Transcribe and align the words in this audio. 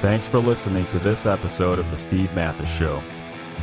Thanks 0.00 0.28
for 0.28 0.38
listening 0.38 0.86
to 0.88 1.00
this 1.00 1.26
episode 1.26 1.80
of 1.80 1.90
The 1.90 1.96
Steve 1.96 2.32
Matthes 2.32 2.72
Show. 2.72 3.02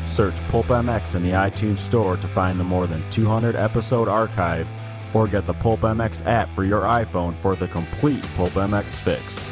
Search 0.06 0.42
Pulp 0.50 0.66
MX 0.66 1.16
in 1.16 1.24
the 1.24 1.30
iTunes 1.30 1.80
Store 1.80 2.18
to 2.18 2.28
find 2.28 2.60
the 2.60 2.64
more 2.66 2.88
than 2.88 3.10
200 3.10 3.56
episode 3.56 4.10
archive 4.10 4.68
or 5.14 5.30
get 5.30 5.48
the 5.48 5.54
Pulp 5.54 5.80
MX 5.80 6.26
app 6.26 6.54
for 6.54 6.66
your 6.66 6.82
iPhone 6.82 7.34
for 7.36 7.56
the 7.56 7.70
complete 7.70 8.22
Pulp 8.36 8.52
MX 8.52 9.00
fix. 9.00 9.50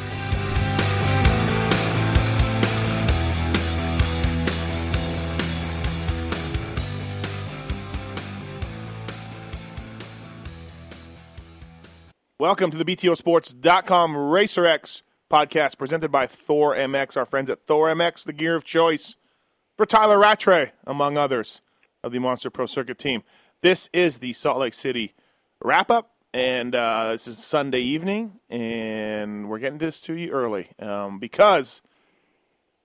Welcome 12.38 12.70
to 12.72 12.76
the 12.76 12.84
BTOsports.com 12.84 14.14
RacerX 14.14 15.00
podcast 15.34 15.76
presented 15.78 16.12
by 16.12 16.28
Thor 16.28 16.76
MX, 16.76 17.16
our 17.16 17.26
friends 17.26 17.50
at 17.50 17.66
Thor 17.66 17.88
MX, 17.88 18.24
the 18.24 18.32
gear 18.32 18.54
of 18.54 18.62
choice 18.62 19.16
for 19.76 19.84
Tyla 19.84 20.16
Rattray, 20.16 20.70
among 20.86 21.16
others, 21.18 21.60
of 22.04 22.12
the 22.12 22.20
Monster 22.20 22.50
Pro 22.50 22.66
Circuit 22.66 22.98
team. 22.98 23.24
This 23.60 23.90
is 23.92 24.20
the 24.20 24.32
Salt 24.32 24.58
Lake 24.58 24.74
City 24.74 25.12
wrap 25.60 25.90
up, 25.90 26.12
and 26.32 26.72
uh, 26.76 27.10
this 27.10 27.26
is 27.26 27.44
Sunday 27.44 27.80
evening, 27.80 28.38
and 28.48 29.48
we're 29.48 29.58
getting 29.58 29.78
this 29.78 30.00
to 30.02 30.14
you 30.14 30.30
early 30.30 30.68
um, 30.78 31.18
because, 31.18 31.82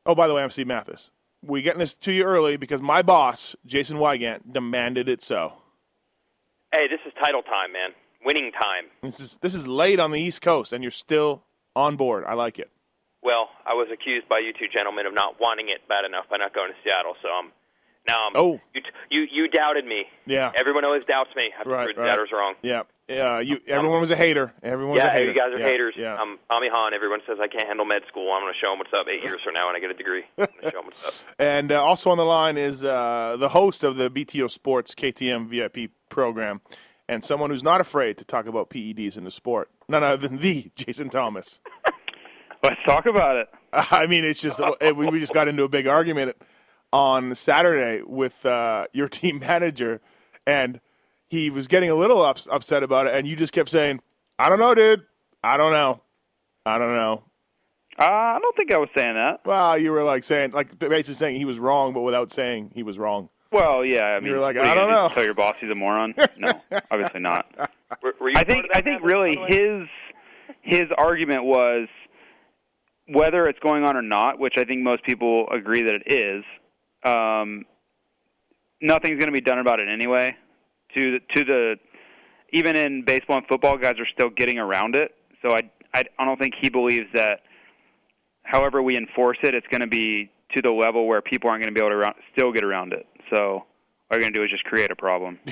oh, 0.07 0.15
by 0.15 0.27
the 0.27 0.33
way, 0.33 0.41
I'm 0.41 0.49
Steve 0.49 0.65
Matthes. 0.65 1.11
We're 1.43 1.61
getting 1.61 1.81
this 1.81 1.93
to 1.93 2.11
you 2.11 2.23
early 2.23 2.57
because 2.57 2.81
my 2.81 3.03
boss, 3.03 3.55
Jason 3.63 3.97
Weigandt, 3.97 4.51
demanded 4.51 5.07
it 5.07 5.21
so. 5.21 5.53
Hey, 6.73 6.87
this 6.87 6.99
is 7.05 7.13
title 7.23 7.43
time, 7.43 7.73
man. 7.73 7.91
Winning 8.25 8.51
time. 8.51 8.89
This 9.03 9.19
is 9.19 9.37
this 9.37 9.53
is 9.53 9.67
late 9.67 9.99
on 9.99 10.09
the 10.09 10.19
East 10.19 10.41
Coast, 10.41 10.73
and 10.73 10.83
you're 10.83 10.89
still 10.89 11.43
on 11.79 11.95
board. 11.95 12.23
I 12.27 12.33
like 12.33 12.59
it. 12.59 12.69
Well, 13.21 13.49
I 13.65 13.73
was 13.73 13.87
accused 13.91 14.29
by 14.29 14.39
you 14.39 14.53
two 14.53 14.67
gentlemen 14.71 15.05
of 15.05 15.13
not 15.13 15.39
wanting 15.39 15.69
it 15.69 15.87
bad 15.87 16.05
enough 16.05 16.29
by 16.29 16.37
not 16.37 16.53
going 16.53 16.71
to 16.71 16.77
Seattle, 16.83 17.15
so 17.21 17.27
I'm 17.29 17.51
now 18.07 18.27
I'm. 18.27 18.33
Oh. 18.35 18.59
you 18.73 18.81
you, 19.09 19.27
you 19.31 19.47
doubted 19.49 19.85
me. 19.85 20.05
Yeah. 20.25 20.51
Everyone 20.55 20.85
always 20.85 21.03
doubts 21.05 21.29
me. 21.35 21.51
I've 21.59 21.67
Right, 21.67 21.83
proved 21.85 21.99
right. 21.99 22.15
doubt's 22.15 22.31
wrong. 22.31 22.55
Yeah, 22.61 22.83
yeah. 23.07 23.39
You, 23.39 23.59
everyone 23.67 23.99
was 23.99 24.11
a 24.11 24.15
hater. 24.15 24.53
Everyone 24.63 24.93
was 24.95 25.03
yeah, 25.03 25.09
a 25.09 25.11
hater. 25.11 25.31
you 25.31 25.37
guys 25.37 25.53
are 25.53 25.59
yeah, 25.59 25.65
haters. 25.65 25.95
Yeah. 25.97 26.15
I'm 26.15 26.39
Ami 26.49 26.69
Han. 26.71 26.93
Everyone 26.93 27.19
says 27.27 27.37
I 27.41 27.47
can't 27.47 27.67
handle 27.67 27.85
med 27.85 28.03
school. 28.07 28.31
I'm 28.31 28.41
going 28.41 28.53
to 28.53 28.59
show 28.59 28.71
them 28.71 28.79
what's 28.79 28.93
up 28.93 29.07
eight 29.11 29.23
years 29.23 29.41
from 29.43 29.53
now 29.53 29.67
when 29.67 29.75
I 29.75 29.79
get 29.79 29.91
a 29.91 29.93
degree. 29.93 30.23
I'm 30.37 30.47
show 30.63 30.69
them 30.69 30.85
what's 30.85 31.05
up. 31.05 31.13
and 31.39 31.71
uh, 31.71 31.83
also 31.83 32.09
on 32.09 32.17
the 32.17 32.25
line 32.25 32.57
is 32.57 32.83
uh, 32.83 33.37
the 33.39 33.49
host 33.49 33.83
of 33.83 33.97
the 33.97 34.09
BTO 34.09 34.49
Sports 34.49 34.95
KTM 34.95 35.47
VIP 35.49 35.91
program, 36.09 36.61
and 37.09 37.23
someone 37.23 37.49
who's 37.49 37.63
not 37.63 37.81
afraid 37.81 38.17
to 38.19 38.23
talk 38.23 38.45
about 38.45 38.69
PEDs 38.69 39.17
in 39.17 39.23
the 39.23 39.31
sport. 39.31 39.69
None 39.89 40.03
other 40.03 40.27
than 40.27 40.37
the 40.37 40.71
Jason 40.75 41.09
Thomas. 41.09 41.59
Let's 42.63 42.79
talk 42.85 43.07
about 43.07 43.35
it. 43.35 43.47
I 43.73 44.05
mean, 44.05 44.23
it's 44.23 44.41
just 44.41 44.61
it, 44.79 44.95
we 44.95 45.09
we 45.09 45.19
just 45.19 45.33
got 45.33 45.47
into 45.47 45.63
a 45.63 45.69
big 45.69 45.87
argument 45.87 46.37
on 46.93 47.33
Saturday 47.33 48.03
with 48.05 48.45
uh, 48.45 48.87
your 48.93 49.07
team 49.09 49.39
manager, 49.39 50.01
and 50.45 50.79
he 51.29 51.49
was 51.49 51.67
getting 51.67 51.89
a 51.89 51.95
little 51.95 52.21
ups, 52.21 52.47
upset 52.51 52.83
about 52.83 53.07
it, 53.07 53.15
and 53.15 53.27
you 53.27 53.35
just 53.35 53.53
kept 53.53 53.69
saying, 53.69 54.01
"I 54.37 54.49
don't 54.49 54.59
know, 54.59 54.75
dude. 54.75 55.03
I 55.43 55.57
don't 55.57 55.71
know. 55.71 56.01
I 56.65 56.77
don't 56.77 56.95
know." 56.95 57.23
Uh, 57.97 58.05
I 58.05 58.39
don't 58.41 58.55
think 58.55 58.71
I 58.71 58.77
was 58.77 58.89
saying 58.95 59.15
that. 59.15 59.41
Well, 59.45 59.77
you 59.77 59.91
were 59.91 60.03
like 60.03 60.23
saying, 60.23 60.51
like 60.51 60.77
basically 60.77 61.15
saying 61.15 61.35
he 61.37 61.45
was 61.45 61.59
wrong, 61.59 61.93
but 61.93 62.01
without 62.01 62.31
saying 62.31 62.71
he 62.75 62.83
was 62.83 62.99
wrong. 62.99 63.29
Well, 63.51 63.83
yeah. 63.83 64.03
I 64.03 64.19
mean, 64.19 64.31
were 64.31 64.39
like, 64.39 64.55
what 64.55 64.65
I 64.65 64.69
you 64.69 64.75
don't 64.75 64.89
gonna 64.89 65.07
know. 65.07 65.13
Tell 65.13 65.23
your 65.23 65.33
boss 65.33 65.55
he's 65.59 65.71
a 65.71 65.75
moron? 65.75 66.13
No, 66.37 66.61
obviously 66.91 67.19
not. 67.19 67.47
Were, 68.03 68.13
were 68.21 68.29
you 68.29 68.35
I 68.37 68.43
think 68.43 68.67
I 68.73 68.81
think 68.81 69.03
really 69.03 69.35
by 69.35 69.47
the 69.47 69.55
way? 69.55 69.87
his 70.61 70.79
his 70.79 70.83
argument 70.97 71.43
was 71.43 71.87
whether 73.07 73.47
it's 73.47 73.59
going 73.59 73.83
on 73.83 73.97
or 73.97 74.01
not, 74.01 74.39
which 74.39 74.53
I 74.57 74.63
think 74.63 74.83
most 74.83 75.03
people 75.03 75.47
agree 75.51 75.81
that 75.81 75.95
it 76.05 76.11
is. 76.11 76.43
Um, 77.03 77.65
nothing's 78.81 79.17
going 79.17 79.27
to 79.27 79.31
be 79.31 79.41
done 79.41 79.59
about 79.59 79.79
it 79.79 79.89
anyway. 79.89 80.35
To 80.95 81.11
the, 81.13 81.19
to 81.35 81.45
the 81.45 81.75
even 82.51 82.75
in 82.75 83.03
baseball 83.03 83.37
and 83.37 83.47
football, 83.47 83.77
guys 83.77 83.95
are 83.99 84.07
still 84.13 84.29
getting 84.29 84.59
around 84.59 84.95
it. 84.95 85.11
So 85.41 85.51
I 85.51 85.69
I, 85.93 86.03
I 86.19 86.25
don't 86.25 86.39
think 86.39 86.53
he 86.59 86.69
believes 86.69 87.07
that. 87.13 87.41
However 88.43 88.81
we 88.81 88.97
enforce 88.97 89.37
it, 89.43 89.53
it's 89.53 89.67
going 89.67 89.81
to 89.81 89.87
be 89.87 90.31
to 90.55 90.61
the 90.61 90.71
level 90.71 91.07
where 91.07 91.21
people 91.21 91.49
aren't 91.49 91.63
going 91.63 91.73
to 91.73 91.79
be 91.79 91.83
able 91.83 91.91
to 91.91 91.97
around, 91.97 92.15
still 92.31 92.51
get 92.51 92.63
around 92.63 92.93
it. 92.93 93.05
So 93.29 93.37
all 93.37 93.65
you're 94.11 94.19
going 94.21 94.33
to 94.33 94.39
do 94.39 94.43
is 94.43 94.49
just 94.51 94.63
create 94.63 94.91
a 94.91 94.95
problem. 94.95 95.39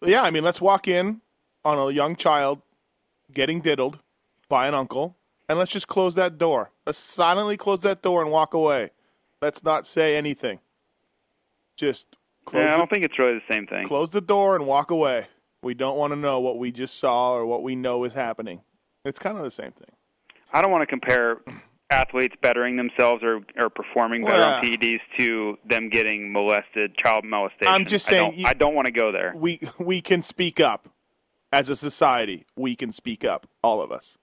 Yeah, 0.00 0.22
I 0.22 0.30
mean, 0.30 0.44
let's 0.44 0.60
walk 0.60 0.86
in 0.86 1.20
on 1.64 1.76
a 1.76 1.90
young 1.92 2.14
child 2.14 2.62
getting 3.32 3.60
diddled 3.60 3.98
by 4.48 4.68
an 4.68 4.74
uncle, 4.74 5.16
and 5.48 5.58
let's 5.58 5.72
just 5.72 5.88
close 5.88 6.14
that 6.14 6.38
door. 6.38 6.70
Let's 6.86 6.98
silently 6.98 7.56
close 7.56 7.80
that 7.80 8.00
door 8.00 8.22
and 8.22 8.30
walk 8.30 8.54
away. 8.54 8.90
Let's 9.42 9.64
not 9.64 9.88
say 9.88 10.16
anything. 10.16 10.60
Just 11.76 12.14
close, 12.44 12.60
Yeah, 12.60 12.68
I 12.68 12.72
the, 12.72 12.78
don't 12.78 12.90
think 12.90 13.04
it's 13.06 13.18
really 13.18 13.34
the 13.34 13.52
same 13.52 13.66
thing. 13.66 13.86
close 13.86 14.10
the 14.10 14.20
door 14.20 14.54
and 14.54 14.66
walk 14.68 14.92
away. 14.92 15.26
We 15.64 15.74
don't 15.74 15.98
want 15.98 16.12
to 16.12 16.16
know 16.16 16.38
what 16.38 16.58
we 16.58 16.70
just 16.70 16.96
saw 16.98 17.32
or 17.32 17.44
what 17.44 17.64
we 17.64 17.74
know 17.74 18.04
is 18.04 18.12
happening. 18.12 18.60
It's 19.04 19.18
kind 19.18 19.36
of 19.36 19.42
the 19.42 19.50
same 19.50 19.72
thing. 19.72 19.90
I 20.52 20.62
don't 20.62 20.70
want 20.70 20.82
to 20.82 20.86
compare 20.86 21.38
athletes 21.90 22.34
bettering 22.42 22.76
themselves 22.76 23.22
or, 23.22 23.40
or 23.58 23.70
performing 23.70 24.24
better 24.24 24.38
Well, 24.38 24.54
on 24.54 24.62
PEDs 24.64 25.00
to 25.18 25.56
them 25.68 25.88
getting 25.88 26.32
molested, 26.32 26.96
child 26.96 27.24
molestation. 27.24 27.72
I'm 27.72 27.86
just 27.86 28.06
I 28.08 28.10
saying 28.10 28.30
don't, 28.30 28.38
you- 28.38 28.46
I 28.46 28.54
don't 28.54 28.74
want 28.74 28.86
to 28.86 28.92
go 28.92 29.12
there. 29.12 29.32
We 29.34 29.60
we 29.78 30.00
can 30.00 30.22
speak 30.22 30.60
up 30.60 30.88
as 31.52 31.68
a 31.68 31.76
society. 31.76 32.46
We 32.56 32.76
can 32.76 32.92
speak 32.92 33.24
up, 33.24 33.46
all 33.62 33.80
of 33.80 33.90
us. 33.90 34.18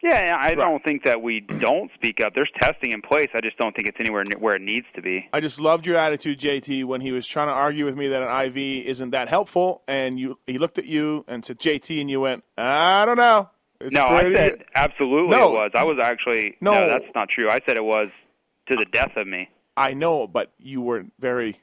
Yeah, 0.00 0.26
yeah, 0.26 0.36
I 0.40 0.54
don't 0.54 0.84
think 0.84 1.02
that 1.02 1.22
we 1.22 1.40
don't 1.40 1.90
speak 1.96 2.20
up. 2.20 2.32
There's 2.32 2.50
testing 2.60 2.92
in 2.92 3.02
place. 3.02 3.26
I 3.34 3.40
just 3.40 3.56
don't 3.58 3.74
think 3.74 3.88
it's 3.88 3.96
anywhere 3.98 4.22
where 4.38 4.54
it 4.54 4.62
needs 4.62 4.86
to 4.94 5.02
be. 5.02 5.28
I 5.32 5.40
just 5.40 5.60
loved 5.60 5.88
your 5.88 5.96
attitude, 5.96 6.38
JT, 6.38 6.84
when 6.84 7.00
he 7.00 7.10
was 7.10 7.26
trying 7.26 7.48
to 7.48 7.52
argue 7.52 7.84
with 7.84 7.96
me 7.96 8.06
that 8.06 8.22
an 8.22 8.46
IV 8.46 8.86
isn't 8.86 9.10
that 9.10 9.28
helpful, 9.28 9.82
and 9.88 10.20
you 10.20 10.38
he 10.46 10.56
looked 10.58 10.78
at 10.78 10.84
you 10.84 11.24
and 11.26 11.44
said 11.44 11.58
JT, 11.58 12.00
and 12.00 12.08
you 12.08 12.20
went, 12.20 12.44
I 12.56 13.06
don't 13.06 13.16
know. 13.16 13.50
It's 13.80 13.92
no, 13.92 14.06
I 14.06 14.32
said 14.32 14.64
absolutely 14.74 15.36
No. 15.36 15.50
it 15.50 15.52
was. 15.52 15.70
I 15.74 15.84
was 15.84 15.98
actually 16.02 16.56
No. 16.60 16.72
no, 16.74 16.88
that's 16.88 17.14
not 17.14 17.28
true. 17.28 17.48
I 17.48 17.60
said 17.64 17.76
it 17.76 17.84
was 17.84 18.08
to 18.68 18.76
the 18.76 18.84
death 18.86 19.12
of 19.16 19.26
me. 19.26 19.48
I 19.76 19.94
know, 19.94 20.26
but 20.26 20.50
you 20.58 20.80
were 20.80 21.04
very 21.20 21.60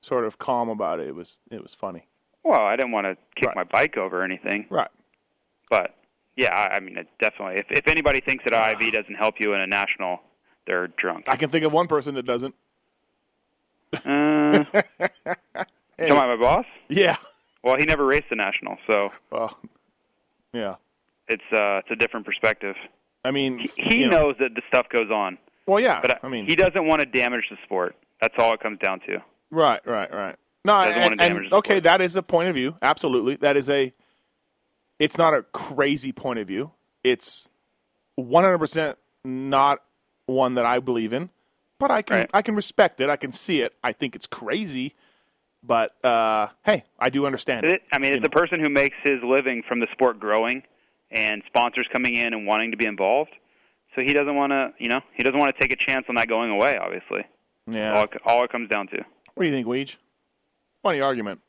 sort 0.00 0.24
of 0.24 0.38
calm 0.38 0.68
about 0.68 0.98
it. 1.00 1.06
It 1.06 1.14
was 1.14 1.38
it 1.50 1.62
was 1.62 1.72
funny, 1.72 2.06
Well, 2.42 2.60
I 2.60 2.74
didn't 2.76 2.92
want 2.92 3.06
to 3.06 3.16
kick 3.36 3.46
Right. 3.48 3.56
my 3.56 3.64
bike 3.64 3.96
over 3.96 4.20
or 4.20 4.24
anything, 4.24 4.66
right? 4.68 4.88
but 5.70 5.94
yeah, 6.36 6.52
I, 6.52 6.76
I 6.76 6.80
mean, 6.80 6.98
it 6.98 7.06
definitely. 7.20 7.60
If 7.60 7.66
if 7.70 7.86
anybody 7.86 8.20
thinks 8.20 8.42
that 8.44 8.52
an 8.52 8.82
IV 8.82 8.92
doesn't 8.92 9.14
help 9.14 9.36
you 9.38 9.54
in 9.54 9.60
a 9.60 9.66
national, 9.66 10.20
they're 10.66 10.88
drunk. 10.88 11.26
I 11.28 11.36
can 11.36 11.48
think 11.50 11.64
of 11.64 11.72
one 11.72 11.86
person 11.86 12.14
that 12.16 12.26
doesn't. 12.26 12.54
Uh, 13.92 14.64
Come 16.00 16.18
on, 16.18 16.28
my 16.28 16.36
boss. 16.36 16.66
Yeah, 16.88 17.16
Well, 17.62 17.76
he 17.76 17.84
never 17.84 18.04
raced 18.04 18.28
the 18.30 18.34
national, 18.36 18.76
so 18.88 19.10
well, 19.30 19.56
yeah. 20.52 20.74
It's 21.28 21.42
uh, 21.52 21.78
it's 21.78 21.90
a 21.90 21.96
different 21.96 22.26
perspective. 22.26 22.76
I 23.24 23.30
mean, 23.30 23.58
He 23.76 24.00
you 24.00 24.08
know- 24.08 24.16
knows 24.28 24.36
that 24.40 24.54
the 24.54 24.62
stuff 24.68 24.86
goes 24.90 25.10
on, 25.10 25.38
Well, 25.66 25.80
yeah. 25.80 26.00
but 26.00 26.22
I 26.24 26.28
mean, 26.28 26.46
he 26.46 26.56
doesn't 26.56 26.86
want 26.86 27.00
to 27.00 27.06
damage 27.06 27.44
the 27.50 27.56
sport. 27.64 27.96
That's 28.20 28.34
all 28.38 28.52
it 28.54 28.60
comes 28.60 28.78
down 28.78 29.00
to. 29.00 29.22
Right, 29.50 29.80
right, 29.86 30.12
right. 30.12 30.36
No, 30.64 30.74
and, 30.76 31.20
and- 31.20 31.50
the 31.50 31.56
okay, 31.56 31.80
that 31.80 32.00
is 32.00 32.16
a 32.16 32.22
point 32.22 32.48
of 32.48 32.54
view. 32.54 32.76
Absolutely, 32.82 33.36
that 33.36 33.56
is 33.56 33.68
a. 33.70 33.92
It's 34.98 35.18
not 35.18 35.34
a 35.34 35.42
crazy 35.42 36.12
point 36.12 36.38
of 36.38 36.46
view. 36.46 36.70
It's 37.02 37.48
one 38.14 38.44
hundred 38.44 38.58
percent 38.58 38.98
not 39.24 39.82
one 40.26 40.54
that 40.54 40.64
I 40.66 40.78
believe 40.80 41.12
in, 41.12 41.30
but 41.78 41.90
I 41.90 42.02
can 42.02 42.16
Right. 42.18 42.30
I 42.32 42.42
can 42.42 42.54
respect 42.54 43.00
it. 43.00 43.10
I 43.10 43.16
can 43.16 43.32
see 43.32 43.60
it. 43.62 43.74
I 43.82 43.92
think 43.92 44.14
it's 44.14 44.26
crazy, 44.26 44.94
but 45.62 46.02
uh, 46.04 46.48
hey, 46.64 46.84
I 46.98 47.10
do 47.10 47.26
understand 47.26 47.66
it. 47.66 47.72
It, 47.72 47.82
I 47.92 47.98
mean, 47.98 48.14
it's 48.14 48.24
a 48.24 48.30
person 48.30 48.60
who 48.60 48.68
makes 48.68 48.96
his 49.02 49.22
living 49.22 49.62
from 49.66 49.80
the 49.80 49.88
sport 49.92 50.18
growing, 50.20 50.62
and 51.14 51.42
sponsors 51.46 51.86
coming 51.92 52.14
in 52.16 52.34
and 52.34 52.46
wanting 52.46 52.72
to 52.72 52.76
be 52.76 52.86
involved. 52.86 53.30
So 53.94 54.02
he 54.02 54.12
doesn't 54.12 54.34
want 54.34 54.50
to, 54.50 54.74
you 54.78 54.88
know, 54.88 55.00
he 55.14 55.22
doesn't 55.22 55.38
want 55.38 55.54
to 55.54 55.60
take 55.60 55.70
a 55.72 55.76
chance 55.76 56.06
on 56.08 56.16
that 56.16 56.28
going 56.28 56.50
away. 56.50 56.76
Obviously, 56.76 57.24
Yeah. 57.70 57.94
all, 57.94 58.04
it, 58.04 58.10
all 58.26 58.44
it 58.44 58.50
comes 58.50 58.68
down 58.68 58.88
to. 58.88 58.96
What 59.34 59.44
do 59.44 59.48
you 59.48 59.54
think, 59.54 59.66
Weege? 59.66 59.96
Funny 60.82 61.00
argument. 61.00 61.40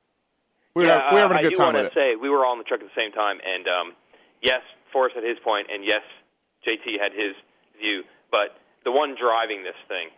We're, 0.76 0.86
yeah, 0.86 1.12
we're 1.12 1.20
uh, 1.20 1.22
having 1.24 1.38
a 1.38 1.40
I 1.40 1.44
good 1.44 1.50
do 1.54 1.56
time 1.56 1.74
want 1.74 1.86
with 1.86 1.94
to 1.94 2.00
say 2.00 2.16
we 2.16 2.30
were 2.30 2.46
all 2.46 2.54
in 2.54 2.60
the 2.60 2.66
truck 2.66 2.82
at 2.82 2.88
the 2.88 3.00
same 3.00 3.12
time, 3.12 3.40
and 3.44 3.66
um, 3.68 3.88
yes, 4.44 4.62
Forrest 4.94 5.16
had 5.16 5.24
his 5.24 5.40
point, 5.44 5.68
and 5.74 5.84
yes, 5.84 6.04
JT 6.68 7.00
had 7.02 7.12
his 7.12 7.34
view. 7.80 8.04
But 8.30 8.60
the 8.84 8.92
one 8.92 9.16
driving 9.18 9.64
this 9.64 9.80
thing 9.88 10.10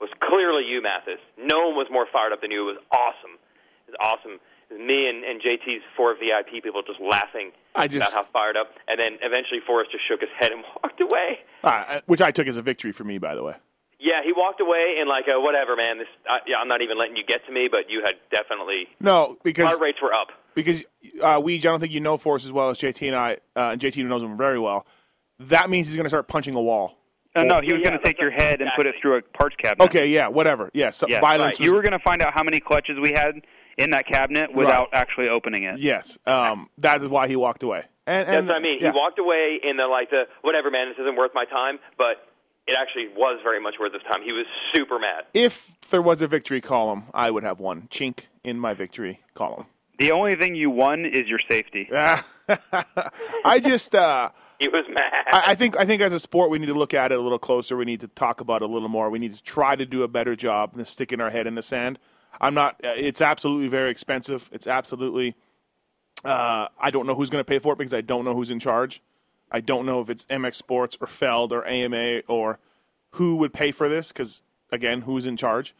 was 0.00 0.10
clearly 0.18 0.64
you, 0.66 0.82
Matthes. 0.82 1.20
No 1.38 1.68
one 1.70 1.76
was 1.76 1.86
more 1.92 2.06
fired 2.10 2.32
up 2.32 2.40
than 2.40 2.50
you. 2.50 2.66
It 2.68 2.74
was 2.74 2.82
awesome. 2.90 3.36
It 3.86 3.94
was 3.94 3.98
awesome. 4.02 4.40
It 4.70 4.80
was 4.80 4.82
me 4.82 5.06
and, 5.06 5.22
and 5.22 5.38
JT's 5.40 5.84
four 5.96 6.14
VIP 6.16 6.64
people 6.64 6.82
just 6.82 6.98
laughing 7.00 7.52
I 7.74 7.88
just- 7.88 8.12
about 8.12 8.26
how 8.26 8.30
fired 8.32 8.56
up, 8.56 8.68
and 8.88 8.98
then 9.00 9.18
eventually 9.22 9.60
Forrest 9.66 9.90
just 9.92 10.06
shook 10.06 10.20
his 10.20 10.30
head 10.38 10.52
and 10.52 10.62
walked 10.82 11.00
away. 11.00 11.40
Uh, 11.64 12.00
which 12.06 12.20
I 12.20 12.30
took 12.30 12.46
as 12.46 12.56
a 12.56 12.62
victory 12.62 12.92
for 12.92 13.04
me, 13.04 13.18
by 13.18 13.34
the 13.34 13.42
way. 13.42 13.54
Yeah, 13.98 14.22
he 14.24 14.32
walked 14.32 14.60
away 14.60 14.96
and 14.98 15.08
like, 15.08 15.26
uh, 15.28 15.40
whatever, 15.40 15.76
man. 15.76 15.98
This, 15.98 16.08
uh, 16.28 16.38
yeah, 16.46 16.56
I'm 16.56 16.66
not 16.66 16.82
even 16.82 16.98
letting 16.98 17.16
you 17.16 17.22
get 17.24 17.46
to 17.46 17.52
me, 17.52 17.68
but 17.70 17.88
you 17.88 18.02
had 18.04 18.14
definitely 18.32 18.88
No, 18.98 19.38
because 19.44 19.68
heart 19.68 19.80
rates 19.80 19.98
were 20.02 20.12
up. 20.12 20.28
because 20.56 20.82
uh, 21.22 21.40
Weege, 21.40 21.60
I 21.60 21.70
don't 21.70 21.78
think 21.78 21.92
you 21.92 22.00
know 22.00 22.16
Forrest 22.16 22.44
as 22.44 22.50
well 22.50 22.68
as 22.70 22.78
JT 22.78 23.06
and 23.06 23.14
I, 23.14 23.34
uh, 23.54 23.70
and 23.72 23.80
JT 23.80 24.04
knows 24.06 24.22
him 24.24 24.36
very 24.36 24.58
well. 24.58 24.86
That 25.38 25.70
means 25.70 25.86
he's 25.86 25.94
going 25.94 26.04
to 26.04 26.10
start 26.10 26.26
punching 26.26 26.54
a 26.56 26.60
wall. 26.60 26.98
Uh, 27.36 27.44
no, 27.44 27.60
he 27.60 27.72
was 27.72 27.80
yeah, 27.82 27.90
going 27.90 27.98
to 28.00 28.04
take 28.04 28.20
your 28.20 28.30
head 28.32 28.60
and 28.60 28.68
put 28.76 28.86
it 28.86 28.94
through 29.00 29.16
a 29.18 29.22
parts 29.22 29.54
cabinet. 29.56 29.84
Okay, 29.86 30.08
yeah, 30.08 30.26
whatever. 30.28 30.68
Yeah, 30.74 30.90
so 30.90 31.06
Yes, 31.08 31.20
violence. 31.20 31.60
right. 31.60 31.64
You 31.66 31.72
were 31.72 31.80
going 31.80 31.92
to 31.92 31.98
find 32.00 32.20
out 32.22 32.34
how 32.34 32.42
many 32.42 32.58
clutches 32.60 32.98
we 33.00 33.12
had 33.12 33.36
in 33.78 33.90
that 33.90 34.06
cabinet 34.06 34.54
without 34.54 34.88
actually 34.92 35.28
opening 35.28 35.64
it. 35.64 35.78
yes, 35.80 36.18
um, 36.26 36.68
that 36.78 37.00
is 37.02 37.08
why 37.08 37.28
he 37.28 37.36
walked 37.36 37.62
away. 37.62 37.84
And, 38.06 38.28
That's 38.28 38.46
what 38.48 38.56
I 38.56 38.60
mean. 38.60 38.78
yeah. 38.80 38.90
He 38.90 38.96
walked 38.98 39.18
away 39.20 39.60
in 39.62 39.76
the 39.76 39.86
like 39.86 40.10
the 40.10 40.24
whatever, 40.42 40.70
man. 40.70 40.88
This 40.88 40.98
isn't 40.98 41.16
worth 41.16 41.30
my 41.34 41.44
time, 41.44 41.78
but 41.96 42.16
it 42.66 42.76
actually 42.80 43.08
was 43.16 43.38
very 43.44 43.60
much 43.60 43.74
worth 43.78 43.92
his 43.92 44.02
time. 44.02 44.22
He 44.24 44.32
was 44.32 44.46
super 44.74 44.98
mad. 44.98 45.24
If 45.34 45.76
there 45.90 46.02
was 46.02 46.20
a 46.20 46.26
victory 46.26 46.60
column, 46.60 47.04
I 47.14 47.30
would 47.30 47.44
have 47.44 47.60
one 47.60 47.82
chink 47.90 48.26
in 48.42 48.58
my 48.58 48.74
victory 48.74 49.20
column. 49.34 49.66
The 49.98 50.10
only 50.10 50.34
thing 50.34 50.56
you 50.56 50.68
won 50.70 51.04
is 51.04 51.28
your 51.28 51.38
safety. 51.48 51.88
I 51.92 53.60
just. 53.62 53.94
Uh, 53.94 54.30
He 54.58 54.68
was 54.68 54.84
mad. 54.88 55.12
I, 55.32 55.42
I 55.48 55.54
think 55.54 55.76
I 55.76 55.84
think 55.84 56.02
as 56.02 56.12
a 56.12 56.18
sport 56.20 56.50
we 56.50 56.58
need 56.58 56.66
to 56.66 56.74
look 56.74 56.94
at 56.94 57.12
it 57.12 57.18
a 57.18 57.22
little 57.22 57.38
closer. 57.38 57.76
We 57.76 57.84
need 57.84 58.00
to 58.00 58.08
talk 58.08 58.40
about 58.40 58.62
it 58.62 58.70
a 58.70 58.72
little 58.72 58.88
more. 58.88 59.10
We 59.10 59.18
need 59.18 59.34
to 59.34 59.42
try 59.42 59.76
to 59.76 59.86
do 59.86 60.02
a 60.02 60.08
better 60.08 60.34
job 60.34 60.74
than 60.76 60.84
sticking 60.84 61.20
our 61.20 61.30
head 61.30 61.46
in 61.46 61.54
the 61.54 61.62
sand. 61.62 61.98
I'm 62.40 62.54
not. 62.54 62.80
uh, 62.84 62.92
It's 62.96 63.20
absolutely 63.20 63.68
very 63.68 63.90
expensive. 63.90 64.48
It's 64.52 64.66
absolutely. 64.66 65.34
Uh, 66.24 66.68
I 66.80 66.90
don't 66.90 67.06
know 67.06 67.14
who's 67.14 67.30
going 67.30 67.42
to 67.44 67.48
pay 67.48 67.58
for 67.58 67.72
it 67.72 67.78
because 67.78 67.94
I 67.94 68.00
don't 68.00 68.24
know 68.24 68.34
who's 68.34 68.50
in 68.50 68.58
charge. 68.60 69.02
I 69.50 69.60
don't 69.60 69.84
know 69.84 70.00
if 70.00 70.08
it's 70.08 70.24
MX 70.26 70.54
Sports 70.54 70.96
or 71.00 71.06
Feld 71.06 71.52
or 71.52 71.66
AMA 71.66 72.20
or 72.28 72.58
who 73.12 73.36
would 73.36 73.52
pay 73.52 73.70
for 73.72 73.88
this 73.88 74.08
because 74.08 74.42
again, 74.70 75.02
who's 75.02 75.26
in 75.26 75.36
charge? 75.36 75.74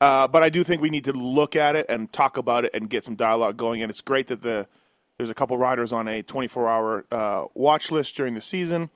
Uh, 0.00 0.28
but 0.28 0.42
I 0.42 0.50
do 0.50 0.64
think 0.64 0.82
we 0.82 0.90
need 0.90 1.04
to 1.04 1.12
look 1.12 1.56
at 1.56 1.76
it 1.76 1.86
and 1.88 2.12
talk 2.12 2.36
about 2.36 2.64
it 2.64 2.72
and 2.74 2.90
get 2.90 3.04
some 3.04 3.14
dialogue 3.14 3.56
going. 3.56 3.82
And 3.82 3.90
it's 3.90 4.02
great 4.02 4.26
that 4.26 4.42
the 4.42 4.66
there's 5.16 5.30
a 5.30 5.34
couple 5.34 5.56
riders 5.56 5.92
on 5.92 6.08
a 6.08 6.24
24-hour 6.24 7.04
uh, 7.12 7.44
watch 7.54 7.92
list 7.92 8.16
during 8.16 8.34
the 8.34 8.40
season, 8.40 8.90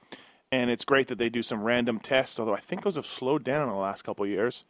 and 0.51 0.69
it's 0.69 0.85
great 0.85 1.07
that 1.07 1.17
they 1.17 1.29
do 1.29 1.45
some 1.45 1.63
random 1.63 2.01
tests. 2.01 2.41
Although 2.41 2.57
I 2.57 2.61
think 2.61 2.83
those 2.83 2.97
have 2.97 3.07
slowed 3.07 3.45
down 3.45 3.63
in 3.63 3.71
the 3.71 3.77
last 3.81 4.03
couple 4.03 4.27
years, 4.27 4.65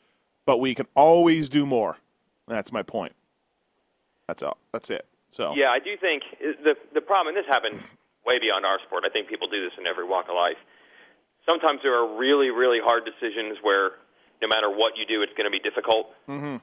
but 0.44 0.58
we 0.58 0.74
can 0.74 0.86
always 0.94 1.48
do 1.48 1.64
more. 1.64 1.96
That's 2.48 2.72
my 2.72 2.82
point. 2.82 3.12
That's 4.26 4.42
all. 4.42 4.58
That's 4.72 4.90
it. 4.90 5.06
So 5.30 5.54
Yeah, 5.54 5.70
I 5.70 5.78
do 5.78 5.96
think 5.96 6.22
the 6.40 6.74
the 6.94 7.00
problem, 7.00 7.34
and 7.34 7.36
this 7.36 7.48
happens 7.48 7.80
way 8.24 8.38
beyond 8.38 8.64
our 8.64 8.78
sport. 8.86 9.04
I 9.06 9.10
think 9.10 9.28
people 9.28 9.48
do 9.48 9.62
this 9.64 9.72
in 9.78 9.86
every 9.86 10.04
walk 10.04 10.28
of 10.28 10.36
life. 10.36 10.60
Sometimes 11.48 11.80
there 11.82 11.96
are 11.96 12.18
really, 12.18 12.50
really 12.50 12.78
hard 12.82 13.08
decisions 13.08 13.56
where 13.62 13.96
no 14.42 14.48
matter 14.48 14.68
what 14.68 14.96
you 14.96 15.06
do, 15.06 15.22
it's 15.22 15.32
going 15.32 15.48
to 15.48 15.54
be 15.54 15.58
difficult, 15.58 16.12
mm-hmm. 16.28 16.60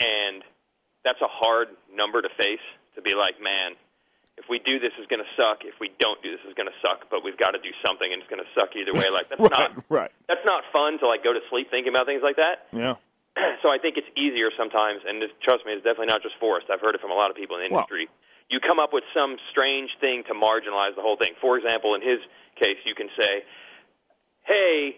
and 0.00 0.42
that's 1.04 1.20
a 1.22 1.30
hard 1.30 1.68
number 1.94 2.20
to 2.22 2.28
face. 2.36 2.64
To 2.96 3.02
be 3.02 3.12
like, 3.12 3.36
man, 3.42 3.76
if 4.36 4.48
we 4.48 4.58
do 4.58 4.80
this, 4.80 4.92
is 4.98 5.06
going 5.06 5.20
to 5.20 5.30
suck. 5.36 5.68
If 5.68 5.76
we 5.80 5.92
don't 6.00 6.20
do 6.22 6.32
this, 6.32 6.40
is 6.48 6.54
going 6.54 6.68
to 6.68 6.78
suck. 6.80 7.08
But 7.10 7.22
we've 7.22 7.36
got 7.36 7.52
to 7.52 7.60
do 7.60 7.70
something, 7.84 8.08
and 8.08 8.20
it's 8.20 8.30
going 8.30 8.42
to 8.42 8.50
suck 8.58 8.74
either 8.74 8.92
way. 8.92 9.12
Like 9.12 9.28
that's 9.28 9.40
right, 9.52 9.70
not 9.72 9.84
right, 9.88 10.12
that's 10.28 10.44
not 10.44 10.64
fun 10.72 10.98
to 11.00 11.06
like 11.06 11.22
go 11.22 11.32
to 11.32 11.40
sleep 11.50 11.70
thinking 11.70 11.92
about 11.92 12.06
things 12.06 12.22
like 12.24 12.36
that. 12.36 12.66
yeah, 12.72 12.96
so 13.62 13.68
I 13.68 13.78
think 13.78 13.96
it's 13.96 14.08
easier 14.16 14.48
sometimes, 14.56 15.00
and 15.06 15.20
this, 15.20 15.30
trust 15.44 15.64
me, 15.66 15.72
it's 15.72 15.84
definitely 15.84 16.08
not 16.12 16.22
just 16.22 16.34
Forrest. 16.40 16.66
I've 16.72 16.80
heard 16.80 16.94
it 16.94 17.00
from 17.00 17.10
a 17.12 17.18
lot 17.18 17.30
of 17.30 17.36
people 17.36 17.56
in 17.56 17.68
the 17.68 17.74
Well- 17.74 17.84
industry. 17.84 18.08
you 18.48 18.60
come 18.60 18.78
up 18.78 18.92
with 18.92 19.04
some 19.12 19.36
strange 19.50 19.90
thing 20.00 20.22
to 20.30 20.34
marginalize 20.34 20.94
the 20.94 21.02
whole 21.02 21.16
thing. 21.16 21.34
For 21.40 21.58
example, 21.58 21.94
in 21.94 22.02
his 22.02 22.20
case, 22.56 22.78
you 22.84 22.94
can 22.94 23.10
say, 23.18 23.44
"Hey, 24.44 24.96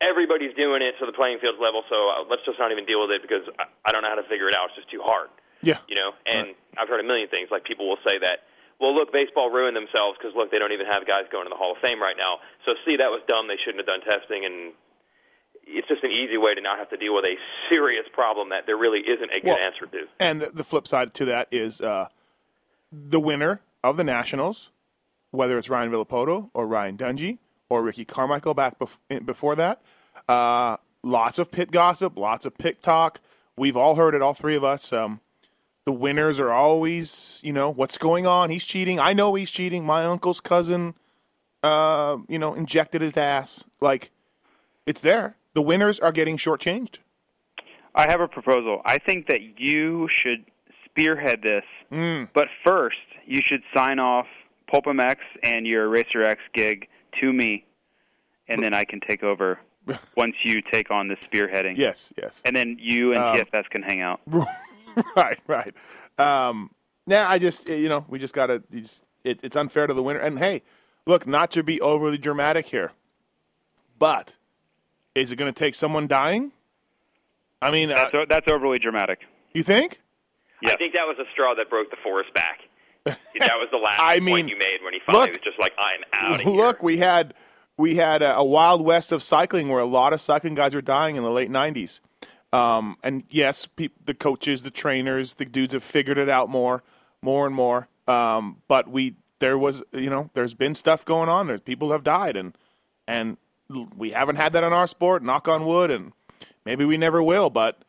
everybody's 0.00 0.54
doing 0.54 0.82
it, 0.82 0.94
so 0.98 1.06
the 1.06 1.12
playing 1.12 1.38
field's 1.38 1.60
level. 1.60 1.84
So 1.88 2.08
uh, 2.08 2.24
let's 2.28 2.42
just 2.44 2.58
not 2.58 2.72
even 2.72 2.84
deal 2.86 3.00
with 3.02 3.10
it 3.12 3.22
because 3.22 3.44
I, 3.58 3.64
I 3.86 3.92
don't 3.92 4.02
know 4.02 4.08
how 4.08 4.16
to 4.20 4.26
figure 4.28 4.48
it 4.48 4.56
out. 4.56 4.68
It's 4.72 4.76
just 4.76 4.90
too 4.90 5.02
hard." 5.02 5.28
yeah, 5.62 5.78
You 5.86 5.94
know, 5.94 6.10
and 6.26 6.56
I've 6.76 6.88
heard 6.88 6.98
a 6.98 7.06
million 7.06 7.28
things. 7.28 7.46
Like 7.52 7.62
people 7.62 7.86
will 7.88 8.00
say 8.04 8.18
that, 8.18 8.42
well, 8.80 8.90
look, 8.92 9.12
baseball 9.12 9.48
ruined 9.48 9.76
themselves 9.76 10.18
because 10.18 10.34
look, 10.34 10.50
they 10.50 10.58
don't 10.58 10.72
even 10.72 10.86
have 10.90 11.06
guys 11.06 11.30
going 11.30 11.44
to 11.46 11.50
the 11.50 11.60
Hall 11.60 11.70
of 11.70 11.78
Fame 11.78 12.02
right 12.02 12.16
now. 12.18 12.40
So 12.66 12.74
see, 12.84 12.96
that 12.96 13.10
was 13.14 13.22
dumb. 13.28 13.46
They 13.46 13.54
shouldn't 13.62 13.78
have 13.78 13.86
done 13.86 14.02
testing, 14.02 14.42
and 14.44 14.72
it's 15.66 15.88
just 15.88 16.02
an 16.04 16.10
easy 16.10 16.36
way 16.36 16.54
to 16.54 16.60
not 16.60 16.78
have 16.78 16.90
to 16.90 16.96
deal 16.96 17.14
with 17.14 17.24
a 17.24 17.34
serious 17.70 18.04
problem 18.12 18.50
that 18.50 18.66
there 18.66 18.76
really 18.76 19.00
isn't 19.00 19.30
a 19.30 19.40
good 19.40 19.44
Well, 19.44 19.58
answer 19.58 19.86
to. 19.86 20.06
And 20.20 20.40
the, 20.40 20.50
the 20.50 20.64
flip 20.64 20.86
side 20.86 21.14
to 21.14 21.24
that 21.26 21.48
is 21.50 21.80
uh, 21.80 22.08
the 22.90 23.20
winner 23.20 23.60
of 23.82 23.96
the 23.96 24.04
Nationals, 24.04 24.70
whether 25.30 25.56
it's 25.58 25.68
Ryan 25.68 25.90
Villopoto 25.90 26.50
or 26.54 26.66
Ryan 26.66 26.96
Dungey 26.96 27.38
or 27.68 27.82
Ricky 27.82 28.04
Carmichael 28.04 28.54
back 28.54 28.78
bef- 28.78 29.24
before 29.24 29.56
that. 29.56 29.80
Uh, 30.28 30.76
lots 31.02 31.38
of 31.38 31.50
pit 31.50 31.70
gossip, 31.70 32.16
lots 32.18 32.44
of 32.46 32.56
pit 32.58 32.80
talk. 32.82 33.20
We've 33.56 33.76
all 33.76 33.96
heard 33.96 34.14
it, 34.14 34.22
all 34.22 34.34
three 34.34 34.56
of 34.56 34.64
us. 34.64 34.92
Um, 34.92 35.20
the 35.84 35.92
winners 35.92 36.38
are 36.38 36.52
always, 36.52 37.40
you 37.42 37.52
know, 37.52 37.70
what's 37.70 37.98
going 37.98 38.26
on? 38.26 38.50
He's 38.50 38.64
cheating. 38.64 39.00
I 39.00 39.12
know 39.14 39.34
he's 39.34 39.50
cheating. 39.50 39.84
My 39.84 40.04
uncle's 40.04 40.40
cousin, 40.40 40.94
uh, 41.62 42.18
you 42.28 42.38
know, 42.38 42.54
injected 42.54 43.02
his 43.02 43.16
ass. 43.16 43.64
Like, 43.80 44.10
it's 44.86 45.00
there. 45.00 45.36
The 45.54 45.62
winners 45.62 46.00
are 46.00 46.12
getting 46.12 46.36
shortchanged. 46.36 46.98
I 47.94 48.10
have 48.10 48.20
a 48.20 48.28
proposal. 48.28 48.80
I 48.84 48.98
think 48.98 49.26
that 49.26 49.40
you 49.60 50.08
should 50.10 50.44
spearhead 50.84 51.42
this, 51.42 51.64
Mm. 51.90 52.28
but 52.32 52.48
first 52.64 52.96
you 53.26 53.40
should 53.44 53.62
sign 53.74 53.98
off 53.98 54.26
Pulp 54.66 54.86
MX 54.86 55.16
and 55.42 55.66
your 55.66 55.88
Racer 55.88 56.22
X 56.22 56.40
gig 56.54 56.88
to 57.20 57.32
me, 57.32 57.66
and 58.48 58.62
then 58.62 58.72
I 58.72 58.84
can 58.84 59.00
take 59.00 59.22
over 59.22 59.58
once 60.16 60.36
you 60.42 60.62
take 60.62 60.90
on 60.90 61.08
the 61.08 61.16
spearheading. 61.16 61.76
Yes, 61.76 62.12
yes. 62.16 62.40
And 62.46 62.56
then 62.56 62.78
you 62.80 63.12
and 63.12 63.22
Um, 63.22 63.36
TFS 63.36 63.68
can 63.68 63.82
hang 63.82 64.00
out. 64.00 64.20
right, 65.16 65.38
right. 65.46 65.74
Um, 66.18 66.70
now 67.06 67.28
I 67.28 67.38
just 67.38 67.68
you 67.68 67.88
know 67.90 68.04
we 68.08 68.18
just 68.18 68.34
gotta. 68.34 68.62
It's, 68.72 69.04
it, 69.24 69.40
it's 69.44 69.56
unfair 69.56 69.86
to 69.86 69.92
the 69.94 70.02
winner. 70.02 70.20
And 70.20 70.38
hey, 70.38 70.62
look, 71.06 71.26
not 71.26 71.50
to 71.52 71.62
be 71.62 71.80
overly 71.80 72.16
dramatic 72.18 72.66
here, 72.66 72.92
but 73.98 74.36
is 75.14 75.32
it 75.32 75.36
going 75.36 75.52
to 75.52 75.58
take 75.58 75.74
someone 75.74 76.06
dying? 76.06 76.52
I 77.60 77.70
mean, 77.70 77.90
uh, 77.90 77.94
That's, 77.96 78.14
o- 78.14 78.26
that's 78.28 78.48
overly 78.50 78.78
dramatic. 78.78 79.20
you 79.52 79.62
think? 79.62 80.00
Yes. 80.62 80.72
I 80.74 80.76
think 80.76 80.94
that 80.94 81.06
was 81.06 81.16
a 81.18 81.30
straw 81.32 81.54
that 81.56 81.68
broke 81.70 81.90
the 81.90 81.96
forest 82.02 82.32
back. 82.34 82.60
that 83.04 83.18
was 83.58 83.68
the 83.70 83.78
last 83.78 84.00
I 84.00 84.14
point 84.14 84.24
mean, 84.24 84.48
you 84.48 84.58
made 84.58 84.78
when 84.84 84.92
he 84.92 85.00
finally 85.04 85.24
look- 85.26 85.32
was 85.32 85.40
just 85.42 85.58
like, 85.58 85.72
"I'm 85.78 86.00
out 86.12 86.34
of 86.40 86.40
here." 86.40 86.52
Look, 86.52 86.82
we 86.82 86.98
had 86.98 87.34
we 87.76 87.96
had 87.96 88.22
a, 88.22 88.36
a 88.36 88.44
wild 88.44 88.84
west 88.84 89.10
of 89.12 89.22
cycling 89.24 89.68
where 89.68 89.80
a 89.80 89.84
lot 89.86 90.12
of 90.12 90.20
cycling 90.20 90.54
guys 90.54 90.72
were 90.74 90.82
dying 90.82 91.16
in 91.16 91.22
the 91.24 91.30
late 91.30 91.50
'90s. 91.50 91.98
Um, 92.52 92.96
and 93.02 93.24
yes, 93.28 93.66
peop 93.66 93.92
the 94.04 94.14
coaches, 94.14 94.62
the 94.62 94.70
trainers, 94.70 95.34
the 95.34 95.44
dudes 95.46 95.72
have 95.72 95.82
figured 95.82 96.18
it 96.18 96.28
out 96.28 96.48
more, 96.48 96.82
more 97.22 97.46
and 97.46 97.54
more. 97.56 97.88
Um, 98.06 98.58
but 98.68 98.86
we 98.88 99.14
there 99.40 99.58
was 99.58 99.82
you 99.92 100.10
know 100.10 100.30
there's 100.34 100.54
been 100.54 100.74
stuff 100.74 101.04
going 101.04 101.28
on. 101.28 101.48
There's 101.48 101.60
people 101.60 101.90
have 101.90 102.04
died, 102.04 102.36
and 102.36 102.56
and 103.08 103.30
l- 103.30 103.36
we 103.96 104.10
haven't 104.10 104.36
had 104.36 104.52
that 104.54 104.64
in 104.64 104.72
our 104.72 104.86
sport. 104.86 105.22
Knock 105.22 105.48
on 105.48 105.66
wood, 105.66 105.90
and 105.90 106.12
maybe 106.64 106.84
we 106.84 106.96
never 106.96 107.22
will. 107.22 107.50
But 107.50 107.84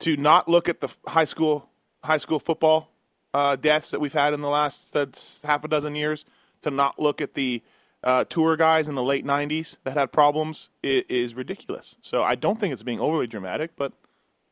to 0.00 0.16
not 0.16 0.48
look 0.48 0.68
at 0.68 0.80
the 0.80 0.94
high 1.06 1.24
school 1.24 1.68
high 2.02 2.18
school 2.18 2.38
football 2.38 2.90
uh, 3.32 3.56
deaths 3.56 3.90
that 3.90 4.00
we've 4.00 4.12
had 4.12 4.34
in 4.34 4.40
the 4.40 4.48
last 4.48 4.92
that's 4.92 5.42
half 5.42 5.64
a 5.64 5.68
dozen 5.68 5.94
years, 5.94 6.24
to 6.62 6.70
not 6.70 6.98
look 6.98 7.20
at 7.20 7.34
the 7.34 7.62
uh, 8.02 8.24
tour 8.24 8.56
guys 8.56 8.88
in 8.88 8.94
the 8.94 9.02
late 9.02 9.24
'90s 9.24 9.76
that 9.84 9.96
had 9.96 10.12
problems 10.12 10.70
is, 10.82 11.04
is 11.08 11.34
ridiculous. 11.34 11.96
So 12.02 12.22
I 12.22 12.34
don't 12.34 12.60
think 12.60 12.72
it's 12.72 12.82
being 12.82 13.00
overly 13.00 13.26
dramatic, 13.26 13.72
but 13.76 13.92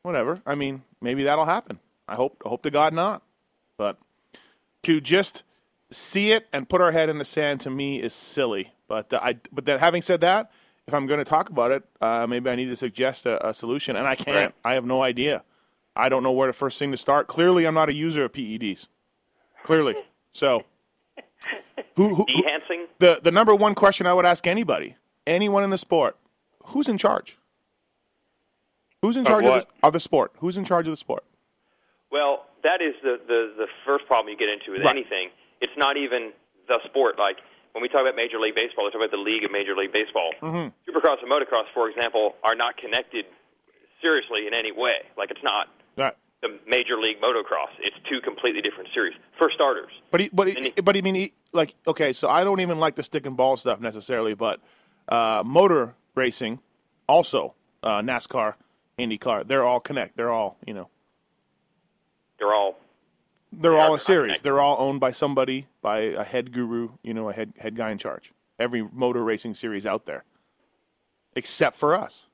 whatever. 0.03 0.41
I 0.47 0.55
mean, 0.55 0.83
maybe 1.01 1.25
that'll 1.25 1.45
happen. 1.45 1.79
I 2.09 2.17
hope 2.17 2.43
hope 2.45 2.63
to 2.63 2.71
God 2.71 2.93
not. 2.93 3.23
But 3.77 3.99
to 4.83 5.01
just 5.01 5.45
see 5.91 6.33
it 6.33 6.47
and 6.53 6.69
put 6.69 6.81
our 6.81 6.91
head 6.91 7.09
in 7.09 7.19
the 7.19 7.25
sand 7.25 7.61
to 7.63 7.71
me 7.71 8.01
is 8.01 8.15
silly. 8.15 8.73
But 8.89 9.13
uh, 9.13 9.21
I 9.23 9.37
but 9.53 9.65
then 9.65 9.79
having 9.79 10.03
said 10.03 10.23
that, 10.23 10.51
if 10.87 10.95
I'm 10.95 11.07
going 11.07 11.19
to 11.19 11.25
talk 11.25 11.51
about 11.51 11.71
it, 11.71 11.83
uh, 12.01 12.27
maybe 12.27 12.51
I 12.51 12.57
need 12.57 12.67
to 12.67 12.77
suggest 12.77 13.27
a, 13.27 13.49
a 13.49 13.55
solution, 13.55 13.97
and 13.97 14.07
I 14.07 14.15
can't. 14.15 14.37
Right. 14.37 14.55
I 14.65 14.75
have 14.75 14.85
no 14.85 15.03
idea. 15.03 15.43
I 15.95 16.09
don't 16.09 16.23
know 16.23 16.33
where 16.33 16.47
the 16.47 16.53
first 16.53 16.79
thing 16.79 16.91
to 16.91 16.97
start. 16.97 17.27
Clearly, 17.29 17.67
I'm 17.67 17.75
not 17.75 17.89
a 17.89 17.95
user 17.95 18.25
of 18.25 18.33
PEDs. 18.33 18.89
Clearly, 19.63 19.95
so. 20.33 20.65
Who, 21.97 22.15
who, 22.15 22.25
who- 22.27 22.87
the 23.01 23.21
the 23.23 23.31
number 23.31 23.55
one 23.55 23.75
question 23.75 24.07
I 24.07 24.15
would 24.15 24.25
ask 24.25 24.47
anybody, 24.47 24.97
anyone 25.27 25.63
in 25.63 25.69
the 25.71 25.77
sport, 25.77 26.17
who's 26.67 26.89
in 26.89 26.97
charge? 26.97 27.37
Who's 29.03 29.17
in 29.17 29.25
charge 29.25 29.45
of, 29.45 29.51
what? 29.51 29.69
the, 29.69 29.87
of 29.89 29.93
the 29.93 30.01
sport? 30.01 30.33
Who's 30.39 30.57
in 30.57 30.65
charge 30.65 30.87
of 30.87 30.93
the 30.93 30.97
sport? 30.97 31.25
Well, 32.11 32.47
that 32.63 32.81
is 32.81 32.95
the, 33.03 33.19
the, 33.27 33.53
the 33.59 33.67
first 33.85 34.07
problem 34.07 34.31
you 34.31 34.39
get 34.39 34.49
into 34.49 34.71
with 34.71 34.83
Right. 34.87 34.97
anything. 34.97 35.31
It's 35.61 35.73
not 35.77 35.97
even 35.97 36.33
the 36.69 36.79
sport. 36.85 37.19
Like 37.19 37.39
when 37.73 37.83
we 37.83 37.89
talk 37.89 38.03
about 38.03 38.17
Major 38.17 38.39
League 38.39 38.55
Baseball, 38.55 38.85
we 38.85 38.91
talk 38.91 39.01
about 39.01 39.11
the 39.11 39.17
league 39.23 39.45
of 39.45 39.51
Major 39.51 39.75
League 39.77 39.93
Baseball. 39.93 40.31
Mm-hmm. 40.43 40.69
Supercross 40.89 41.23
and 41.23 41.31
motocross, 41.31 41.65
for 41.75 41.89
example, 41.89 42.35
are 42.45 42.55
not 42.55 42.77
connected 42.77 43.25
seriously 44.01 44.47
in 44.47 44.55
any 44.55 44.73
way. 44.73 45.07
Like 45.17 45.31
it's 45.31 45.43
not 45.43 45.69
Right. 45.97 46.15
the 46.43 46.59
Major 46.67 46.97
League 46.99 47.21
Motocross. 47.21 47.71
It's 47.81 47.97
two 48.11 48.21
completely 48.21 48.61
different 48.63 48.89
series. 48.95 49.15
For 49.39 49.51
starters, 49.55 49.91
But 50.11 50.21
he, 50.21 50.31
but 50.33 50.49
he- 50.49 50.73
but 50.83 50.97
I 50.97 51.01
mean, 51.01 51.15
he, 51.15 51.33
like, 51.53 51.75
okay, 51.87 52.13
so 52.13 52.29
I 52.29 52.45
don't 52.45 52.61
even 52.61 52.79
like 52.79 52.95
the 52.97 53.03
stick 53.03 53.27
and 53.27 53.37
ball 53.37 53.57
stuff 53.57 53.81
necessarily, 53.81 54.35
but 54.35 54.61
uh, 55.09 55.43
motor 55.45 55.95
racing, 56.15 56.61
also 57.09 57.55
uh, 57.83 58.01
NASCAR, 58.03 58.55
IndyCar, 58.99 59.47
they're 59.47 59.65
all 59.65 59.81
connect. 59.81 60.17
They're 60.17 60.31
all 60.31 60.57
you 60.67 60.75
know, 60.75 60.89
they're 62.39 62.53
all 62.55 62.77
they're 63.53 63.73
They 63.73 63.79
all 63.79 63.93
are 63.93 63.97
a 63.97 64.01
series. 64.01 64.41
They're 64.43 64.61
all 64.61 64.77
owned 64.81 65.01
by 65.01 65.11
somebody, 65.13 65.67
by 65.81 66.01
a 66.01 66.25
head 66.25 66.53
guru, 66.53 66.91
you 67.03 67.15
know, 67.15 67.29
a 67.29 67.33
head 67.33 67.53
head 67.59 67.77
guy 67.77 67.91
in 67.91 67.99
charge. 67.99 68.33
Every 68.59 68.83
motor 68.93 69.23
racing 69.25 69.55
series 69.55 69.87
out 69.87 70.07
there. 70.07 70.25
except 71.35 71.77
for 71.79 71.95
us. 71.95 72.27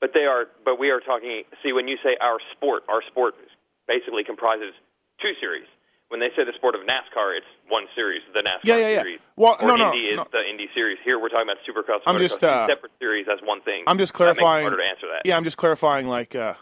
But 0.00 0.12
they 0.14 0.24
are. 0.24 0.46
But 0.64 0.78
we 0.78 0.90
are 0.90 1.00
talking. 1.00 1.42
See, 1.62 1.72
when 1.72 1.88
you 1.88 1.96
say 2.04 2.16
our 2.20 2.38
sport, 2.52 2.84
our 2.88 3.02
sport 3.02 3.34
basically 3.88 4.22
comprises 4.24 4.74
two 5.20 5.32
series. 5.40 5.66
When 6.08 6.20
they 6.20 6.28
say 6.36 6.44
the 6.44 6.52
sport 6.54 6.76
of 6.76 6.82
NASCAR, 6.82 7.36
it's 7.36 7.46
one 7.68 7.86
series, 7.96 8.22
the 8.32 8.38
NASCAR 8.40 8.60
Yeah, 8.62 8.76
yeah, 8.76 8.88
yeah. 8.90 9.02
series. 9.02 9.18
Well, 9.34 9.56
or 9.60 9.66
no, 9.66 9.74
no, 9.74 9.92
Indy 9.92 10.06
is 10.06 10.20
the 10.30 10.48
Indy 10.48 10.68
series. 10.72 10.98
Here 11.04 11.18
we're 11.18 11.28
talking 11.30 11.48
about 11.48 11.56
Supercross. 11.66 12.00
I'm 12.06 12.18
just, 12.20 12.44
uh, 12.44 12.68
separate 12.68 12.92
series 13.00 13.26
as 13.28 13.40
one 13.42 13.60
thing. 13.62 13.82
I'm 13.88 13.98
just 13.98 14.12
That 14.16 14.26
makes 14.26 14.38
it 14.38 14.40
clarifying. 14.40 14.66
harder 14.68 14.76
to 14.84 14.88
answer 14.88 15.06
that. 15.12 15.22
Yeah, 15.24 15.36
I'm 15.36 15.42
just 15.42 15.56
clarifying. 15.56 16.06
Like, 16.06 16.36
uh, 16.36 16.54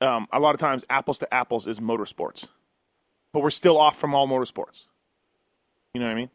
um, 0.00 0.26
a 0.32 0.40
lot 0.40 0.54
of 0.56 0.60
times, 0.60 0.84
apples 0.90 1.20
to 1.20 1.32
apples 1.32 1.68
is 1.68 1.78
motorsports, 1.78 2.48
but 3.32 3.40
we're 3.42 3.50
still 3.50 3.78
off 3.78 3.98
from 3.98 4.14
all 4.14 4.26
motorsports. 4.28 4.84
You 5.94 6.00
know 6.00 6.06
what 6.06 6.12
I 6.12 6.16
mean? 6.16 6.30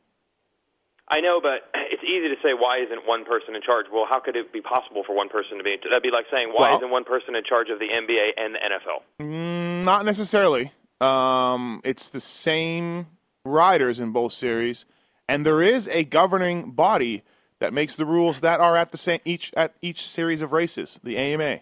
I 1.07 1.19
know, 1.19 1.39
but 1.41 1.69
it's 1.91 2.01
easy 2.03 2.29
to 2.29 2.35
say 2.41 2.53
why 2.57 2.79
isn't 2.79 3.05
one 3.05 3.23
person 3.25 3.55
in 3.55 3.62
charge? 3.62 3.85
Well, 3.91 4.05
how 4.09 4.19
could 4.19 4.35
it 4.35 4.51
be 4.53 4.62
possible 4.62 5.03
for 5.05 5.15
one 5.15 5.29
person 5.29 5.57
to 5.57 5.63
be? 5.63 5.75
That'd 5.83 6.01
be 6.01 6.12
like 6.12 6.25
saying 6.33 6.50
why 6.53 6.69
Well- 6.69 6.77
isn't 6.79 6.89
one 6.89 7.03
person 7.03 7.35
in 7.35 7.43
charge 7.43 7.69
of 7.69 7.79
the 7.79 7.89
NBA 7.89 8.33
and 8.38 8.55
the 8.55 8.59
NFL? 8.63 9.83
Not 9.83 10.05
necessarily. 10.05 10.71
Um, 11.01 11.81
it's 11.83 12.09
the 12.09 12.21
same 12.21 13.07
riders 13.45 14.00
in 14.00 14.12
both 14.12 14.31
series, 14.33 14.85
and 15.27 15.45
there 15.45 15.62
is 15.62 15.88
a 15.89 16.05
governing 16.05 16.71
body 16.71 17.23
that 17.59 17.73
makes 17.73 17.95
the 17.97 18.05
rules 18.05 18.39
that 18.41 18.59
are 18.62 18.75
at 18.77 18.91
the 18.91 18.97
same 18.97 19.19
each 19.25 19.53
at 19.55 19.73
each 19.81 20.01
series 20.01 20.41
of 20.41 20.53
races, 20.53 21.00
the 21.03 21.17
AMA. 21.17 21.59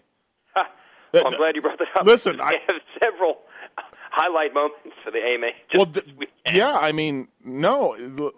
Well, 1.12 1.26
I'm 1.26 1.36
glad 1.36 1.56
you 1.56 1.60
brought 1.62 1.78
that 1.78 1.88
up. 1.94 2.06
Listen, 2.06 2.36
they 2.38 2.42
I- 2.42 2.60
have 2.68 2.76
several 3.02 3.40
highlight 4.12 4.52
moments 4.54 4.96
for 5.02 5.10
the 5.10 5.18
AMA. 5.18 5.48
Well, 5.74 5.86
this 5.86 6.04
th- 6.04 6.16
weekend. 6.16 6.56
yeah, 6.56 6.76
I 6.76 6.92
mean, 6.92 7.28
no, 7.44 8.32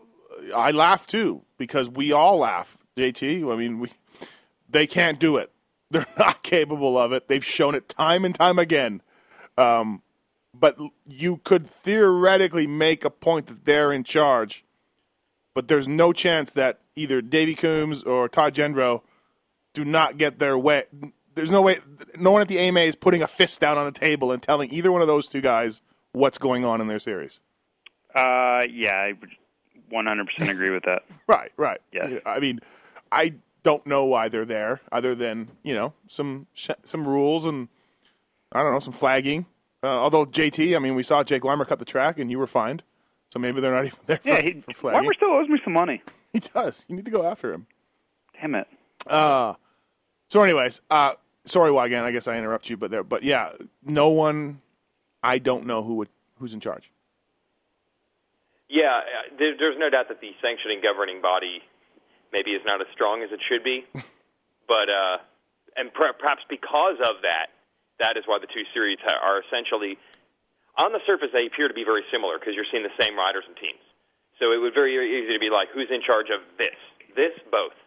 I 0.55 0.71
laugh 0.71 1.07
too 1.07 1.43
because 1.59 1.91
we 1.91 2.13
all 2.13 2.39
laugh. 2.39 2.79
JT, 2.97 3.53
I 3.53 3.57
mean, 3.57 3.81
we 3.81 3.91
they 4.69 4.87
can't 4.87 5.19
do 5.19 5.37
it. 5.37 5.51
They're 5.91 6.07
not 6.19 6.43
capable 6.43 6.97
of 6.99 7.13
it. 7.13 7.29
They've 7.29 7.45
shown 7.45 7.75
it 7.75 7.89
time 7.89 8.25
and 8.25 8.35
time 8.35 8.59
again. 8.59 9.03
Um, 9.57 10.03
but 10.53 10.79
you 11.07 11.39
could 11.39 11.69
theoretically 11.69 12.67
make 12.67 13.05
a 13.05 13.11
point 13.11 13.47
that 13.47 13.65
they're 13.65 13.93
in 13.93 14.03
charge, 14.05 14.65
but 15.55 15.69
there's 15.69 15.87
no 15.87 16.13
chance 16.13 16.53
that 16.53 16.81
either 16.97 17.21
Davey 17.21 17.55
Coombs 17.55 18.03
or 18.03 18.29
Todd 18.29 18.55
Jendro 18.55 19.03
do 19.73 19.85
not 19.85 20.17
get 20.19 20.39
their 20.39 20.57
way. 20.59 20.85
There's 21.35 21.51
no 21.51 21.63
way. 21.63 21.79
No 22.19 22.31
one 22.31 22.43
at 22.43 22.49
the 22.49 22.59
AMA 22.59 22.81
is 22.81 22.95
putting 22.95 23.23
a 23.23 23.27
fist 23.29 23.61
down 23.61 23.77
on 23.79 23.87
the 23.87 23.93
table 23.99 24.33
and 24.33 24.43
telling 24.43 24.73
either 24.73 24.93
one 24.93 25.01
of 25.03 25.09
those 25.09 25.29
two 25.29 25.41
guys 25.41 25.81
what's 26.13 26.39
going 26.39 26.65
on 26.65 26.81
in 26.81 26.87
their 26.87 26.99
series. 26.99 27.41
Uh, 28.15 28.63
yeah, 28.71 28.93
I 28.95 29.15
would 29.21 29.31
100% 29.93 30.49
agree 30.49 30.71
with 30.71 30.85
that. 30.85 31.03
Right, 31.27 31.53
right. 31.57 31.81
Yeah. 31.91 32.19
I 32.27 32.39
mean, 32.39 32.61
I 33.11 33.35
don't 33.63 33.87
know 33.87 34.05
why 34.05 34.29
they're 34.29 34.45
there, 34.45 34.83
other 34.93 35.15
than 35.15 35.49
you 35.63 35.75
know 35.75 35.95
some 36.07 36.47
sh- 36.53 36.69
some 36.85 37.09
rules 37.09 37.47
and 37.47 37.69
I 38.53 38.63
don't 38.63 38.73
know 38.75 38.79
some 38.79 38.93
flagging. 38.93 39.47
Uh, 39.83 39.87
although 39.87 40.27
JT, 40.27 40.77
I 40.77 40.81
mean, 40.81 40.95
we 40.97 41.03
saw 41.03 41.25
Jake 41.25 41.45
Weimer 41.45 41.65
cut 41.65 41.79
the 41.79 41.87
track, 41.87 42.19
and 42.19 42.31
you 42.31 42.39
were 42.39 42.47
fined, 42.47 42.83
so 43.33 43.39
maybe 43.39 43.63
they're 43.63 43.73
not 43.73 43.87
even 43.87 43.99
there 44.05 44.19
for, 44.19 44.29
Yeah, 44.29 44.41
he, 44.43 44.61
for 44.61 44.73
flagging. 44.75 45.01
Weimer 45.01 45.15
still 45.15 45.31
owes 45.33 45.49
me 45.49 45.59
some 45.65 45.73
money. 45.73 46.03
He 46.35 46.41
does. 46.41 46.85
You 46.89 46.97
need 46.97 47.07
to 47.07 47.11
go 47.11 47.25
after 47.25 47.55
him. 47.55 47.67
Damn 48.39 48.55
it. 48.57 48.69
Uh 49.07 49.55
so, 50.29 50.43
anyways, 50.43 50.81
uh, 50.91 51.15
sorry, 51.45 51.71
Weigandt. 51.71 52.03
I 52.05 52.11
guess 52.13 52.29
I 52.29 52.37
interrupt 52.39 52.69
you, 52.71 52.77
but 52.77 52.91
there, 52.91 53.03
but 53.05 53.23
yeah, 53.23 53.53
no 53.85 54.09
one. 54.11 54.61
I 55.23 55.39
don't 55.39 55.67
know 55.67 55.83
who 55.83 55.95
would 55.95 56.09
who's 56.39 56.53
in 56.55 56.61
charge. 56.61 56.91
Yeah, 58.69 59.01
there, 59.39 59.55
there's 59.59 59.77
no 59.79 59.89
doubt 59.91 60.09
that 60.09 60.21
the 60.21 60.33
sanctioning 60.43 60.81
governing 60.83 61.21
body 61.23 61.63
maybe 62.33 62.51
is 62.53 62.63
not 62.67 62.81
as 62.81 62.87
strong 62.93 63.23
as 63.23 63.31
it 63.31 63.41
should 63.49 63.63
be, 63.63 63.85
but 64.69 64.89
uh, 64.91 65.19
and 65.77 65.93
per- 65.95 66.13
perhaps 66.15 66.43
because 66.49 66.97
of 67.01 67.23
that, 67.23 67.55
that 68.01 68.17
is 68.17 68.25
why 68.27 68.39
the 68.41 68.49
two 68.49 68.65
series 68.75 68.99
are 69.07 69.41
essentially 69.47 69.97
on 70.77 70.93
the 70.93 71.01
surface 71.07 71.29
they 71.33 71.47
appear 71.47 71.69
to 71.69 71.75
be 71.75 71.85
very 71.85 72.03
similar 72.11 72.39
because 72.39 72.55
you're 72.57 72.67
seeing 72.71 72.83
the 72.83 72.97
same 72.99 73.17
riders 73.17 73.45
and 73.47 73.55
teams. 73.57 73.79
So 74.41 74.51
it 74.51 74.59
would 74.59 74.75
very 74.75 74.99
easy 74.99 75.33
to 75.33 75.39
be 75.39 75.49
like, 75.51 75.69
who's 75.73 75.87
in 75.95 76.03
charge 76.03 76.27
of 76.35 76.43
this, 76.59 76.75
this, 77.15 77.31
both, 77.53 77.79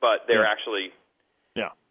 but 0.00 0.22
they're 0.28 0.44
Yeah. 0.46 0.52
actually. 0.54 0.92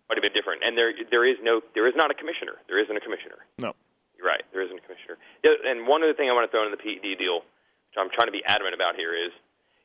Quite 0.07 0.17
a 0.17 0.23
bit 0.23 0.33
different. 0.33 0.63
And 0.63 0.79
there, 0.79 0.95
there 1.11 1.27
is 1.27 1.37
no, 1.43 1.61
there 1.75 1.85
is 1.85 1.93
not 1.95 2.09
a 2.09 2.15
commissioner. 2.15 2.55
There 2.67 2.79
isn't 2.79 2.95
a 2.95 3.03
commissioner. 3.03 3.43
No. 3.59 3.75
You're 4.15 4.25
right. 4.25 4.41
There 4.55 4.63
isn't 4.63 4.79
a 4.79 4.81
commissioner. 4.81 5.19
And 5.43 5.85
one 5.85 6.01
other 6.01 6.15
thing 6.15 6.31
I 6.31 6.33
want 6.33 6.47
to 6.47 6.51
throw 6.51 6.65
in 6.65 6.71
the 6.71 6.79
PED 6.79 7.19
deal, 7.19 7.43
which 7.43 7.97
I'm 7.99 8.09
trying 8.09 8.31
to 8.31 8.35
be 8.35 8.41
adamant 8.47 8.73
about 8.73 8.95
here, 8.95 9.13
is 9.13 9.35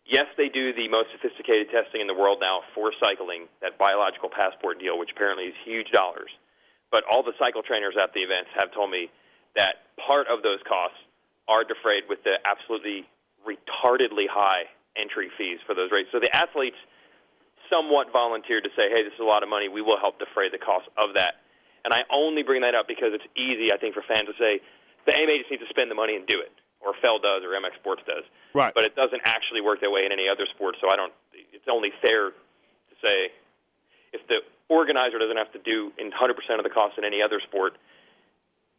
yes, 0.06 0.30
they 0.38 0.48
do 0.48 0.72
the 0.72 0.88
most 0.88 1.10
sophisticated 1.12 1.68
testing 1.74 2.00
in 2.00 2.08
the 2.08 2.16
world 2.16 2.38
now 2.40 2.62
for 2.72 2.94
cycling, 3.02 3.50
that 3.60 3.76
biological 3.76 4.30
passport 4.30 4.78
deal, 4.78 4.96
which 4.96 5.10
apparently 5.12 5.52
is 5.52 5.58
huge 5.66 5.90
dollars. 5.90 6.30
But 6.90 7.04
all 7.10 7.22
the 7.22 7.36
cycle 7.36 7.62
trainers 7.62 7.98
at 8.00 8.14
the 8.14 8.22
events 8.22 8.50
have 8.56 8.72
told 8.72 8.90
me 8.90 9.10
that 9.58 9.90
part 9.98 10.30
of 10.30 10.42
those 10.42 10.62
costs 10.64 10.96
are 11.48 11.66
defrayed 11.66 12.06
with 12.08 12.22
the 12.24 12.38
absolutely 12.46 13.04
retardedly 13.42 14.30
high 14.30 14.70
entry 14.96 15.28
fees 15.36 15.58
for 15.66 15.74
those 15.74 15.90
races. 15.90 16.08
So 16.12 16.20
the 16.20 16.30
athletes 16.34 16.76
somewhat 17.72 18.12
volunteered 18.12 18.68
to 18.68 18.70
say, 18.76 18.92
hey, 18.92 19.00
this 19.00 19.16
is 19.16 19.24
a 19.24 19.26
lot 19.26 19.42
of 19.42 19.48
money. 19.48 19.72
We 19.72 19.80
will 19.80 19.96
help 19.96 20.20
defray 20.20 20.52
the 20.52 20.60
cost 20.60 20.92
of 21.00 21.16
that. 21.16 21.40
And 21.84 21.96
I 21.96 22.04
only 22.12 22.44
bring 22.44 22.60
that 22.60 22.76
up 22.76 22.86
because 22.86 23.16
it's 23.16 23.24
easy, 23.32 23.72
I 23.72 23.80
think, 23.80 23.96
for 23.96 24.04
fans 24.04 24.28
to 24.28 24.36
say, 24.36 24.60
the 25.08 25.16
AMA 25.16 25.34
just 25.40 25.50
needs 25.50 25.64
to 25.64 25.70
spend 25.72 25.90
the 25.90 25.98
money 25.98 26.14
and 26.14 26.28
do 26.28 26.38
it, 26.38 26.52
or 26.78 26.94
Feld 27.00 27.24
does, 27.24 27.42
or 27.42 27.56
MX 27.56 27.74
Sports 27.80 28.04
does. 28.06 28.22
Right. 28.54 28.70
But 28.70 28.84
it 28.84 28.94
doesn't 28.94 29.24
actually 29.24 29.64
work 29.64 29.80
that 29.80 29.90
way 29.90 30.06
in 30.06 30.12
any 30.12 30.28
other 30.28 30.46
sport, 30.54 30.76
so 30.78 30.92
I 30.92 30.94
don't, 30.94 31.10
it's 31.32 31.66
only 31.66 31.90
fair 31.98 32.30
to 32.30 32.94
say 33.02 33.34
if 34.12 34.22
the 34.28 34.46
organizer 34.68 35.18
doesn't 35.18 35.36
have 35.36 35.50
to 35.56 35.62
do 35.66 35.90
in 35.98 36.12
100% 36.12 36.38
of 36.58 36.62
the 36.62 36.70
cost 36.70 36.98
in 36.98 37.04
any 37.04 37.18
other 37.18 37.40
sport, 37.42 37.74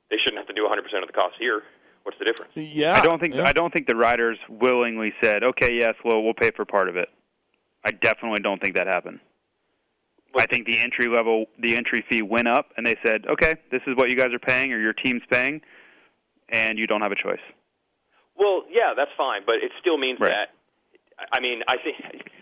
they 0.09 0.15
shouldn't 0.15 0.38
have 0.38 0.47
to 0.47 0.55
do 0.55 0.63
100% 0.63 0.79
of 1.01 1.07
the 1.07 1.17
cost 1.17 1.35
here. 1.38 1.63
What's 2.03 2.19
the 2.19 2.25
difference? 2.25 2.51
Yeah. 2.55 2.95
I 2.95 3.01
don't 3.01 3.19
think 3.19 3.33
yeah. 3.33 3.47
I 3.47 3.53
don't 3.53 3.71
think 3.71 3.88
the 3.88 3.95
riders 3.95 4.38
willingly 4.50 5.13
said, 5.23 5.41
"Okay, 5.41 5.71
yes, 5.71 5.95
well, 6.03 6.21
we'll 6.21 6.33
pay 6.33 6.51
for 6.51 6.65
part 6.65 6.89
of 6.89 6.97
it." 6.97 7.07
I 7.85 7.91
definitely 7.91 8.39
don't 8.41 8.61
think 8.61 8.75
that 8.75 8.87
happened. 8.87 9.19
I 10.37 10.47
think 10.47 10.65
the 10.65 10.79
entry 10.79 11.07
level, 11.07 11.45
the 11.59 11.75
entry 11.75 12.03
fee 12.09 12.23
went 12.23 12.47
up, 12.47 12.71
and 12.75 12.85
they 12.85 12.95
said, 13.05 13.27
"Okay, 13.27 13.55
this 13.71 13.81
is 13.85 13.95
what 13.95 14.09
you 14.09 14.15
guys 14.15 14.33
are 14.33 14.39
paying, 14.39 14.73
or 14.73 14.79
your 14.79 14.93
team's 14.93 15.21
paying, 15.29 15.61
and 16.49 16.79
you 16.79 16.87
don't 16.87 17.01
have 17.01 17.11
a 17.11 17.15
choice." 17.15 17.41
Well, 18.35 18.63
yeah, 18.69 18.93
that's 18.97 19.11
fine, 19.15 19.43
but 19.45 19.57
it 19.57 19.71
still 19.79 19.97
means 19.97 20.19
Right. 20.19 20.29
that. 20.31 20.49
I 21.31 21.39
mean, 21.39 21.61
I 21.67 21.77
think. 21.77 21.97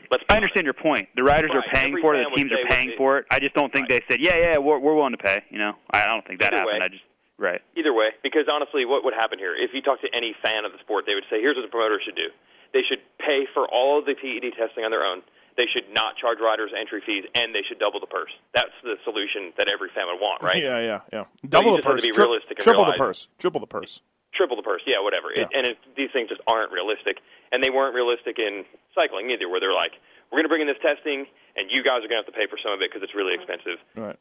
Let's. 0.10 0.24
I 0.30 0.36
understand 0.38 0.64
your 0.64 0.74
point. 0.74 1.10
The 1.16 1.24
riders 1.24 1.52
Right. 1.54 1.58
are 1.68 1.70
paying 1.74 1.90
Every 1.92 2.02
for 2.02 2.16
it. 2.16 2.24
The 2.30 2.36
teams 2.36 2.52
are 2.54 2.66
paying 2.70 2.94
for 2.96 3.18
it. 3.18 3.26
I 3.30 3.40
just 3.40 3.54
don't 3.56 3.72
think 3.74 3.90
they 3.90 4.00
said, 4.10 4.22
"Yeah, 4.22 4.38
yeah, 4.38 4.58
we're 4.58 4.80
we're 4.80 4.96
willing 4.96 5.12
to 5.12 5.18
pay." 5.18 5.42
You 5.50 5.58
know, 5.58 5.76
I 5.92 6.06
don't 6.06 6.26
think 6.26 6.40
that 6.40 6.54
Either 6.54 6.60
happened. 6.62 6.80
way. 6.80 6.86
I 6.86 6.88
just 6.88 7.04
right. 7.38 7.62
Either 7.76 7.92
way, 7.94 8.12
because 8.24 8.48
honestly, 8.48 8.86
what 8.86 9.04
would 9.04 9.14
happen 9.14 9.38
here? 9.38 9.54
If 9.54 9.74
you 9.74 9.82
talk 9.82 10.00
to 10.02 10.08
any 10.16 10.34
fan 10.42 10.64
of 10.64 10.72
the 10.72 10.80
sport, 10.80 11.06
they 11.06 11.16
would 11.16 11.26
say, 11.30 11.42
"Here's 11.42 11.58
what 11.58 11.64
the 11.64 11.68
promoter 11.68 12.00
should 12.00 12.16
do: 12.16 12.32
they 12.74 12.82
should 12.88 13.00
pay 13.20 13.46
for 13.54 13.68
all 13.68 14.00
of 14.00 14.06
the 14.06 14.16
PED 14.16 14.54
testing 14.58 14.84
on 14.84 14.92
their 14.92 15.04
own. 15.04 15.22
They 15.58 15.68
should 15.68 15.92
not 15.94 16.16
charge 16.16 16.40
riders 16.40 16.72
entry 16.78 17.04
fees, 17.06 17.26
and 17.36 17.54
they 17.54 17.62
should 17.68 17.78
double 17.78 18.00
the 18.00 18.08
purse. 18.08 18.32
That's 18.56 18.72
the 18.84 18.96
solution 19.04 19.52
that 19.58 19.68
every 19.68 19.90
fan 19.94 20.08
would 20.08 20.20
want, 20.22 20.42
right? 20.42 20.64
Yeah, 20.64 20.80
yeah, 20.80 21.00
yeah. 21.12 21.26
Double 21.48 21.72
you 21.72 21.78
the 21.78 21.84
purse. 21.84 22.02
tri- 22.04 22.40
triple 22.60 22.86
the 22.86 22.94
purse. 22.94 23.28
Triple 23.38 23.60
the 23.60 23.68
purse. 23.68 24.02
Triple 24.34 24.56
the 24.56 24.64
purse, 24.64 24.82
yeah, 24.88 25.02
whatever. 25.04 25.28
It, 25.30 25.50
and 25.54 25.68
it, 25.68 25.78
these 25.98 26.10
things 26.14 26.30
just 26.30 26.40
aren't 26.48 26.72
realistic, 26.72 27.18
and 27.52 27.62
they 27.62 27.70
weren't 27.70 27.94
realistic 27.94 28.40
in 28.40 28.64
cycling 28.96 29.30
either, 29.30 29.50
where 29.50 29.60
they're 29.60 29.74
like, 29.74 29.92
"We're 30.32 30.38
going 30.38 30.46
to 30.46 30.50
bring 30.50 30.62
in 30.62 30.68
this 30.68 30.80
testing, 30.82 31.26
and 31.58 31.68
you 31.70 31.84
guys 31.84 32.00
are 32.00 32.08
going 32.08 32.24
to 32.24 32.24
have 32.24 32.32
to 32.32 32.32
pay 32.32 32.48
for 32.48 32.58
some 32.64 32.72
of 32.72 32.80
it 32.82 32.90
because 32.90 33.04
it's 33.04 33.14
really 33.14 33.34
expensive. 33.36 33.78
Right. 33.94 34.16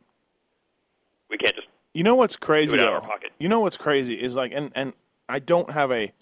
We 1.30 1.38
can't 1.38 1.54
just." 1.54 1.68
You 1.94 2.02
know 2.02 2.16
what's 2.16 2.34
crazy 2.36 2.74
Do 2.74 2.74
it 2.74 2.80
out 2.80 2.90
though? 2.90 2.96
of 2.96 3.02
our 3.04 3.08
pocket. 3.08 3.30
You 3.38 3.48
know 3.48 3.60
what's 3.60 3.76
crazy 3.76 4.14
is 4.20 4.34
like, 4.34 4.50
and 4.52 4.72
and 4.74 4.94
I 5.28 5.38
don't 5.38 5.70
have 5.70 5.92
a 5.92 6.12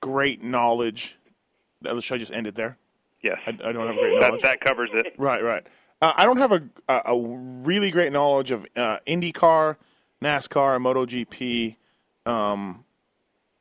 great 0.00 0.42
knowledge. 0.44 1.17
Should 2.00 2.14
I 2.14 2.18
just 2.18 2.32
end 2.32 2.46
it 2.46 2.54
there? 2.54 2.78
Yes, 3.22 3.38
I, 3.46 3.50
I 3.50 3.72
don't 3.72 3.86
have 3.86 3.96
great 3.96 4.20
that 4.20 4.28
knowledge. 4.28 4.42
that 4.42 4.60
covers 4.60 4.90
it. 4.92 5.14
Right, 5.18 5.42
right. 5.42 5.66
Uh, 6.00 6.12
I 6.16 6.24
don't 6.24 6.36
have 6.36 6.52
a, 6.52 6.62
a 6.88 7.02
a 7.06 7.18
really 7.20 7.90
great 7.90 8.12
knowledge 8.12 8.50
of 8.50 8.64
uh, 8.76 8.98
IndyCar, 9.06 9.76
NASCAR, 10.22 10.78
MotoGP, 10.80 11.76
um, 12.30 12.84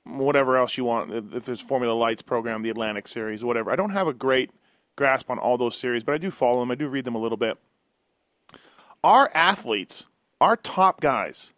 whatever 0.03 0.57
else 0.57 0.77
you 0.77 0.85
want. 0.85 1.33
If 1.33 1.45
there's 1.45 1.61
Formula 1.61 1.93
Lights 1.93 2.21
program, 2.21 2.61
the 2.61 2.69
Atlantic 2.69 3.07
Series, 3.07 3.43
whatever. 3.43 3.71
I 3.71 3.75
don't 3.75 3.89
have 3.91 4.07
a 4.07 4.13
great 4.13 4.51
grasp 4.95 5.31
on 5.31 5.39
all 5.39 5.57
those 5.57 5.75
series, 5.77 6.03
but 6.03 6.13
I 6.13 6.17
do 6.17 6.29
follow 6.29 6.59
them. 6.59 6.71
I 6.71 6.75
do 6.75 6.87
read 6.87 7.05
them 7.05 7.15
a 7.15 7.19
little 7.19 7.37
bit. 7.37 7.57
Our 9.03 9.31
athletes, 9.33 10.05
our 10.41 10.55
top 10.55 11.01
guys, 11.01 11.53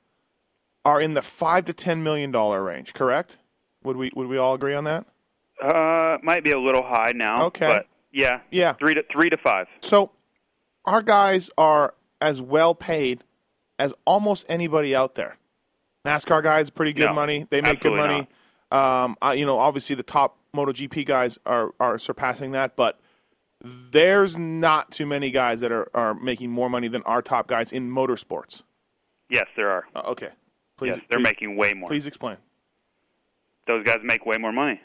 are 0.85 1.01
in 1.01 1.13
the 1.13 1.21
five 1.21 1.65
to 1.65 1.73
ten 1.73 2.03
million 2.03 2.31
dollar 2.31 2.63
range. 2.63 2.93
Correct? 2.93 3.37
Would 3.83 3.97
we 3.97 4.11
would 4.15 4.27
we 4.27 4.37
all 4.37 4.53
agree 4.53 4.73
on 4.73 4.85
that? 4.85 5.05
Uh, 5.61 6.17
might 6.23 6.43
be 6.43 6.51
a 6.51 6.59
little 6.59 6.83
high 6.83 7.11
now. 7.15 7.45
Okay. 7.47 7.67
but 7.67 7.87
yeah, 8.11 8.41
Yeah. 8.51 8.73
three 8.73 8.93
to 8.95 9.03
three 9.11 9.29
to 9.29 9.37
five. 9.37 9.67
So, 9.81 10.11
our 10.85 11.01
guys 11.01 11.49
are 11.57 11.93
as 12.21 12.41
well 12.41 12.73
paid 12.75 13.23
as 13.77 13.93
almost 14.05 14.45
anybody 14.49 14.95
out 14.95 15.15
there. 15.15 15.37
NASCAR 16.05 16.41
guys, 16.41 16.69
pretty 16.69 16.93
good 16.93 17.07
No, 17.07 17.13
money. 17.13 17.45
They 17.49 17.61
make 17.61 17.81
good 17.81 17.95
money. 17.95 18.27
Um, 18.71 19.17
uh, 19.21 19.33
you 19.35 19.45
know, 19.45 19.59
obviously 19.59 19.95
the 19.95 20.03
top 20.03 20.37
MotoGP 20.55 21.05
guys 21.05 21.37
are 21.45 21.71
are 21.79 21.97
surpassing 21.97 22.51
that, 22.51 22.75
but 22.75 22.99
there's 23.61 24.37
not 24.37 24.91
too 24.91 25.05
many 25.05 25.31
guys 25.31 25.59
that 25.59 25.71
are, 25.71 25.89
are 25.93 26.13
making 26.13 26.49
more 26.49 26.69
money 26.69 26.87
than 26.87 27.03
our 27.03 27.21
top 27.21 27.47
guys 27.47 27.73
in 27.73 27.91
motorsports. 27.91 28.63
Yes, 29.29 29.47
there 29.57 29.69
are. 29.69 29.85
Uh, 29.93 30.01
okay, 30.11 30.29
please. 30.77 30.95
yes, 30.95 31.01
they're 31.09 31.19
please, 31.19 31.23
making 31.23 31.57
way 31.57 31.73
more. 31.73 31.87
Please 31.89 32.07
explain 32.07 32.37
Those 33.67 33.83
guys 33.85 33.99
make 34.03 34.25
way 34.25 34.37
more 34.37 34.53
money. 34.53 34.79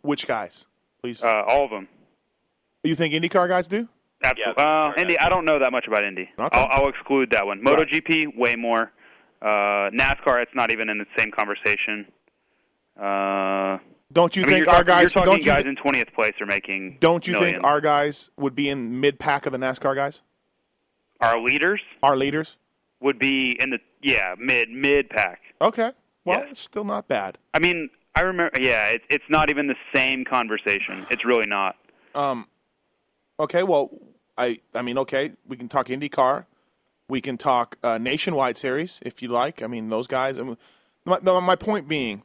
Which 0.00 0.26
guys. 0.26 0.66
Please. 1.02 1.22
Uh, 1.22 1.42
all 1.46 1.64
of 1.64 1.70
them. 1.70 1.88
you 2.82 2.94
think 2.94 3.14
IndyCar 3.14 3.48
guys 3.48 3.68
do? 3.68 3.88
Absolutely. 4.24 4.54
Yeah, 4.62 4.90
uh, 4.96 5.00
Indy, 5.00 5.18
I 5.18 5.28
don't 5.28 5.44
know 5.44 5.58
that 5.58 5.72
much 5.72 5.86
about 5.86 6.04
Indy. 6.04 6.28
Okay. 6.38 6.58
I'll, 6.58 6.82
I'll 6.84 6.88
exclude 6.88 7.30
that 7.32 7.44
one. 7.46 7.60
MotoGP, 7.60 8.36
way 8.36 8.54
more. 8.56 8.92
Uh, 9.42 9.90
NASCAR, 9.90 10.40
it's 10.42 10.54
not 10.54 10.70
even 10.70 10.88
in 10.88 10.98
the 10.98 11.06
same 11.18 11.30
conversation. 11.32 12.06
Uh, 12.96 13.78
Don't 14.12 14.36
you 14.36 14.42
I 14.42 14.46
mean, 14.46 14.54
think 14.56 14.66
you're 14.66 14.74
our 14.74 14.84
talking, 14.84 14.86
you're 14.86 15.02
guys? 15.02 15.12
talking 15.12 15.24
Don't 15.32 15.38
you? 15.40 15.44
guys 15.44 15.62
thi- 15.64 15.68
in 15.70 15.76
20th 15.76 16.14
place 16.14 16.34
are 16.40 16.46
making 16.46 16.98
don't 17.00 17.26
you 17.26 17.32
millions. 17.32 17.54
think 17.56 17.64
our 17.64 17.80
guys 17.80 18.30
would 18.36 18.54
be 18.54 18.68
in 18.68 19.00
mid 19.00 19.18
pack 19.18 19.46
of 19.46 19.52
the 19.52 19.58
NASCAR 19.58 19.94
guys? 19.96 20.20
our 21.20 21.40
leaders 21.40 21.80
Our 22.02 22.16
leaders. 22.16 22.58
would 23.00 23.18
be 23.18 23.56
in 23.60 23.70
the 23.70 23.78
yeah 24.02 24.34
mid 24.38 24.68
mid 24.70 25.08
pack. 25.08 25.40
Okay. 25.60 25.92
Well, 26.24 26.40
Yes. 26.40 26.48
it's 26.52 26.60
still 26.60 26.84
not 26.84 27.08
bad. 27.08 27.38
I 27.54 27.58
mean, 27.60 27.90
I 28.14 28.20
remember. 28.20 28.60
Yeah, 28.60 28.88
it, 28.88 29.02
it's 29.08 29.24
not 29.28 29.50
even 29.50 29.66
the 29.66 29.76
same 29.94 30.24
conversation. 30.24 31.06
It's 31.10 31.24
really 31.24 31.46
not. 31.46 31.76
Um, 32.14 32.46
okay, 33.40 33.62
well, 33.62 33.90
I 34.36 34.58
I 34.74 34.82
mean, 34.82 34.98
okay, 34.98 35.32
we 35.46 35.56
can 35.56 35.68
talk 35.68 35.86
IndyCar, 35.86 36.46
we 37.08 37.20
can 37.20 37.38
talk 37.38 37.76
uh, 37.82 37.98
nationwide 37.98 38.56
series 38.56 39.00
if 39.02 39.22
you 39.22 39.28
like. 39.28 39.62
I 39.62 39.66
mean, 39.66 39.88
those 39.88 40.06
guys. 40.06 40.38
I 40.38 40.42
mean, 40.42 40.56
my, 41.04 41.18
my 41.20 41.56
point 41.56 41.88
being, 41.88 42.22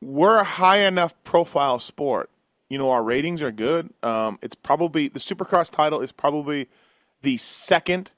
we're 0.00 0.38
a 0.38 0.44
high 0.44 0.78
enough 0.78 1.14
profile 1.24 1.78
sport. 1.78 2.30
You 2.68 2.78
know, 2.78 2.90
our 2.90 3.02
ratings 3.02 3.42
are 3.42 3.52
good. 3.52 3.90
Um, 4.02 4.38
it's 4.42 4.54
probably 4.54 5.08
the 5.08 5.20
Supercross 5.20 5.70
title 5.70 6.00
is 6.00 6.10
probably 6.10 6.68
the 7.22 7.36
second, 7.36 8.12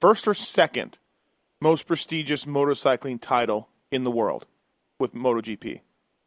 first 0.00 0.26
or 0.26 0.34
second, 0.34 0.98
most 1.60 1.86
prestigious 1.86 2.46
motorcycling 2.46 3.20
title 3.20 3.68
in 3.90 4.04
the 4.04 4.10
world, 4.10 4.46
with 4.98 5.14
MotoGP. 5.14 5.80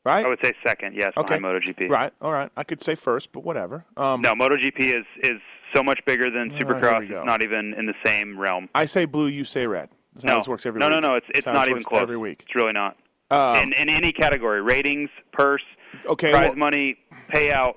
Right. 0.06 0.26
I 0.26 0.28
would 0.28 0.40
say 0.44 0.54
second, 0.66 0.96
yes, 0.96 1.14
Okay. 1.16 1.40
behind 1.40 1.64
MotoGP. 1.64 1.90
Right. 1.90 2.12
All 2.22 2.32
right. 2.34 2.52
I 2.58 2.64
could 2.64 2.82
say 2.84 2.96
first, 2.96 3.32
but 3.32 3.44
whatever. 3.44 3.86
Um, 3.96 4.22
No, 4.22 4.34
MotoGP 4.34 4.80
is 4.80 5.06
is 5.24 5.40
so 5.74 5.82
much 5.82 6.00
bigger 6.06 6.30
than 6.30 6.52
Supercross. 6.52 7.04
It's 7.10 7.26
not 7.26 7.42
even 7.42 7.74
in 7.74 7.86
the 7.86 7.96
same 8.06 8.38
realm. 8.38 8.70
I 8.76 8.86
say 8.86 9.06
blue, 9.06 9.28
you 9.28 9.44
say 9.46 9.66
red. 9.66 9.90
That's 10.14 10.26
how 10.26 10.32
no, 10.34 10.40
this 10.40 10.48
works 10.48 10.66
every 10.66 10.80
no, 10.80 10.88
week. 10.88 11.02
no, 11.02 11.08
no. 11.10 11.16
It's 11.16 11.26
it's 11.34 11.46
not 11.46 11.70
even 11.70 11.84
close. 11.84 12.02
every 12.02 12.18
week. 12.18 12.42
It's 12.46 12.54
really 12.56 12.74
not. 12.74 12.98
Um, 13.32 13.56
in 13.58 13.74
in 13.74 13.90
any 13.90 14.12
category, 14.12 14.62
ratings, 14.62 15.10
purse, 15.32 15.64
okay. 16.06 16.32
prize 16.32 16.50
well, 16.50 16.58
money, 16.58 16.98
payout, 17.34 17.76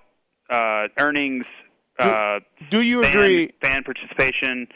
uh, 0.50 0.88
earnings, 0.98 1.44
uh, 1.98 2.40
do 2.70 2.82
you 2.82 3.02
fan, 3.02 3.10
agree? 3.12 3.50
fan 3.62 3.84
participation, 3.84 4.66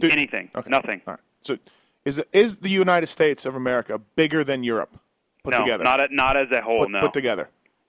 Do- 0.00 0.08
anything, 0.08 0.50
Okay. 0.56 0.70
nothing. 0.70 1.02
All 1.06 1.12
right. 1.14 1.20
So, 1.42 1.58
is 2.04 2.24
is 2.32 2.58
the 2.58 2.70
United 2.70 3.06
States 3.08 3.44
of 3.46 3.54
America 3.54 4.00
bigger 4.16 4.42
than 4.42 4.64
Europe 4.64 4.98
put 5.46 5.58
no, 5.58 5.64
together? 5.64 5.84
not 5.84 6.00
a, 6.00 6.08
not 6.10 6.36
as 6.36 6.48
a 6.52 6.60
whole. 6.60 6.80
put, 6.80 6.90
no, 6.90 7.00
put 7.00 7.12
together. 7.12 7.48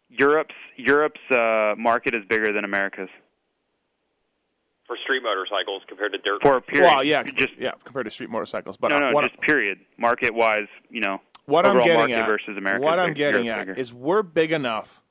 Europe's 0.10 0.56
Europe's 0.78 1.20
uh, 1.32 1.76
market 1.78 2.16
is 2.16 2.24
bigger 2.30 2.54
than 2.54 2.64
America's 2.64 3.10
for 4.86 4.98
street 5.04 5.22
motorcycles 5.22 5.82
compared 5.88 6.14
to 6.14 6.18
dirt. 6.20 6.42
for 6.42 6.58
a 6.58 6.62
period. 6.62 6.86
Well, 6.86 7.04
yeah, 7.04 7.24
just 7.24 7.54
yeah, 7.60 7.72
compared 7.84 8.06
to 8.06 8.12
street 8.12 8.30
motorcycles. 8.30 8.78
But 8.78 8.90
no, 8.90 9.00
no, 9.00 9.12
what, 9.12 9.30
just 9.30 9.42
period. 9.42 9.80
Market 9.98 10.34
wise, 10.34 10.68
you 10.90 11.02
know, 11.02 11.20
what 11.46 11.66
I'm 11.66 11.84
getting 11.84 12.14
at, 12.14 12.26
versus 12.26 12.58
America. 12.58 12.86
What 12.86 13.00
I'm 13.00 13.10
big- 13.10 13.18
getting 13.18 13.46
Europe's 13.46 13.62
at 13.62 13.68
bigger. 13.68 13.80
is 13.80 13.94
we're 13.94 14.24
big 14.24 14.52
enough. 14.52 15.04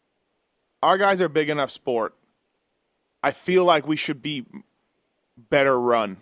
Our 0.82 0.98
guys 0.98 1.20
are 1.20 1.28
big 1.28 1.50
enough 1.50 1.70
sport. 1.70 2.14
I 3.22 3.32
feel 3.32 3.64
like 3.64 3.86
we 3.86 3.96
should 3.96 4.22
be 4.22 4.46
better 5.36 5.78
run 5.78 6.18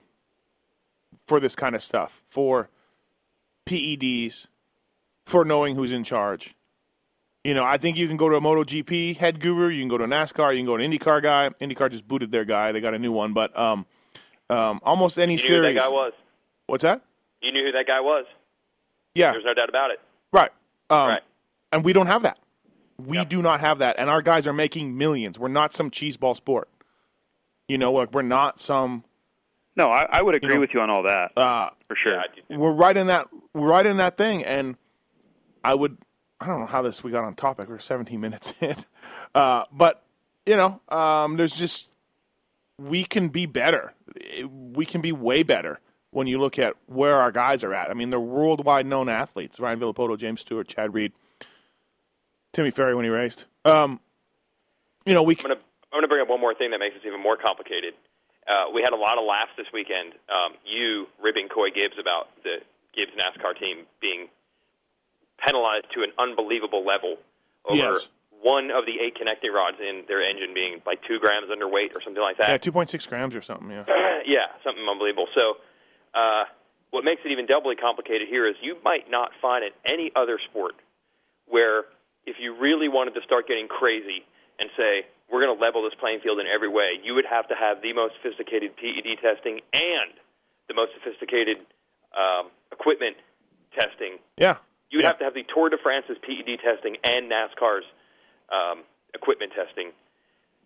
for 1.26 1.38
this 1.38 1.54
kind 1.54 1.75
of 1.75 1.82
stuff, 1.82 2.23
for 2.26 2.71
PEDs, 3.67 4.47
for 5.26 5.45
knowing 5.45 5.75
who's 5.76 5.93
in 5.93 6.04
charge. 6.04 6.54
You 7.45 7.52
know, 7.54 7.65
I 7.65 7.76
think 7.76 7.99
you 7.99 8.08
can 8.08 8.17
go 8.17 8.28
to 8.30 8.37
a 8.37 8.41
MotoGP 8.41 9.19
head 9.19 9.39
guru, 9.41 9.69
you 9.69 9.82
can 9.82 9.89
go 9.89 9.99
to 9.99 10.04
a 10.04 10.08
NASCAR, 10.08 10.52
you 10.52 10.58
can 10.60 10.67
go 10.67 10.76
to 10.78 10.84
an 10.84 10.91
IndyCar 10.91 11.23
guy. 11.23 11.50
IndyCar 11.60 11.91
just 11.91 12.08
booted 12.08 12.32
their 12.32 12.45
guy; 12.47 12.73
they 12.73 12.80
got 12.80 12.95
a 12.95 12.99
new 12.99 13.13
one. 13.13 13.34
But 13.34 13.56
um, 13.58 13.84
um, 14.49 14.80
almost 14.82 15.19
any 15.19 15.34
You 15.34 15.37
knew 15.39 15.43
who 15.43 15.49
series. 15.49 15.75
that 15.76 15.80
guy 15.82 15.89
was. 15.89 16.13
What's 16.67 16.82
that? 16.82 17.02
You 17.43 17.52
knew 17.52 17.65
who 17.65 17.73
that 17.73 17.87
guy 17.87 18.00
was. 18.00 18.25
Yeah, 19.15 19.32
There's 19.32 19.45
no 19.45 19.52
doubt 19.54 19.69
about 19.69 19.91
it. 19.91 20.00
right. 20.32 20.50
Um, 20.91 21.08
right. 21.08 21.23
And 21.71 21.84
we 21.84 21.93
don't 21.93 22.06
have 22.06 22.23
that. 22.23 22.39
We 22.99 23.19
Yep. 23.19 23.28
do 23.28 23.43
not 23.43 23.60
have 23.60 23.78
that, 23.80 23.97
and 23.99 24.08
our 24.08 24.23
guys 24.23 24.47
are 24.47 24.52
making 24.52 24.97
millions. 24.97 25.39
We're 25.39 25.49
not 25.49 25.73
some 25.73 25.91
cheeseball 25.91 26.37
sport. 26.37 26.69
You 27.69 27.76
know, 27.78 27.93
like 27.93 28.13
we're 28.13 28.23
not 28.23 28.58
some. 28.58 29.04
no, 29.76 29.89
I, 29.91 30.06
I 30.10 30.23
would 30.23 30.34
agree 30.34 30.54
know, 30.54 30.60
with 30.60 30.71
you 30.73 30.80
on 30.80 30.89
all 30.91 31.02
that 31.02 31.32
Uh, 31.37 31.71
for 31.89 31.97
sure. 32.02 32.15
Yeah, 32.15 32.21
I 32.21 32.34
do 32.34 32.43
too. 32.54 32.58
we're 32.60 32.73
right 32.73 32.97
in 32.97 33.08
that. 33.08 33.26
We're 33.52 33.69
right 33.69 33.84
in 33.84 33.99
that 33.99 34.17
thing, 34.17 34.45
and 34.45 34.76
I 35.65 35.75
would. 35.75 35.99
I 36.41 36.47
don't 36.47 36.61
know 36.61 36.67
how 36.67 36.83
this 36.83 37.03
we 37.03 37.11
got 37.11 37.25
on 37.25 37.35
topic. 37.35 37.69
We're 37.69 37.79
17 37.79 38.21
minutes 38.21 38.53
in, 38.61 38.77
uh, 39.35 39.65
but 39.73 40.03
you 40.47 40.57
know, 40.57 40.81
um, 40.89 41.37
there's 41.37 41.57
just 41.57 41.91
we 42.79 43.05
can 43.05 43.29
be 43.29 43.47
better. 43.47 43.95
We 44.49 44.85
can 44.85 45.00
be 45.00 45.13
way 45.13 45.43
better 45.43 45.81
when 46.11 46.27
you 46.27 46.39
look 46.39 46.59
at 46.59 46.75
where 46.87 47.17
our 47.17 47.33
guys 47.33 47.65
are 47.65 47.73
at. 47.75 47.91
I 47.91 47.95
mean, 47.95 48.11
they're 48.11 48.21
worldwide 48.21 48.87
known 48.87 49.09
athletes: 49.09 49.59
Ryan 49.59 49.81
Villopoto, 49.81 50.19
James 50.19 50.43
Stewart, 50.43 50.69
Chad 50.69 50.93
Reed, 50.93 51.13
Timmy 52.53 52.71
Ferry 52.71 52.95
when 52.95 53.05
he 53.05 53.11
raced. 53.11 53.47
Um, 53.65 54.00
you 55.07 55.15
know, 55.15 55.23
we 55.23 55.37
I'm 55.37 55.43
gonna 55.43 55.55
I'm 55.93 55.99
gonna 55.99 56.09
bring 56.09 56.23
up 56.23 56.29
one 56.29 56.41
more 56.41 56.55
thing 56.55 56.71
that 56.73 56.79
makes 56.79 56.95
this 56.95 57.05
even 57.07 57.23
more 57.23 57.37
complicated. 57.37 57.95
Uh, 58.47 58.71
we 58.75 58.83
had 58.83 58.93
a 58.93 58.97
lot 58.97 59.17
of 59.17 59.25
laughs 59.25 59.53
this 59.57 59.67
weekend. 59.73 60.13
Um, 60.29 60.53
you 60.67 61.07
ribbing 61.23 61.49
Coy 61.49 61.71
Gibbs 61.71 61.97
about 61.99 62.29
the 62.43 62.61
Gibbs 62.95 63.13
NASCAR 63.17 63.59
team 63.59 63.87
being 64.03 64.29
penalized 65.45 65.87
to 65.95 66.02
an 66.02 66.13
unbelievable 66.19 66.85
level 66.85 67.17
over 67.65 67.76
Yes. 67.76 68.09
one 68.43 68.71
of 68.71 68.85
the 68.87 69.00
eight 69.00 69.15
connecting 69.17 69.52
rods 69.52 69.76
in 69.80 70.04
their 70.09 70.23
engine 70.23 70.52
being 70.54 70.80
like 70.87 71.00
two 71.09 71.19
grams 71.19 71.49
underweight 71.49 71.95
or 71.95 72.00
something 72.02 72.23
like 72.23 72.37
that. 72.39 72.49
yeah, 72.50 72.59
2.6 72.59 73.09
grams 73.09 73.35
or 73.35 73.43
something. 73.43 73.71
Yeah. 73.71 73.85
yeah, 74.26 74.47
something 74.63 74.85
unbelievable. 74.89 75.26
So, 75.37 75.54
uh, 76.15 76.45
what 76.91 77.04
makes 77.04 77.23
it 77.25 77.33
even 77.33 77.47
doubly 77.47 77.75
complicated 77.75 78.28
here 78.28 78.47
is 78.47 78.54
you 78.63 78.76
might 78.85 79.11
not 79.11 79.30
find 79.43 79.65
in 79.65 79.73
any 79.85 80.13
other 80.15 80.39
sport 80.50 80.75
where 81.47 81.85
if 82.25 82.37
you 82.39 82.54
really 82.57 82.89
wanted 82.89 83.15
to 83.15 83.23
start 83.23 83.49
getting 83.49 83.67
crazy 83.67 84.25
and 84.61 84.71
say 84.76 85.04
we're 85.30 85.41
going 85.45 85.57
to 85.57 85.63
level 85.63 85.83
this 85.83 85.95
playing 85.99 86.21
field 86.21 86.39
in 86.39 86.47
every 86.47 86.69
way, 86.69 87.00
you 87.02 87.15
would 87.15 87.26
have 87.26 87.49
to 87.49 87.54
have 87.54 87.83
the 87.83 87.93
most 87.93 88.15
sophisticated 88.23 88.76
PED 88.76 89.19
testing 89.21 89.61
and 89.73 90.13
the 90.69 90.75
most 90.75 90.93
sophisticated 90.95 91.59
um, 92.17 92.50
equipment 92.71 93.17
testing. 93.76 94.19
Yeah. 94.37 94.59
You 94.95 94.99
would 94.99 95.02
Yeah. 95.02 95.09
have 95.09 95.19
to 95.19 95.25
have 95.25 95.35
the 95.35 95.43
Tour 95.52 95.71
de 95.71 95.76
France's 95.78 96.17
PED 96.23 96.61
testing 96.63 96.99
and 97.02 97.28
NASCAR's 97.28 97.85
um, 98.52 98.85
equipment 99.13 99.50
testing. 99.52 99.91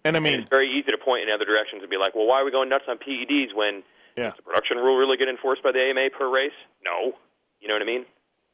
And 0.05 0.17
I 0.17 0.19
And 0.19 0.25
mean, 0.25 0.41
it's 0.41 0.51
very 0.51 0.69
easy 0.71 0.91
to 0.91 0.99
point 0.99 1.23
in 1.23 1.31
other 1.35 1.47
directions 1.47 1.81
and 1.81 1.89
be 1.89 1.97
like, 1.97 2.15
well, 2.15 2.27
why 2.27 2.43
are 2.43 2.45
we 2.45 2.51
going 2.51 2.69
nuts 2.69 2.85
on 2.89 2.99
PEDs 2.99 3.55
when 3.55 3.83
yeah. 4.19 4.25
does 4.25 4.35
the 4.37 4.43
production 4.43 4.77
rule 4.77 4.99
really 4.99 5.17
get 5.17 5.29
enforced 5.31 5.63
by 5.63 5.73
the 5.73 5.81
AMA 5.81 6.11
per 6.11 6.29
race? 6.29 6.53
No. 6.85 7.15
You 7.63 7.69
know 7.69 7.75
what 7.75 7.81
I 7.83 7.87
mean? 7.87 8.05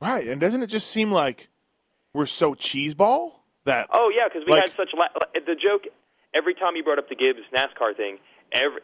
Right. 0.01 0.29
And 0.29 0.41
doesn't 0.41 0.63
it 0.63 0.69
just 0.69 0.89
seem 0.93 1.11
like 1.11 1.49
we're 2.13 2.27
so 2.27 2.55
cheeseball 2.55 3.33
that 3.65 3.89
Oh 3.93 4.13
yeah, 4.15 4.29
because 4.29 4.47
we 4.47 4.53
Like- 4.53 4.69
had 4.69 4.77
such 4.77 4.91
la- 4.95 5.09
the 5.35 5.57
joke. 5.57 5.89
Every 6.35 6.55
time 6.55 6.77
you 6.77 6.85
brought 6.85 6.99
up 7.01 7.09
the 7.09 7.17
Gibbs 7.17 7.41
NASCAR 7.53 7.97
thing, 7.97 8.19
every 8.53 8.81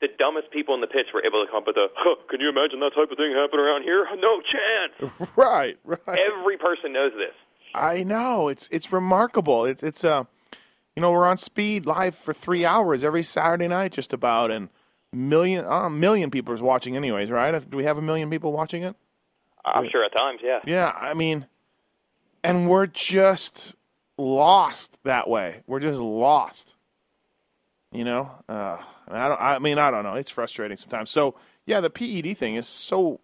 the 0.00 0.08
dumbest 0.18 0.50
people 0.50 0.74
in 0.74 0.80
the 0.80 0.86
pits 0.86 1.10
were 1.12 1.24
able 1.24 1.44
to 1.44 1.50
come 1.50 1.58
up 1.58 1.66
with 1.66 1.76
a. 1.76 1.88
Huh, 1.94 2.16
can 2.28 2.40
you 2.40 2.48
imagine 2.48 2.80
that 2.80 2.94
type 2.94 3.10
of 3.10 3.18
thing 3.18 3.32
happen 3.32 3.60
around 3.60 3.82
here? 3.82 4.06
No 4.18 4.40
chance. 4.40 5.12
right, 5.36 5.78
right. 5.84 6.18
Every 6.18 6.56
person 6.56 6.92
knows 6.92 7.12
this. 7.12 7.34
I 7.74 8.02
know 8.02 8.48
it's 8.48 8.68
it's 8.72 8.92
remarkable. 8.92 9.64
It's 9.64 9.82
it's 9.82 10.04
uh, 10.04 10.24
you 10.96 11.02
know, 11.02 11.12
we're 11.12 11.26
on 11.26 11.36
speed 11.36 11.86
live 11.86 12.14
for 12.14 12.32
three 12.32 12.64
hours 12.64 13.04
every 13.04 13.22
Saturday 13.22 13.68
night, 13.68 13.92
just 13.92 14.12
about, 14.12 14.50
and 14.50 14.68
million 15.12 15.64
uh, 15.64 15.86
a 15.86 15.90
million 15.90 16.30
people 16.30 16.54
is 16.54 16.62
watching, 16.62 16.96
anyways. 16.96 17.30
Right? 17.30 17.70
Do 17.70 17.76
we 17.76 17.84
have 17.84 17.98
a 17.98 18.02
million 18.02 18.30
people 18.30 18.52
watching 18.52 18.82
it? 18.82 18.96
I'm 19.64 19.88
sure 19.90 20.04
at 20.04 20.16
times, 20.16 20.40
yeah. 20.42 20.60
Yeah, 20.66 20.92
I 20.98 21.12
mean, 21.12 21.46
and 22.42 22.68
we're 22.68 22.86
just 22.86 23.74
lost 24.16 24.98
that 25.04 25.28
way. 25.28 25.62
We're 25.66 25.80
just 25.80 26.00
lost. 26.00 26.74
You 27.92 28.04
know, 28.04 28.30
uh, 28.48 28.78
I 29.08 29.28
don't. 29.28 29.40
I 29.40 29.58
mean, 29.58 29.78
I 29.78 29.90
don't 29.90 30.04
know. 30.04 30.14
It's 30.14 30.30
frustrating 30.30 30.76
sometimes. 30.76 31.10
So 31.10 31.34
yeah, 31.66 31.80
the 31.80 31.90
PED 31.90 32.36
thing 32.36 32.54
is 32.54 32.68
so. 32.68 33.20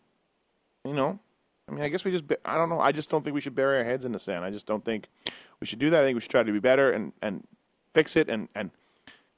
You 0.85 0.93
know, 0.95 1.19
I 1.69 1.73
mean, 1.73 1.83
I 1.83 1.89
guess 1.89 2.05
we 2.05 2.11
just. 2.11 2.25
I 2.45 2.57
don't 2.57 2.69
know. 2.69 2.81
I 2.81 2.93
just 2.93 3.09
don't 3.11 3.23
think 3.23 3.35
we 3.35 3.41
should 3.41 3.55
bury 3.55 3.79
our 3.79 3.85
heads 3.85 4.05
in 4.05 4.13
the 4.13 4.19
sand. 4.19 4.45
I 4.45 4.51
just 4.51 4.67
don't 4.67 4.85
think 4.85 5.09
we 5.61 5.67
should 5.67 5.79
do 5.79 5.91
that. 5.91 6.03
I 6.03 6.05
think 6.05 6.17
we 6.17 6.21
should 6.21 6.31
try 6.31 6.43
to 6.43 6.53
be 6.53 6.59
better 6.59 6.91
and 6.91 7.13
and 7.23 7.47
fix 7.95 8.17
it 8.17 8.29
and 8.29 8.49
and. 8.55 8.71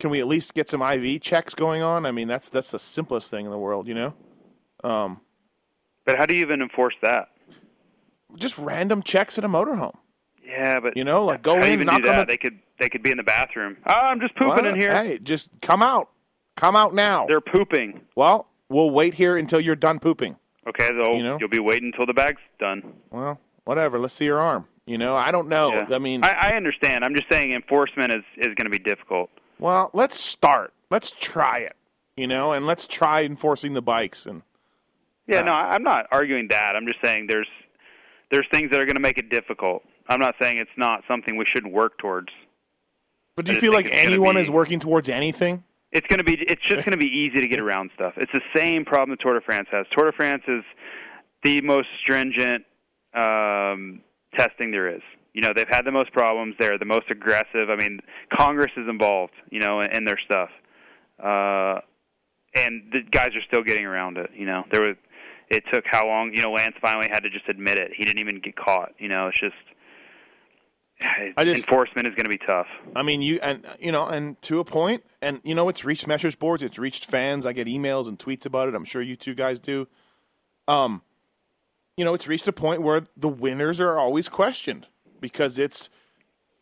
Can 0.01 0.11
we 0.11 0.21
at 0.21 0.29
least 0.29 0.55
get 0.55 0.69
some 0.69 0.81
IV 0.81 1.21
checks 1.23 1.57
going 1.57 1.83
on? 1.83 2.07
I 2.07 2.13
mean, 2.13 2.29
that's 2.29 2.49
that's 2.51 2.71
the 2.71 2.79
simplest 2.79 3.33
thing 3.33 3.45
in 3.45 3.51
the 3.51 3.59
world, 3.59 3.89
you 3.89 3.95
know. 3.95 4.15
Um, 4.85 5.21
But 6.05 6.17
how 6.17 6.25
do 6.25 6.37
you 6.37 6.43
even 6.43 6.63
enforce 6.63 6.95
that? 7.03 7.31
just 8.37 8.57
random 8.59 9.03
checks 9.03 9.39
at 9.39 9.45
a 9.45 9.49
motorhome. 9.49 9.97
Yeah, 10.47 10.79
but 10.79 10.97
You 10.97 11.03
know, 11.05 11.25
like 11.25 11.43
go 11.43 11.57
how 11.57 11.63
do 11.63 11.67
you 11.67 11.73
in, 11.73 11.81
even 11.81 11.87
knock 11.87 12.05
on 12.07 12.19
the 12.21 12.25
They 12.27 12.37
could 12.37 12.61
they 12.79 12.89
could 12.89 13.03
be 13.03 13.11
in 13.11 13.17
the 13.17 13.23
bathroom. 13.23 13.77
Oh, 13.87 13.93
I'm 13.93 14.21
just 14.21 14.35
pooping 14.37 14.49
Well, 14.65 14.67
in 14.67 14.77
here. 14.81 14.95
Hey, 14.95 15.19
just 15.23 15.61
come 15.61 15.83
out. 15.83 16.11
Come 16.57 16.75
out 16.77 16.95
now. 16.95 17.27
They're 17.27 17.41
pooping. 17.41 18.01
well, 18.17 18.49
we'll 18.69 18.91
wait 18.91 19.15
here 19.15 19.37
until 19.37 19.61
you're 19.61 19.77
done 19.77 19.99
pooping. 19.99 20.37
Okay, 20.69 20.89
so 20.89 21.15
You 21.15 21.23
know? 21.23 21.37
you'll 21.41 21.49
be 21.49 21.61
waiting 21.61 21.91
until 21.93 22.07
the 22.07 22.13
bag's 22.13 22.41
done. 22.59 22.83
Well, 23.11 23.39
whatever. 23.65 23.99
Let's 23.99 24.15
see 24.15 24.25
your 24.27 24.41
arm. 24.41 24.67
You 24.87 24.99
know, 24.99 25.17
I 25.17 25.31
don't 25.31 25.49
know. 25.49 25.73
Yeah. 25.73 25.87
I 25.95 25.99
mean, 25.99 26.25
I, 26.25 26.31
I 26.53 26.57
understand. 26.57 27.05
I'm 27.05 27.15
just 27.15 27.29
saying 27.31 27.53
enforcement 27.53 28.13
is 28.13 28.23
is 28.39 28.55
going 28.55 28.65
to 28.65 28.71
be 28.71 28.79
difficult. 28.79 29.31
well, 29.59 29.91
let's 29.93 30.19
start. 30.19 30.73
Let's 30.91 31.13
try 31.13 31.59
it. 31.59 31.77
You 32.17 32.27
know, 32.27 32.53
and 32.53 32.67
let's 32.67 32.87
try 32.87 33.23
enforcing 33.23 33.75
the 33.75 33.83
bikes 33.83 34.27
and 34.27 34.43
Yeah, 35.27 35.43
no, 35.43 35.53
I- 35.53 35.75
I'm 35.75 35.83
not 35.83 36.07
arguing 36.11 36.49
that. 36.49 36.75
I'm 36.75 36.87
just 36.87 37.01
saying 37.03 37.27
there's 37.29 37.49
there's 38.31 38.47
things 38.51 38.71
that 38.71 38.81
are 38.81 38.85
going 38.87 38.97
to 38.97 39.01
make 39.01 39.19
it 39.19 39.29
difficult. 39.31 39.85
I'm 40.09 40.21
not 40.21 40.35
saying 40.41 40.59
it's 40.59 40.71
not 40.77 41.03
something 41.07 41.37
we 41.37 41.45
should 41.47 41.67
work 41.67 41.99
towards. 41.99 42.29
But 43.39 43.45
do 43.45 43.53
you 43.53 43.61
feel 43.61 43.73
like 43.73 43.87
anyone 43.93 44.35
be- 44.35 44.41
is 44.41 44.51
working 44.51 44.81
towards 44.81 45.09
anything? 45.09 45.63
It's 45.93 46.09
going 46.09 46.19
to 46.19 46.25
be 46.25 46.35
it's 46.49 46.61
just 46.63 46.85
going 46.85 46.91
to 46.91 46.97
be 46.99 47.07
easy 47.07 47.41
to 47.41 47.47
get 47.47 47.61
around 47.61 47.93
stuff. 47.95 48.15
It's 48.17 48.33
the 48.33 48.43
same 48.53 48.85
problem 48.85 49.11
that 49.11 49.23
Tour 49.23 49.35
de 49.35 49.41
France 49.41 49.69
has. 49.71 49.87
Tour 49.97 50.11
de 50.11 50.13
France 50.13 50.43
is 50.49 50.65
the 51.45 51.61
most 51.61 51.87
stringent 52.01 52.65
um, 53.15 54.01
testing 54.37 54.73
there 54.73 54.93
is. 54.93 55.03
You 55.35 55.43
know, 55.43 55.51
they've 55.55 55.69
had 55.71 55.83
the 55.85 55.93
most 55.93 56.13
problems. 56.13 56.57
They're 56.59 56.81
the 56.81 56.85
most 56.85 57.13
aggressive. 57.13 57.71
I 57.71 57.77
mean, 57.77 58.01
Congress 58.37 58.73
is 58.77 58.89
involved, 58.89 59.35
you 59.51 59.61
know, 59.61 59.83
in, 59.83 59.93
in 59.93 60.05
their 60.05 60.19
stuff. 60.19 60.51
Uh, 61.23 61.79
and 62.57 62.91
the 62.91 63.03
guys 63.09 63.37
are 63.37 63.43
still 63.47 63.63
getting 63.63 63.85
around 63.85 64.19
it. 64.19 64.31
You 64.35 64.47
know, 64.47 64.65
there 64.73 64.81
was. 64.81 64.97
It 65.49 65.63
took 65.73 65.85
how 65.87 66.09
long? 66.09 66.33
You 66.35 66.43
know, 66.43 66.51
Lance 66.51 66.75
finally 66.83 67.09
had 67.09 67.21
to 67.21 67.31
just 67.31 67.49
admit 67.49 67.79
it. 67.79 67.93
He 67.97 68.05
didn't 68.05 68.19
even 68.19 68.41
get 68.41 68.57
caught. 68.57 68.95
You 68.99 69.07
know, 69.07 69.29
it's 69.29 69.39
just. 69.39 69.55
I 71.01 71.45
just- 71.45 71.69
enforcement 71.69 72.09
is 72.09 72.15
going 72.15 72.25
to 72.25 72.31
be 72.31 72.39
tough. 72.39 72.67
I 72.97 73.03
mean, 73.03 73.23
you 73.23 73.39
and 73.43 73.65
you 73.79 73.93
know, 73.93 74.07
and 74.07 74.41
to 74.43 74.59
a 74.61 74.65
point, 74.65 75.05
and 75.23 75.41
you 75.45 75.55
know, 75.55 75.69
it's 75.69 75.85
reached 75.85 76.07
message 76.07 76.39
boards, 76.39 76.63
it's 76.63 76.79
reached 76.79 77.05
fans. 77.07 77.47
I 77.47 77.53
get 77.53 77.67
emails 77.69 78.09
and 78.09 78.19
tweets 78.19 78.47
about 78.47 78.69
it. 78.69 78.75
I'm 78.75 78.85
sure 78.85 79.01
you 79.01 79.15
two 79.17 79.35
guys 79.35 79.61
do. 79.61 79.87
Um, 80.67 81.03
you 81.97 82.05
know, 82.05 82.15
it's 82.15 82.27
reached 82.27 82.49
a 82.49 82.53
point 82.53 82.83
where 82.83 83.03
the 83.17 83.29
winners 83.29 83.81
are 83.81 83.99
always 83.99 84.29
questioned 84.29 84.89
because 85.21 85.59
it's, 85.59 85.89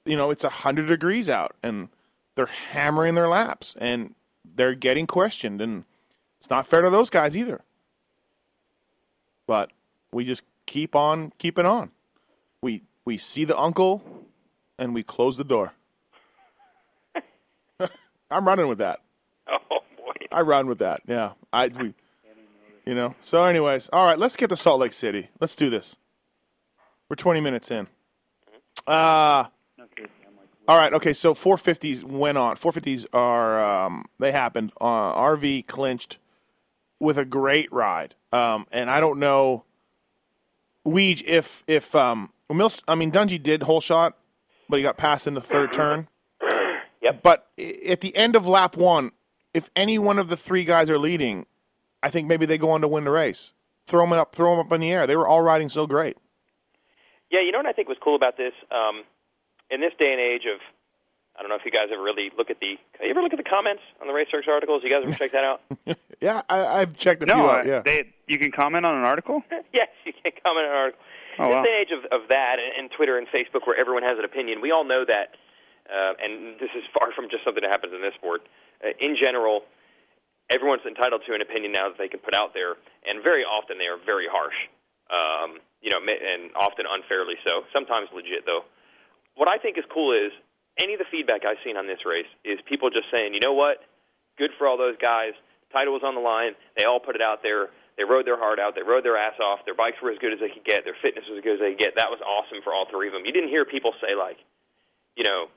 you 0.05 0.17
know, 0.17 0.31
it's 0.31 0.45
a 0.45 0.49
hundred 0.49 0.87
degrees 0.87 1.29
out 1.29 1.55
and 1.63 1.89
they're 2.35 2.47
hammering 2.47 3.15
their 3.15 3.29
laps 3.29 3.75
and 3.79 4.15
they're 4.45 4.75
getting 4.75 5.07
questioned, 5.07 5.61
and 5.61 5.85
it's 6.39 6.51
not 6.51 6.67
fair 6.67 6.83
to 6.83 6.91
those 6.91 7.11
guys 7.11 7.37
either. 7.37 7.63
But 9.47 9.71
we 10.13 10.25
just 10.25 10.45
keep 10.67 10.95
on 10.95 11.33
keeping 11.39 11.67
on. 11.67 11.91
We 12.61 12.83
we 13.05 13.17
see 13.17 13.45
the 13.45 13.59
uncle 13.59 14.03
and 14.79 14.95
we 14.95 15.03
close 15.03 15.37
the 15.37 15.45
door. 15.45 15.73
I'm 18.31 18.47
running 18.47 18.69
with 18.69 18.79
that. 18.79 19.01
Oh 19.49 19.81
boy. 19.97 20.27
I 20.33 20.41
run 20.41 20.67
with 20.67 20.79
that. 20.79 21.03
Yeah, 21.07 21.33
I 21.53 21.69
we, 21.69 21.95
you 22.85 22.95
know. 22.95 23.15
So, 23.21 23.45
anyways, 23.45 23.89
all 23.93 24.07
right. 24.07 24.19
Let's 24.19 24.37
get 24.37 24.51
to 24.51 24.57
Salt 24.57 24.81
Lake 24.81 24.93
City. 24.93 25.29
Let's 25.41 25.57
do 25.57 25.71
this. 25.71 25.97
We're 27.09 27.17
20 27.17 27.41
minutes 27.41 27.71
in. 27.71 27.87
Uh 28.87 29.45
all 30.69 30.77
right. 30.77 30.93
Okay. 30.93 31.13
So 31.13 31.35
450s 31.35 32.03
went 32.03 32.39
on. 32.39 32.57
450s 32.57 33.07
are 33.13 33.87
um, 33.87 34.07
they 34.19 34.33
happened. 34.33 34.73
Uh, 34.81 35.15
RV 35.15 35.67
clinched 35.67 36.19
with 36.99 37.19
a 37.19 37.25
great 37.25 37.73
ride. 37.73 38.15
Um, 38.33 38.67
and 38.73 38.91
I 38.91 39.01
don't 39.01 39.19
know, 39.21 39.65
Weege, 40.85 41.23
if 41.25 41.63
if 41.67 41.95
um, 41.95 42.31
Mills. 42.53 42.83
I 42.89 42.95
mean, 42.97 43.13
Dungey 43.13 43.41
did 43.41 43.63
whole 43.63 43.81
shot, 43.81 44.17
but 44.69 44.79
he 44.79 44.83
got 44.83 44.97
passed 44.97 45.27
in 45.27 45.35
the 45.35 45.41
third 45.41 45.73
turn. 45.73 46.09
Yep. 47.03 47.23
But 47.23 47.47
at 47.89 48.01
the 48.01 48.17
end 48.17 48.35
of 48.35 48.49
lap 48.49 48.77
one, 48.77 49.13
if 49.55 49.71
any 49.77 49.97
one 49.97 50.19
of 50.19 50.29
the 50.29 50.37
three 50.37 50.65
guys 50.65 50.91
are 50.91 50.99
leading, 50.99 51.47
I 52.03 52.11
think 52.11 52.27
maybe 52.27 52.47
they 52.47 52.59
go 52.59 52.71
on 52.71 52.81
to 52.81 52.89
win 52.89 53.05
the 53.05 53.11
race. 53.13 53.53
Throw 53.87 54.01
them 54.03 54.13
up, 54.13 54.35
throw 54.35 54.57
them 54.57 54.67
up 54.67 54.73
in 54.73 54.81
the 54.81 54.91
air. 54.91 55.07
They 55.07 55.15
were 55.15 55.27
all 55.27 55.41
riding 55.43 55.69
so 55.69 55.87
great. 55.87 56.17
Yeah, 57.31 57.43
you 57.43 57.53
know 57.53 57.59
what 57.59 57.67
I 57.67 57.73
think 57.73 57.89
was 57.89 57.99
cool 58.03 58.17
about 58.17 58.37
this? 58.37 58.55
Um, 58.73 59.05
in 59.71 59.81
this 59.81 59.93
day 60.01 60.11
and 60.11 60.21
age 60.21 60.47
of, 60.53 60.61
I 61.39 61.43
don't 61.43 61.49
know 61.49 61.55
if 61.57 61.65
you 61.65 61.71
guys 61.71 61.89
ever 61.93 62.03
really 62.03 62.33
look 62.37 62.51
at 62.51 62.59
the, 62.59 62.77
you 63.01 63.11
ever 63.11 63.23
look 63.23 63.33
at 63.33 63.39
the 63.39 63.49
comments 63.49 63.83
on 64.01 64.09
the 64.09 64.13
Racer 64.13 64.39
X 64.39 64.47
articles? 64.51 64.83
You 64.83 64.91
guys 64.91 65.03
ever 65.05 65.15
check 65.15 65.33
that 65.33 65.45
out? 65.45 65.61
Yeah, 66.19 66.41
I, 66.49 66.81
I've 66.81 66.97
checked 66.97 67.23
a 67.23 67.27
few 67.27 67.35
out. 67.35 67.67
Yeah, 67.67 67.83
they 67.85 68.11
you 68.27 68.39
can 68.39 68.51
comment 68.51 68.87
on 68.87 68.97
an 68.97 69.05
article. 69.05 69.43
yes, 69.75 69.89
you 70.07 70.15
can 70.15 70.33
comment 70.43 70.67
on 70.67 70.73
an 70.73 70.77
article. 70.77 71.01
Oh, 71.39 71.49
this 71.49 71.61
wow. 71.61 71.63
day 71.63 71.75
and 71.77 71.83
age 71.85 71.93
of, 71.93 72.03
of 72.13 72.29
that 72.29 72.57
and, 72.59 72.71
and 72.77 72.85
Twitter 72.97 73.19
and 73.19 73.27
Facebook 73.29 73.67
where 73.67 73.79
everyone 73.79 74.03
has 74.03 74.19
an 74.19 74.25
opinion, 74.25 74.61
we 74.61 74.73
all 74.73 74.85
know 74.85 75.05
that, 75.05 75.37
uh, 75.89 76.17
and 76.23 76.57
this 76.59 76.73
is 76.77 76.85
far 76.97 77.13
from 77.13 77.29
just 77.29 77.45
something 77.45 77.63
that 77.63 77.71
happens 77.71 77.93
in 77.93 78.01
this 78.01 78.15
sport. 78.15 78.49
Uh, 78.81 78.97
in 79.01 79.17
general, 79.21 79.65
everyone's 80.51 80.85
entitled 80.87 81.23
to 81.27 81.35
an 81.35 81.43
opinion 81.43 81.73
now 81.73 81.89
that 81.89 81.99
they 81.99 82.09
can 82.09 82.21
put 82.21 82.35
out 82.35 82.55
there, 82.55 82.77
and 83.05 83.23
very 83.23 83.45
often 83.45 83.79
they 83.79 83.87
are 83.89 84.01
very 84.01 84.27
harsh, 84.31 84.57
um, 85.13 85.61
you 85.83 85.91
know, 85.91 86.01
and 86.01 86.51
often 86.57 86.87
unfairly 86.89 87.37
so. 87.45 87.69
Sometimes 87.73 88.09
legit 88.15 88.47
though. 88.47 88.65
What 89.35 89.49
I 89.51 89.59
think 89.59 89.77
is 89.77 89.85
cool 89.93 90.17
is 90.17 90.33
any 90.81 90.95
of 90.95 91.01
the 91.01 91.09
feedback 91.11 91.45
I've 91.45 91.61
seen 91.65 91.77
on 91.77 91.87
this 91.87 92.05
race 92.05 92.29
is 92.45 92.59
people 92.69 92.89
just 92.91 93.09
saying, 93.13 93.35
you 93.35 93.41
know 93.41 93.53
what, 93.53 93.85
good 94.39 94.51
for 94.57 94.67
all 94.67 94.77
those 94.77 94.97
guys. 94.97 95.33
Title 95.73 95.93
was 95.93 96.03
on 96.05 96.15
the 96.15 96.21
line. 96.21 96.53
They 96.77 96.85
all 96.85 97.01
put 97.01 97.17
it 97.17 97.23
out 97.23 97.43
there. 97.43 97.69
They 97.97 98.05
rode 98.05 98.29
their 98.29 98.39
heart 98.39 98.61
out. 98.61 98.77
They 98.77 98.85
rode 98.85 99.05
their 99.05 99.17
ass 99.17 99.41
off. 99.41 99.65
Their 99.65 99.75
bikes 99.75 99.97
were 100.05 100.13
as 100.13 100.19
good 100.21 100.33
as 100.33 100.41
they 100.41 100.53
could 100.53 100.65
get. 100.65 100.85
Their 100.85 100.97
fitness 101.01 101.25
was 101.29 101.41
as 101.41 101.45
good 101.45 101.57
as 101.57 101.61
they 101.65 101.73
could 101.73 101.81
get. 101.81 101.97
That 101.97 102.13
was 102.13 102.21
awesome 102.21 102.61
for 102.61 102.77
all 102.77 102.85
three 102.93 103.09
of 103.09 103.17
them. 103.17 103.25
You 103.25 103.33
didn't 103.33 103.49
hear 103.49 103.65
people 103.65 103.97
say 104.05 104.13
like, 104.13 104.37
you 105.17 105.25
know, 105.25 105.49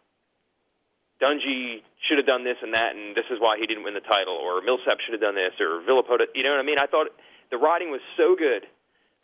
Dungey 1.19 1.83
should 2.07 2.15
have 2.15 2.27
done 2.27 2.47
this 2.47 2.55
and 2.63 2.73
that, 2.73 2.95
and 2.95 3.11
this 3.11 3.27
is 3.27 3.43
why 3.43 3.59
he 3.59 3.67
didn't 3.67 3.83
win 3.83 3.93
the 3.93 4.03
title, 4.07 4.39
or 4.39 4.63
Millsap 4.63 5.03
should 5.03 5.11
have 5.11 5.19
done 5.19 5.35
this, 5.35 5.51
or 5.59 5.83
Villopoto. 5.83 6.31
You 6.31 6.47
know 6.47 6.55
what 6.55 6.63
I 6.63 6.67
mean? 6.67 6.79
I 6.79 6.87
thought 6.87 7.11
the 7.51 7.59
riding 7.59 7.91
was 7.91 7.99
so 8.15 8.39
good 8.39 8.63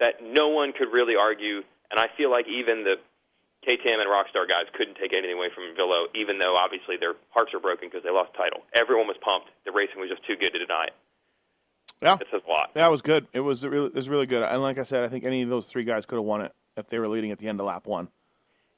that 0.04 0.20
no 0.20 0.52
one 0.52 0.76
could 0.76 0.92
really 0.92 1.16
argue, 1.16 1.64
and 1.88 1.96
I 1.96 2.12
feel 2.20 2.28
like 2.28 2.52
even 2.52 2.84
the 2.84 3.00
KTM 3.64 4.04
and 4.04 4.12
Rockstar 4.12 4.44
guys 4.44 4.68
couldn't 4.76 5.00
take 5.00 5.16
anything 5.16 5.40
away 5.40 5.48
from 5.56 5.72
Villo, 5.72 6.12
even 6.14 6.38
though 6.38 6.60
obviously 6.60 7.00
their 7.00 7.16
hearts 7.32 7.56
are 7.56 7.64
broken 7.64 7.88
because 7.88 8.04
they 8.04 8.12
lost 8.12 8.36
title. 8.36 8.68
Everyone 8.76 9.08
was 9.08 9.18
pumped. 9.24 9.48
The 9.64 9.72
racing 9.72 10.04
was 10.04 10.12
just 10.12 10.28
too 10.28 10.36
good 10.36 10.52
to 10.52 10.60
deny 10.60 10.92
it. 10.92 10.96
Yeah, 12.02 12.16
That 12.18 12.28
says 12.32 12.42
a 12.48 12.50
lot. 12.52 12.74
that 12.76 12.88
was 12.92 13.02
good. 13.02 13.28
It 13.34 13.40
was 13.40 13.66
really, 13.66 13.88
it 13.88 13.96
was 13.96 14.10
really 14.10 14.26
good. 14.26 14.44
And 14.44 14.62
like 14.62 14.78
I 14.78 14.84
said, 14.84 15.04
I 15.04 15.08
think 15.08 15.24
any 15.24 15.42
of 15.42 15.50
those 15.50 15.66
three 15.66 15.84
guys 15.84 16.06
could 16.06 16.16
have 16.18 16.26
won 16.26 16.42
it 16.42 16.52
if 16.78 16.88
they 16.88 17.00
were 17.00 17.08
leading 17.08 17.32
at 17.32 17.40
the 17.40 17.48
end 17.48 17.60
of 17.60 17.66
lap 17.66 17.88
one. 17.88 18.10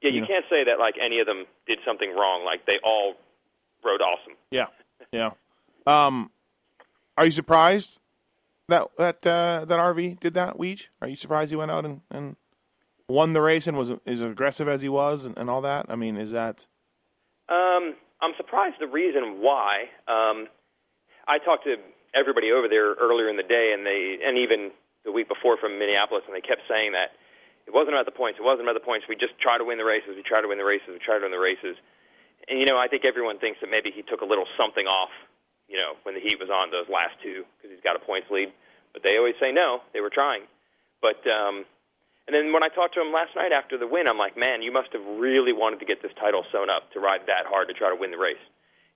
Yeah, 0.02 0.12
you 0.12 0.22
know. 0.22 0.28
can't 0.28 0.46
say 0.50 0.64
that 0.66 0.78
like 0.80 0.96
any 1.02 1.20
of 1.20 1.26
them 1.26 1.46
did 1.68 1.80
something 1.86 2.14
wrong. 2.16 2.46
Like 2.46 2.66
they 2.68 2.78
all 2.84 3.16
rode 3.84 4.02
awesome. 4.02 4.34
Yeah, 4.52 4.68
yeah. 5.12 5.32
Um, 5.88 6.30
are 7.18 7.26
you 7.26 7.32
surprised 7.32 8.00
that 8.68 8.88
that 8.98 9.26
uh, 9.26 9.66
that 9.66 9.80
RV 9.80 10.20
did 10.20 10.36
that? 10.36 10.58
Weege, 10.58 10.90
are 11.02 11.08
you 11.08 11.16
surprised 11.16 11.50
he 11.50 11.56
went 11.58 11.72
out 11.72 11.84
and, 11.86 12.02
and 12.12 12.36
won 13.10 13.34
the 13.34 13.42
race 13.42 13.66
and 13.68 13.76
was 13.78 13.92
as 14.06 14.22
aggressive 14.22 14.68
as 14.68 14.82
he 14.84 14.90
was 14.90 15.26
and, 15.26 15.36
and 15.38 15.50
all 15.50 15.62
that? 15.62 15.88
I 15.90 15.96
mean, 15.96 16.16
is 16.18 16.32
that 16.32 16.68
Um, 17.50 17.96
I'm 18.22 18.34
surprised 18.38 18.76
the 18.80 18.88
reason 18.88 19.42
why. 19.42 19.86
Um, 20.08 20.48
I 21.28 21.40
talked 21.40 21.64
to 21.66 21.76
everybody 22.18 22.52
over 22.52 22.68
there 22.68 22.98
earlier 22.98 23.30
in 23.30 23.38
the 23.38 23.48
day, 23.48 23.72
and 23.72 23.86
they, 23.86 24.18
and 24.26 24.38
even 24.38 24.72
the 25.06 25.12
week 25.12 25.30
before 25.30 25.56
from 25.58 25.80
Minneapolis, 25.80 26.26
and 26.28 26.36
they 26.36 26.42
kept 26.42 26.66
saying 26.68 26.92
that 26.92 27.16
it 27.68 27.74
wasn't 27.74 27.94
about 27.94 28.06
the 28.06 28.16
points. 28.16 28.40
It 28.40 28.46
wasn't 28.46 28.68
about 28.68 28.76
the 28.80 28.86
points. 28.86 29.06
We 29.08 29.16
just 29.16 29.38
try 29.40 29.58
to 29.58 29.64
win 29.64 29.78
the 29.78 29.88
races. 29.88 30.16
We 30.16 30.24
try 30.24 30.42
to 30.42 30.48
win 30.48 30.58
the 30.58 30.68
races. 30.68 30.90
We 30.90 31.00
try 31.00 31.20
to 31.20 31.24
win 31.24 31.32
the 31.32 31.40
races. 31.40 31.78
And 32.50 32.60
you 32.60 32.66
know, 32.66 32.80
I 32.80 32.88
think 32.88 33.06
everyone 33.06 33.40
thinks 33.40 33.60
that 33.62 33.70
maybe 33.70 33.92
he 33.92 34.02
took 34.02 34.22
a 34.22 34.28
little 34.28 34.48
something 34.58 34.88
off. 34.88 35.12
You 35.68 35.76
know, 35.76 36.00
when 36.04 36.16
the 36.16 36.24
heat 36.24 36.40
was 36.40 36.50
on 36.50 36.72
those 36.72 36.88
last 36.88 37.20
two, 37.20 37.44
because 37.56 37.76
he's 37.76 37.84
got 37.84 38.00
a 38.00 38.04
points 38.04 38.32
lead. 38.32 38.56
But 38.96 39.04
they 39.04 39.20
always 39.20 39.36
say 39.40 39.52
no. 39.52 39.84
They 39.92 40.00
were 40.00 40.10
trying. 40.10 40.48
But 41.04 41.20
um, 41.28 41.68
and 42.28 42.36
then 42.36 42.52
when 42.52 42.64
I 42.64 42.68
talked 42.68 42.96
to 42.96 43.02
him 43.02 43.16
last 43.16 43.36
night 43.36 43.56
after 43.56 43.80
the 43.80 43.88
win, 43.88 44.08
I'm 44.08 44.20
like, 44.20 44.36
man, 44.36 44.62
you 44.62 44.72
must 44.72 44.92
have 44.92 45.04
really 45.20 45.56
wanted 45.56 45.80
to 45.80 45.88
get 45.88 46.04
this 46.04 46.12
title 46.20 46.44
sewn 46.52 46.70
up 46.70 46.92
to 46.92 47.00
ride 47.00 47.24
that 47.28 47.48
hard 47.48 47.68
to 47.68 47.74
try 47.74 47.88
to 47.88 47.96
win 47.96 48.12
the 48.12 48.20
race. 48.20 48.42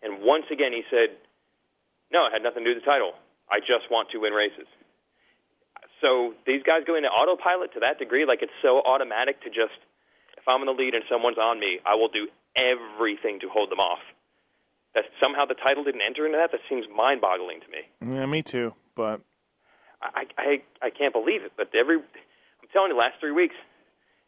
And 0.03 0.19
once 0.23 0.45
again, 0.51 0.75
he 0.75 0.83
said, 0.91 1.15
no, 2.13 2.25
it 2.27 2.33
had 2.33 2.43
nothing 2.43 2.63
to 2.63 2.69
do 2.71 2.75
with 2.75 2.83
the 2.83 2.89
title. 2.89 3.13
I 3.49 3.59
just 3.59 3.89
want 3.89 4.09
to 4.11 4.19
win 4.19 4.33
races. 4.33 4.67
So 6.01 6.33
these 6.47 6.63
guys 6.63 6.81
go 6.85 6.95
into 6.95 7.09
autopilot 7.09 7.73
to 7.73 7.79
that 7.81 7.99
degree, 7.99 8.25
like 8.25 8.41
it's 8.41 8.55
so 8.61 8.81
automatic 8.81 9.41
to 9.43 9.49
just, 9.49 9.77
if 10.37 10.47
I'm 10.47 10.61
in 10.61 10.65
the 10.65 10.73
lead 10.73 10.95
and 10.95 11.03
someone's 11.09 11.37
on 11.37 11.59
me, 11.59 11.79
I 11.85 11.95
will 11.95 12.09
do 12.09 12.27
everything 12.55 13.39
to 13.41 13.49
hold 13.49 13.69
them 13.69 13.79
off. 13.79 13.99
That 14.95 15.05
somehow 15.23 15.45
the 15.45 15.53
title 15.55 15.83
didn't 15.83 16.01
enter 16.01 16.25
into 16.25 16.37
that, 16.37 16.51
that 16.51 16.59
seems 16.67 16.85
mind-boggling 16.93 17.61
to 17.61 17.69
me. 17.71 18.15
yeah, 18.17 18.25
me 18.25 18.41
too? 18.41 18.73
But 18.95 19.21
I, 20.01 20.25
I 20.37 20.61
I 20.81 20.89
can't 20.89 21.13
believe 21.13 21.43
it. 21.43 21.53
But 21.55 21.69
every 21.73 21.95
I'm 21.97 22.67
telling 22.73 22.91
you, 22.91 22.97
last 22.97 23.15
three 23.21 23.31
weeks, 23.31 23.55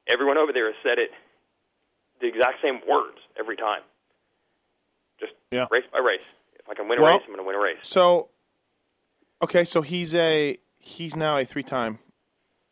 everyone 0.08 0.38
over 0.38 0.54
there 0.54 0.68
has 0.68 0.76
said 0.84 1.00
it 1.00 1.10
the 2.22 2.28
exact 2.28 2.62
same 2.64 2.80
words 2.88 3.18
every 3.38 3.58
time. 3.58 3.82
Just 5.20 5.34
Yeah. 5.52 5.66
race 5.70 5.84
by 5.92 6.00
race. 6.00 6.24
If 6.64 6.70
I 6.70 6.74
can 6.76 6.88
win 6.88 7.00
a 7.00 7.02
Well- 7.02 7.14
race, 7.18 7.22
I'm 7.28 7.34
going 7.34 7.40
to 7.40 7.44
win 7.48 7.56
a 7.56 7.60
race. 7.60 7.78
so 7.82 8.30
okay, 9.42 9.64
so 9.66 9.82
he's 9.82 10.14
a 10.16 10.58
he's 10.78 11.16
now 11.16 11.38
a 11.38 11.46
three 11.46 11.64
time 11.64 12.00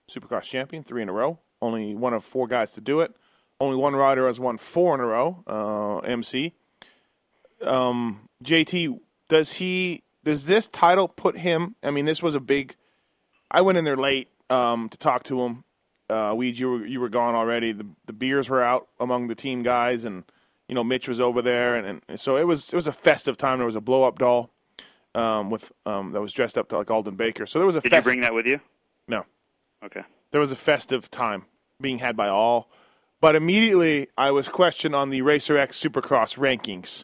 Supercross 0.10 0.44
champion, 0.44 0.84
three 0.84 1.02
in 1.02 1.10
a 1.10 1.14
row. 1.14 1.40
Only 1.62 1.96
one 1.96 2.14
of 2.14 2.24
four 2.24 2.48
guys 2.48 2.74
to 2.74 2.82
do 2.82 3.00
it. 3.02 3.16
only 3.60 3.76
one 3.76 3.96
rider 3.96 4.26
has 4.26 4.40
won 4.40 4.58
four 4.58 4.96
in 4.96 5.00
a 5.02 5.06
row. 5.06 5.44
Uh, 5.46 6.00
MC. 6.00 6.54
Um, 7.62 8.28
JT, 8.44 9.00
does 9.28 9.54
he? 9.54 10.04
Does 10.24 10.46
this 10.48 10.68
title 10.68 11.08
put 11.08 11.38
him? 11.38 11.76
I 11.84 11.92
mean, 11.92 12.06
this 12.06 12.22
was 12.24 12.36
a 12.36 12.40
big. 12.40 12.76
I 13.50 13.62
went 13.62 13.78
in 13.78 13.84
there 13.86 13.98
late 13.98 14.30
um, 14.50 14.90
to 14.90 14.98
talk 14.98 15.24
to 15.26 15.42
him. 15.42 15.64
Uh, 16.10 16.34
Weed, 16.36 16.58
you 16.58 16.70
were 16.72 16.86
you 16.86 17.00
were 17.00 17.10
gone 17.10 17.36
already. 17.36 17.72
The 17.72 17.86
the 18.06 18.14
beers 18.14 18.50
were 18.50 18.62
out 18.64 18.88
among 19.00 19.28
the 19.28 19.36
team 19.36 19.62
guys, 19.64 20.06
and 20.06 20.24
you 20.72 20.76
know 20.76 20.86
Mitch 20.86 21.10
was 21.10 21.20
over 21.20 21.42
there, 21.42 21.76
and, 21.76 22.02
and 22.08 22.18
so 22.20 22.38
it 22.38 22.48
was 22.48 22.70
it 22.72 22.76
was 22.76 22.88
a 22.88 22.94
festive 22.94 23.36
time. 23.36 23.58
There 23.58 23.66
was 23.66 23.76
a 23.76 23.82
blow 23.82 24.04
up 24.04 24.18
doll 24.18 24.50
um, 25.14 25.50
with 25.50 25.70
um, 25.86 26.14
that 26.14 26.22
was 26.22 26.32
dressed 26.32 26.58
up 26.58 26.70
to 26.70 26.78
like 26.78 26.90
Aldon 26.90 27.16
Baker. 27.16 27.46
So 27.46 27.60
there 27.60 27.66
was 27.66 27.76
a. 27.76 27.82
Did 27.82 27.92
festi- 27.92 27.96
you 27.98 28.02
bring 28.04 28.22
that 28.22 28.34
with 28.34 28.46
you? 28.48 28.62
No, 29.06 29.26
Okay. 29.84 30.02
there 30.32 30.40
was 30.40 30.54
a 30.54 30.56
festive 30.56 31.12
time 31.12 31.44
being 31.82 32.00
had 32.00 32.16
by 32.16 32.30
all, 32.30 32.70
but 33.20 33.36
immediately 33.36 34.08
I 34.18 34.32
was 34.32 34.48
questioned 34.48 34.96
on 34.96 35.10
the 35.10 35.22
Racer 35.24 35.58
X 35.58 35.78
Supercross 35.78 36.38
rankings 36.38 37.04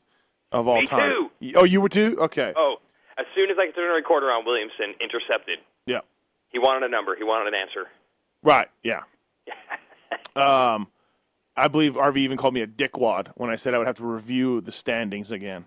of 0.54 0.66
all 0.70 0.80
Me 0.80 0.86
time. 0.86 1.02
too. 1.42 1.54
Oh, 1.58 1.66
you 1.66 1.82
were 1.82 1.90
too? 1.90 2.16
Okay. 2.22 2.54
Oh, 2.56 2.78
as 3.18 3.26
soon 3.36 3.52
as 3.52 3.58
I 3.60 3.66
could 3.66 3.76
turn 3.76 3.90
the 3.90 3.96
recorder 3.96 4.28
on, 4.32 4.46
Williamson 4.46 4.94
intercepted. 5.02 5.60
Yeah. 5.86 6.00
He 6.54 6.60
wanted 6.60 6.86
a 6.86 6.90
number. 6.90 7.18
He 7.18 7.26
wanted 7.26 7.54
an 7.54 7.60
answer. 7.60 7.88
Right. 8.44 8.70
Yeah. 8.82 9.02
um, 10.38 10.88
I 11.58 11.68
believe 11.68 11.96
RV 11.96 12.18
even 12.18 12.38
called 12.38 12.54
me 12.54 12.62
a 12.62 12.68
dickwad 12.68 13.30
when 13.36 13.50
I 13.50 13.56
said 13.56 13.74
I 13.74 13.80
would 13.80 13.88
have 13.88 13.98
to 13.98 14.06
review 14.06 14.62
the 14.62 14.72
standings 14.72 15.32
again. 15.32 15.66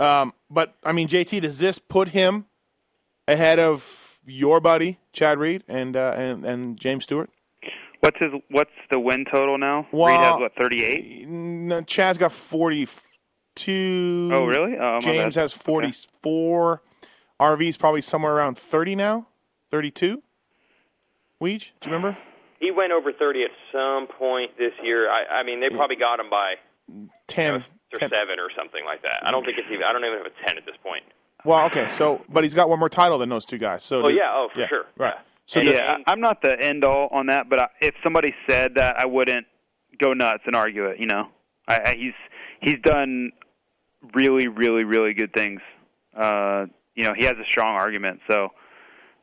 Um, 0.00 0.34
but 0.50 0.74
I 0.82 0.92
mean, 0.92 1.06
JT, 1.06 1.40
does 1.42 1.60
this 1.60 1.78
put 1.78 2.08
him 2.08 2.46
ahead 3.28 3.60
of 3.60 4.20
your 4.26 4.60
buddy 4.60 4.98
Chad 5.12 5.38
Reed 5.38 5.62
and 5.68 5.96
uh, 5.96 6.14
and 6.16 6.44
and 6.44 6.78
James 6.78 7.04
Stewart? 7.04 7.30
What's 8.00 8.18
his? 8.18 8.32
What's 8.50 8.70
the 8.90 8.98
win 8.98 9.24
total 9.30 9.56
now? 9.56 9.86
Well, 9.92 10.10
Reed 10.10 10.20
has 10.20 10.40
what 10.40 10.54
thirty 10.56 10.84
eight. 10.84 11.28
No, 11.28 11.80
Chad's 11.82 12.18
got 12.18 12.32
forty-two. 12.32 14.30
Oh, 14.32 14.44
really? 14.46 14.76
Oh, 14.78 14.98
James 15.00 15.36
has 15.36 15.52
forty-four. 15.52 16.82
RV's 17.40 17.76
probably 17.76 18.00
somewhere 18.00 18.34
around 18.34 18.58
thirty 18.58 18.96
now. 18.96 19.28
Thirty-two. 19.70 20.22
Weege, 21.40 21.72
do 21.80 21.90
you 21.90 21.96
remember? 21.96 22.18
He 22.64 22.70
went 22.70 22.92
over 22.92 23.12
30 23.12 23.42
at 23.44 23.50
some 23.72 24.06
point 24.06 24.56
this 24.56 24.72
year. 24.82 25.10
I, 25.10 25.40
I 25.40 25.42
mean, 25.42 25.60
they 25.60 25.68
probably 25.68 25.96
got 25.96 26.18
him 26.18 26.30
by 26.30 26.54
Ten. 27.26 27.54
or 27.56 27.64
10. 27.98 28.08
seven 28.10 28.38
or 28.40 28.48
something 28.56 28.84
like 28.86 29.02
that. 29.02 29.20
I 29.22 29.30
don't 29.30 29.44
think 29.44 29.58
it's 29.58 29.68
even. 29.70 29.84
I 29.84 29.92
don't 29.92 30.04
even 30.04 30.18
have 30.18 30.26
a 30.26 30.46
10 30.48 30.56
at 30.56 30.64
this 30.64 30.76
point. 30.82 31.02
Well, 31.44 31.66
okay, 31.66 31.88
so 31.88 32.24
but 32.30 32.42
he's 32.42 32.54
got 32.54 32.70
one 32.70 32.78
more 32.78 32.88
title 32.88 33.18
than 33.18 33.28
those 33.28 33.44
two 33.44 33.58
guys. 33.58 33.84
So 33.84 34.02
Oh 34.02 34.08
do- 34.08 34.14
yeah, 34.14 34.30
oh 34.32 34.48
for 34.54 34.66
sure. 34.66 34.86
right. 34.96 35.12
Yeah. 35.14 35.20
So 35.44 35.60
And- 35.60 35.68
the- 35.68 35.72
Yeah, 35.74 35.96
I'm 36.06 36.20
not 36.20 36.40
the 36.40 36.58
end 36.58 36.84
all 36.86 37.08
on 37.12 37.26
that, 37.26 37.50
but 37.50 37.58
I, 37.58 37.66
if 37.82 37.94
somebody 38.02 38.34
said 38.48 38.76
that, 38.76 38.98
I 38.98 39.04
wouldn't 39.04 39.46
go 40.00 40.14
nuts 40.14 40.42
and 40.46 40.56
argue 40.56 40.86
it. 40.86 40.98
You 41.00 41.06
know, 41.06 41.28
I, 41.68 41.80
I, 41.90 41.94
he's 41.96 42.14
he's 42.62 42.80
done 42.82 43.30
really, 44.14 44.48
really, 44.48 44.84
really 44.84 45.12
good 45.12 45.32
things. 45.34 45.60
Uh, 46.16 46.66
you 46.94 47.04
know, 47.04 47.12
he 47.14 47.24
has 47.24 47.36
a 47.36 47.44
strong 47.50 47.74
argument. 47.74 48.20
So 48.28 48.48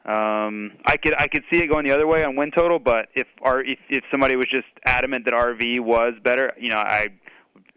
um, 0.06 0.72
I 0.86 0.98
could 0.98 1.14
I 1.16 1.28
could 1.28 1.44
see 1.52 1.60
it 1.60 1.68
going 1.68 1.86
the 1.86 1.94
other 1.94 2.08
way 2.08 2.24
on 2.24 2.36
win 2.36 2.50
total, 2.52 2.80
but 2.80 3.10
if 3.14 3.28
our 3.44 3.62
if, 3.62 3.78
if 3.90 4.04
somebody 4.12 4.36
was 4.36 4.48
just 4.50 4.68
adamant 4.86 5.26
that 5.26 5.34
RV 5.36 5.82
was 5.82 6.14
better, 6.24 6.54
you 6.60 6.70
know, 6.70 6.78
I 6.78 7.10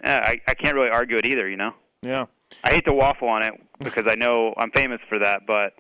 eh, 0.03 0.19
I, 0.19 0.41
I 0.49 0.55
can't 0.55 0.75
really 0.75 0.89
argue 0.89 1.19
it 1.19 1.27
either. 1.27 1.49
You 1.49 1.59
know, 1.59 1.73
yeah. 2.01 2.25
I 2.63 2.73
hate 2.73 2.87
to 2.87 2.95
waffle 2.95 3.29
on 3.29 3.43
it 3.43 3.53
because 3.81 4.07
I 4.09 4.15
know 4.15 4.55
I'm 4.57 4.71
famous 4.71 5.01
for 5.09 5.19
that, 5.19 5.43
but 5.47 5.75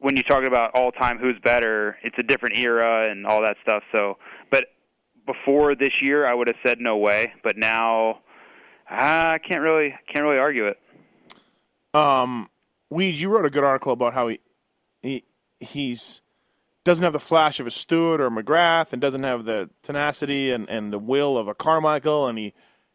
when 0.00 0.16
you're 0.16 0.24
talking 0.24 0.48
about 0.48 0.72
all 0.74 0.90
time 0.90 1.18
who's 1.18 1.38
better, 1.44 1.96
it's 2.02 2.16
a 2.18 2.22
different 2.24 2.56
era 2.56 3.08
and 3.08 3.24
all 3.24 3.40
that 3.42 3.56
stuff. 3.62 3.84
So, 3.94 4.18
but 4.50 4.64
before 5.26 5.76
this 5.76 5.92
year, 6.02 6.26
I 6.26 6.34
would 6.34 6.48
have 6.48 6.56
said 6.64 6.80
no 6.80 6.96
way, 6.96 7.34
but 7.44 7.56
now 7.56 8.20
I 8.88 9.38
can't 9.46 9.60
really 9.60 9.94
can't 10.12 10.24
really 10.24 10.38
argue 10.38 10.66
it. 10.66 10.78
Um, 11.94 12.48
Weed, 12.90 13.14
you 13.14 13.28
wrote 13.28 13.46
a 13.46 13.50
good 13.50 13.62
article 13.62 13.92
about 13.92 14.14
how 14.14 14.26
he 14.26 14.40
he 15.02 15.24
he's 15.60 16.22
doesn't 16.84 17.04
have 17.04 17.12
the 17.12 17.20
flash 17.20 17.60
of 17.60 17.66
a 17.66 17.70
Stewart 17.70 18.20
or 18.20 18.30
McGrath, 18.30 18.92
and 18.92 19.00
doesn't 19.00 19.22
have 19.22 19.44
the 19.44 19.70
tenacity 19.82 20.50
and, 20.50 20.68
and 20.68 20.92
the 20.92 20.98
will 20.98 21.36
of 21.36 21.46
a 21.48 21.54
Carmichael, 21.54 22.26
and 22.26 22.38
he 22.38 22.54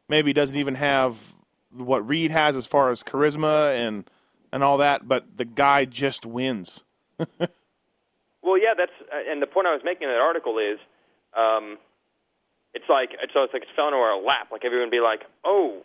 maybe 0.09 0.33
doesn't 0.33 0.57
even 0.57 0.75
have 0.75 1.33
what 1.71 2.07
Reed 2.07 2.31
has 2.31 2.55
as 2.55 2.65
far 2.65 2.89
as 2.89 3.03
charisma 3.03 3.75
and 3.75 4.09
and 4.51 4.63
all 4.63 4.77
that. 4.77 5.07
But 5.07 5.37
the 5.37 5.45
guy 5.45 5.85
just 5.85 6.25
wins. 6.25 6.83
Well, 8.45 8.61
yeah, 8.61 8.77
that's 8.77 8.93
uh, 9.11 9.25
and 9.25 9.41
the 9.41 9.47
point 9.47 9.65
I 9.65 9.73
was 9.73 9.81
making 9.83 10.05
in 10.05 10.13
that 10.13 10.21
article 10.21 10.59
is, 10.59 10.77
um, 11.35 11.81
it's 12.75 12.85
like 12.87 13.09
so 13.33 13.41
it's 13.41 13.53
like 13.53 13.63
it's 13.63 13.71
fell 13.75 13.87
into 13.87 13.97
our 13.97 14.21
lap. 14.21 14.53
Like 14.53 14.61
everyone 14.63 14.87
would 14.87 14.95
be 14.95 15.01
like, 15.01 15.25
oh, 15.43 15.81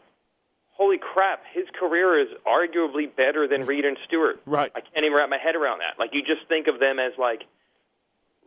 holy 0.80 0.96
crap, 0.96 1.44
his 1.52 1.68
career 1.78 2.16
is 2.16 2.32
arguably 2.48 3.04
better 3.04 3.44
than 3.46 3.68
Reed 3.68 3.84
and 3.84 3.98
Stewart. 4.08 4.40
Right. 4.48 4.72
I 4.74 4.80
can't 4.80 5.04
even 5.04 5.12
wrap 5.12 5.28
my 5.28 5.36
head 5.36 5.52
around 5.54 5.84
that. 5.84 6.00
Like 6.00 6.16
you 6.16 6.24
just 6.24 6.48
think 6.48 6.68
of 6.72 6.80
them 6.80 6.96
as 6.98 7.12
like 7.20 7.44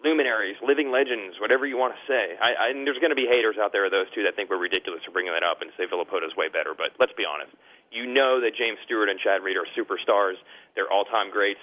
luminaries, 0.04 0.58
living 0.66 0.90
legends, 0.90 1.38
whatever 1.40 1.70
you 1.70 1.78
want 1.78 1.94
to 1.94 2.02
say. 2.10 2.34
I, 2.42 2.50
I 2.58 2.66
and 2.74 2.90
there's 2.90 2.98
going 2.98 3.14
to 3.14 3.16
be 3.16 3.30
haters 3.30 3.56
out 3.62 3.72
there 3.72 3.86
of 3.86 3.94
those 3.94 4.10
two 4.18 4.24
that 4.26 4.34
think 4.36 4.50
we're 4.50 4.58
ridiculous 4.58 5.06
for 5.06 5.14
bringing 5.14 5.32
that 5.32 5.46
up 5.46 5.62
and 5.62 5.70
say 5.78 5.86
Villopoto's 5.86 6.34
way 6.36 6.50
better. 6.50 6.74
But 6.74 6.98
let's 7.00 7.14
be 7.14 7.24
honest. 7.24 7.54
You 7.94 8.10
know 8.10 8.42
that 8.42 8.58
James 8.58 8.82
Stewart 8.84 9.08
and 9.14 9.22
Chad 9.22 9.46
Reed 9.46 9.56
are 9.56 9.70
superstars. 9.78 10.42
They're 10.74 10.90
all-time 10.90 11.30
greats. 11.30 11.62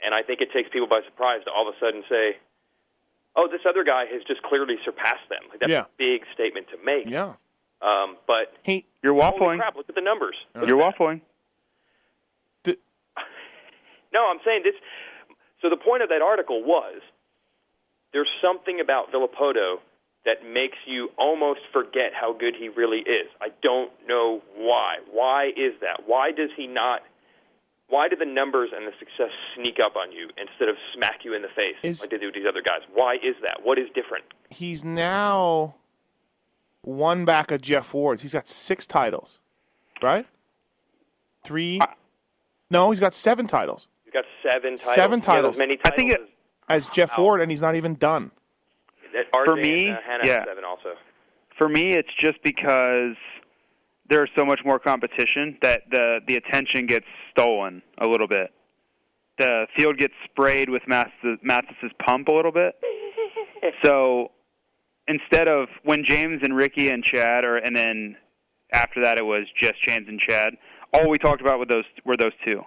And 0.00 0.16
I 0.16 0.22
think 0.24 0.40
it 0.40 0.48
takes 0.56 0.72
people 0.72 0.88
by 0.88 1.04
surprise 1.04 1.44
to 1.44 1.52
all 1.52 1.68
of 1.68 1.76
a 1.76 1.78
sudden 1.78 2.02
say, 2.08 2.40
"Oh, 3.36 3.46
this 3.46 3.60
other 3.68 3.84
guy 3.84 4.06
has 4.08 4.24
just 4.24 4.42
clearly 4.42 4.80
surpassed 4.88 5.28
them." 5.28 5.44
Like 5.52 5.60
that's 5.60 5.70
Yeah. 5.70 5.84
a 5.84 5.94
big 6.00 6.24
statement 6.32 6.66
to 6.72 6.78
make. 6.82 7.06
Yeah. 7.06 7.36
Um, 7.82 8.16
but 8.26 8.52
He 8.62 8.86
You're 9.02 9.14
holy 9.14 9.24
waffling. 9.38 9.56
crap! 9.58 9.76
Look 9.76 9.88
at 9.88 9.94
the 9.94 10.00
numbers. 10.00 10.36
Look 10.54 10.68
You're 10.68 10.80
at 10.82 10.94
that. 10.98 10.98
waffling. 11.00 11.20
No, 14.12 14.28
I'm 14.30 14.40
saying 14.44 14.60
this. 14.62 14.74
So 15.62 15.70
the 15.70 15.76
point 15.78 16.02
of 16.02 16.08
that 16.10 16.20
article 16.20 16.62
was 16.62 17.00
there's 18.12 18.28
something 18.42 18.78
about 18.80 19.10
Villopoto 19.10 19.76
that 20.26 20.44
makes 20.46 20.76
you 20.86 21.08
almost 21.16 21.60
forget 21.72 22.12
how 22.12 22.32
good 22.32 22.54
he 22.54 22.68
really 22.68 22.98
is. 23.00 23.26
I 23.40 23.48
don't 23.62 23.90
know 24.06 24.42
why. 24.54 24.96
Why 25.10 25.46
is 25.56 25.72
that? 25.80 26.02
Why 26.06 26.30
does 26.30 26.50
he 26.56 26.66
not? 26.66 27.00
Why 27.88 28.08
do 28.08 28.16
the 28.16 28.26
numbers 28.26 28.70
and 28.76 28.86
the 28.86 28.92
success 28.98 29.30
sneak 29.56 29.78
up 29.82 29.96
on 29.96 30.12
you 30.12 30.28
instead 30.36 30.68
of 30.68 30.76
smack 30.94 31.24
you 31.24 31.34
in 31.34 31.40
the 31.42 31.48
face 31.48 31.76
Is- 31.82 32.00
like 32.02 32.10
they 32.10 32.18
do 32.18 32.26
with 32.26 32.34
these 32.34 32.46
other 32.48 32.62
guys? 32.62 32.80
Why 32.92 33.14
is 33.14 33.34
that? 33.42 33.60
What 33.64 33.78
is 33.78 33.88
different? 33.94 34.24
he's 34.50 34.84
now 34.84 35.74
one 36.82 37.24
back 37.24 37.50
of 37.50 37.60
Jeff 37.60 37.94
Ward's. 37.94 38.22
He's 38.22 38.32
got 38.32 38.46
six 38.48 38.86
titles, 38.86 39.38
right? 40.02 40.26
Three. 41.44 41.80
No, 42.70 42.90
he's 42.90 43.00
got 43.00 43.12
seven 43.12 43.46
titles 43.46 43.88
He's 44.04 44.12
got 44.12 44.24
seven 44.42 44.76
titles. 44.76 44.94
Seven 44.94 45.20
He 45.20 45.26
has 45.26 45.26
titles. 45.26 45.54
As 45.56 45.58
many 45.58 45.78
I 45.84 45.90
think 45.90 46.12
it- 46.12 46.20
as, 46.68 46.86
as 46.86 46.94
Jeff 46.94 47.16
Ward, 47.18 47.40
and 47.40 47.50
he's 47.50 47.62
not 47.62 47.74
even 47.74 47.94
done. 47.94 48.30
RJ 49.14 49.44
For 49.44 49.56
me, 49.56 49.88
and 49.88 49.96
uh, 49.96 50.00
Hannah 50.06 50.26
yeah. 50.26 50.44
seven 50.44 50.64
also. 50.64 50.94
For 51.58 51.68
me, 51.68 51.92
it's 51.92 52.08
just 52.18 52.42
because 52.42 53.14
there's 54.08 54.30
so 54.36 54.44
much 54.44 54.60
more 54.64 54.78
competition 54.78 55.58
that 55.62 55.82
the 55.90 56.20
the 56.26 56.36
attention 56.36 56.86
gets 56.86 57.04
stolen 57.30 57.82
a 57.98 58.06
little 58.06 58.26
bit. 58.26 58.50
The 59.38 59.66
field 59.76 59.98
gets 59.98 60.14
sprayed 60.24 60.70
with 60.70 60.82
Mathis, 60.86 61.12
Mathis's 61.42 61.90
pump 62.04 62.28
a 62.28 62.32
little 62.32 62.52
bit. 62.52 62.74
So 63.84 64.32
instead 65.08 65.48
of 65.48 65.68
when 65.84 66.04
James 66.06 66.40
and 66.42 66.54
Ricky 66.56 66.90
and 66.90 67.02
Chad, 67.02 67.44
or 67.44 67.56
and 67.56 67.74
then 67.74 68.16
after 68.72 69.02
that 69.02 69.18
it 69.18 69.24
was 69.24 69.46
just 69.60 69.82
James 69.82 70.08
and 70.08 70.20
Chad, 70.20 70.54
all 70.92 71.08
we 71.08 71.18
talked 71.18 71.40
about 71.40 71.58
with 71.58 71.68
those 71.68 71.84
were 72.04 72.16
those 72.16 72.32
two. 72.46 72.62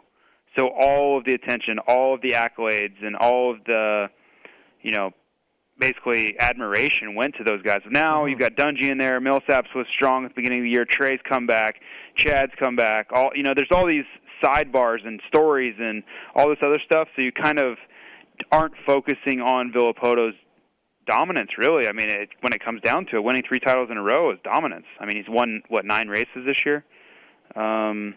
So 0.58 0.68
all 0.68 1.18
of 1.18 1.26
the 1.26 1.34
attention, 1.34 1.80
all 1.88 2.16
of 2.16 2.22
the 2.22 2.32
accolades, 2.32 2.96
and 3.02 3.16
all 3.16 3.52
of 3.54 3.58
the, 3.66 4.08
you 4.82 4.92
know, 4.92 5.12
basically 5.78 6.40
admiration 6.40 7.14
went 7.16 7.36
to 7.36 7.44
those 7.44 7.62
guys. 7.62 7.82
Now 7.90 8.26
you've 8.26 8.40
got 8.40 8.56
Dungey 8.56 8.90
in 8.90 8.98
there. 8.98 9.20
Millsaps 9.20 9.76
was 9.76 9.86
strong 9.94 10.24
at 10.24 10.30
the 10.30 10.36
beginning 10.36 10.60
of 10.60 10.64
the 10.64 10.70
year. 10.70 10.86
Trey's 10.86 11.20
come 11.28 11.46
back. 11.46 11.82
Chad's 12.16 12.54
come 12.58 12.76
back. 12.76 13.08
All 13.12 13.32
you 13.36 13.44
know, 13.44 13.54
there's 13.56 13.72
all 13.72 13.86
these 13.86 14.06
sidebars 14.44 15.06
and 15.06 15.22
stories 15.28 15.76
and 15.80 16.04
all 16.36 16.48
this 16.50 16.60
other 16.62 16.80
stuff. 16.86 17.10
So 17.16 17.22
you 17.22 17.32
kind 17.32 17.60
of 17.60 17.78
aren't 18.52 18.74
focusing 18.86 19.42
on 19.42 19.72
Villopoto's 19.72 20.36
dominance, 21.06 21.52
really. 21.58 21.88
I 21.88 21.92
mean, 21.92 22.10
it, 22.10 22.30
when 22.42 22.54
it 22.54 22.64
comes 22.64 22.82
down 22.82 23.06
to 23.08 23.18
it, 23.18 23.24
winning 23.24 23.44
three 23.48 23.60
titles 23.60 23.90
in 23.92 23.98
a 23.98 24.02
row 24.02 24.32
is 24.32 24.40
dominance. 24.44 24.86
I 25.00 25.06
mean, 25.06 25.18
he's 25.18 25.30
won 25.30 25.62
what 25.70 25.86
nine 25.86 26.08
races 26.08 26.46
this 26.46 26.58
year. 26.66 26.84
Um, 27.56 28.16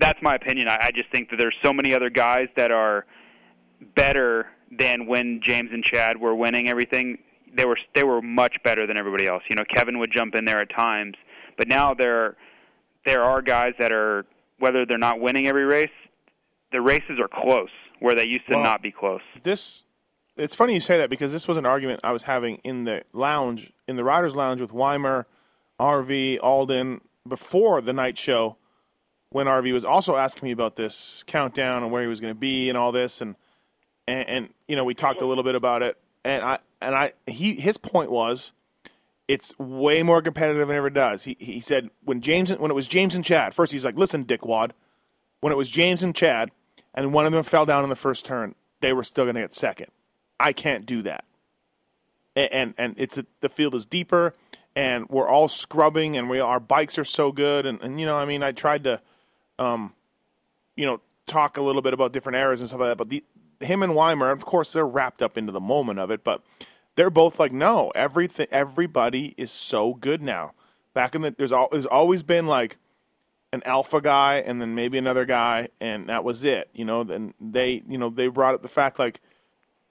that's 0.00 0.20
my 0.22 0.34
opinion. 0.34 0.68
I, 0.68 0.78
I 0.80 0.90
just 0.94 1.10
think 1.12 1.30
that 1.30 1.36
there's 1.36 1.54
so 1.62 1.72
many 1.72 1.94
other 1.94 2.10
guys 2.10 2.48
that 2.56 2.70
are 2.70 3.06
better 3.94 4.46
than 4.76 5.06
when 5.06 5.40
James 5.42 5.70
and 5.72 5.84
Chad 5.84 6.20
were 6.20 6.34
winning 6.34 6.68
everything. 6.68 7.18
They 7.56 7.64
were 7.64 7.78
they 7.94 8.04
were 8.04 8.20
much 8.20 8.56
better 8.64 8.86
than 8.86 8.98
everybody 8.98 9.26
else. 9.26 9.42
You 9.48 9.56
know, 9.56 9.64
Kevin 9.74 9.98
would 9.98 10.12
jump 10.12 10.34
in 10.34 10.44
there 10.44 10.60
at 10.60 10.70
times, 10.74 11.14
but 11.56 11.68
now 11.68 11.94
there 11.94 12.36
there 13.06 13.22
are 13.22 13.40
guys 13.40 13.72
that 13.78 13.92
are 13.92 14.26
whether 14.58 14.84
they're 14.84 14.98
not 14.98 15.20
winning 15.20 15.46
every 15.46 15.64
race, 15.64 15.88
the 16.72 16.80
races 16.80 17.18
are 17.20 17.28
close 17.28 17.70
where 18.00 18.14
they 18.14 18.26
used 18.26 18.46
to 18.48 18.54
Well, 18.54 18.64
not 18.64 18.82
be 18.82 18.92
close. 18.92 19.20
This 19.42 19.84
it's 20.38 20.54
funny 20.54 20.74
you 20.74 20.80
say 20.80 20.98
that 20.98 21.10
because 21.10 21.32
this 21.32 21.48
was 21.48 21.56
an 21.56 21.66
argument 21.66 22.00
I 22.04 22.12
was 22.12 22.24
having 22.24 22.56
in 22.64 22.84
the 22.84 23.02
lounge, 23.12 23.72
in 23.86 23.96
the 23.96 24.04
Riders 24.04 24.36
Lounge 24.36 24.60
with 24.60 24.72
Weimer, 24.72 25.26
RV, 25.80 26.38
Aldon 26.42 27.00
before 27.26 27.80
the 27.80 27.92
night 27.92 28.16
show, 28.16 28.56
when 29.30 29.46
RV 29.46 29.72
was 29.72 29.84
also 29.84 30.16
asking 30.16 30.46
me 30.46 30.52
about 30.52 30.76
this 30.76 31.22
countdown 31.26 31.82
and 31.82 31.92
where 31.92 32.02
he 32.02 32.08
was 32.08 32.20
going 32.20 32.32
to 32.32 32.38
be 32.38 32.68
and 32.68 32.78
all 32.78 32.92
this, 32.92 33.20
and, 33.20 33.36
and 34.06 34.28
and 34.28 34.48
you 34.66 34.76
know 34.76 34.84
we 34.84 34.94
talked 34.94 35.20
a 35.20 35.26
little 35.26 35.44
bit 35.44 35.54
about 35.54 35.82
it, 35.82 35.98
and 36.24 36.42
I 36.42 36.58
and 36.80 36.94
I 36.94 37.12
he 37.26 37.54
his 37.54 37.76
point 37.76 38.10
was. 38.10 38.52
It's 39.26 39.52
way 39.58 40.02
more 40.02 40.22
competitive 40.22 40.66
than 40.66 40.74
it 40.74 40.78
ever 40.78 40.88
does. 40.88 41.24
He 41.24 41.36
he 41.38 41.60
said 41.60 41.90
when 42.02 42.22
James 42.22 42.50
when 42.56 42.70
it 42.70 42.74
was 42.74 42.88
James 42.88 43.14
and 43.14 43.22
Chad 43.22 43.52
first 43.52 43.72
he's 43.72 43.84
like 43.84 43.98
listen 43.98 44.24
Dickwad, 44.24 44.70
when 45.40 45.52
it 45.52 45.56
was 45.56 45.68
James 45.68 46.02
and 46.02 46.14
Chad, 46.14 46.50
and 46.94 47.12
one 47.12 47.26
of 47.26 47.32
them 47.32 47.42
fell 47.42 47.66
down 47.66 47.84
in 47.84 47.90
the 47.90 47.94
first 47.94 48.24
turn, 48.24 48.54
they 48.80 48.94
were 48.94 49.04
still 49.04 49.26
going 49.26 49.34
to 49.34 49.42
get 49.42 49.52
second. 49.52 49.88
I 50.38 50.52
can't 50.52 50.86
do 50.86 51.02
that. 51.02 51.24
And 52.36 52.52
and, 52.52 52.74
and 52.78 52.94
it's 52.98 53.18
a, 53.18 53.26
the 53.40 53.48
field 53.48 53.74
is 53.74 53.86
deeper, 53.86 54.34
and 54.76 55.08
we're 55.08 55.28
all 55.28 55.48
scrubbing, 55.48 56.16
and 56.16 56.28
we 56.28 56.40
our 56.40 56.60
bikes 56.60 56.98
are 56.98 57.04
so 57.04 57.32
good, 57.32 57.66
and, 57.66 57.80
and 57.82 58.00
you 58.00 58.06
know, 58.06 58.16
I 58.16 58.24
mean, 58.24 58.42
I 58.42 58.52
tried 58.52 58.84
to, 58.84 59.00
um, 59.58 59.94
you 60.76 60.86
know, 60.86 61.00
talk 61.26 61.56
a 61.56 61.62
little 61.62 61.82
bit 61.82 61.94
about 61.94 62.12
different 62.12 62.36
errors 62.36 62.60
and 62.60 62.68
stuff 62.68 62.80
like 62.80 62.90
that, 62.90 62.98
but 62.98 63.10
the 63.10 63.24
him 63.60 63.82
and 63.82 63.94
Weimer, 63.94 64.30
of 64.30 64.44
course, 64.44 64.72
they're 64.72 64.86
wrapped 64.86 65.22
up 65.22 65.36
into 65.36 65.52
the 65.52 65.60
moment 65.60 65.98
of 65.98 66.10
it, 66.10 66.24
but 66.24 66.42
they're 66.94 67.10
both 67.10 67.38
like, 67.38 67.52
no, 67.52 67.90
everything, 67.90 68.46
everybody 68.50 69.34
is 69.36 69.50
so 69.50 69.94
good 69.94 70.22
now. 70.22 70.52
Back 70.94 71.14
in 71.14 71.22
the, 71.22 71.34
there's, 71.36 71.52
al- 71.52 71.68
there's 71.70 71.86
always 71.86 72.22
been 72.22 72.46
like 72.46 72.78
an 73.52 73.62
alpha 73.64 74.00
guy 74.00 74.36
and 74.36 74.60
then 74.60 74.74
maybe 74.74 74.98
another 74.98 75.24
guy, 75.24 75.68
and 75.80 76.08
that 76.08 76.24
was 76.24 76.44
it. 76.44 76.68
You 76.72 76.84
know, 76.84 77.04
then 77.04 77.34
they, 77.40 77.82
you 77.88 77.98
know, 77.98 78.10
they 78.10 78.28
brought 78.28 78.54
up 78.54 78.62
the 78.62 78.68
fact 78.68 78.98
like, 78.98 79.20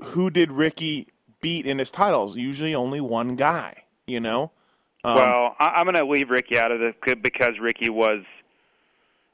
who 0.04 0.30
did 0.30 0.52
Ricky 0.52 1.08
beat 1.42 1.66
in 1.66 1.80
his 1.80 1.92
titles? 1.92 2.38
Usually 2.38 2.74
only 2.76 3.02
one 3.02 3.36
guy. 3.36 3.84
You 4.06 4.20
know. 4.20 4.52
Um, 5.04 5.16
well, 5.16 5.56
I, 5.60 5.66
I'm 5.76 5.86
going 5.86 5.96
to 5.96 6.06
leave 6.06 6.30
Ricky 6.30 6.58
out 6.58 6.72
of 6.72 6.80
this 6.80 6.94
because 7.22 7.54
Ricky 7.62 7.90
was, 7.90 8.24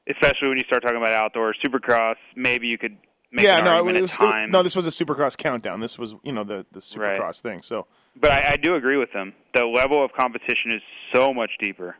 especially 0.09 0.49
when 0.49 0.57
you 0.57 0.63
start 0.65 0.83
talking 0.83 0.97
about 0.97 1.11
outdoor 1.13 1.53
supercross. 1.65 2.15
Maybe 2.35 2.67
you 2.67 2.77
could 2.77 2.97
make 3.31 3.45
yeah, 3.45 3.61
no, 3.61 3.87
it 3.87 4.01
was, 4.01 4.11
time. 4.11 4.51
no. 4.51 4.61
This 4.63 4.75
was 4.75 4.85
a 4.85 4.89
Supercross 4.89 5.37
countdown. 5.37 5.79
This 5.79 5.97
was, 5.97 6.15
you 6.23 6.31
know, 6.31 6.43
the 6.43 6.65
the 6.71 6.81
Right. 6.99 7.17
Supercross 7.19 7.41
thing. 7.41 7.61
So 7.61 7.87
but 8.15 8.31
I, 8.31 8.51
I 8.53 8.57
do 8.57 8.75
agree 8.75 8.97
with 8.97 9.09
him. 9.11 9.33
The 9.55 9.65
level 9.65 10.03
of 10.03 10.11
competition 10.13 10.71
is 10.73 10.81
so 11.13 11.33
much 11.33 11.51
deeper. 11.61 11.95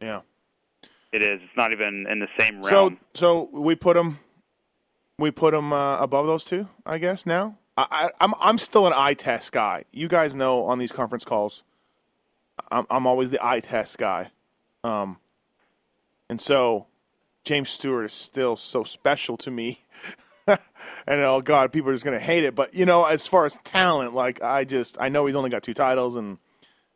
yeah. 0.00 0.20
It 1.12 1.22
is. 1.22 1.40
It's 1.42 1.56
not 1.56 1.72
even 1.72 2.04
in 2.10 2.18
the 2.18 2.26
same 2.38 2.62
So 2.64 2.68
realm. 2.70 2.98
so 3.14 3.48
we 3.52 3.74
put 3.74 3.96
him, 3.96 4.18
we 5.18 5.30
put 5.30 5.54
him 5.54 5.72
uh, 5.72 5.98
above 5.98 6.26
those 6.26 6.44
two, 6.44 6.68
I 6.84 6.98
guess. 6.98 7.24
Now 7.24 7.56
I, 7.76 7.86
I, 7.90 8.10
I'm 8.20 8.34
I'm 8.40 8.58
still 8.58 8.86
an 8.86 8.92
eye 8.94 9.14
test 9.14 9.52
guy. 9.52 9.84
You 9.92 10.08
guys 10.08 10.34
know 10.34 10.64
on 10.64 10.78
these 10.78 10.92
conference 10.92 11.24
calls, 11.24 11.62
I'm 12.70 12.86
I'm 12.90 13.06
always 13.06 13.30
the 13.30 13.44
eye 13.44 13.60
test 13.60 13.98
guy, 13.98 14.30
um, 14.82 15.18
and 16.28 16.40
so 16.40 16.86
James 17.44 17.70
Stewart 17.70 18.04
is 18.06 18.12
still 18.12 18.56
so 18.56 18.84
special 18.84 19.36
to 19.38 19.50
me. 19.50 19.80
and 20.46 20.58
oh 21.08 21.40
god, 21.42 21.72
people 21.72 21.90
are 21.90 21.94
just 21.94 22.04
gonna 22.04 22.18
hate 22.18 22.44
it. 22.44 22.54
But 22.54 22.74
you 22.74 22.86
know, 22.86 23.04
as 23.04 23.26
far 23.26 23.44
as 23.44 23.58
talent, 23.64 24.14
like 24.14 24.42
I 24.42 24.64
just 24.64 24.96
I 25.00 25.08
know 25.08 25.26
he's 25.26 25.36
only 25.36 25.50
got 25.50 25.62
two 25.62 25.74
titles 25.74 26.16
and 26.16 26.38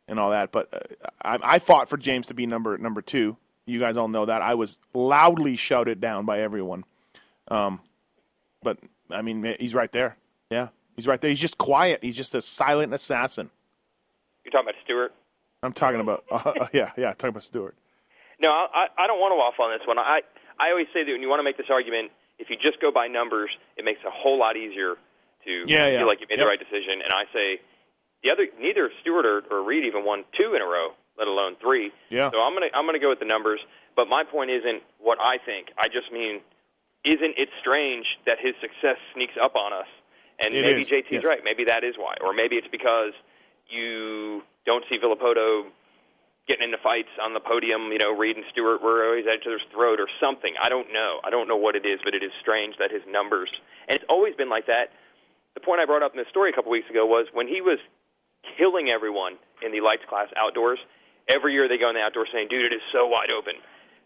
and 0.07 0.19
all 0.19 0.31
that, 0.31 0.51
but 0.51 0.73
uh, 0.73 1.07
I, 1.21 1.55
I 1.55 1.59
fought 1.59 1.89
for 1.89 1.97
James 1.97 2.27
to 2.27 2.33
be 2.33 2.47
number 2.47 2.77
number 2.77 3.01
two. 3.01 3.37
You 3.65 3.79
guys 3.79 3.95
all 3.95 4.07
know 4.07 4.25
that 4.25 4.41
I 4.41 4.55
was 4.55 4.79
loudly 4.93 5.55
shouted 5.55 6.01
down 6.01 6.25
by 6.25 6.41
everyone. 6.41 6.83
Um, 7.47 7.79
but 8.63 8.79
I 9.11 9.21
mean, 9.21 9.55
he's 9.59 9.75
right 9.75 9.91
there. 9.91 10.17
Yeah, 10.51 10.67
he's 10.95 11.07
right 11.07 11.19
there. 11.19 11.29
He's 11.29 11.39
just 11.39 11.57
quiet. 11.57 12.03
He's 12.03 12.17
just 12.17 12.35
a 12.35 12.41
silent 12.41 12.93
assassin. 12.93 13.49
You're 14.43 14.51
talking 14.51 14.69
about 14.69 14.81
Stewart. 14.83 15.13
I'm 15.63 15.73
talking 15.73 15.99
about. 16.01 16.25
Uh, 16.29 16.67
yeah, 16.73 16.91
yeah, 16.97 17.11
talking 17.13 17.29
about 17.29 17.43
Stewart. 17.43 17.75
No, 18.39 18.49
I, 18.49 18.87
I 18.97 19.07
don't 19.07 19.19
want 19.19 19.31
to 19.31 19.37
waffle 19.37 19.65
on 19.65 19.71
this 19.77 19.87
one. 19.87 19.97
I 19.97 20.21
I 20.59 20.69
always 20.71 20.87
say 20.93 21.03
that 21.03 21.11
when 21.11 21.21
you 21.21 21.29
want 21.29 21.39
to 21.39 21.43
make 21.47 21.57
this 21.57 21.69
argument, 21.71 22.11
if 22.37 22.49
you 22.49 22.57
just 22.61 22.81
go 22.81 22.91
by 22.91 23.07
numbers, 23.07 23.49
it 23.77 23.85
makes 23.85 24.01
it 24.03 24.07
a 24.07 24.11
whole 24.13 24.37
lot 24.37 24.57
easier 24.57 24.95
to 25.45 25.51
Yeah, 25.65 25.87
yeah. 25.87 25.99
feel 25.99 26.07
like 26.07 26.19
you 26.19 26.27
made 26.29 26.37
Yep. 26.37 26.45
the 26.45 26.49
right 26.49 26.59
decision. 26.59 27.01
And 27.01 27.13
I 27.13 27.25
say 27.33 27.61
the 28.23 28.31
other 28.31 28.47
neither 28.59 28.91
Stewart 29.01 29.25
or, 29.25 29.41
or 29.49 29.63
Reed 29.63 29.85
even 29.85 30.03
won 30.05 30.25
two 30.37 30.53
in 30.53 30.61
a 30.61 30.65
row, 30.65 30.93
let 31.17 31.27
alone 31.27 31.55
three. 31.61 31.91
Yeah. 32.09 32.29
So 32.31 32.41
I'm 32.41 32.53
gonna 32.53 32.73
I'm 32.73 32.85
gonna 32.85 32.99
go 32.99 33.09
with 33.09 33.19
the 33.23 33.29
numbers. 33.29 33.61
But 33.95 34.09
my 34.09 34.23
point 34.25 34.49
isn't 34.49 34.81
what 34.99 35.19
I 35.21 35.37
think. 35.45 35.69
I 35.77 35.87
just 35.87 36.11
mean, 36.11 36.41
isn't 37.05 37.35
it 37.37 37.49
strange 37.61 38.05
that 38.25 38.37
his 38.41 38.55
success 38.61 38.97
sneaks 39.13 39.33
up 39.41 39.55
on 39.55 39.71
us? 39.73 39.87
And 40.43 40.55
It 40.55 40.61
maybe 40.63 40.81
is, 40.81 40.89
JT's 40.89 41.21
yes. 41.21 41.25
right. 41.25 41.41
Maybe 41.43 41.65
that 41.65 41.83
is 41.83 41.95
why, 41.97 42.15
or 42.21 42.33
maybe 42.33 42.55
it's 42.55 42.67
because 42.71 43.13
you 43.69 44.41
don't 44.65 44.83
see 44.89 44.97
Villopoto 44.97 45.69
getting 46.47 46.65
into 46.65 46.77
fights 46.81 47.13
on 47.21 47.33
the 47.33 47.39
podium. 47.39 47.91
You 47.91 47.99
know, 47.99 48.11
Reed 48.17 48.35
and 48.35 48.45
Stewart 48.51 48.81
were 48.81 49.05
always 49.05 49.25
at 49.27 49.39
each 49.41 49.47
other's 49.47 49.65
throat 49.71 49.99
or 49.99 50.07
something. 50.19 50.53
I 50.61 50.69
don't 50.69 50.91
know. 50.91 51.21
I 51.23 51.29
don't 51.29 51.47
know 51.47 51.57
what 51.57 51.75
it 51.75 51.85
is, 51.85 51.99
but 52.03 52.13
it 52.13 52.23
is 52.23 52.31
strange 52.41 52.75
that 52.79 52.91
his 52.91 53.03
numbers, 53.07 53.49
and 53.87 53.95
it's 53.95 54.05
always 54.09 54.35
been 54.35 54.49
like 54.49 54.65
that. 54.67 54.91
The 55.53 55.61
point 55.61 55.79
I 55.81 55.85
brought 55.85 56.01
up 56.01 56.13
in 56.13 56.19
the 56.19 56.29
story 56.29 56.49
a 56.49 56.53
couple 56.53 56.71
weeks 56.71 56.89
ago 56.89 57.05
was 57.05 57.27
when 57.33 57.47
he 57.47 57.61
was 57.61 57.77
killing 58.57 58.89
everyone 58.89 59.37
in 59.61 59.71
the 59.71 59.81
lights 59.81 60.03
class 60.09 60.27
outdoors. 60.35 60.79
Every 61.29 61.53
year 61.53 61.67
they 61.69 61.77
go 61.77 61.89
in 61.89 61.95
the 61.95 62.01
outdoors 62.01 62.29
saying, 62.33 62.47
"Dude, 62.49 62.65
it 62.65 62.73
is 62.73 62.81
so 62.91 63.05
wide 63.05 63.29
open." 63.29 63.53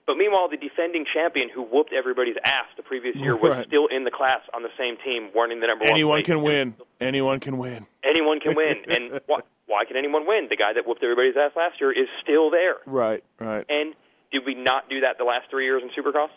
But 0.07 0.17
meanwhile, 0.17 0.47
the 0.49 0.57
defending 0.57 1.03
champion 1.11 1.49
who 1.49 1.63
whooped 1.63 1.91
everybody's 1.91 2.35
ass 2.43 2.65
the 2.77 2.83
previous 2.83 3.15
year 3.15 3.35
was 3.35 3.49
Right. 3.51 3.67
still 3.67 3.87
in 3.87 4.03
the 4.03 4.11
class 4.11 4.41
on 4.53 4.61
the 4.61 4.69
same 4.77 4.97
team, 4.97 5.31
winning 5.33 5.61
the 5.61 5.67
number 5.67 5.85
Anyone 5.85 6.17
one. 6.17 6.23
can 6.23 6.41
win. 6.43 6.75
Anyone 7.01 7.39
can 7.39 7.57
win. 7.57 7.87
Anyone 8.03 8.39
can 8.39 8.53
win, 8.55 8.77
and 8.87 9.19
why, 9.25 9.39
why 9.65 9.83
can 9.85 9.97
anyone 9.97 10.27
win? 10.27 10.47
The 10.49 10.57
guy 10.57 10.73
that 10.73 10.85
whooped 10.87 11.01
everybody's 11.03 11.35
ass 11.35 11.51
last 11.55 11.81
year 11.81 11.91
is 11.91 12.07
still 12.21 12.51
there. 12.51 12.75
Right, 12.85 13.23
right. 13.39 13.65
And 13.67 13.95
did 14.31 14.45
we 14.45 14.53
not 14.53 14.89
do 14.89 15.01
that 15.01 15.17
the 15.17 15.23
last 15.23 15.49
three 15.49 15.65
years 15.65 15.81
in 15.81 15.89
Supercross? 15.89 16.29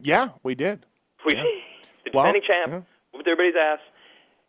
Yeah, 0.00 0.28
we 0.42 0.54
did. 0.54 0.84
We, 1.24 1.34
Yeah. 1.36 1.44
the 2.04 2.10
Well, 2.12 2.24
defending 2.24 2.42
champ 2.46 2.70
yeah. 2.72 2.80
whooped 3.12 3.28
everybody's 3.28 3.56
ass, 3.58 3.78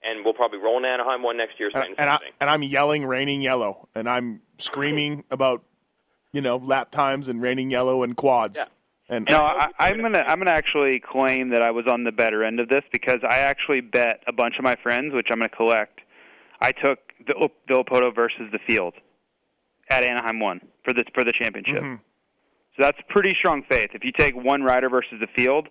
and 0.03 0.25
we'll 0.25 0.33
probably 0.33 0.59
roll 0.59 0.77
in 0.77 0.83
Anaheim 0.85 1.23
one 1.23 1.37
next 1.37 1.57
year 1.57 1.71
And, 1.73 1.95
and 1.97 2.09
I 2.09 2.17
and 2.41 2.49
I'm 2.49 2.63
yelling 2.63 3.05
raining 3.05 3.41
yellow, 3.41 3.87
and 3.95 4.09
I'm 4.09 4.41
screaming 4.57 5.23
about, 5.31 5.63
you 6.33 6.41
know, 6.41 6.57
lap 6.57 6.91
times 6.91 7.29
and 7.29 7.41
raining 7.41 7.71
yellow 7.71 8.03
and 8.03 8.17
quads. 8.17 8.57
Yeah. 8.57 8.65
And 9.09 9.27
No, 9.29 9.41
I, 9.41 9.67
I'm 9.79 10.01
gonna 10.01 10.23
I'm 10.25 10.39
gonna 10.39 10.51
actually 10.51 10.99
claim 10.99 11.49
that 11.49 11.61
I 11.61 11.71
was 11.71 11.85
on 11.87 12.03
the 12.03 12.11
better 12.11 12.43
end 12.43 12.59
of 12.59 12.69
this 12.69 12.83
because 12.91 13.19
I 13.23 13.39
actually 13.39 13.81
bet 13.81 14.21
a 14.27 14.33
bunch 14.33 14.55
of 14.57 14.63
my 14.63 14.75
friends, 14.81 15.13
which 15.13 15.27
I'm 15.31 15.39
gonna 15.39 15.49
collect. 15.49 16.01
I 16.59 16.71
took 16.71 16.99
the 17.27 17.49
Villopoto 17.69 18.13
versus 18.15 18.49
the 18.51 18.59
field 18.65 18.93
at 19.89 20.03
Anaheim 20.03 20.39
one 20.39 20.61
for 20.83 20.93
the 20.93 21.03
for 21.13 21.23
the 21.23 21.31
championship. 21.31 21.83
Mhm. 21.83 21.99
So 22.75 22.83
that's 22.83 22.97
pretty 23.09 23.35
strong 23.37 23.63
faith. 23.69 23.91
If 23.93 24.03
you 24.03 24.11
take 24.11 24.35
one 24.35 24.63
rider 24.63 24.89
versus 24.89 25.19
the 25.19 25.27
field, 25.35 25.67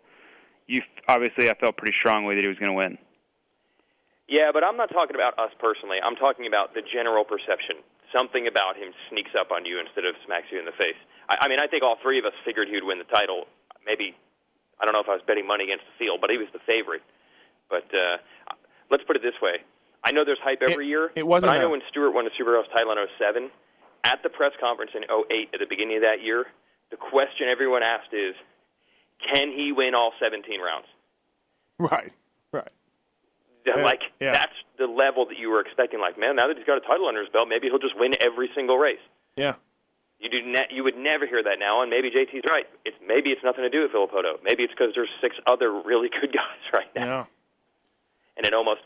you 0.66 0.82
obviously 1.08 1.50
I 1.50 1.54
felt 1.54 1.76
pretty 1.76 1.94
strongly 1.98 2.36
that 2.36 2.42
he 2.42 2.48
was 2.48 2.58
going 2.58 2.70
to 2.70 2.76
win. 2.76 2.98
Yeah, 4.28 4.50
but 4.52 4.62
I'm 4.62 4.76
not 4.76 4.88
talking 4.90 5.16
about 5.16 5.36
us 5.38 5.50
personally. 5.58 5.98
I'm 6.02 6.14
talking 6.14 6.46
about 6.46 6.74
the 6.74 6.82
general 6.82 7.24
perception. 7.24 7.76
Something 8.12 8.46
about 8.46 8.76
him 8.76 8.92
sneaks 9.08 9.32
up 9.38 9.50
on 9.50 9.64
you 9.64 9.80
instead 9.80 10.04
of 10.04 10.14
smacks 10.26 10.46
you 10.52 10.58
in 10.58 10.66
the 10.66 10.76
face. 10.76 10.96
I, 11.28 11.46
I 11.46 11.48
mean, 11.48 11.58
I 11.60 11.66
think 11.66 11.82
all 11.82 11.96
three 12.02 12.18
of 12.18 12.24
us 12.26 12.34
figured 12.44 12.68
he 12.68 12.74
would 12.74 12.84
win 12.84 12.98
the 12.98 13.08
title. 13.08 13.46
Maybe 13.86 14.14
I 14.80 14.84
don't 14.84 14.92
know 14.92 15.00
if 15.00 15.08
I 15.08 15.16
was 15.16 15.22
betting 15.26 15.46
money 15.46 15.64
against 15.64 15.84
the 15.88 15.96
field, 15.98 16.20
but 16.20 16.28
he 16.30 16.36
was 16.36 16.48
the 16.52 16.60
favorite. 16.66 17.02
But 17.70 17.88
uh, 17.94 18.18
let's 18.90 19.02
put 19.04 19.16
it 19.16 19.22
this 19.22 19.38
way: 19.40 19.64
I 20.04 20.12
know 20.12 20.24
there's 20.24 20.42
hype 20.44 20.60
every 20.60 20.86
It- 20.86 20.88
year. 20.92 21.10
it 21.16 21.26
wasn't 21.26 21.50
But 21.50 21.56
I 21.56 21.60
know 21.60 21.68
a- 21.68 21.70
when 21.78 21.82
Stewart 21.88 22.12
won 22.12 22.24
the 22.28 22.34
Supercross 22.36 22.68
title 22.72 22.92
in 22.92 22.98
'07, 23.18 23.50
at 24.04 24.22
the 24.22 24.28
press 24.28 24.52
conference 24.60 24.92
in 24.94 25.04
'08, 25.08 25.50
at 25.54 25.60
the 25.60 25.66
beginning 25.66 25.96
of 25.96 26.02
that 26.02 26.20
year, 26.20 26.46
the 26.90 26.96
question 26.98 27.48
everyone 27.48 27.82
asked 27.82 28.12
is, 28.12 28.34
"Can 29.32 29.52
he 29.56 29.72
win 29.72 29.94
all 29.94 30.12
17 30.20 30.60
rounds?" 30.60 30.86
right, 31.78 32.12
right. 32.52 32.68
Yeah, 33.66 33.74
Yeah, 33.78 33.84
like 33.84 34.00
yeah. 34.20 34.32
that's 34.32 34.52
the 34.78 34.86
level 34.86 35.26
that 35.26 35.38
you 35.38 35.48
were 35.50 35.60
expecting. 35.60 36.00
Like, 36.00 36.18
man, 36.18 36.36
now 36.36 36.48
that 36.48 36.56
he's 36.56 36.66
got 36.66 36.78
a 36.78 36.80
title 36.80 37.06
under 37.06 37.20
his 37.20 37.28
belt, 37.30 37.48
maybe 37.48 37.68
he'll 37.68 37.78
just 37.78 37.98
win 37.98 38.14
every 38.20 38.50
single 38.54 38.76
race. 38.78 38.98
Yeah. 39.36 39.54
You 40.18 40.28
do 40.30 40.40
ne- 40.42 40.68
you 40.70 40.84
would 40.84 40.96
never 40.96 41.26
hear 41.26 41.42
that 41.42 41.58
now, 41.58 41.82
and 41.82 41.90
maybe 41.90 42.08
JT's 42.10 42.44
right. 42.48 42.66
It's 42.84 42.96
maybe 43.06 43.30
it's 43.30 43.42
nothing 43.44 43.62
to 43.64 43.70
do 43.70 43.82
with 43.82 43.90
Villopoto. 43.92 44.42
Maybe 44.44 44.62
it's 44.62 44.72
because 44.72 44.92
there's 44.94 45.08
six 45.20 45.34
other 45.46 45.70
really 45.82 46.08
good 46.20 46.32
guys 46.32 46.62
right 46.72 46.86
now, 46.94 47.04
Yeah. 47.06 47.24
and 48.36 48.46
it 48.46 48.54
almost 48.54 48.82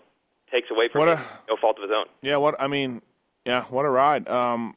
takes 0.51 0.71
away 0.71 0.89
from 0.91 1.01
What 1.01 1.09
him. 1.09 1.19
a- 1.19 1.39
no 1.51 1.57
fault 1.61 1.77
of 1.79 1.83
his 1.83 1.93
own. 1.95 2.07
Yeah, 2.23 2.37
what 2.37 2.59
I 2.61 2.69
mean, 2.69 3.03
yeah, 3.45 3.65
what 3.65 3.85
a 3.85 3.91
ride. 3.91 4.27
Um, 4.29 4.77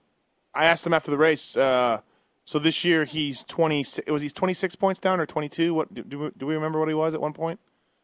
I 0.54 0.66
asked 0.66 0.86
him 0.86 0.94
after 0.94 1.12
the 1.12 1.18
race. 1.18 1.56
Uh, 1.56 2.02
so 2.44 2.60
this 2.60 2.84
year 2.84 3.06
he's 3.06 3.44
twenty. 3.44 3.86
Was 4.08 4.22
he 4.22 4.30
twenty 4.30 4.54
six 4.54 4.76
points 4.76 5.00
down 5.00 5.20
or 5.22 5.26
twenty 5.26 5.48
two? 5.50 5.74
What 5.74 5.94
do, 5.94 6.04
do 6.04 6.20
we, 6.20 6.30
do 6.38 6.46
we 6.46 6.56
remember 6.56 6.80
what 6.80 6.88
he 6.90 6.94
was 6.96 7.14
at 7.14 7.22
one 7.22 7.32
point? 7.34 7.60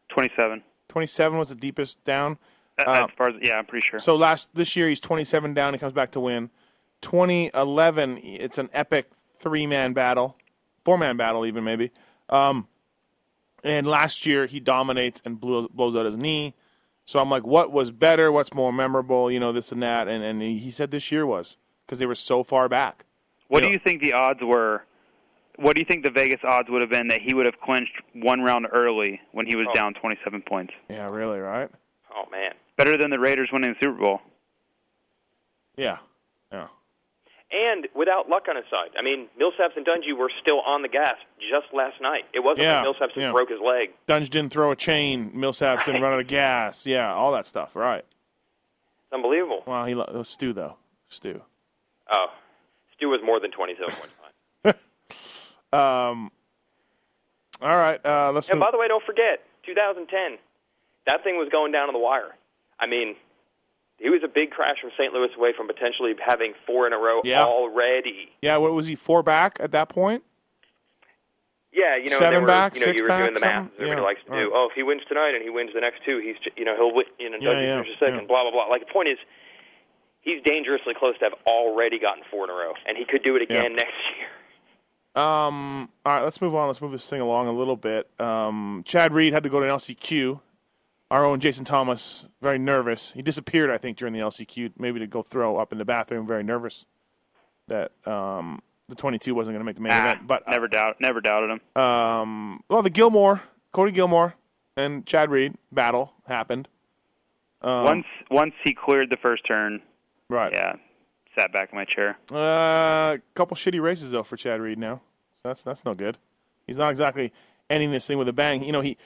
Twenty 0.08 0.30
seven. 0.36 0.62
Twenty 0.96 1.08
seven 1.08 1.36
was 1.38 1.50
the 1.50 1.54
deepest 1.54 2.02
down. 2.04 2.38
As 2.78 2.86
Uh, 2.88 3.06
far 3.18 3.28
as 3.28 3.34
yeah, 3.42 3.58
I'm 3.58 3.66
pretty 3.66 3.86
sure. 3.86 3.98
So 3.98 4.16
last 4.16 4.48
this 4.54 4.76
year 4.76 4.88
he's 4.88 4.98
twenty 4.98 5.24
seven 5.24 5.52
down. 5.52 5.74
He 5.74 5.78
comes 5.78 5.92
back 5.92 6.12
to 6.12 6.20
win. 6.20 6.48
Twenty 7.02 7.50
eleven, 7.52 8.16
it's 8.22 8.56
an 8.56 8.70
epic 8.72 9.10
three 9.34 9.66
man 9.66 9.92
battle, 9.92 10.38
four 10.86 10.96
man 10.96 11.18
battle 11.18 11.44
even 11.44 11.64
maybe. 11.64 11.90
Um, 12.30 12.66
and 13.62 13.86
last 13.86 14.24
year 14.24 14.46
he 14.46 14.58
dominates 14.58 15.20
and 15.26 15.38
blows, 15.38 15.66
blows 15.66 15.94
out 15.94 16.06
his 16.06 16.16
knee. 16.16 16.54
So 17.04 17.20
I'm 17.20 17.28
like, 17.28 17.46
what 17.46 17.70
was 17.72 17.90
better? 17.90 18.32
What's 18.32 18.54
more 18.54 18.72
memorable? 18.72 19.30
You 19.30 19.38
know, 19.38 19.52
this 19.52 19.72
and 19.72 19.82
that. 19.82 20.08
And 20.08 20.24
and 20.24 20.40
he 20.40 20.70
said 20.70 20.90
this 20.92 21.12
year 21.12 21.26
was 21.26 21.58
because 21.84 21.98
they 21.98 22.06
were 22.06 22.14
so 22.14 22.42
far 22.42 22.70
back. 22.70 23.04
What 23.48 23.58
You 23.58 23.64
do 23.64 23.68
know- 23.68 23.72
you 23.74 23.78
think 23.80 24.00
the 24.00 24.14
odds 24.14 24.40
were? 24.42 24.84
What 25.56 25.74
do 25.74 25.80
you 25.80 25.86
think 25.86 26.04
the 26.04 26.10
Vegas 26.10 26.40
odds 26.44 26.68
would 26.70 26.80
have 26.82 26.90
been 26.90 27.08
that 27.08 27.20
he 27.22 27.34
would 27.34 27.46
have 27.46 27.58
clinched 27.60 27.92
one 28.14 28.40
round 28.42 28.66
early 28.72 29.20
when 29.32 29.46
he 29.46 29.56
was 29.56 29.66
Oh. 29.70 29.74
down 29.74 29.94
27 29.94 30.42
points? 30.42 30.72
Yeah, 30.88 31.08
really, 31.10 31.38
right? 31.40 31.70
Oh 32.14 32.24
man. 32.30 32.52
Better 32.76 32.96
than 32.96 33.10
the 33.10 33.18
Raiders 33.18 33.48
winning 33.52 33.70
the 33.72 33.76
Super 33.86 33.98
Bowl. 33.98 34.20
Yeah, 35.76 35.98
yeah. 36.52 36.68
And 37.52 37.86
without 37.94 38.28
luck 38.28 38.44
on 38.48 38.56
his 38.56 38.64
side. 38.70 38.90
I 38.98 39.02
mean, 39.02 39.28
Millsaps 39.40 39.76
and 39.76 39.86
Dungey 39.86 40.16
were 40.16 40.30
still 40.42 40.60
on 40.62 40.82
the 40.82 40.88
gas 40.88 41.14
just 41.38 41.72
last 41.72 42.00
night. 42.00 42.24
It 42.34 42.40
wasn't 42.40 42.62
Yeah, 42.64 42.82
like 42.82 42.88
Millsaps 42.96 43.08
just 43.14 43.16
yeah. 43.18 43.30
broke 43.32 43.50
his 43.50 43.60
leg. 43.60 43.90
Dunge 44.06 44.30
didn't 44.30 44.52
throw 44.52 44.72
a 44.72 44.76
chain. 44.76 45.30
Millsaps 45.32 45.84
didn't 45.86 46.02
run 46.02 46.12
out 46.12 46.20
of 46.20 46.26
gas. 46.26 46.86
Yeah, 46.86 47.12
all 47.14 47.32
that 47.32 47.46
stuff. 47.46 47.76
Right. 47.76 48.04
It's 48.04 49.12
unbelievable. 49.12 49.62
Well, 49.66 49.84
he 49.86 49.94
lo- 49.94 50.04
it 50.04 50.14
was 50.14 50.28
Stu 50.28 50.52
though. 50.52 50.76
Stu. 51.08 51.40
Oh, 52.10 52.26
Stu 52.96 53.08
was 53.08 53.20
more 53.24 53.38
than 53.38 53.52
27 53.52 53.84
points 53.94 54.14
behind. 54.14 54.25
Um. 55.72 56.30
All 57.60 57.76
right. 57.76 58.04
Uh, 58.04 58.32
let's. 58.32 58.48
And 58.48 58.58
move- 58.58 58.66
by 58.66 58.70
the 58.70 58.78
way, 58.78 58.88
don't 58.88 59.04
forget, 59.04 59.44
2010, 59.64 60.38
that 61.06 61.24
thing 61.24 61.36
was 61.38 61.48
going 61.50 61.72
down 61.72 61.88
to 61.88 61.92
the 61.92 61.98
wire. 61.98 62.34
I 62.78 62.86
mean, 62.86 63.16
he 63.98 64.10
was 64.10 64.20
a 64.24 64.28
big 64.28 64.50
crash 64.50 64.76
from 64.80 64.90
St. 64.98 65.12
Louis 65.12 65.30
away 65.36 65.52
from 65.56 65.66
potentially 65.66 66.14
having 66.24 66.52
four 66.66 66.86
in 66.86 66.92
a 66.92 66.98
row 66.98 67.22
Yeah. 67.24 67.44
already. 67.44 68.30
yeah. 68.42 68.58
What 68.58 68.74
was 68.74 68.86
he? 68.86 68.94
Four 68.94 69.22
back 69.22 69.56
at 69.60 69.72
that 69.72 69.88
point. 69.88 70.22
Yeah, 71.72 71.96
you 71.96 72.08
know, 72.08 72.18
Seven 72.18 72.40
were, 72.42 72.46
back, 72.48 72.74
you 72.74 72.80
know, 72.80 72.84
six 72.86 72.96
you 72.96 73.02
were 73.04 73.08
back, 73.08 73.20
doing 73.22 73.34
the 73.34 73.40
math. 73.40 73.68
Everybody 73.74 74.00
Yeah. 74.00 74.06
likes 74.06 74.20
to 74.24 74.30
do. 74.30 74.36
Right. 74.36 74.48
Oh, 74.52 74.68
if 74.70 74.74
he 74.74 74.82
wins 74.82 75.02
tonight 75.08 75.34
and 75.34 75.42
he 75.42 75.50
wins 75.50 75.72
the 75.74 75.80
next 75.80 76.02
two, 76.04 76.18
he's, 76.18 76.36
you 76.56 76.64
know, 76.64 76.74
he'll 76.74 76.92
win. 76.94 77.04
You 77.18 77.30
know, 77.30 77.36
Yeah, 77.40 77.60
yeah, 77.82 77.82
second. 78.00 78.14
yeah. 78.20 78.20
Blah 78.26 78.42
blah 78.44 78.50
blah. 78.50 78.64
Like 78.66 78.86
the 78.86 78.92
point 78.92 79.08
is, 79.08 79.18
he's 80.22 80.40
dangerously 80.42 80.94
close 80.94 81.18
to 81.18 81.24
have 81.24 81.34
already 81.46 81.98
gotten 81.98 82.24
four 82.30 82.44
in 82.44 82.50
a 82.50 82.54
row, 82.54 82.72
and 82.86 82.96
he 82.96 83.04
could 83.04 83.22
do 83.22 83.36
it 83.36 83.42
again 83.42 83.74
next 83.76 83.92
year. 84.16 84.28
Um. 85.16 85.88
All 86.04 86.12
right. 86.12 86.22
Let's 86.22 86.40
move 86.40 86.54
on. 86.54 86.66
Let's 86.66 86.80
move 86.80 86.92
this 86.92 87.08
thing 87.08 87.20
along 87.20 87.48
a 87.48 87.52
little 87.52 87.76
bit. 87.76 88.08
Um. 88.20 88.82
Chad 88.86 89.12
Reed 89.12 89.32
had 89.32 89.42
to 89.42 89.48
go 89.48 89.60
to 89.60 89.66
an 89.66 89.72
LCQ. 89.72 90.40
Our 91.10 91.24
own 91.24 91.38
Jason 91.38 91.64
Thomas, 91.64 92.26
very 92.42 92.58
nervous. 92.58 93.12
He 93.12 93.22
disappeared, 93.22 93.70
I 93.70 93.78
think, 93.78 93.96
during 93.96 94.12
the 94.12 94.18
LCQ, 94.20 94.72
maybe 94.76 94.98
to 94.98 95.06
go 95.06 95.22
throw 95.22 95.56
up 95.56 95.70
in 95.70 95.78
the 95.78 95.84
bathroom. 95.84 96.26
Very 96.26 96.42
nervous 96.42 96.84
that 97.68 97.92
um 98.06 98.60
the 98.88 98.94
22 98.96 99.34
wasn't 99.34 99.54
going 99.54 99.60
to 99.60 99.64
make 99.64 99.76
the 99.76 99.82
main 99.82 99.92
Ah, 99.92 100.12
event. 100.12 100.26
But 100.26 100.46
uh, 100.46 100.50
never 100.52 100.68
doubt, 100.68 100.96
never 101.00 101.20
doubted 101.20 101.50
him. 101.50 101.80
Um, 101.82 102.62
well, 102.68 102.82
the 102.82 102.90
Gilmore, 102.90 103.42
Cody 103.72 103.90
Gilmore, 103.92 104.34
and 104.76 105.04
Chad 105.06 105.30
Reed 105.30 105.54
battle 105.72 106.12
happened. 106.26 106.68
Um, 107.62 107.84
once 107.84 108.06
once 108.30 108.54
he 108.64 108.74
cleared 108.74 109.10
the 109.10 109.16
first 109.16 109.44
turn, 109.46 109.80
right. 110.28 110.52
yeah, 110.52 110.74
sat 111.36 111.52
back 111.52 111.70
in 111.72 111.76
my 111.76 111.84
chair. 111.84 112.18
A 112.32 112.36
uh, 112.36 113.16
couple 113.34 113.56
shitty 113.56 113.80
races 113.80 114.10
though 114.10 114.22
for 114.22 114.36
Chad 114.36 114.60
Reed 114.60 114.78
now. 114.78 115.00
That's 115.44 115.62
that's 115.62 115.84
no 115.84 115.94
good. 115.94 116.18
He's 116.66 116.78
not 116.78 116.90
exactly 116.90 117.32
ending 117.70 117.92
this 117.92 118.06
thing 118.06 118.18
with 118.18 118.28
a 118.28 118.32
bang. 118.32 118.62
You 118.64 118.72
know, 118.72 118.80
he 118.80 118.96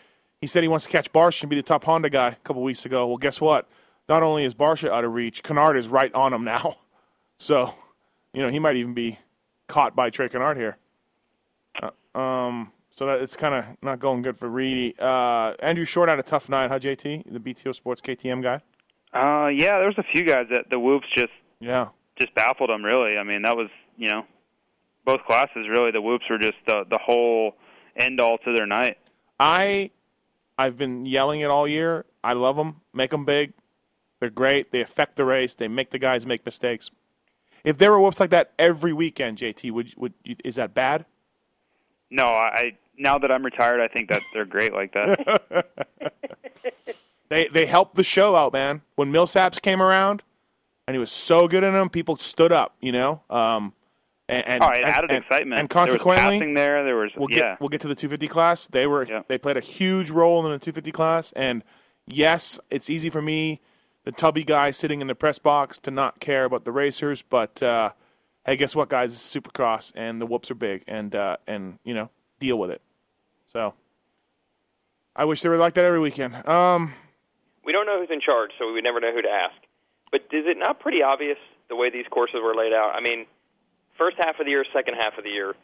he 0.41 0.47
said 0.47 0.63
he 0.63 0.69
wants 0.69 0.87
to 0.87 0.91
catch 0.91 1.13
Barcia 1.13 1.43
and 1.43 1.51
be 1.51 1.57
the 1.57 1.63
top 1.63 1.85
Honda 1.85 2.09
guy 2.09 2.29
a 2.29 2.37
couple 2.37 2.63
weeks 2.63 2.87
ago. 2.87 3.07
Well, 3.07 3.19
guess 3.19 3.41
what? 3.41 3.69
Not 4.09 4.23
only 4.23 4.45
is 4.45 4.55
Barcia 4.55 4.91
out 4.91 5.05
of 5.05 5.13
reach, 5.13 5.43
Canard 5.43 5.77
is 5.77 5.89
right 5.89 6.13
on 6.15 6.33
him 6.33 6.45
now. 6.45 6.77
So, 7.43 7.75
you 8.35 8.43
know, 8.43 8.51
he 8.51 8.59
might 8.59 8.77
even 8.77 8.93
be 8.93 9.19
caught 9.67 9.97
by 9.97 10.11
Trey 10.11 10.29
Canard 10.29 10.59
here. 10.59 10.77
Uh, 11.83 12.19
um, 12.19 12.71
so 12.91 13.07
that 13.07 13.23
it's 13.23 13.35
kind 13.35 13.55
of 13.55 13.65
not 13.81 13.99
going 13.99 14.21
good 14.21 14.37
for 14.37 14.47
Reedy. 14.47 14.95
Uh, 14.99 15.55
Andrew 15.61 15.87
Short 15.87 16.11
had 16.11 16.19
a 16.19 16.23
tough 16.23 16.51
night, 16.51 16.69
huh, 16.71 16.79
JT? 16.79 17.33
The 17.33 17.41
BTO 17.41 17.75
Sports 17.75 18.03
KTM 18.03 18.43
guy. 18.43 18.61
Uh, 19.15 19.49
yeah, 19.49 19.79
there 19.79 19.87
was 19.87 19.97
a 19.97 20.05
few 20.13 20.23
guys 20.23 20.49
that 20.51 20.69
the 20.69 20.79
whoops 20.79 21.07
just 21.17 21.33
Yeah. 21.61 21.89
Just 22.21 22.35
baffled 22.35 22.71
them 22.71 22.85
Really, 22.85 23.17
I 23.17 23.23
mean, 23.25 23.43
that 23.43 23.57
was 23.57 23.69
you 23.97 24.09
know, 24.09 24.25
both 25.05 25.25
classes 25.25 25.69
really. 25.69 25.91
The 25.91 26.01
whoops 26.01 26.25
were 26.29 26.39
just 26.39 26.59
the 26.67 26.85
the 26.89 26.99
whole 26.99 27.57
end 27.97 28.21
all 28.21 28.39
to 28.39 28.53
their 28.53 28.67
night. 28.67 28.99
I 29.39 29.91
I've 30.59 30.77
been 30.77 31.07
yelling 31.07 31.41
it 31.41 31.51
all 31.51 31.67
year. 31.67 32.05
I 32.23 32.35
love 32.35 32.57
them. 32.57 32.81
Make 32.93 33.11
them 33.11 33.25
big. 33.25 33.53
They're 34.21 34.31
great. 34.31 34.71
They 34.71 34.81
affect 34.81 35.17
the 35.17 35.25
race. 35.25 35.55
They 35.55 35.69
make 35.69 35.91
the 35.91 35.99
guys 35.99 36.27
make 36.27 36.45
mistakes. 36.45 36.91
If 37.65 37.79
there 37.79 37.91
were 37.91 38.01
whoops 38.01 38.21
like 38.21 38.31
that 38.31 38.53
every 38.59 38.93
weekend, 38.93 39.39
JT, 39.39 39.71
would 39.73 39.95
would 39.97 40.15
you, 40.25 40.37
is 40.45 40.57
that 40.57 40.75
bad? 40.75 41.07
No, 42.11 42.25
I, 42.25 42.49
I 42.55 42.79
now 42.99 43.19
that 43.19 43.31
I'm 43.31 43.45
retired, 43.45 43.81
I 43.81 43.89
think 43.89 44.09
that 44.11 44.23
they're 44.33 44.45
great 44.45 44.73
like 44.73 44.93
that. 44.93 45.67
They 47.31 47.47
they 47.47 47.65
helped 47.65 47.95
the 47.95 48.05
show 48.05 48.37
out, 48.37 48.53
man. 48.53 48.83
When 48.97 49.13
Millsaps 49.13 49.63
came 49.63 49.81
around, 49.81 50.23
and 50.91 50.95
he 50.97 50.99
was 50.99 51.13
so 51.13 51.47
good 51.47 51.63
in 51.63 51.73
them, 51.73 51.89
people 51.89 52.17
stood 52.17 52.51
up. 52.51 52.75
You 52.81 52.91
know, 52.91 53.23
um, 53.31 53.73
and, 54.29 54.45
and 54.47 54.63
oh, 54.65 54.71
it 54.71 54.79
and- 54.83 54.85
added 54.87 55.11
and- 55.13 55.23
excitement. 55.23 55.61
And 55.61 55.71
consequently, 55.71 56.39
there 56.41 56.49
was 56.49 56.55
there. 56.57 56.85
There 56.85 56.97
was 56.97 57.11
we'll 57.17 57.31
yeah. 57.31 57.37
get 57.53 57.61
we'll 57.61 57.69
get 57.69 57.81
to 57.83 57.89
the 57.89 57.95
250 57.95 58.27
class. 58.27 58.67
They 58.67 58.89
were 58.89 59.05
Yeah. 59.05 59.23
they 59.29 59.39
played 59.39 59.57
a 59.57 59.61
huge 59.61 60.11
role 60.11 60.45
in 60.45 60.51
the 60.51 60.59
250 60.59 60.91
class, 60.91 61.31
and 61.33 61.63
yes, 62.07 62.59
it's 62.71 62.91
easy 62.91 63.09
for 63.09 63.23
me, 63.23 63.61
the 64.05 64.11
tubby 64.11 64.43
guy 64.43 64.73
sitting 64.73 65.01
in 65.01 65.07
the 65.07 65.15
press 65.15 65.39
box, 65.39 65.79
to 65.81 65.93
not 65.93 66.19
care 66.19 66.45
about 66.45 66.65
the 66.65 66.73
racers. 66.73 67.23
But 67.23 67.63
uh, 67.63 67.91
hey, 68.45 68.57
guess 68.57 68.75
what, 68.75 68.89
guys? 68.89 69.15
It's 69.15 69.37
Supercross, 69.37 69.93
and 69.95 70.21
the 70.21 70.27
whoops 70.27 70.51
are 70.51 70.57
big, 70.57 70.83
and 70.89 71.15
uh, 71.15 71.37
and 71.47 71.79
you 71.85 71.95
know 71.95 72.11
deal 72.41 72.59
with 72.59 72.71
it. 72.71 72.83
So 73.53 73.75
I 75.15 75.25
wish 75.25 75.43
they 75.43 75.49
were 75.49 75.57
like 75.57 75.75
that 75.75 75.85
every 75.85 76.01
weekend. 76.01 76.35
Um, 76.49 76.93
We 77.65 77.73
don't 77.73 77.85
know 77.87 77.99
who's 78.01 78.11
in 78.11 78.21
charge, 78.21 78.51
so 78.59 78.67
we 78.67 78.73
would 78.73 78.85
never 78.85 79.01
know 79.01 79.13
who 79.13 79.23
to 79.23 79.29
ask. 79.29 79.55
But 80.11 80.23
is 80.33 80.45
it 80.47 80.59
not 80.59 80.81
pretty 80.81 81.03
obvious 81.03 81.39
the 81.69 81.77
way 81.77 81.91
these 81.91 82.07
courses 82.11 82.41
were 82.43 82.55
laid 82.55 82.73
out? 82.73 82.93
I 82.95 83.01
mean, 83.01 83.27
first 83.97 84.17
half 84.19 84.39
of 84.41 84.47
the 84.47 84.51
year, 84.51 84.65
second 84.73 84.95
half 84.95 85.17
of 85.19 85.25
the 85.25 85.31
year, 85.31 85.55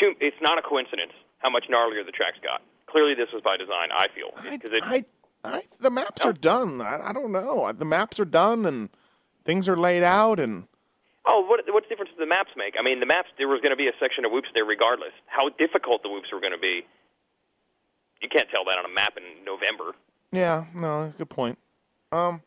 two, 0.00 0.14
it's 0.20 0.36
not 0.40 0.58
a 0.58 0.62
coincidence 0.62 1.12
how 1.38 1.50
much 1.50 1.66
gnarlier 1.70 2.04
the 2.04 2.12
tracks 2.12 2.38
got. 2.42 2.62
Clearly, 2.86 3.14
this 3.14 3.28
was 3.32 3.42
by 3.42 3.56
design. 3.56 3.90
I 3.92 4.06
feel 4.14 4.30
because 4.50 4.72
it. 4.72 4.82
I, 4.84 5.04
I, 5.44 5.62
the 5.78 5.90
maps 5.90 6.24
are 6.24 6.32
done. 6.32 6.80
I, 6.80 7.10
I 7.10 7.12
don't 7.12 7.30
know. 7.32 7.70
The 7.72 7.84
maps 7.84 8.18
are 8.18 8.24
done, 8.24 8.66
and 8.66 8.88
things 9.44 9.68
are 9.68 9.76
laid 9.76 10.02
out, 10.02 10.40
and 10.40 10.66
Oh, 11.30 11.44
what 11.46 11.60
what 11.68 11.86
difference 11.90 12.10
does 12.10 12.18
the 12.18 12.26
maps 12.26 12.50
make? 12.56 12.74
I 12.78 12.82
mean, 12.82 13.00
the 13.00 13.06
maps 13.06 13.28
there 13.36 13.48
was 13.48 13.60
going 13.60 13.70
to 13.70 13.76
be 13.76 13.86
a 13.86 13.92
section 14.00 14.24
of 14.24 14.32
whoops 14.32 14.48
there 14.54 14.64
regardless. 14.64 15.12
How 15.26 15.50
difficult 15.50 16.02
the 16.02 16.08
whoops 16.08 16.32
were 16.32 16.40
going 16.40 16.54
to 16.54 16.58
be, 16.58 16.86
you 18.22 18.28
can't 18.30 18.48
tell 18.50 18.64
that 18.64 18.78
on 18.78 18.90
a 18.90 18.92
map 18.94 19.12
in 19.18 19.44
November. 19.44 19.92
yeah, 20.32 20.64
no, 20.74 21.12
good 21.18 21.28
point. 21.28 21.58
Um, 22.12 22.40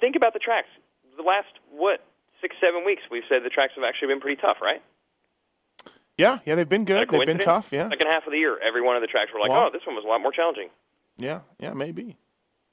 Think 0.00 0.16
about 0.16 0.32
the 0.32 0.38
tracks. 0.38 0.68
The 1.16 1.22
last 1.22 1.48
what 1.70 2.00
six 2.40 2.56
seven 2.60 2.84
weeks, 2.84 3.02
we've 3.10 3.22
said 3.28 3.42
the 3.44 3.50
tracks 3.50 3.72
have 3.76 3.84
actually 3.84 4.08
been 4.08 4.20
pretty 4.20 4.40
tough, 4.40 4.58
right? 4.62 4.82
yeah, 6.18 6.38
yeah, 6.44 6.54
they've 6.54 6.68
been 6.68 6.84
good. 6.84 7.08
They've 7.08 7.26
been 7.26 7.38
tough. 7.38 7.72
Yeah, 7.72 7.88
Second 7.88 8.08
half 8.08 8.26
of 8.26 8.32
the 8.32 8.38
year, 8.38 8.58
every 8.62 8.82
one 8.82 8.96
of 8.96 9.02
the 9.02 9.06
tracks 9.08 9.30
were 9.32 9.40
like, 9.40 9.50
Well- 9.50 9.68
oh, 9.68 9.70
this 9.72 9.82
one 9.86 9.96
was 9.96 10.04
a 10.04 10.08
lot 10.08 10.20
more 10.20 10.32
challenging. 10.32 10.68
yeah, 11.16 11.40
yeah, 11.58 11.72
maybe. 11.72 12.16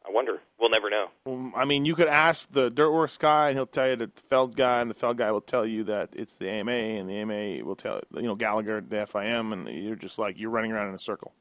I 0.08 0.12
wonder. 0.12 0.40
We'll 0.60 0.70
never 0.70 0.90
know. 0.90 1.08
Well, 1.26 1.52
I 1.56 1.66
mean, 1.66 1.86
you 1.86 1.94
could 1.94 2.08
ask 2.08 2.52
the 2.52 2.72
Dirt 2.72 2.90
Wurx 2.90 3.20
guy, 3.20 3.50
and 3.50 3.58
he'll 3.58 3.68
tell 3.68 3.90
you 3.90 3.96
that 3.98 4.16
the 4.16 4.22
Feld 4.22 4.56
guy, 4.56 4.82
and 4.82 4.90
the 4.90 4.96
Feld 4.96 5.18
guy 5.18 5.30
will 5.32 5.42
tell 5.42 5.66
you 5.66 5.84
that 5.84 6.10
it's 6.14 6.38
the 6.38 6.50
AMA, 6.50 6.72
and 6.72 7.08
the 7.08 7.16
AMA 7.18 7.64
will 7.64 7.76
tell 7.76 8.02
you 8.12 8.22
you 8.22 8.28
know 8.28 8.36
Gallagher, 8.36 8.82
the 8.82 8.96
FIM, 9.06 9.54
and 9.54 9.68
you're 9.68 9.96
just 9.96 10.18
like 10.18 10.40
you're 10.40 10.50
running 10.50 10.72
around 10.72 10.90
in 10.90 10.96
a 10.96 11.00
circle. 11.00 11.34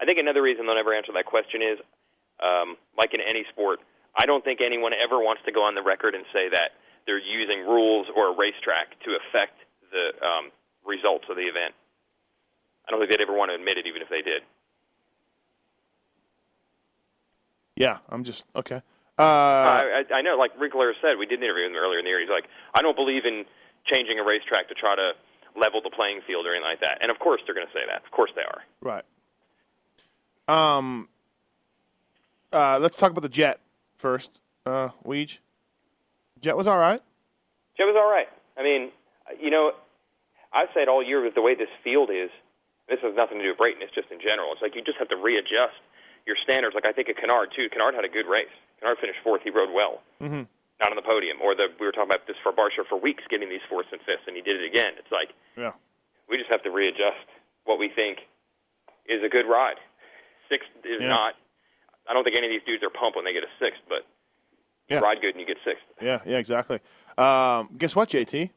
I 0.00 0.04
think 0.04 0.18
another 0.18 0.42
reason 0.42 0.66
they'll 0.66 0.74
never 0.74 0.92
answer 0.92 1.12
that 1.14 1.24
question 1.24 1.62
is, 1.62 1.78
um, 2.42 2.76
like 2.98 3.14
in 3.14 3.20
any 3.26 3.44
sport, 3.50 3.78
I 4.16 4.26
don't 4.26 4.44
think 4.44 4.60
anyone 4.60 4.92
ever 4.94 5.18
wants 5.18 5.42
to 5.46 5.52
go 5.52 5.64
on 5.64 5.74
the 5.74 5.82
record 5.82 6.14
and 6.14 6.24
say 6.32 6.48
that 6.50 6.70
they're 7.06 7.18
using 7.18 7.60
rules 7.66 8.06
or 8.14 8.32
a 8.32 8.36
racetrack 8.36 8.98
to 9.04 9.16
affect 9.18 9.58
the 9.90 10.14
um, 10.24 10.50
results 10.86 11.24
of 11.28 11.36
the 11.36 11.42
event. 11.42 11.74
I 12.86 12.90
don't 12.90 13.00
think 13.00 13.10
they'd 13.10 13.20
ever 13.20 13.36
want 13.36 13.50
to 13.50 13.54
admit 13.54 13.78
it, 13.78 13.86
even 13.86 14.02
if 14.02 14.08
they 14.08 14.22
did. 14.22 14.42
Yeah, 17.76 17.98
I'm 18.08 18.24
just 18.24 18.44
okay. 18.54 18.82
Uh, 19.18 19.22
I, 19.22 20.04
I 20.12 20.22
know, 20.22 20.36
like 20.36 20.52
Rick 20.58 20.74
Lair 20.74 20.94
said, 21.00 21.18
we 21.18 21.26
did 21.26 21.38
an 21.38 21.44
interview 21.44 21.64
with 21.64 21.72
him 21.72 21.78
earlier 21.78 21.98
in 21.98 22.04
the 22.04 22.10
year. 22.10 22.20
He's 22.20 22.30
like, 22.30 22.46
I 22.74 22.82
don't 22.82 22.96
believe 22.96 23.24
in 23.24 23.44
changing 23.86 24.18
a 24.18 24.24
racetrack 24.24 24.68
to 24.68 24.74
try 24.74 24.96
to 24.96 25.12
level 25.56 25.80
the 25.82 25.90
playing 25.90 26.20
field 26.26 26.46
or 26.46 26.50
anything 26.50 26.68
like 26.68 26.80
that. 26.80 26.98
And 27.00 27.10
of 27.10 27.18
course 27.18 27.40
they're 27.46 27.54
going 27.54 27.66
to 27.66 27.72
say 27.72 27.86
that. 27.86 28.04
Of 28.04 28.10
course 28.10 28.30
they 28.34 28.42
are. 28.42 28.62
Right. 28.80 29.04
Um. 30.48 31.08
Uh, 32.52 32.78
let's 32.80 32.96
talk 32.96 33.10
about 33.10 33.22
the 33.22 33.28
Jet 33.28 33.60
first. 33.96 34.40
Uh, 34.66 34.88
Weege. 35.04 35.38
Jet 36.40 36.56
was 36.56 36.66
all 36.66 36.78
right. 36.78 37.00
Jet 37.76 37.84
was 37.84 37.96
all 37.98 38.08
right. 38.10 38.28
I 38.56 38.62
mean, 38.62 38.90
you 39.40 39.50
know, 39.50 39.72
I've 40.52 40.68
said 40.74 40.88
all 40.88 41.02
year 41.02 41.22
with 41.22 41.34
the 41.34 41.42
way 41.42 41.54
this 41.54 41.68
field 41.82 42.10
is, 42.10 42.30
this 42.88 43.00
has 43.02 43.14
nothing 43.16 43.38
to 43.38 43.44
do 43.44 43.50
with 43.50 43.58
Brayton. 43.58 43.82
It's 43.82 43.94
just 43.94 44.10
in 44.12 44.20
general. 44.20 44.52
It's 44.52 44.62
like 44.62 44.74
you 44.76 44.82
just 44.84 44.98
have 44.98 45.08
to 45.08 45.16
readjust 45.16 45.76
your 46.26 46.36
standards. 46.44 46.74
Like 46.74 46.86
I 46.86 46.92
think 46.92 47.08
of 47.08 47.16
Canard 47.16 47.52
too. 47.56 47.68
Canard 47.72 47.94
had 47.94 48.04
a 48.04 48.12
good 48.12 48.28
race. 48.28 48.52
Canard 48.80 48.98
finished 49.00 49.20
fourth. 49.24 49.42
He 49.42 49.50
rode 49.50 49.72
well. 49.72 50.00
Mm-hmm. 50.20 50.44
Not 50.80 50.90
on 50.92 50.96
the 50.96 51.04
podium. 51.06 51.40
Or 51.40 51.54
the 51.54 51.68
we 51.80 51.86
were 51.86 51.92
talking 51.92 52.10
about 52.12 52.26
this 52.26 52.36
for 52.42 52.52
Barcia 52.52 52.84
for 52.88 53.00
weeks, 53.00 53.24
getting 53.30 53.48
these 53.48 53.64
fourths 53.68 53.88
and 53.92 54.00
fifths, 54.04 54.24
and 54.28 54.36
he 54.36 54.42
did 54.42 54.60
it 54.60 54.66
again. 54.68 54.94
It's 55.00 55.10
like 55.12 55.32
Yeah. 55.56 55.72
we 56.28 56.36
just 56.36 56.50
have 56.52 56.62
to 56.64 56.70
readjust 56.70 57.24
what 57.64 57.78
we 57.80 57.88
think 57.88 58.18
is 59.08 59.24
a 59.24 59.28
good 59.32 59.48
ride. 59.48 59.80
Sixth 60.48 60.68
is 60.84 61.00
Yeah. 61.00 61.08
not. 61.08 61.34
I 62.08 62.12
don't 62.12 62.24
think 62.24 62.36
any 62.36 62.46
of 62.46 62.52
these 62.52 62.62
dudes 62.66 62.82
are 62.82 62.90
pumped 62.90 63.16
when 63.16 63.24
they 63.24 63.32
get 63.32 63.42
a 63.44 63.48
sixth, 63.58 63.80
but 63.88 64.06
Yeah. 64.88 64.98
ride 65.00 65.20
good 65.20 65.30
and 65.34 65.40
you 65.40 65.46
get 65.46 65.56
sixth. 65.64 65.82
Yeah, 66.00 66.20
yeah, 66.26 66.38
exactly. 66.38 66.80
Um, 67.16 67.70
guess 67.78 67.96
what, 67.96 68.08
JT? 68.10 68.50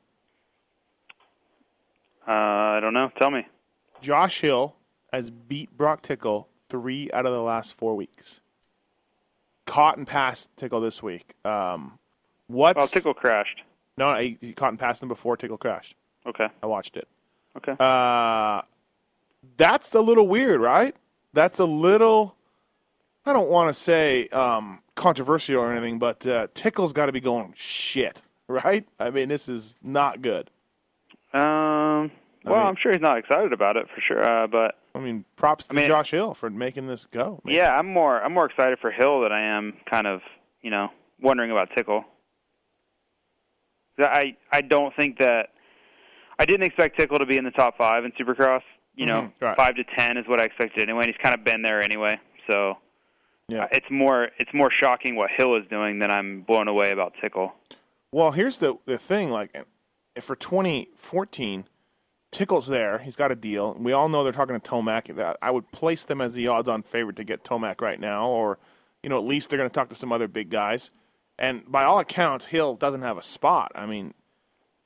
Uh, 2.28 2.32
I 2.32 2.80
don't 2.82 2.94
know. 2.94 3.12
Tell 3.18 3.32
me. 3.32 3.48
Josh 4.02 4.42
Hill 4.42 4.76
has 5.14 5.30
beat 5.32 5.76
Brock 5.78 6.02
Tickle 6.02 6.50
three 6.70 7.10
out 7.14 7.26
of 7.26 7.32
the 7.34 7.42
last 7.42 7.74
four 7.74 7.96
weeks. 7.96 8.42
Caught 9.66 9.98
and 9.98 10.08
passed 10.08 10.50
Tickle 10.58 10.82
this 10.82 11.02
week. 11.02 11.34
Um, 11.46 11.98
what's 12.48 12.78
Well, 12.78 12.88
Tickle 12.88 13.14
crashed. 13.14 13.62
No, 13.98 14.14
he, 14.16 14.38
he 14.42 14.54
caught 14.54 14.70
and 14.70 14.80
passed 14.80 15.02
him 15.02 15.10
before 15.10 15.38
Tickle 15.38 15.58
crashed. 15.58 15.96
Okay. 16.26 16.48
I 16.62 16.66
watched 16.68 16.98
it. 16.98 17.08
Okay. 17.58 17.76
Uh, 17.80 18.62
that's 19.56 19.96
a 19.96 20.02
little 20.02 20.28
weird, 20.28 20.60
right? 20.62 20.96
That's 21.34 21.60
a 21.60 21.66
little. 21.66 22.36
I 23.28 23.34
don't 23.34 23.50
want 23.50 23.68
to 23.70 23.74
say 23.74 24.28
um, 24.30 24.82
controversial 24.96 25.60
or 25.62 25.72
anything, 25.72 26.00
but 26.00 26.26
uh, 26.26 26.48
Tickle's 26.54 26.94
got 26.94 27.08
to 27.08 27.12
be 27.12 27.20
going 27.20 27.54
shit, 27.58 28.22
right? 28.48 28.88
I 29.00 29.10
mean, 29.10 29.28
this 29.30 29.50
is 29.50 29.76
not 29.84 30.22
good. 30.22 30.50
um. 31.34 32.12
Well, 32.46 32.60
mean- 32.60 32.68
I'm 32.68 32.76
sure 32.82 32.94
he's 32.94 33.02
not 33.02 33.18
excited 33.18 33.52
about 33.52 33.76
it 33.76 33.88
for 33.94 34.00
sure. 34.00 34.24
Uh, 34.24 34.48
but 34.48 34.76
I 34.96 35.00
mean, 35.00 35.26
props 35.36 35.68
to 35.68 35.74
I 35.74 35.76
mean- 35.82 35.88
Josh 35.88 36.12
Hill 36.12 36.34
for 36.34 36.50
making 36.50 36.88
this 36.88 37.06
go. 37.06 37.42
man. 37.44 37.54
yeah, 37.54 37.76
I'm 37.78 37.88
more 37.88 38.22
I'm 38.24 38.34
more 38.34 38.46
excited 38.46 38.80
for 38.80 38.90
Hill 38.92 39.22
than 39.22 39.34
I 39.34 39.42
am 39.58 39.74
kind 39.90 40.08
of 40.08 40.22
you 40.62 40.72
know 40.72 40.88
wondering 41.22 41.52
about 41.52 41.70
Tickle. 41.76 42.06
I 44.00 44.38
I 44.52 44.62
don't 44.62 44.96
think 44.96 45.18
that 45.20 45.50
I 46.40 46.46
didn't 46.46 46.64
expect 46.64 46.98
Tickle 46.98 47.20
to 47.20 47.26
be 47.26 47.36
in 47.38 47.44
the 47.44 47.52
top 47.52 47.78
five 47.78 48.06
in 48.06 48.12
Supercross. 48.14 48.62
You 48.96 49.08
know, 49.08 49.22
Mhm, 49.24 49.32
right. 49.42 49.58
five 49.58 49.76
to 49.76 49.84
ten 49.98 50.16
is 50.18 50.26
what 50.28 50.40
I 50.40 50.46
expected 50.46 50.82
anyway. 50.84 51.02
And 51.06 51.08
he's 51.14 51.22
kind 51.22 51.36
of 51.38 51.44
been 51.44 51.62
there 51.62 51.82
anyway, 51.82 52.18
so 52.50 52.78
Yeah. 53.48 53.64
uh, 53.64 53.68
it's 53.72 53.86
more 53.90 54.30
it's 54.38 54.54
more 54.54 54.70
shocking 54.72 55.16
what 55.16 55.30
Hill 55.36 55.56
is 55.56 55.64
doing 55.70 56.00
than 56.00 56.12
I'm 56.12 56.42
blown 56.42 56.68
away 56.68 56.92
about 56.92 57.14
Tickle. 57.22 57.54
Well, 58.12 58.32
here's 58.32 58.58
the 58.58 58.78
the 58.86 58.98
thing. 58.98 59.32
Like, 59.32 59.56
for 60.20 60.36
2014, 60.36 61.66
Tickle's 62.32 62.68
there. 62.68 63.00
He's 63.00 63.16
got 63.16 63.32
a 63.32 63.36
deal. 63.36 63.76
We 63.80 63.94
all 63.94 64.10
know 64.10 64.24
they're 64.24 64.34
talking 64.34 64.60
to 64.60 64.70
Tomac. 64.70 65.36
I 65.42 65.52
would 65.52 65.72
place 65.72 66.06
them 66.06 66.22
as 66.22 66.34
the 66.34 66.48
odds-on 66.48 66.84
favorite 66.84 67.16
to 67.18 67.24
get 67.24 67.44
Tomac 67.44 67.82
right 67.82 68.00
now, 68.00 68.28
or 68.28 68.60
you 69.02 69.10
know, 69.10 69.18
at 69.18 69.26
least 69.26 69.50
they're 69.50 69.58
going 69.58 69.70
to 69.70 69.74
talk 69.74 69.90
to 69.90 69.96
some 69.96 70.12
other 70.12 70.28
big 70.28 70.50
guys. 70.50 70.92
And 71.40 71.70
by 71.72 71.84
all 71.84 72.00
accounts, 72.00 72.46
Hill 72.46 72.76
doesn't 72.76 73.04
have 73.04 73.18
a 73.18 73.22
spot. 73.22 73.72
I 73.76 73.86
mean, 73.86 74.14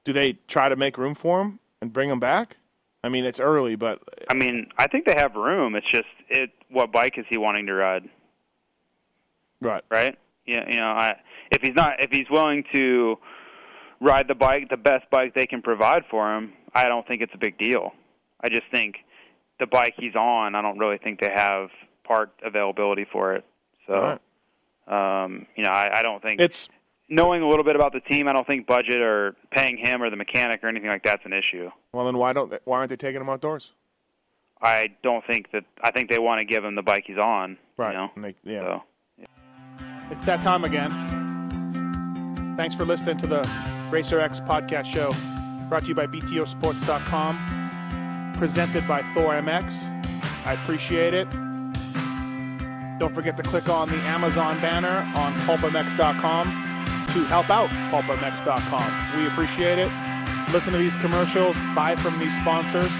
do 0.03 0.13
they 0.13 0.33
try 0.47 0.69
to 0.69 0.75
make 0.75 0.97
room 0.97 1.15
for 1.15 1.41
him 1.41 1.59
and 1.81 1.93
bring 1.93 2.09
him 2.09 2.19
back? 2.19 2.57
I 3.03 3.09
mean, 3.09 3.25
it's 3.25 3.39
early, 3.39 3.75
but 3.75 3.99
I 4.29 4.35
mean, 4.35 4.67
I 4.77 4.85
think 4.87 5.05
they 5.05 5.15
have 5.15 5.35
room. 5.35 5.75
It's 5.75 5.89
just 5.89 6.09
it. 6.29 6.51
What 6.69 6.91
bike 6.91 7.17
is 7.17 7.25
he 7.29 7.37
wanting 7.37 7.65
to 7.65 7.73
ride? 7.73 8.09
Right. 9.61 9.83
right? 9.89 10.17
Yeah, 10.45 10.67
you 10.69 10.77
know, 10.77 10.87
I 10.87 11.15
if 11.51 11.61
he's 11.61 11.75
not 11.75 12.01
if 12.03 12.09
he's 12.11 12.29
willing 12.29 12.63
to 12.73 13.17
ride 13.99 14.27
the 14.27 14.35
bike, 14.35 14.69
the 14.69 14.77
best 14.77 15.09
bike 15.11 15.33
they 15.35 15.45
can 15.47 15.61
provide 15.61 16.03
for 16.09 16.35
him, 16.35 16.53
I 16.73 16.85
don't 16.85 17.07
think 17.07 17.21
it's 17.21 17.33
a 17.33 17.37
big 17.37 17.57
deal. 17.57 17.91
I 18.43 18.49
just 18.49 18.63
think 18.71 18.95
the 19.59 19.67
bike 19.67 19.93
he's 19.97 20.15
on, 20.15 20.55
I 20.55 20.61
don't 20.61 20.79
really 20.79 20.97
think 20.97 21.19
they 21.21 21.29
have 21.33 21.69
part 22.03 22.31
availability 22.43 23.05
for 23.11 23.35
it. 23.35 23.45
So, 23.87 24.17
Right. 24.87 25.23
um, 25.23 25.45
you 25.55 25.63
know, 25.63 25.69
I, 25.69 25.99
I 25.99 26.01
don't 26.01 26.21
think 26.23 26.41
It's 26.41 26.67
knowing 27.09 27.43
a 27.43 27.47
little 27.47 27.63
bit 27.63 27.75
about 27.75 27.93
the 27.93 27.99
team. 27.99 28.27
I 28.27 28.33
don't 28.33 28.47
think 28.47 28.65
budget 28.65 28.97
or 29.01 29.35
paying 29.51 29.77
him 29.77 30.01
or 30.01 30.09
the 30.09 30.15
mechanic 30.15 30.63
or 30.63 30.67
anything 30.67 30.89
like 30.89 31.03
that's 31.03 31.23
an 31.25 31.33
issue. 31.33 31.69
well, 31.93 32.05
then 32.05 32.17
why 32.17 32.33
don't 32.33 32.49
they, 32.49 32.57
why 32.65 32.77
aren't 32.79 32.89
they 32.89 32.95
taking 32.95 33.21
him 33.21 33.29
outdoors? 33.29 33.73
I 34.63 34.89
don't 35.03 35.25
think 35.25 35.51
that. 35.51 35.63
I 35.83 35.89
think 35.91 36.09
they 36.09 36.19
want 36.19 36.39
to 36.39 36.45
give 36.45 36.63
him 36.63 36.75
the 36.75 36.83
bike 36.83 37.03
he's 37.07 37.17
on. 37.17 37.57
Right. 37.77 37.91
You 37.93 37.97
know? 37.97 38.09
They- 38.17 38.35
yeah. 38.51 38.59
So. 38.61 38.83
It's 40.11 40.25
that 40.25 40.41
time 40.41 40.65
again. 40.65 40.91
Thanks 42.57 42.75
for 42.75 42.85
listening 42.85 43.17
to 43.19 43.27
the 43.27 43.49
Racer 43.89 44.19
X 44.19 44.39
podcast 44.39 44.85
show, 44.85 45.15
brought 45.69 45.83
to 45.83 45.89
you 45.89 45.95
by 45.95 46.05
BTOsports.com, 46.05 48.35
presented 48.37 48.87
by 48.87 49.01
Thor 49.13 49.33
MX. 49.33 49.87
I 50.45 50.53
appreciate 50.53 51.13
it. 51.13 51.29
Don't 52.99 53.15
forget 53.15 53.37
to 53.37 53.43
click 53.43 53.69
on 53.69 53.89
the 53.89 53.97
Amazon 54.03 54.59
banner 54.61 55.09
on 55.15 55.33
PulpMX.com 55.41 56.47
to 57.13 57.23
help 57.25 57.49
out 57.49 57.69
PulpMX.com. 57.89 59.19
We 59.19 59.27
appreciate 59.27 59.79
it. 59.79 59.91
Listen 60.51 60.73
to 60.73 60.79
these 60.79 60.95
commercials, 60.97 61.57
buy 61.73 61.95
from 61.95 62.19
these 62.19 62.37
sponsors. 62.39 62.91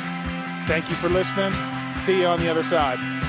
Thank 0.65 0.89
you 0.89 0.95
for 0.95 1.09
listening. 1.09 1.53
See 1.95 2.21
you 2.21 2.27
on 2.27 2.39
the 2.39 2.49
other 2.49 2.63
side. 2.63 3.20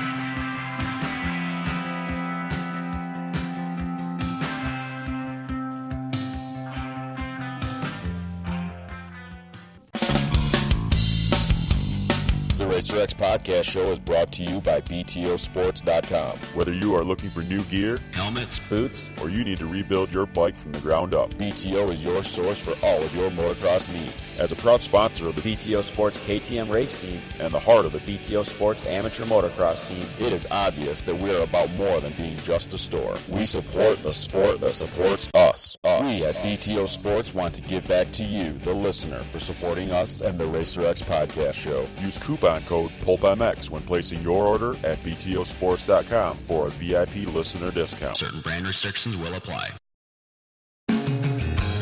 Racer 12.83 12.99
X 12.99 13.13
podcast 13.13 13.63
show 13.63 13.91
is 13.91 13.99
brought 13.99 14.29
to 14.33 14.43
you 14.43 14.59
by 14.59 14.81
BTOsports.com. 14.81 16.37
Whether 16.53 16.73
you 16.73 16.93
are 16.95 17.03
looking 17.05 17.29
for 17.29 17.41
new 17.43 17.63
gear, 17.63 17.97
Helmets, 18.11 18.59
boots, 18.59 19.09
or 19.21 19.29
you 19.29 19.45
need 19.45 19.59
to 19.59 19.65
rebuild 19.65 20.11
your 20.11 20.25
bike 20.25 20.57
from 20.57 20.73
the 20.73 20.81
ground 20.81 21.13
up. 21.13 21.33
BTO 21.35 21.89
is 21.91 22.03
your 22.03 22.25
source 22.25 22.61
for 22.61 22.73
all 22.85 23.01
of 23.01 23.15
your 23.15 23.31
motocross 23.31 23.93
needs. 23.93 24.37
As 24.37 24.51
a 24.51 24.57
proud 24.57 24.81
sponsor 24.81 25.29
of 25.29 25.35
the 25.37 25.41
BTO 25.41 25.81
Sports 25.81 26.17
KTM 26.27 26.69
race 26.69 26.93
team 26.93 27.21
and 27.39 27.53
the 27.53 27.59
heart 27.59 27.85
of 27.85 27.93
the 27.93 27.99
BTO 27.99 28.45
Sports 28.45 28.85
amateur 28.85 29.23
motocross 29.23 29.87
team. 29.87 30.05
It 30.19 30.33
is 30.33 30.45
obvious 30.51 31.03
that 31.03 31.15
we 31.15 31.33
are 31.33 31.43
about 31.43 31.73
more 31.75 32.01
than 32.01 32.11
being 32.13 32.35
just 32.39 32.73
a 32.73 32.77
store. 32.77 33.15
We 33.29 33.45
support 33.45 33.99
the 33.99 34.11
sport 34.11 34.59
that 34.59 34.73
supports 34.73 35.29
us. 35.33 35.77
us. 35.85 36.19
We 36.19 36.27
at 36.27 36.35
BTO 36.35 36.89
Sports 36.89 37.33
want 37.33 37.53
to 37.53 37.61
give 37.61 37.87
back 37.87 38.11
to 38.11 38.25
you, 38.25 38.51
the 38.51 38.73
listener, 38.73 39.19
for 39.19 39.39
supporting 39.39 39.91
us 39.91 40.19
and 40.19 40.37
the 40.37 40.47
Racer 40.47 40.85
X 40.85 41.01
podcast 41.01 41.53
show. 41.53 41.85
Use 42.01 42.17
coupon 42.17 42.61
code 42.63 42.72
PulpMX 42.81 43.69
when 43.69 43.81
placing 43.83 44.21
your 44.21 44.45
order 44.45 44.71
at 44.85 44.97
BTOsports.com 45.03 46.37
for 46.37 46.67
a 46.67 46.71
VIP 46.71 47.33
listener 47.33 47.71
discount. 47.71 48.17
Certain 48.17 48.41
brand 48.41 48.67
restrictions 48.67 49.17
will 49.17 49.33
apply. 49.35 49.69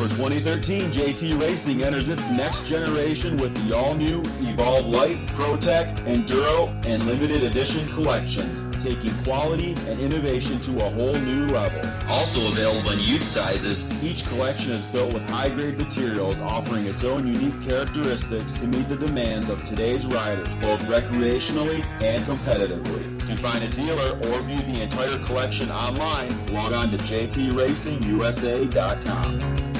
For 0.01 0.07
2013, 0.07 0.91
JT 0.91 1.39
Racing 1.39 1.83
enters 1.83 2.09
its 2.09 2.27
next 2.29 2.65
generation 2.65 3.37
with 3.37 3.53
the 3.53 3.77
all-new 3.77 4.23
Evolve 4.39 4.87
Light, 4.87 5.23
ProTech, 5.27 5.95
Enduro, 6.05 6.69
and 6.87 7.05
limited 7.05 7.43
edition 7.43 7.87
collections, 7.89 8.65
taking 8.81 9.13
quality 9.23 9.75
and 9.87 9.99
innovation 9.99 10.59
to 10.61 10.83
a 10.83 10.89
whole 10.89 11.13
new 11.13 11.45
level. 11.49 11.87
Also 12.09 12.51
available 12.51 12.89
in 12.89 12.97
youth 12.97 13.21
sizes. 13.21 13.85
Each 14.03 14.27
collection 14.29 14.71
is 14.71 14.87
built 14.87 15.13
with 15.13 15.21
high-grade 15.29 15.77
materials, 15.77 16.39
offering 16.39 16.85
its 16.85 17.03
own 17.03 17.27
unique 17.27 17.61
characteristics 17.61 18.59
to 18.59 18.65
meet 18.65 18.89
the 18.89 18.97
demands 18.97 19.49
of 19.49 19.63
today's 19.63 20.07
riders, 20.07 20.49
both 20.55 20.81
recreationally 20.87 21.85
and 22.01 22.23
competitively. 22.23 23.19
To 23.27 23.37
find 23.37 23.63
a 23.63 23.67
dealer 23.67 24.15
or 24.15 24.41
view 24.41 24.63
the 24.63 24.81
entire 24.81 25.19
collection 25.19 25.69
online, 25.69 26.31
log 26.51 26.73
on 26.73 26.89
to 26.89 26.97
jtracingusa.com. 26.97 29.70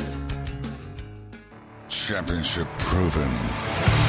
Championship 2.12 2.68
proven. 2.78 3.32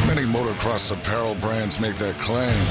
Many 0.09 0.22
motocross 0.22 0.90
apparel 0.90 1.36
brands 1.36 1.78
make 1.78 1.94
that 1.96 2.18
claim, 2.18 2.66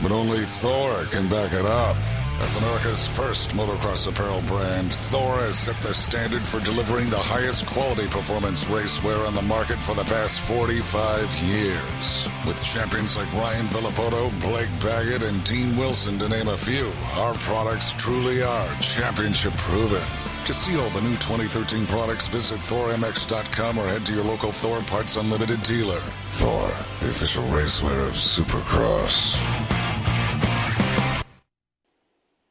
but 0.00 0.12
only 0.12 0.44
Thor 0.44 1.06
can 1.06 1.28
back 1.28 1.52
it 1.52 1.66
up. 1.66 1.96
As 2.38 2.56
America's 2.56 3.04
first 3.04 3.50
motocross 3.50 4.06
apparel 4.06 4.42
brand, 4.42 4.94
Thor 4.94 5.38
has 5.38 5.58
set 5.58 5.82
the 5.82 5.92
standard 5.92 6.42
for 6.42 6.60
delivering 6.60 7.10
the 7.10 7.18
highest 7.18 7.66
quality 7.66 8.06
performance 8.06 8.66
racewear 8.66 9.26
on 9.26 9.34
the 9.34 9.42
market 9.42 9.80
for 9.80 9.96
the 9.96 10.04
past 10.04 10.38
45 10.38 11.34
years. 11.42 12.28
With 12.46 12.62
champions 12.62 13.16
like 13.16 13.32
Ryan 13.32 13.66
Villopoto, 13.66 14.30
Blake 14.40 14.70
Baggett, 14.80 15.24
and 15.24 15.42
Dean 15.42 15.76
Wilson, 15.76 16.16
to 16.20 16.28
name 16.28 16.46
a 16.46 16.56
few, 16.56 16.92
our 17.16 17.34
products 17.34 17.92
truly 17.94 18.40
are 18.40 18.72
championship 18.80 19.54
proven. 19.54 20.25
To 20.46 20.54
see 20.54 20.78
all 20.78 20.88
the 20.90 21.00
new 21.00 21.16
2013 21.16 21.86
products, 21.86 22.28
visit 22.28 22.60
ThorMX.com 22.60 23.78
or 23.78 23.88
head 23.88 24.06
to 24.06 24.14
your 24.14 24.22
local 24.22 24.52
Thor 24.52 24.80
Parts 24.82 25.16
Unlimited 25.16 25.60
dealer. 25.64 25.98
Thor, 26.28 26.68
the 27.00 27.08
official 27.08 27.42
racewear 27.46 28.06
of 28.06 28.14
Supercross. 28.14 29.34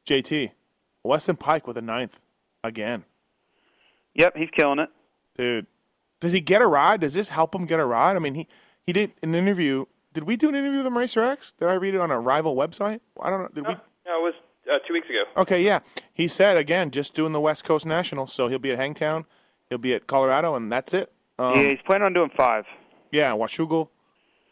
JT, 0.06 0.50
Weston 1.04 1.36
Peick 1.36 1.66
with 1.66 1.78
a 1.78 1.80
ninth 1.80 2.20
again. 2.62 3.02
Yep, 4.14 4.36
he's 4.36 4.50
killing 4.50 4.78
it. 4.78 4.90
Dude, 5.38 5.66
does 6.20 6.32
he 6.32 6.40
get 6.40 6.60
a 6.60 6.66
ride? 6.66 7.00
Does 7.00 7.14
this 7.14 7.30
help 7.30 7.54
him 7.54 7.64
get 7.64 7.80
a 7.80 7.86
ride? 7.86 8.14
I 8.14 8.18
mean, 8.18 8.34
he, 8.34 8.46
he 8.82 8.92
did 8.92 9.12
an 9.22 9.34
interview. 9.34 9.86
Did 10.12 10.24
we 10.24 10.36
do 10.36 10.50
an 10.50 10.54
interview 10.54 10.78
with 10.80 10.86
him, 10.86 10.98
Racer 10.98 11.22
X? 11.22 11.54
Did 11.58 11.68
I 11.68 11.74
read 11.74 11.94
it 11.94 12.00
on 12.02 12.10
a 12.10 12.20
rival 12.20 12.54
website? 12.56 13.00
I 13.18 13.30
don't 13.30 13.40
know. 13.40 13.48
Did 13.54 13.66
we? 13.66 13.72
No, 13.72 14.18
it 14.18 14.22
was 14.22 14.34
uh, 14.72 14.78
two 14.86 14.92
weeks 14.94 15.08
ago. 15.08 15.24
Okay, 15.42 15.62
yeah. 15.62 15.80
He 16.12 16.28
said 16.28 16.56
again, 16.56 16.90
just 16.90 17.14
doing 17.14 17.32
the 17.32 17.40
West 17.40 17.64
Coast 17.64 17.86
National. 17.86 18.26
So 18.26 18.48
he'll 18.48 18.58
be 18.58 18.72
at 18.72 18.78
Hangtown, 18.78 19.24
he'll 19.68 19.78
be 19.78 19.94
at 19.94 20.06
Colorado, 20.06 20.54
and 20.54 20.70
that's 20.70 20.94
it. 20.94 21.12
Um, 21.38 21.54
yeah, 21.56 21.68
he's 21.68 21.78
planning 21.86 22.04
on 22.06 22.12
doing 22.14 22.30
five. 22.36 22.64
yeah, 23.12 23.32
Washougal, 23.32 23.88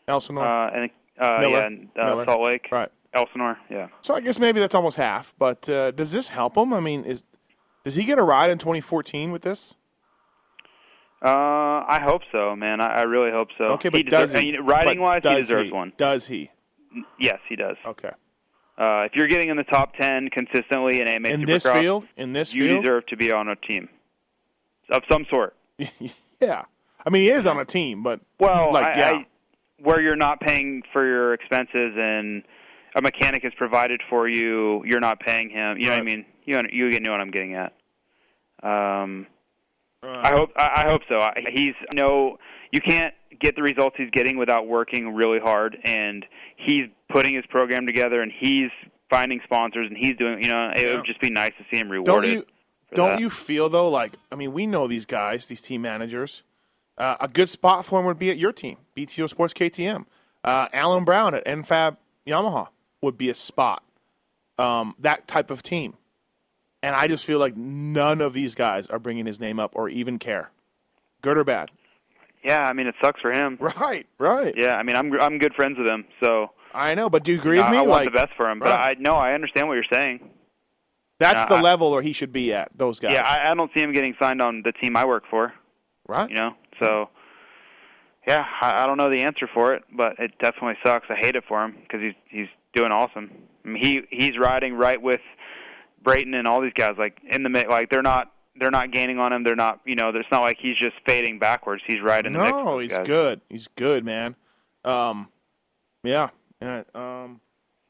Elsinore. 0.08 0.44
Uh, 0.44 0.70
and 0.70 0.90
uh, 1.18 1.38
Miller. 1.40 1.50
yeah, 1.60 1.66
and, 1.66 1.88
uh, 1.98 2.04
Miller. 2.06 2.24
Salt 2.26 2.46
Lake. 2.46 2.66
right. 2.70 2.90
Elsinore, 3.14 3.56
yeah. 3.70 3.88
So 4.02 4.14
I 4.14 4.20
guess 4.20 4.38
maybe 4.40 4.58
that's 4.58 4.74
almost 4.74 4.96
half. 4.96 5.34
But 5.38 5.68
uh, 5.68 5.92
does 5.92 6.10
this 6.10 6.28
help 6.30 6.56
him? 6.56 6.72
I 6.74 6.80
mean, 6.80 7.04
is 7.04 7.22
does 7.84 7.94
he 7.94 8.02
get 8.04 8.18
a 8.18 8.22
ride 8.24 8.50
in 8.50 8.58
2014 8.58 9.30
with 9.30 9.42
this? 9.42 9.74
Uh, 11.22 11.84
I 11.88 12.00
hope 12.04 12.22
so, 12.32 12.54
man. 12.56 12.80
I, 12.80 12.86
I 12.86 13.02
really 13.02 13.30
hope 13.30 13.48
so. 13.56 13.64
Okay, 13.74 13.88
but 13.88 13.98
he 13.98 14.02
does 14.02 14.30
deserves, 14.32 14.42
he? 14.42 14.48
I 14.50 14.52
mean, 14.58 14.66
riding 14.66 14.98
But 14.98 15.02
wise, 15.02 15.22
he 15.24 15.34
deserves 15.40 15.68
he? 15.68 15.72
one. 15.72 15.92
Does 15.96 16.26
he? 16.26 16.50
Yes, 17.18 17.38
he 17.48 17.56
does. 17.56 17.76
Okay. 17.86 18.10
Uh, 18.76 19.04
if 19.04 19.12
you're 19.14 19.28
getting 19.28 19.50
in 19.50 19.56
the 19.56 19.64
top 19.64 19.94
ten 19.94 20.28
consistently 20.30 21.00
in 21.00 21.06
AMA 21.06 21.28
In 21.28 21.42
Supercross, 21.42 21.46
this 21.46 21.66
field, 21.66 22.06
in 22.16 22.32
this 22.32 22.52
you 22.54 22.66
field, 22.68 22.82
deserve 22.82 23.06
to 23.06 23.16
be 23.16 23.30
on 23.32 23.48
a 23.48 23.56
team 23.56 23.88
of 24.90 25.02
some 25.10 25.24
sort. 25.30 25.54
yeah. 26.40 26.64
I 27.06 27.10
mean, 27.10 27.22
he 27.22 27.30
is 27.30 27.46
on 27.46 27.58
a 27.60 27.64
team, 27.64 28.02
but 28.02 28.20
Well, 28.40 28.72
like 28.72 28.96
I, 28.96 28.98
yeah, 28.98 29.10
I, 29.12 29.26
where 29.78 30.00
you're 30.00 30.16
not 30.16 30.40
paying 30.40 30.82
for 30.92 31.06
your 31.06 31.34
expenses 31.34 31.92
and 31.96 32.42
a 32.96 33.02
mechanic 33.02 33.44
is 33.44 33.52
provided 33.56 34.00
for 34.08 34.28
you, 34.28 34.82
you're 34.84 35.00
not 35.00 35.20
paying 35.20 35.50
him. 35.50 35.76
You 35.78 35.86
know 35.86 35.90
what 35.92 36.00
I 36.00 36.02
mean? 36.02 36.24
You 36.44 36.60
you 36.72 36.90
get 36.90 37.02
know 37.02 37.12
what 37.12 37.20
I'm 37.20 37.30
getting 37.30 37.54
at. 37.54 37.72
Um, 38.62 39.26
Uh, 40.02 40.20
I 40.22 40.32
hope 40.32 40.50
I, 40.56 40.82
I 40.82 40.84
hope 40.88 41.02
so. 41.08 41.18
I, 41.18 41.32
he's 41.50 41.74
no, 41.94 42.38
you 42.74 42.80
can't 42.80 43.14
get 43.40 43.56
the 43.56 43.62
results 43.62 43.96
he's 43.98 44.10
getting 44.10 44.36
without 44.36 44.66
working 44.66 45.14
really 45.14 45.38
hard, 45.38 45.76
and 45.84 46.24
he's 46.56 46.84
putting 47.10 47.34
his 47.34 47.44
program 47.46 47.86
together, 47.86 48.20
and 48.22 48.32
he's 48.36 48.70
finding 49.10 49.40
sponsors, 49.44 49.86
and 49.88 49.96
he's 49.96 50.16
doing. 50.16 50.42
You 50.42 50.50
know, 50.50 50.70
it 50.74 50.86
Yeah. 50.86 50.96
would 50.96 51.06
just 51.06 51.20
be 51.20 51.30
nice 51.30 51.52
to 51.58 51.64
see 51.70 51.78
him 51.78 51.88
don't 51.88 52.04
rewarded. 52.06 52.30
you 52.32 52.46
don't 52.94 53.10
that. 53.12 53.20
you 53.20 53.30
feel 53.30 53.68
though 53.68 53.88
like 53.88 54.12
I 54.30 54.34
mean, 54.36 54.52
we 54.52 54.66
know 54.66 54.86
these 54.86 55.06
guys, 55.06 55.46
these 55.48 55.60
team 55.62 55.82
managers. 55.82 56.42
Uh, 56.96 57.16
a 57.20 57.26
good 57.28 57.48
spot 57.48 57.84
for 57.84 57.98
him 57.98 58.06
would 58.06 58.18
be 58.20 58.30
at 58.30 58.36
your 58.38 58.52
team, 58.52 58.76
BTO 58.96 59.28
Sports 59.28 59.52
KTM. 59.52 60.06
Uh, 60.44 60.68
Alan 60.72 61.04
Brown 61.04 61.34
at 61.34 61.44
NFAB 61.44 61.96
Yamaha 62.26 62.68
would 63.00 63.18
be 63.18 63.28
a 63.28 63.34
spot. 63.34 63.82
Um, 64.58 64.94
that 65.00 65.26
type 65.26 65.50
of 65.50 65.62
team. 65.62 65.94
And 66.84 66.94
I 66.94 67.08
just 67.08 67.24
feel 67.24 67.38
like 67.40 67.56
none 67.56 68.20
of 68.20 68.32
these 68.34 68.54
guys 68.54 68.86
are 68.88 68.98
bringing 69.00 69.26
his 69.26 69.40
name 69.40 69.58
up 69.58 69.72
or 69.74 69.88
even 69.88 70.18
care. 70.18 70.50
Good 71.22 71.36
or 71.38 71.42
bad? 71.44 71.70
Yeah, 72.44 72.60
I 72.60 72.72
mean, 72.74 72.86
it 72.86 72.94
sucks 73.02 73.20
for 73.20 73.32
him. 73.32 73.58
Right, 73.78 74.06
right. 74.18 74.54
Yeah, 74.56 74.76
I 74.76 74.82
mean, 74.82 74.96
I'm 74.96 75.18
I'm 75.20 75.38
good 75.38 75.54
friends 75.54 75.78
with 75.78 75.88
him, 75.88 76.04
so 76.22 76.48
I 76.74 76.94
know, 76.94 77.08
but 77.08 77.24
do 77.24 77.32
you 77.32 77.38
agree 77.38 77.58
I, 77.58 77.62
with 77.64 77.72
me? 77.72 77.78
I 77.78 77.80
want 77.82 78.04
like, 78.04 78.12
the 78.12 78.18
best 78.20 78.32
for 78.36 78.50
him. 78.50 78.58
But 78.58 78.68
Right. 78.68 78.96
I 78.96 79.00
no, 79.00 79.14
I 79.14 79.32
understand 79.32 79.68
what 79.68 79.74
you're 79.74 79.84
saying. 79.92 80.20
that's 81.18 81.44
the 81.46 81.56
I- 81.56 81.60
level 81.60 81.90
where 81.90 82.02
he 82.02 82.12
should 82.12 82.32
be 82.32 82.52
at. 82.52 82.76
Those 82.76 83.00
guys. 83.00 83.12
Yeah, 83.12 83.22
I, 83.26 83.50
I 83.50 83.54
don't 83.54 83.70
see 83.74 83.80
him 83.82 83.92
getting 83.92 84.14
signed 84.20 84.42
on 84.42 84.62
the 84.64 84.72
team 84.72 84.96
I 84.96 85.04
work 85.04 85.24
for. 85.30 85.52
right. 86.06 86.28
You 86.28 86.36
know, 86.36 86.50
so 86.80 87.08
yeah, 88.26 88.44
I, 88.60 88.82
I 88.82 88.86
don't 88.86 88.96
know 88.98 89.10
the 89.10 89.22
answer 89.22 89.48
for 89.52 89.74
it, 89.74 89.82
but 89.96 90.18
it 90.18 90.32
definitely 90.40 90.76
sucks. 90.84 91.06
I 91.10 91.14
hate 91.16 91.36
it 91.36 91.44
for 91.48 91.64
him 91.64 91.76
because 91.82 92.00
he's 92.00 92.14
he's 92.28 92.48
doing 92.74 92.92
awesome. 92.92 93.30
I 93.64 93.68
mean, 93.68 93.82
he 93.82 94.02
he's 94.10 94.38
riding 94.38 94.74
right 94.74 95.00
with 95.00 95.20
Brayton 96.02 96.34
and 96.34 96.46
all 96.46 96.60
these 96.60 96.72
guys. 96.74 96.96
Like 96.98 97.18
in 97.28 97.42
the 97.42 97.64
like 97.68 97.90
they're 97.90 98.02
not 98.02 98.32
they're 98.58 98.70
not 98.70 98.90
gaining 98.92 99.18
on 99.18 99.32
him. 99.32 99.42
They're 99.44 99.56
not 99.56 99.80
you 99.84 99.96
know. 99.96 100.10
It's 100.14 100.30
not 100.30 100.42
like 100.42 100.58
he's 100.60 100.76
just 100.76 100.94
fading 101.06 101.38
backwards. 101.38 101.82
He's 101.86 102.00
right 102.02 102.24
in 102.24 102.32
the 102.32 102.38
mix. 102.38 102.52
with 102.56 102.64
No, 102.64 102.78
he's 102.78 102.90
guys. 102.92 103.06
good. 103.06 103.40
He's 103.48 103.68
good, 103.76 104.04
man. 104.04 104.36
Um, 104.84 105.28
yeah, 106.02 106.28
yeah. 106.60 106.82
Um, 106.94 107.40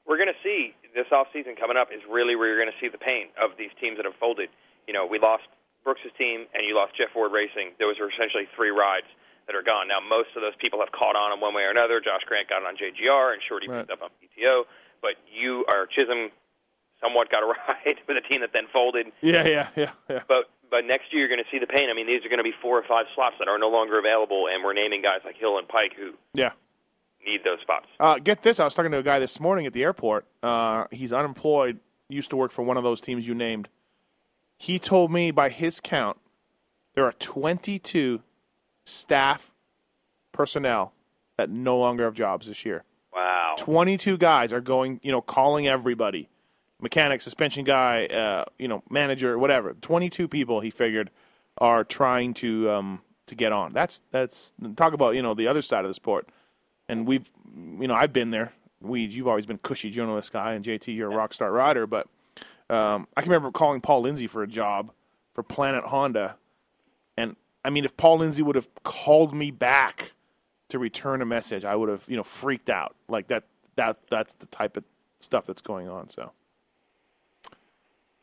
we're 0.07 0.17
going 0.17 0.29
to 0.29 0.41
see 0.43 0.75
this 0.95 1.07
off 1.11 1.27
season 1.33 1.57
coming 1.59 1.77
up 1.77 1.89
is 1.93 2.01
really 2.09 2.37
where 2.37 2.47
you're 2.49 2.61
going 2.61 2.71
to 2.71 2.79
see 2.81 2.89
the 2.89 2.99
pain 3.03 3.27
of 3.43 3.57
these 3.59 3.71
teams 3.81 3.97
that 3.97 4.05
have 4.05 4.15
folded. 4.21 4.49
You 4.87 4.95
know, 4.95 5.07
we 5.07 5.19
lost 5.19 5.43
Brooks's 5.83 6.13
team 6.17 6.47
and 6.55 6.63
you 6.67 6.77
lost 6.77 6.95
Jeff 6.97 7.11
Ward 7.17 7.33
Racing. 7.33 7.73
Those 7.81 7.99
are 7.99 8.09
essentially 8.11 8.47
three 8.55 8.71
rides 8.71 9.09
that 9.49 9.57
are 9.57 9.63
gone. 9.63 9.89
Now, 9.89 9.99
most 10.01 10.31
of 10.37 10.43
those 10.43 10.55
people 10.63 10.79
have 10.79 10.93
caught 10.93 11.17
on 11.17 11.33
in 11.35 11.41
one 11.41 11.53
way 11.53 11.63
or 11.63 11.71
another. 11.71 11.99
Josh 12.01 12.23
Grant 12.27 12.49
got 12.49 12.63
on 12.65 12.77
JGR 12.79 13.33
and 13.35 13.43
Shorty 13.49 13.67
Right. 13.69 13.81
picked 13.89 13.91
up 13.91 14.03
on 14.07 14.11
BTO. 14.23 14.65
But 15.03 15.19
you 15.27 15.65
or 15.69 15.87
Chisholm 15.91 16.31
somewhat 17.03 17.29
got 17.31 17.43
a 17.43 17.47
ride 17.53 17.99
with 18.07 18.17
a 18.17 18.23
team 18.29 18.41
that 18.41 18.51
then 18.55 18.65
folded. 18.73 19.11
yeah, 19.21 19.47
yeah, 19.47 19.69
yeah, 19.75 19.91
yeah. 20.09 20.21
But 20.29 20.47
but 20.71 20.85
next 20.85 21.13
year 21.13 21.21
you're 21.21 21.29
going 21.29 21.43
to 21.45 21.51
see 21.51 21.59
the 21.59 21.67
pain. 21.67 21.89
I 21.91 21.95
mean, 21.95 22.07
these 22.07 22.25
are 22.25 22.29
going 22.29 22.39
to 22.39 22.45
be 22.45 22.55
four 22.63 22.79
or 22.79 22.85
five 22.89 23.07
slots 23.15 23.37
that 23.39 23.49
are 23.49 23.59
no 23.59 23.69
longer 23.69 23.99
available, 23.99 24.47
and 24.53 24.63
we're 24.65 24.73
naming 24.75 25.03
guys 25.03 25.21
like 25.25 25.37
Hill 25.37 25.59
and 25.59 25.67
Peick 25.69 25.95
who 25.97 26.13
Yeah. 26.35 26.53
need 27.25 27.43
those 27.45 27.61
spots. 27.61 27.87
Uh, 28.01 28.19
get 28.19 28.43
this. 28.43 28.61
I 28.61 28.65
was 28.65 28.75
talking 28.75 28.91
to 28.93 28.99
a 28.99 29.03
guy 29.03 29.19
this 29.19 29.39
morning 29.41 29.67
at 29.67 29.73
the 29.73 29.83
airport. 29.83 30.27
Uh, 30.43 30.85
he's 30.91 31.13
unemployed. 31.13 31.79
Used 32.09 32.31
to 32.31 32.37
work 32.37 32.51
for 32.53 32.63
one 32.63 32.77
of 32.77 32.85
those 32.85 33.01
teams 33.01 33.27
you 33.27 33.35
named. 33.35 33.69
He 34.59 34.79
told 34.79 35.11
me, 35.11 35.31
by 35.31 35.49
his 35.49 35.81
count, 35.81 36.19
there 36.95 37.05
are 37.05 37.13
22 37.13 38.23
staff 38.85 39.53
personnel 40.33 40.93
that 41.37 41.51
no 41.51 41.79
longer 41.79 42.05
have 42.05 42.15
jobs 42.15 42.47
this 42.47 42.65
year. 42.65 42.85
Wow. 43.13 43.55
22 43.59 44.19
guys 44.19 44.53
are 44.53 44.61
going, 44.61 45.01
you 45.03 45.11
know, 45.13 45.21
calling 45.23 45.67
everybody. 45.67 46.29
Mechanic, 46.85 47.23
suspension 47.23 47.65
guy, 47.65 48.05
uh, 48.05 48.45
you 48.59 48.69
know, 48.69 48.83
manager, 48.91 49.39
whatever. 49.39 49.73
22 49.73 50.29
people 50.29 50.61
he 50.61 50.71
figured 50.71 51.11
are 51.57 51.83
trying 51.83 52.35
to 52.35 52.71
um, 52.71 53.01
to 53.27 53.35
get 53.35 53.53
on. 53.53 53.73
That's 53.73 54.03
that's 54.11 54.53
talk 54.77 54.93
about, 54.93 55.15
you 55.15 55.23
know, 55.23 55.33
the 55.33 55.49
other 55.49 55.63
side 55.63 55.87
of 55.87 55.91
the 55.91 55.95
sport. 55.95 56.29
And 56.87 57.07
we've 57.07 57.33
you 57.57 57.89
know, 57.89 57.95
I've 57.95 58.13
been 58.13 58.31
there. 58.31 58.53
We 58.83 59.07
you've 59.07 59.27
always 59.27 59.47
been 59.47 59.57
cushy 59.57 59.89
journalist 59.89 60.31
guy 60.31 60.53
and 60.53 60.63
JT 60.63 60.95
you're 60.95 61.11
a 61.11 61.17
rock 61.17 61.33
star 61.33 61.51
rider, 61.51 61.87
but 61.87 62.07
um, 62.69 63.09
I 63.17 63.23
can 63.23 63.31
remember 63.31 63.51
calling 63.51 63.81
Paul 63.81 64.03
Lindsay 64.03 64.27
for 64.27 64.43
a 64.43 64.47
job 64.47 64.93
for 65.33 65.43
Planet 65.43 65.85
Honda. 65.85 66.37
And 67.17 67.35
I 67.65 67.71
mean 67.71 67.87
if 67.87 67.97
Paul 67.97 68.19
Lindsay 68.19 68.43
would 68.43 68.57
have 68.57 68.69
called 68.83 69.35
me 69.35 69.51
back 69.51 70.13
to 70.69 70.79
return 70.79 71.23
a 71.23 71.27
message, 71.27 71.65
I 71.65 71.77
would 71.77 71.89
have, 71.89 72.05
you 72.09 72.19
know, 72.19 72.23
freaked 72.23 72.69
out. 72.69 72.95
Like 73.09 73.29
that 73.29 73.45
that 73.77 73.99
that's 74.11 74.35
the 74.35 74.47
type 74.47 74.77
of 74.77 74.85
stuff 75.19 75.47
that's 75.47 75.63
going 75.63 75.89
on. 75.89 76.09
So, 76.09 76.31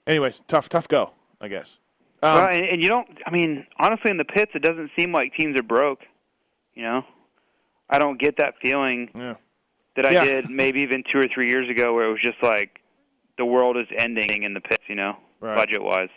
anyways, 0.08 0.42
tough 0.48 0.70
tough 0.70 0.88
go, 0.88 1.12
I 1.40 1.48
guess. 1.48 1.78
Um, 2.24 2.36
well, 2.36 2.48
and, 2.50 2.66
and 2.66 2.82
you 2.84 2.88
don't. 2.90 3.08
I 3.26 3.32
mean, 3.32 3.66
honestly, 3.80 4.12
in 4.12 4.18
the 4.18 4.26
pits, 4.26 4.52
it 4.56 4.62
doesn't 4.62 4.92
seem 4.98 5.12
like 5.12 5.34
teams 5.36 5.58
are 5.58 5.64
broke. 5.64 6.00
You 6.76 6.84
know, 6.84 7.04
I 7.90 8.00
don't 8.00 8.20
get 8.20 8.38
that 8.38 8.54
feeling 8.62 9.10
Yeah. 9.16 9.36
that 9.96 10.06
I 10.06 10.12
Yeah. 10.12 10.24
did 10.24 10.50
maybe 10.50 10.82
even 10.82 11.04
two 11.12 11.20
or 11.20 11.28
three 11.34 11.50
years 11.50 11.70
ago, 11.70 11.94
where 11.94 12.08
it 12.08 12.12
was 12.12 12.22
just 12.22 12.42
like 12.44 12.80
the 13.38 13.46
world 13.46 13.76
is 13.78 13.88
ending 13.98 14.44
in 14.44 14.54
the 14.54 14.62
pits. 14.62 14.84
You 14.88 14.96
know, 14.96 15.18
Right. 15.40 15.56
budget 15.56 15.82
wise. 15.82 16.10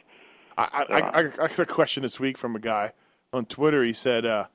I, 0.57 0.85
I, 0.89 1.01
I, 1.01 1.19
I 1.21 1.23
got 1.49 1.59
a 1.59 1.67
question 1.67 2.03
this 2.05 2.21
week 2.21 2.39
from 2.39 2.55
a 2.55 2.61
guy 2.61 2.93
on 3.33 3.45
Twitter. 3.47 3.83
He 3.83 3.93
said, 3.93 4.25
uh, 4.25 4.47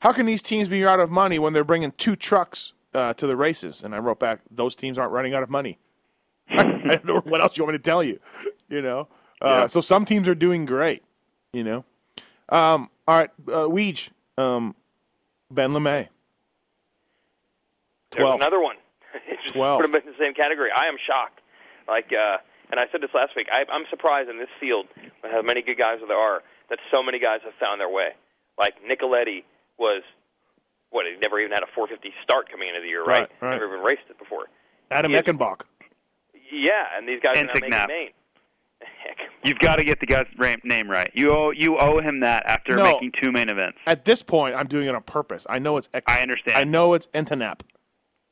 "How 0.00 0.12
can 0.12 0.26
these 0.26 0.42
teams 0.42 0.66
be 0.68 0.84
out 0.84 0.98
of 1.00 1.10
money 1.10 1.38
when 1.38 1.52
they're 1.52 1.62
bringing 1.64 1.92
two 1.92 2.16
trucks 2.16 2.72
uh, 2.94 3.14
to 3.14 3.26
the 3.26 3.36
races?" 3.36 3.82
And 3.82 3.94
I 3.94 3.98
wrote 3.98 4.18
back, 4.18 4.40
"Those 4.50 4.74
teams 4.74 4.98
aren't 4.98 5.12
running 5.12 5.32
out 5.34 5.42
of 5.44 5.50
money." 5.50 5.78
I 6.58 6.96
don't 6.96 7.04
know 7.04 7.20
what 7.20 7.40
else 7.40 7.56
you 7.56 7.64
want 7.64 7.74
me 7.74 7.78
to 7.78 7.82
tell 7.82 8.02
you. 8.02 8.18
You 8.68 8.82
know, 8.82 9.08
uh, 9.42 9.46
Yeah. 9.62 9.66
so 9.66 9.80
some 9.80 10.04
teams 10.04 10.26
are 10.28 10.34
doing 10.34 10.64
great. 10.64 11.02
You 11.52 11.64
know, 11.64 11.84
um, 12.48 12.88
all 13.08 13.18
right, 13.18 13.30
uh, 13.48 13.66
Weege, 13.66 14.10
um, 14.38 14.74
Ben 15.50 15.70
LaMay, 15.72 16.08
There's 18.10 18.22
twelve. 18.24 18.40
another 18.40 18.60
one. 18.60 18.76
Just 19.42 19.54
12. 19.54 19.80
Put 19.80 19.90
them 19.92 20.00
in 20.00 20.06
the 20.06 20.18
same 20.18 20.34
category. 20.34 20.70
I 20.70 20.86
am 20.86 20.96
shocked. 21.04 21.40
Like, 21.88 22.12
uh, 22.12 22.38
and 22.70 22.78
I 22.78 22.84
said 22.92 23.00
this 23.00 23.10
last 23.14 23.34
week. 23.34 23.48
I, 23.50 23.64
I'm 23.72 23.84
surprised 23.90 24.28
in 24.30 24.38
this 24.38 24.48
field, 24.60 24.86
with 25.22 25.32
how 25.32 25.42
many 25.42 25.62
good 25.62 25.78
guys 25.78 25.98
there 26.06 26.16
are, 26.16 26.42
that 26.68 26.78
so 26.90 27.02
many 27.02 27.18
guys 27.18 27.40
have 27.44 27.54
found 27.58 27.80
their 27.80 27.88
way. 27.88 28.10
Like 28.58 28.74
Nicoletti 28.86 29.42
was, 29.78 30.02
what? 30.90 31.06
He 31.06 31.18
never 31.20 31.40
even 31.40 31.50
had 31.52 31.62
a 31.64 31.70
450 31.74 32.14
start 32.22 32.48
coming 32.50 32.68
into 32.68 32.80
the 32.80 32.88
year, 32.88 33.02
right? 33.04 33.22
Right, 33.22 33.30
right. 33.40 33.50
Never 33.58 33.66
even 33.74 33.84
raced 33.84 34.06
it 34.08 34.18
before. 34.18 34.46
Adam 34.90 35.10
He 35.12 35.18
Eckenbach. 35.18 35.62
Yeah, 36.52 36.84
and 36.96 37.08
these 37.08 37.20
guys 37.22 37.36
are 37.38 37.44
now 37.44 37.52
making 37.54 37.70
Knapp. 37.70 37.88
Maine. 37.88 38.10
You've 39.44 39.58
got 39.58 39.76
to 39.76 39.84
get 39.84 40.00
the 40.00 40.06
guy's 40.06 40.26
name 40.64 40.90
right. 40.90 41.10
You 41.14 41.32
owe 41.32 41.50
you 41.50 41.78
owe 41.78 42.00
him 42.00 42.20
that 42.20 42.44
after 42.46 42.76
No. 42.76 42.84
making 42.84 43.12
two 43.22 43.30
main 43.32 43.48
events. 43.48 43.78
At 43.86 44.04
this 44.04 44.22
point, 44.22 44.54
I'm 44.54 44.66
doing 44.66 44.86
it 44.86 44.94
on 44.94 45.02
purpose. 45.02 45.46
I 45.48 45.58
know 45.58 45.76
it's. 45.76 45.88
Ek- 45.94 46.04
I 46.06 46.20
understand. 46.22 46.58
I 46.58 46.64
know 46.64 46.94
it's 46.94 47.06
Entenap. 47.08 47.60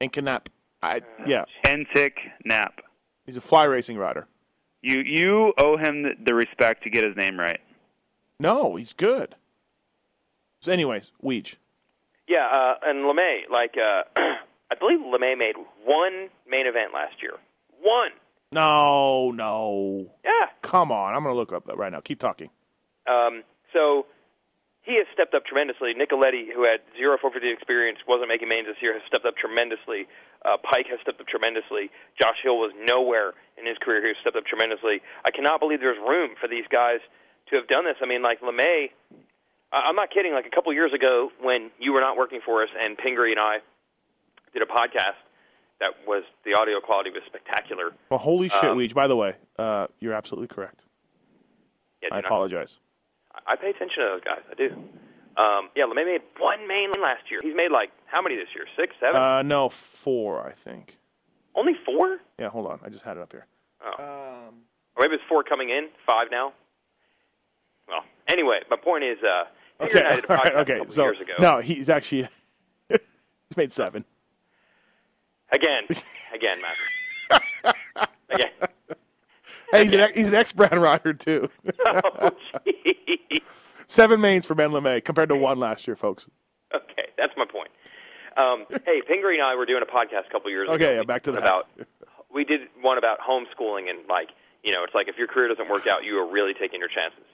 Enkenap. 0.00 0.46
I 0.82 1.02
yeah. 1.26 1.44
Entick 1.64 2.12
Knapp. 2.44 2.80
He's 3.26 3.36
a 3.36 3.40
fly 3.40 3.64
racing 3.64 3.98
rider. 3.98 4.26
You 4.82 5.00
you 5.00 5.52
owe 5.58 5.76
him 5.76 6.02
the, 6.02 6.10
the 6.24 6.34
respect 6.34 6.84
to 6.84 6.90
get 6.90 7.04
his 7.04 7.16
name 7.16 7.38
right. 7.38 7.60
No, 8.38 8.76
he's 8.76 8.92
good. 8.92 9.34
So, 10.60 10.72
anyways, 10.72 11.12
Weege. 11.22 11.56
Yeah, 12.28 12.46
uh, 12.46 12.74
and 12.84 13.04
LaMay, 13.04 13.48
like, 13.50 13.74
uh, 13.76 14.02
I 14.70 14.74
believe 14.78 15.00
LaMay 15.00 15.36
made 15.38 15.54
one 15.84 16.28
main 16.48 16.66
event 16.66 16.92
last 16.92 17.20
year. 17.22 17.32
One. 17.82 18.10
No, 18.52 19.30
no. 19.30 20.06
Yeah. 20.24 20.46
Come 20.62 20.90
on. 20.90 21.14
I'm 21.14 21.22
going 21.22 21.34
to 21.34 21.38
look 21.38 21.52
up 21.52 21.66
that 21.66 21.76
right 21.76 21.92
now. 21.92 22.00
Keep 22.00 22.20
talking. 22.20 22.50
Um, 23.06 23.42
so 23.72 24.06
he 24.82 24.96
has 24.96 25.06
stepped 25.12 25.34
up 25.34 25.44
tremendously. 25.44 25.92
Nicoletti, 25.92 26.48
who 26.54 26.64
had 26.64 26.80
zero 26.96 27.16
450 27.20 27.52
experience, 27.52 27.98
wasn't 28.08 28.28
making 28.28 28.48
mains 28.48 28.66
this 28.66 28.76
year, 28.80 28.94
has 28.94 29.02
stepped 29.06 29.26
up 29.26 29.36
tremendously. 29.36 30.08
Uh, 30.44 30.56
Peick 30.64 30.88
has 30.88 30.98
stepped 31.02 31.20
up 31.20 31.26
tremendously. 31.28 31.90
Josh 32.20 32.40
Hill 32.42 32.56
was 32.56 32.72
nowhere 32.88 33.32
in 33.58 33.66
his 33.66 33.76
career. 33.82 34.00
He 34.02 34.08
has 34.08 34.16
stepped 34.20 34.36
up 34.36 34.46
tremendously. 34.46 35.02
I 35.24 35.30
cannot 35.30 35.60
believe 35.60 35.80
there's 35.80 35.98
room 36.00 36.32
for 36.40 36.48
these 36.48 36.64
guys 36.72 37.00
to 37.50 37.56
have 37.56 37.68
done 37.68 37.84
this. 37.84 37.96
I 38.00 38.06
mean, 38.06 38.22
like 38.22 38.40
LaMay, 38.40 38.90
I- 39.72 39.84
I'm 39.88 39.96
not 39.96 40.08
kidding. 40.10 40.32
Like 40.32 40.46
a 40.46 40.54
couple 40.54 40.72
years 40.72 40.92
ago, 40.94 41.28
when 41.40 41.70
you 41.78 41.92
were 41.92 42.00
not 42.00 42.16
working 42.16 42.40
for 42.44 42.62
us 42.62 42.68
and 42.80 42.96
Pingree 42.96 43.32
and 43.32 43.40
I 43.40 43.58
did 44.54 44.62
a 44.62 44.66
podcast, 44.66 45.20
that 45.80 45.90
was 46.06 46.24
the 46.44 46.54
audio 46.54 46.80
quality 46.80 47.10
was 47.10 47.22
spectacular. 47.26 47.92
Well, 48.10 48.18
holy 48.18 48.48
shit, 48.48 48.64
Um, 48.64 48.78
Weege. 48.78 48.94
By 48.94 49.06
the 49.06 49.16
way, 49.16 49.34
uh, 49.58 49.86
you're 50.00 50.12
absolutely 50.14 50.48
correct. 50.48 50.82
Yeah, 52.02 52.08
I 52.12 52.16
do 52.16 52.22
not- 52.22 52.24
apologize. 52.26 52.78
I 53.46 53.54
pay 53.56 53.70
attention 53.70 54.02
to 54.02 54.08
those 54.14 54.20
guys. 54.24 54.42
I 54.50 54.54
do. 54.54 54.70
Um, 55.36 55.70
yeah, 55.76 55.84
LaMay 55.84 56.04
made 56.06 56.22
one 56.38 56.66
main 56.66 56.90
last 57.00 57.30
year. 57.30 57.40
He's 57.42 57.54
made 57.54 57.70
like 57.70 57.90
how 58.06 58.20
many 58.20 58.34
this 58.34 58.48
year? 58.54 58.66
Six, 58.76 58.96
seven? 58.98 59.14
Uh, 59.20 59.42
no, 59.42 59.68
four, 59.68 60.44
I 60.44 60.52
think. 60.52 60.96
Only 61.54 61.74
four? 61.86 62.18
Yeah, 62.38 62.48
hold 62.48 62.66
on. 62.66 62.80
I 62.84 62.88
just 62.88 63.04
had 63.04 63.16
it 63.16 63.20
up 63.22 63.30
here. 63.32 63.46
Oh. 63.80 64.48
or 64.96 65.02
maybe 65.02 65.14
it's 65.14 65.22
four 65.28 65.44
coming 65.44 65.70
in, 65.70 65.88
five 66.04 66.28
now. 66.32 66.52
Well, 67.86 68.02
anyway, 68.26 68.60
my 68.68 68.76
point 68.76 69.04
is, 69.04 69.18
uh, 69.22 69.44
Okay, 69.80 70.00
and 70.00 70.24
I 70.28 70.34
all 70.34 70.42
right, 70.42 70.54
okay. 70.56 70.80
So 70.88 71.04
years 71.04 71.20
ago. 71.20 71.34
no, 71.38 71.58
he's 71.60 71.88
actually 71.88 72.26
he's 72.88 73.56
made 73.56 73.70
seven. 73.72 74.04
Again, 75.50 75.84
again, 76.34 76.58
Matt. 76.60 77.42
again. 78.30 78.50
Hey, 79.70 79.82
he's 79.82 79.92
an 79.92 80.08
he's 80.14 80.28
an 80.28 80.34
ex 80.34 80.52
Brown 80.52 80.78
rider 80.78 81.14
too. 81.14 81.48
Oh, 81.86 82.30
jeez. 82.66 83.40
seven 83.86 84.20
mains 84.20 84.46
for 84.46 84.54
Ben 84.54 84.70
LaMay 84.70 85.04
compared 85.04 85.28
to 85.30 85.36
one 85.36 85.58
last 85.58 85.86
year, 85.86 85.96
folks. 85.96 86.26
Okay, 86.74 87.08
that's 87.16 87.32
my 87.36 87.44
point. 87.44 87.70
Um, 88.36 88.66
hey, 88.84 89.02
Pingree 89.06 89.36
and 89.38 89.44
I 89.44 89.54
were 89.56 89.66
doing 89.66 89.82
a 89.82 89.86
podcast 89.86 90.26
a 90.28 90.30
couple 90.32 90.50
years 90.50 90.68
ago. 90.68 90.74
Okay, 90.74 90.96
yeah, 90.96 91.02
back 91.02 91.22
to 91.24 91.32
that. 91.32 91.38
About 91.38 91.68
we 92.32 92.44
did 92.44 92.60
one 92.80 92.98
about 92.98 93.18
homeschooling 93.20 93.88
and 93.90 94.06
like 94.08 94.28
you 94.62 94.72
know, 94.72 94.84
it's 94.84 94.94
like 94.94 95.08
if 95.08 95.16
your 95.16 95.26
career 95.28 95.48
doesn't 95.48 95.70
work 95.70 95.86
out, 95.86 96.04
you 96.04 96.18
are 96.18 96.30
really 96.30 96.52
taking 96.54 96.80
your 96.80 96.88
chances. 96.88 97.24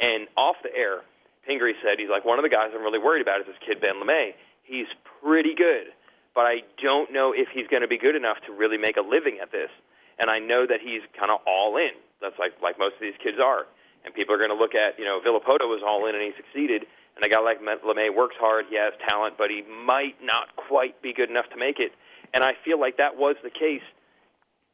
And 0.00 0.26
off 0.36 0.56
the 0.62 0.74
air, 0.74 1.00
Pingree 1.46 1.74
said 1.82 1.98
he's 1.98 2.10
like 2.10 2.24
one 2.24 2.38
of 2.38 2.42
the 2.42 2.48
guys 2.48 2.70
I'm 2.74 2.82
really 2.82 2.98
worried 2.98 3.22
about 3.22 3.40
is 3.40 3.46
this 3.46 3.56
kid 3.64 3.80
Ben 3.80 3.94
LaMay. 4.02 4.34
He's 4.62 4.86
pretty 5.22 5.54
good, 5.54 5.92
but 6.34 6.42
I 6.46 6.62
don't 6.82 7.12
know 7.12 7.32
if 7.32 7.48
he's 7.54 7.66
going 7.68 7.82
to 7.82 7.88
be 7.88 7.98
good 7.98 8.16
enough 8.16 8.38
to 8.46 8.52
really 8.52 8.78
make 8.78 8.96
a 8.96 9.02
living 9.02 9.38
at 9.40 9.52
this. 9.52 9.70
And 10.18 10.30
I 10.30 10.38
know 10.38 10.66
that 10.66 10.80
he's 10.82 11.02
kind 11.18 11.30
of 11.30 11.40
all 11.46 11.76
in. 11.76 11.90
That's 12.20 12.38
like 12.38 12.52
like 12.62 12.78
most 12.78 12.94
of 12.94 13.00
these 13.00 13.18
kids 13.22 13.38
are. 13.42 13.66
And 14.04 14.12
people 14.14 14.34
are 14.34 14.38
going 14.38 14.50
to 14.50 14.56
look 14.56 14.74
at 14.74 14.98
you 14.98 15.04
know 15.04 15.20
Villopoto 15.24 15.66
was 15.66 15.82
all 15.86 16.06
in 16.06 16.14
and 16.14 16.22
he 16.22 16.32
succeeded. 16.36 16.86
And 17.16 17.24
a 17.24 17.28
guy 17.28 17.40
like 17.40 17.60
LaMay 17.62 18.14
works 18.14 18.34
hard. 18.38 18.66
He 18.68 18.76
has 18.76 18.92
talent, 19.08 19.34
but 19.38 19.50
he 19.50 19.62
might 19.62 20.16
not 20.22 20.54
quite 20.56 21.00
be 21.02 21.12
good 21.12 21.30
enough 21.30 21.46
to 21.50 21.56
make 21.56 21.78
it. 21.78 21.92
And 22.32 22.42
I 22.42 22.52
feel 22.64 22.78
like 22.80 22.96
that 22.98 23.16
was 23.16 23.36
the 23.42 23.50
case. 23.50 23.82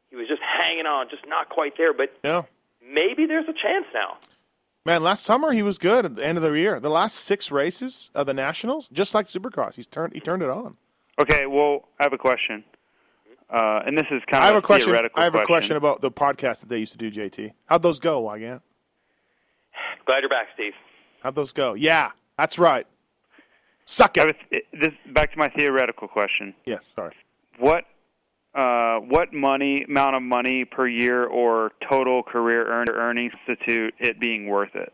He 0.09 0.15
was 0.15 0.27
just 0.27 0.41
hanging 0.41 0.85
on, 0.87 1.07
just 1.09 1.23
not 1.27 1.49
quite 1.49 1.73
there. 1.77 1.93
But 1.93 2.13
Yeah. 2.23 2.43
maybe 2.83 3.25
there's 3.27 3.47
a 3.47 3.53
chance 3.53 3.85
now. 3.93 4.17
Man, 4.85 5.03
last 5.03 5.23
summer 5.23 5.51
he 5.51 5.61
was 5.61 5.77
good 5.77 6.05
at 6.05 6.15
the 6.15 6.25
end 6.25 6.37
of 6.39 6.43
the 6.43 6.51
year. 6.51 6.79
The 6.79 6.89
last 6.89 7.15
six 7.15 7.51
races 7.51 8.09
of 8.15 8.25
the 8.25 8.33
Nationals, 8.33 8.87
just 8.89 9.13
like 9.13 9.27
Supercross, 9.27 9.75
he's 9.75 9.85
turned 9.87 10.13
he 10.13 10.19
turned 10.19 10.41
it 10.41 10.49
on. 10.49 10.77
Okay, 11.21 11.45
well, 11.45 11.87
I 11.99 12.03
have 12.03 12.13
a 12.13 12.17
question, 12.17 12.63
uh, 13.49 13.81
and 13.85 13.97
this 13.97 14.07
is 14.11 14.21
kind 14.29 14.43
of 14.43 14.43
I 14.43 14.47
of 14.49 14.53
have 14.55 14.55
a 14.55 14.61
question. 14.65 14.87
theoretical 14.89 15.21
I 15.21 15.23
have 15.25 15.35
a 15.35 15.45
question 15.45 15.77
about 15.77 16.01
the 16.01 16.11
podcast 16.11 16.61
that 16.61 16.69
they 16.69 16.79
used 16.79 16.93
to 16.93 16.97
do, 16.97 17.11
JT. 17.11 17.51
How'd 17.67 17.81
those 17.83 17.99
go, 17.99 18.23
Weigandt? 18.23 18.61
Glad 20.05 20.19
you're 20.21 20.29
back, 20.29 20.47
Steve. 20.55 20.73
How'd 21.21 21.35
those 21.35 21.51
go? 21.53 21.73
Yeah, 21.75 22.11
that's 22.37 22.57
right. 22.57 22.87
Suck 23.85 24.17
it. 24.17 24.21
I 24.21 24.25
was, 24.25 24.35
it- 24.51 24.65
this 24.73 24.93
back 25.13 25.31
to 25.33 25.37
my 25.37 25.49
theoretical 25.49 26.07
question. 26.07 26.53
Yes, 26.65 26.85
sorry. 26.95 27.13
What 27.59 27.83
uh, 28.55 28.97
what 28.99 29.31
money 29.33 29.83
amount 29.83 30.15
of 30.15 30.23
money 30.23 30.65
per 30.65 30.87
year 30.87 31.25
or 31.25 31.71
total 31.87 32.23
career 32.23 32.67
earned 32.67 32.89
earnings 32.89 33.31
institute 33.47 33.93
it 33.99 34.19
being 34.19 34.47
worth 34.47 34.75
it? 34.75 34.91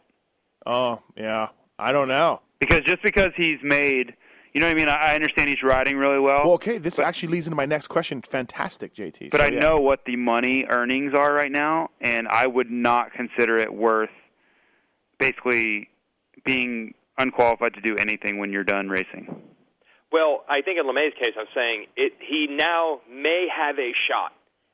Oh, 0.65 1.01
yeah. 1.15 1.47
I 1.79 1.91
don't 1.91 2.07
know. 2.07 2.41
Because 2.59 2.79
just 2.85 3.01
because 3.03 3.31
he's 3.37 3.59
made, 3.63 4.13
you 4.57 4.61
know 4.61 4.69
what 4.69 4.71
I 4.71 4.75
mean. 4.75 4.89
I 4.89 5.11
I 5.11 5.13
understand 5.13 5.49
he's 5.49 5.61
riding 5.61 5.97
really 5.97 6.17
well, 6.17 6.41
Well, 6.45 6.53
okay, 6.53 6.79
this 6.79 6.97
actually 6.97 7.29
leads 7.29 7.45
into 7.45 7.55
my 7.55 7.67
next 7.67 7.89
question. 7.89 8.23
Fantastic, 8.23 8.95
JT. 8.95 9.29
but 9.29 9.39
So, 9.39 9.45
I 9.45 9.49
yeah. 9.49 9.59
know 9.59 9.79
what 9.79 9.99
the 10.07 10.15
money 10.15 10.65
earnings 10.67 11.13
are 11.13 11.31
right 11.31 11.51
now, 11.51 11.91
and 12.01 12.27
I 12.27 12.47
would 12.47 12.71
not 12.71 13.13
consider 13.13 13.57
it 13.59 13.71
worth 13.71 14.09
basically 15.19 15.89
being 16.43 16.95
unqualified 17.19 17.75
to 17.75 17.81
do 17.81 17.97
anything 17.97 18.39
when 18.39 18.51
you're 18.51 18.63
done 18.63 18.89
racing. 18.89 19.27
Well, 20.11 20.43
I 20.49 20.63
think 20.63 20.79
in 20.79 20.87
LaMay's 20.87 21.13
case, 21.21 21.35
I'm 21.37 21.45
saying 21.53 21.85
it, 21.95 22.13
he 22.19 22.47
now 22.49 23.01
may 23.07 23.45
have 23.55 23.77
a 23.77 23.91
shot 24.09 24.31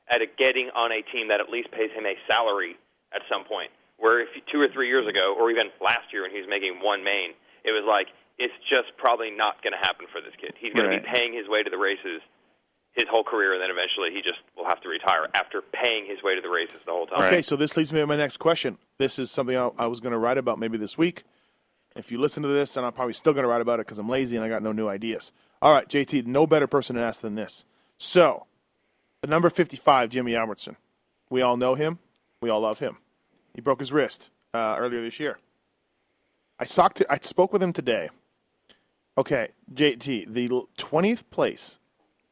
at 0.08 0.22
a 0.22 0.26
getting 0.38 0.70
on 0.74 0.92
a 0.92 1.02
team 1.12 1.28
that 1.28 1.40
at 1.40 1.50
least 1.50 1.70
pays 1.72 1.90
him 1.94 2.06
a 2.06 2.14
salary 2.26 2.76
at 3.14 3.20
some 3.30 3.44
point. 3.44 3.68
Where 3.98 4.22
if 4.22 4.28
two 4.50 4.60
or 4.62 4.68
three 4.72 4.88
years 4.88 5.06
ago, 5.06 5.36
or 5.38 5.50
even 5.50 5.64
last 5.84 6.08
year 6.10 6.22
when 6.22 6.30
he 6.30 6.38
was 6.40 6.48
making 6.48 6.80
one 6.80 7.04
main, 7.04 7.36
it 7.64 7.72
was 7.72 7.84
like 7.86 8.08
it's 8.38 8.54
just 8.68 8.96
probably 8.96 9.30
not 9.30 9.62
going 9.62 9.72
to 9.72 9.78
happen 9.78 10.06
for 10.10 10.20
this 10.20 10.34
kid. 10.40 10.54
He's 10.58 10.74
going 10.74 10.90
to 10.90 10.98
be 10.98 11.06
paying 11.06 11.32
his 11.32 11.48
way 11.48 11.62
to 11.62 11.70
the 11.70 11.78
races 11.78 12.20
his 12.94 13.06
whole 13.10 13.24
career, 13.24 13.52
and 13.54 13.62
then 13.62 13.70
eventually 13.70 14.10
he 14.12 14.22
just 14.22 14.38
will 14.56 14.66
have 14.66 14.80
to 14.80 14.88
retire 14.88 15.26
after 15.34 15.60
paying 15.60 16.06
his 16.06 16.22
way 16.22 16.34
to 16.36 16.40
the 16.40 16.48
races 16.48 16.78
the 16.86 16.92
whole 16.92 17.06
time. 17.06 17.24
Okay, 17.24 17.42
so 17.42 17.56
this 17.56 17.76
leads 17.76 17.92
me 17.92 18.00
to 18.00 18.06
my 18.06 18.16
next 18.16 18.36
question. 18.36 18.78
This 18.98 19.18
is 19.18 19.30
something 19.30 19.56
I, 19.56 19.70
I 19.78 19.86
was 19.88 20.00
going 20.00 20.12
to 20.12 20.18
write 20.18 20.38
about 20.38 20.58
maybe 20.58 20.78
this 20.78 20.96
week. 20.96 21.24
If 21.96 22.12
you 22.12 22.18
listen 22.18 22.42
to 22.44 22.48
this, 22.48 22.76
and 22.76 22.86
I'm 22.86 22.92
probably 22.92 23.14
still 23.14 23.32
going 23.32 23.42
to 23.42 23.48
write 23.48 23.60
about 23.60 23.80
it 23.80 23.86
because 23.86 23.98
I'm 23.98 24.08
lazy 24.08 24.36
and 24.36 24.44
I 24.44 24.48
got 24.48 24.62
no 24.62 24.72
new 24.72 24.88
ideas. 24.88 25.32
All 25.60 25.72
right, 25.72 25.88
JT, 25.88 26.26
no 26.26 26.46
better 26.46 26.66
person 26.66 26.96
to 26.96 27.02
ask 27.02 27.20
than 27.20 27.34
this. 27.34 27.64
So, 27.98 28.46
the 29.22 29.28
number 29.28 29.50
55, 29.50 30.10
Jimmy 30.10 30.36
Albertson. 30.36 30.76
We 31.30 31.42
all 31.42 31.56
know 31.56 31.74
him. 31.74 31.98
We 32.40 32.50
all 32.50 32.60
love 32.60 32.78
him. 32.78 32.98
He 33.54 33.60
broke 33.60 33.80
his 33.80 33.92
wrist 33.92 34.30
uh, 34.52 34.76
earlier 34.78 35.00
this 35.00 35.18
year. 35.18 35.38
I 36.58 36.64
talked 36.64 36.98
to, 36.98 37.12
I 37.12 37.18
spoke 37.22 37.52
with 37.52 37.62
him 37.62 37.72
today. 37.72 38.10
Okay, 39.16 39.48
JT, 39.72 40.32
the 40.32 40.48
20th 40.76 41.22
place 41.30 41.78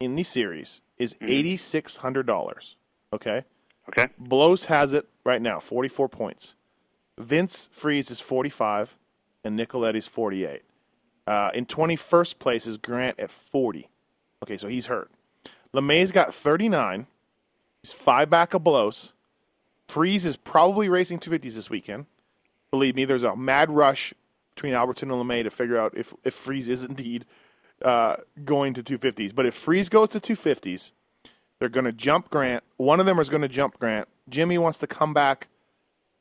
in 0.00 0.16
the 0.16 0.24
series 0.24 0.80
is 0.98 1.14
$8,600. 1.14 2.74
Okay? 3.12 3.44
Okay. 3.88 4.08
Blows 4.18 4.66
has 4.66 4.92
it 4.92 5.08
right 5.24 5.40
now, 5.40 5.60
44 5.60 6.08
points. 6.08 6.54
Vince 7.18 7.68
Friese 7.72 8.10
is 8.10 8.20
45, 8.20 8.96
and 9.44 9.56
Nicoletti's 9.56 10.06
48. 10.06 10.62
Uh, 11.26 11.50
in 11.54 11.66
21st 11.66 12.38
place 12.38 12.66
is 12.66 12.78
Grant 12.78 13.20
at 13.20 13.30
40. 13.30 13.88
Okay, 14.42 14.56
so 14.56 14.66
he's 14.66 14.86
hurt. 14.86 15.10
LaMay's 15.72 16.10
got 16.10 16.34
39. 16.34 17.06
He's 17.82 17.92
five 17.92 18.28
back 18.28 18.54
of 18.54 18.64
Blows. 18.64 19.12
Friese 19.88 20.24
is 20.24 20.36
probably 20.36 20.88
racing 20.88 21.20
250s 21.20 21.54
this 21.54 21.70
weekend. 21.70 22.06
Believe 22.70 22.96
me, 22.96 23.04
there's 23.04 23.22
a 23.22 23.36
mad 23.36 23.70
rush 23.70 24.14
between 24.54 24.74
Albertson 24.74 25.10
and 25.10 25.20
LaMay 25.22 25.42
to 25.44 25.50
figure 25.50 25.78
out 25.78 25.96
if, 25.96 26.14
if 26.24 26.34
Friese 26.34 26.68
is 26.68 26.84
indeed 26.84 27.24
uh, 27.82 28.16
going 28.44 28.74
to 28.74 28.82
250s. 28.82 29.34
But 29.34 29.46
if 29.46 29.54
Friese 29.54 29.88
goes 29.88 30.10
to 30.10 30.20
250s, 30.20 30.92
they're 31.58 31.68
going 31.68 31.84
to 31.84 31.92
jump 31.92 32.30
Grant. 32.30 32.62
One 32.76 33.00
of 33.00 33.06
them 33.06 33.18
is 33.18 33.28
going 33.28 33.42
to 33.42 33.48
jump 33.48 33.78
Grant. 33.78 34.08
Jimmy 34.28 34.58
wants 34.58 34.78
to 34.78 34.86
come 34.86 35.14
back 35.14 35.48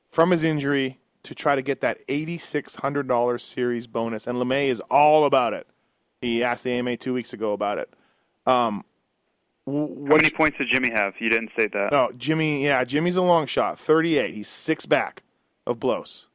from 0.10 0.32
his 0.32 0.44
injury 0.44 1.00
to 1.24 1.36
try 1.36 1.56
to 1.56 1.62
get 1.62 1.82
that 1.82 2.06
$8,600 2.08 3.40
series 3.42 3.88
bonus, 3.88 4.28
and 4.28 4.38
LaMay 4.38 4.68
is 4.70 4.80
all 4.90 5.26
about 5.26 5.54
it. 5.54 5.68
He 6.20 6.44
asked 6.44 6.64
the 6.64 6.72
AMA 6.72 6.98
two 6.98 7.14
weeks 7.14 7.34
ago 7.34 7.54
about 7.54 7.78
it. 7.78 7.90
Um, 8.46 8.84
w- 9.68 9.88
How 9.88 10.12
what 10.12 10.22
many 10.22 10.30
points 10.32 10.58
did 10.58 10.68
Jimmy 10.72 10.92
have? 10.92 11.14
You 11.20 11.30
didn't 11.30 11.52
state 11.54 11.74
that. 11.74 11.92
no, 11.92 12.12
Jimmy. 12.18 12.64
Yeah, 12.64 12.84
Jimmy's 12.84 13.18
a 13.18 13.22
long 13.22 13.46
shot. 13.46 13.80
Thirty-eight. 13.80 14.34
He's 14.34 14.48
six 14.48 14.86
back 14.88 15.22
of 15.68 15.80
Blows, 15.80 16.28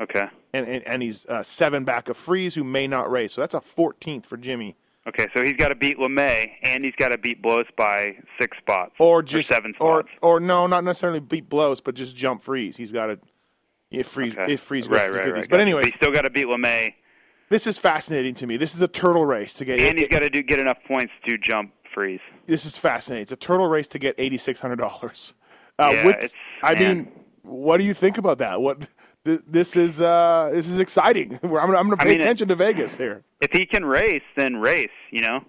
Okay. 0.00 0.26
and 0.54 0.66
and, 0.66 0.86
and 0.86 1.02
he's 1.02 1.26
uh, 1.26 1.42
seven 1.42 1.84
back 1.84 2.08
of 2.08 2.16
Friese, 2.16 2.54
who 2.54 2.64
may 2.64 2.86
not 2.86 3.10
race. 3.10 3.32
So 3.34 3.40
that's 3.42 3.54
a 3.54 3.60
fourteenth 3.60 4.26
for 4.26 4.36
Jimmy, 4.36 4.76
Okay, 5.06 5.26
so 5.34 5.42
he's 5.42 5.56
got 5.56 5.68
to 5.68 5.74
beat 5.74 5.98
LaMay, 5.98 6.50
and 6.62 6.84
he's 6.84 6.94
got 6.96 7.08
to 7.08 7.18
beat 7.18 7.40
Blows 7.42 7.66
by 7.76 8.16
six 8.38 8.56
spots 8.58 8.92
or 8.98 9.22
just 9.22 9.48
seven 9.48 9.74
or 9.80 10.00
spots. 10.00 10.08
or 10.22 10.40
no, 10.40 10.66
not 10.66 10.84
necessarily 10.84 11.20
beat 11.20 11.48
Blows, 11.48 11.80
but 11.80 11.94
just 11.94 12.16
jump 12.16 12.42
Friese. 12.42 12.76
He's 12.76 12.92
got 12.92 13.06
to 13.06 13.18
if 13.90 14.06
Friese 14.06 14.36
Okay. 14.36 14.52
if 14.52 14.60
Friese 14.60 14.88
goes 14.88 15.00
right, 15.00 15.06
to 15.08 15.18
right, 15.18 15.26
50s. 15.28 15.34
right. 15.34 15.48
But 15.50 15.60
anyway, 15.60 15.84
he's 15.84 15.94
still 15.96 16.12
got 16.12 16.22
to 16.22 16.30
beat 16.30 16.46
LaMay, 16.46 16.94
this 17.48 17.66
is 17.66 17.76
fascinating 17.78 18.34
to 18.34 18.46
me. 18.46 18.56
This 18.56 18.74
is 18.74 18.82
a 18.82 18.88
turtle 18.88 19.26
race 19.26 19.54
to 19.54 19.64
get. 19.64 19.80
and 19.80 19.98
he's 19.98 20.08
got 20.08 20.20
to 20.20 20.30
do 20.30 20.42
get 20.42 20.58
enough 20.60 20.78
points 20.86 21.12
to 21.26 21.36
jump 21.38 21.72
Friese. 21.92 22.20
this 22.46 22.64
is 22.64 22.78
fascinating. 22.78 23.22
It's 23.22 23.32
a 23.32 23.36
turtle 23.36 23.66
race 23.68 23.88
to 23.88 23.98
get 23.98 24.14
eighty 24.18 24.36
six 24.38 24.60
hundred 24.60 24.76
dollars. 24.76 25.34
Uh, 25.78 25.90
Yeah, 25.92 26.06
which- 26.06 26.16
it's- 26.16 26.32
I 26.62 26.74
man. 26.74 26.96
mean, 26.98 27.12
what 27.42 27.78
do 27.78 27.84
you 27.84 27.94
think 27.94 28.18
about 28.18 28.38
that? 28.38 28.60
What 28.60 28.86
th- 29.24 29.40
this 29.46 29.76
is 29.76 30.00
uh, 30.00 30.50
this 30.52 30.68
is 30.68 30.78
exciting. 30.80 31.38
I'm 31.42 31.50
gonna, 31.50 31.58
I'm 31.76 31.88
gonna 31.88 31.96
I 31.98 32.04
pay 32.04 32.10
mean, 32.10 32.20
it- 32.20 32.22
attention 32.22 32.48
to 32.48 32.54
Vegas 32.56 32.96
here. 32.96 33.22
If 33.40 33.50
he 33.52 33.66
can 33.66 33.84
race, 33.84 34.22
then 34.36 34.56
race. 34.56 34.90
You 35.10 35.22
know, 35.22 35.40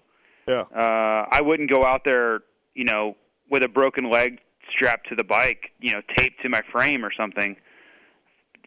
Yeah. 0.48 0.62
uh, 0.76 1.28
I 1.32 1.42
wouldn't 1.42 1.70
go 1.70 1.86
out 1.86 2.04
there, 2.06 2.40
you 2.74 2.86
know, 2.86 3.16
with 3.50 3.64
a 3.64 3.68
broken 3.68 4.10
leg 4.10 4.40
strapped 4.76 5.10
to 5.10 5.16
the 5.16 5.24
bike, 5.24 5.72
you 5.80 5.92
know, 5.92 6.02
taped 6.16 6.42
to 6.44 6.50
my 6.50 6.62
frame 6.72 7.04
or 7.04 7.12
something, 7.12 7.58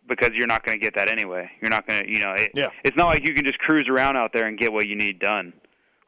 because 0.06 0.30
you're 0.34 0.46
not 0.46 0.64
going 0.64 0.78
to 0.78 0.82
get 0.84 0.94
that 0.96 1.08
anyway. 1.08 1.50
You're 1.62 1.70
not 1.70 1.86
going 1.86 2.04
to, 2.04 2.10
you 2.12 2.20
know, 2.20 2.32
it, 2.34 2.50
Yeah. 2.54 2.68
it's 2.84 2.96
not 2.96 3.06
like 3.06 3.26
you 3.26 3.32
can 3.34 3.44
just 3.44 3.58
cruise 3.58 3.88
around 3.88 4.16
out 4.18 4.32
there 4.34 4.46
and 4.46 4.58
get 4.58 4.72
what 4.72 4.86
you 4.86 4.96
need 4.96 5.18
done. 5.18 5.54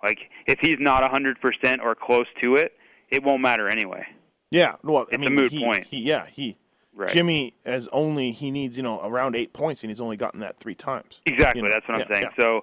Like 0.03 0.19
if 0.47 0.59
he's 0.61 0.77
not 0.79 1.03
a 1.03 1.09
hundred 1.09 1.41
percent 1.41 1.81
or 1.83 1.95
close 1.95 2.27
to 2.43 2.57
it, 2.57 2.73
it 3.11 3.23
won't 3.25 3.41
matter 3.41 3.69
anyway. 3.69 4.05
Yeah, 4.51 4.75
well, 4.85 4.99
I 5.11 5.15
It's 5.15 5.15
a 5.15 5.19
mean, 5.19 5.35
moot 5.35 5.51
he, 5.53 5.65
point. 5.65 5.87
He, 5.87 6.01
yeah, 6.01 6.27
he 6.27 6.57
Right. 6.97 7.11
Jimmy 7.11 7.53
has 7.67 7.89
only 7.93 8.33
he 8.33 8.51
needs 8.51 8.77
you 8.77 8.83
know 8.83 9.01
around 9.05 9.37
eight 9.37 9.53
points, 9.53 9.85
and 9.85 9.91
he's 9.91 10.01
only 10.01 10.17
gotten 10.17 10.41
that 10.41 10.59
three 10.59 10.75
times. 10.75 11.21
Exactly, 11.27 11.61
You 11.61 11.69
know, 11.69 11.73
that's 11.75 11.87
what 11.87 11.97
I'm 11.97 12.01
yeah, 12.09 12.15
saying. 12.21 12.31
yeah. 12.39 12.43
So 12.43 12.61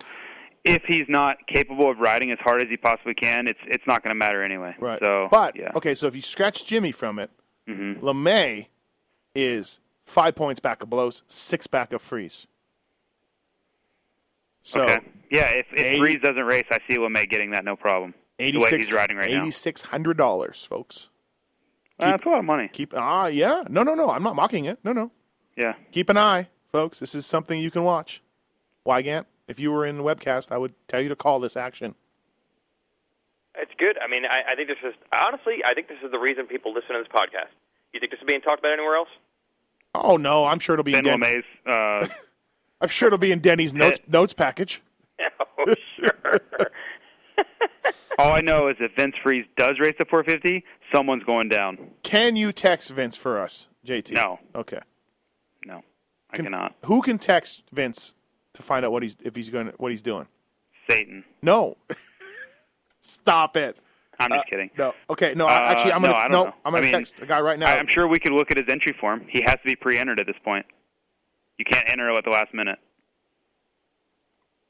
if 0.65 0.81
he's 0.87 1.05
not 1.07 1.37
capable 1.47 1.89
of 1.91 1.99
riding 1.99 2.31
as 2.31 2.39
hard 2.39 2.61
as 2.61 2.67
he 2.69 2.75
possibly 2.77 3.13
can, 3.13 3.47
it's 3.47 3.59
it's 3.67 3.85
not 3.85 4.01
going 4.03 4.09
to 4.09 4.17
matter 4.17 4.41
anyway. 4.43 4.75
Right. 4.79 4.99
So, 5.03 5.27
but 5.29 5.55
yeah. 5.55 5.71
okay, 5.75 5.93
so 5.93 6.07
if 6.07 6.15
you 6.15 6.21
scratch 6.23 6.65
Jimmy 6.65 6.91
from 6.91 7.19
it, 7.19 7.29
Mm-hmm. 7.67 8.05
LaMay 8.05 8.67
is 9.35 9.79
five 10.03 10.35
points 10.35 10.59
back 10.59 10.83
of 10.83 10.89
blows, 10.89 11.23
six 11.27 11.65
back 11.65 11.93
of 11.93 12.01
Friese. 12.01 12.45
So 14.63 14.81
okay. 14.83 14.99
Yeah, 15.29 15.45
if 15.49 15.65
if 15.73 15.79
80 15.85 15.99
Breeze 15.99 16.19
doesn't 16.21 16.43
race, 16.43 16.65
I 16.71 16.79
see 16.89 16.97
LaMay 16.97 17.29
getting 17.29 17.51
that 17.51 17.63
no 17.65 17.75
problem. 17.75 18.13
eighty 18.39 18.59
six 18.63 18.87
he's 18.87 18.91
riding 18.91 19.17
right 19.17 19.29
now. 19.31 19.41
eighty 19.41 19.51
six 19.51 19.81
hundred 19.81 20.17
dollars, 20.17 20.65
folks. 20.69 21.09
Uh, 22.03 22.11
that's 22.11 22.25
a 22.25 22.29
lot 22.29 22.39
of 22.39 22.45
money. 22.45 22.69
Keep 22.71 22.93
ah 22.95 23.27
yeah 23.27 23.63
no 23.69 23.83
no 23.83 23.93
no 23.95 24.09
I'm 24.09 24.23
not 24.23 24.35
mocking 24.35 24.65
it 24.65 24.79
no 24.83 24.91
no 24.93 25.11
Yeah. 25.57 25.73
keep 25.91 26.09
an 26.09 26.17
eye, 26.17 26.47
folks. 26.71 26.99
This 26.99 27.15
is 27.15 27.25
something 27.25 27.59
you 27.59 27.71
can 27.71 27.83
watch. 27.83 28.21
Weigandt, 28.85 29.25
if 29.47 29.59
you 29.59 29.71
were 29.71 29.85
in 29.85 29.97
the 29.97 30.03
webcast, 30.03 30.51
I 30.51 30.57
would 30.57 30.73
tell 30.87 30.99
you 31.01 31.09
to 31.09 31.15
call 31.15 31.39
this 31.39 31.55
action. 31.55 31.95
It's 33.55 33.71
good. 33.77 33.97
I 34.03 34.09
mean, 34.09 34.23
I, 34.25 34.51
I 34.53 34.55
think 34.55 34.67
this 34.67 34.77
is 34.83 34.93
honestly, 35.17 35.57
I 35.65 35.73
think 35.73 35.87
this 35.87 35.99
is 36.03 36.11
the 36.11 36.17
reason 36.19 36.47
people 36.47 36.73
listen 36.73 36.95
to 36.95 36.99
this 37.03 37.07
podcast. 37.07 37.51
You 37.93 37.99
think 37.99 38.11
this 38.11 38.19
is 38.19 38.25
being 38.27 38.41
talked 38.41 38.59
about 38.59 38.73
anywhere 38.73 38.95
else? 38.95 39.09
Oh 39.95 40.17
no, 40.17 40.45
I'm 40.45 40.59
sure 40.59 40.73
it'll 40.73 40.83
be 40.83 40.93
Ben 40.93 41.05
in 41.05 41.19
Den- 41.19 41.21
LaMay's. 41.21 41.43
Uh, 41.65 42.07
I'm 42.81 42.89
sure 42.89 43.07
it'll 43.07 43.19
be 43.19 43.31
in 43.31 43.39
Denny's 43.39 43.73
notes 43.73 43.99
notes 44.07 44.33
package. 44.33 44.81
oh, 45.59 45.75
sure. 45.95 46.39
all 48.19 48.31
I 48.33 48.41
know 48.41 48.67
is 48.67 48.75
if 48.79 48.91
Vince 48.95 49.15
Friese 49.23 49.45
does 49.57 49.79
race 49.79 49.95
the 49.97 50.05
450, 50.05 50.63
someone's 50.93 51.23
going 51.23 51.49
down. 51.49 51.77
Can 52.03 52.35
you 52.35 52.51
text 52.51 52.89
Vince 52.91 53.15
for 53.15 53.39
us, 53.41 53.67
JT? 53.85 54.11
No. 54.13 54.39
Okay. 54.55 54.79
No, 55.65 55.83
I 56.31 56.35
Can- 56.35 56.45
cannot. 56.45 56.75
Who 56.85 57.01
can 57.01 57.17
text 57.17 57.63
Vince 57.71 58.15
to 58.53 58.61
find 58.61 58.85
out 58.85 58.91
what 58.91 59.03
he's 59.03 59.17
if 59.23 59.35
he's 59.35 59.49
going 59.49 59.67
what 59.77 59.91
he's 59.91 60.01
doing? 60.01 60.27
Satan. 60.89 61.23
No. 61.41 61.77
Stop 62.99 63.57
it. 63.57 63.77
I'm 64.19 64.29
just 64.29 64.41
Uh, 64.45 64.49
kidding. 64.49 64.69
No. 64.77 64.93
Okay. 65.09 65.33
No. 65.35 65.47
Uh, 65.47 65.51
actually, 65.51 65.93
I'm 65.93 66.01
gonna 66.01 66.13
I 66.13 66.23
don't 66.23 66.31
no. 66.31 66.43
know. 66.45 66.53
I'm 66.65 66.71
gonna 66.73 66.77
I 66.77 66.81
mean, 66.81 66.91
text 66.91 67.17
the 67.17 67.25
guy 67.25 67.41
right 67.41 67.57
now. 67.57 67.73
I'm 67.75 67.87
sure 67.87 68.07
we 68.07 68.19
could 68.19 68.31
look 68.31 68.51
at 68.51 68.57
his 68.57 68.67
entry 68.69 68.93
form. 68.99 69.25
He 69.27 69.41
has 69.41 69.55
to 69.55 69.65
be 69.65 69.75
pre-entered 69.75 70.19
at 70.19 70.27
this 70.27 70.35
point. 70.43 70.65
You 71.57 71.65
can't 71.65 71.87
enter 71.89 72.09
at 72.15 72.23
the 72.23 72.29
last 72.29 72.53
minute. 72.53 72.79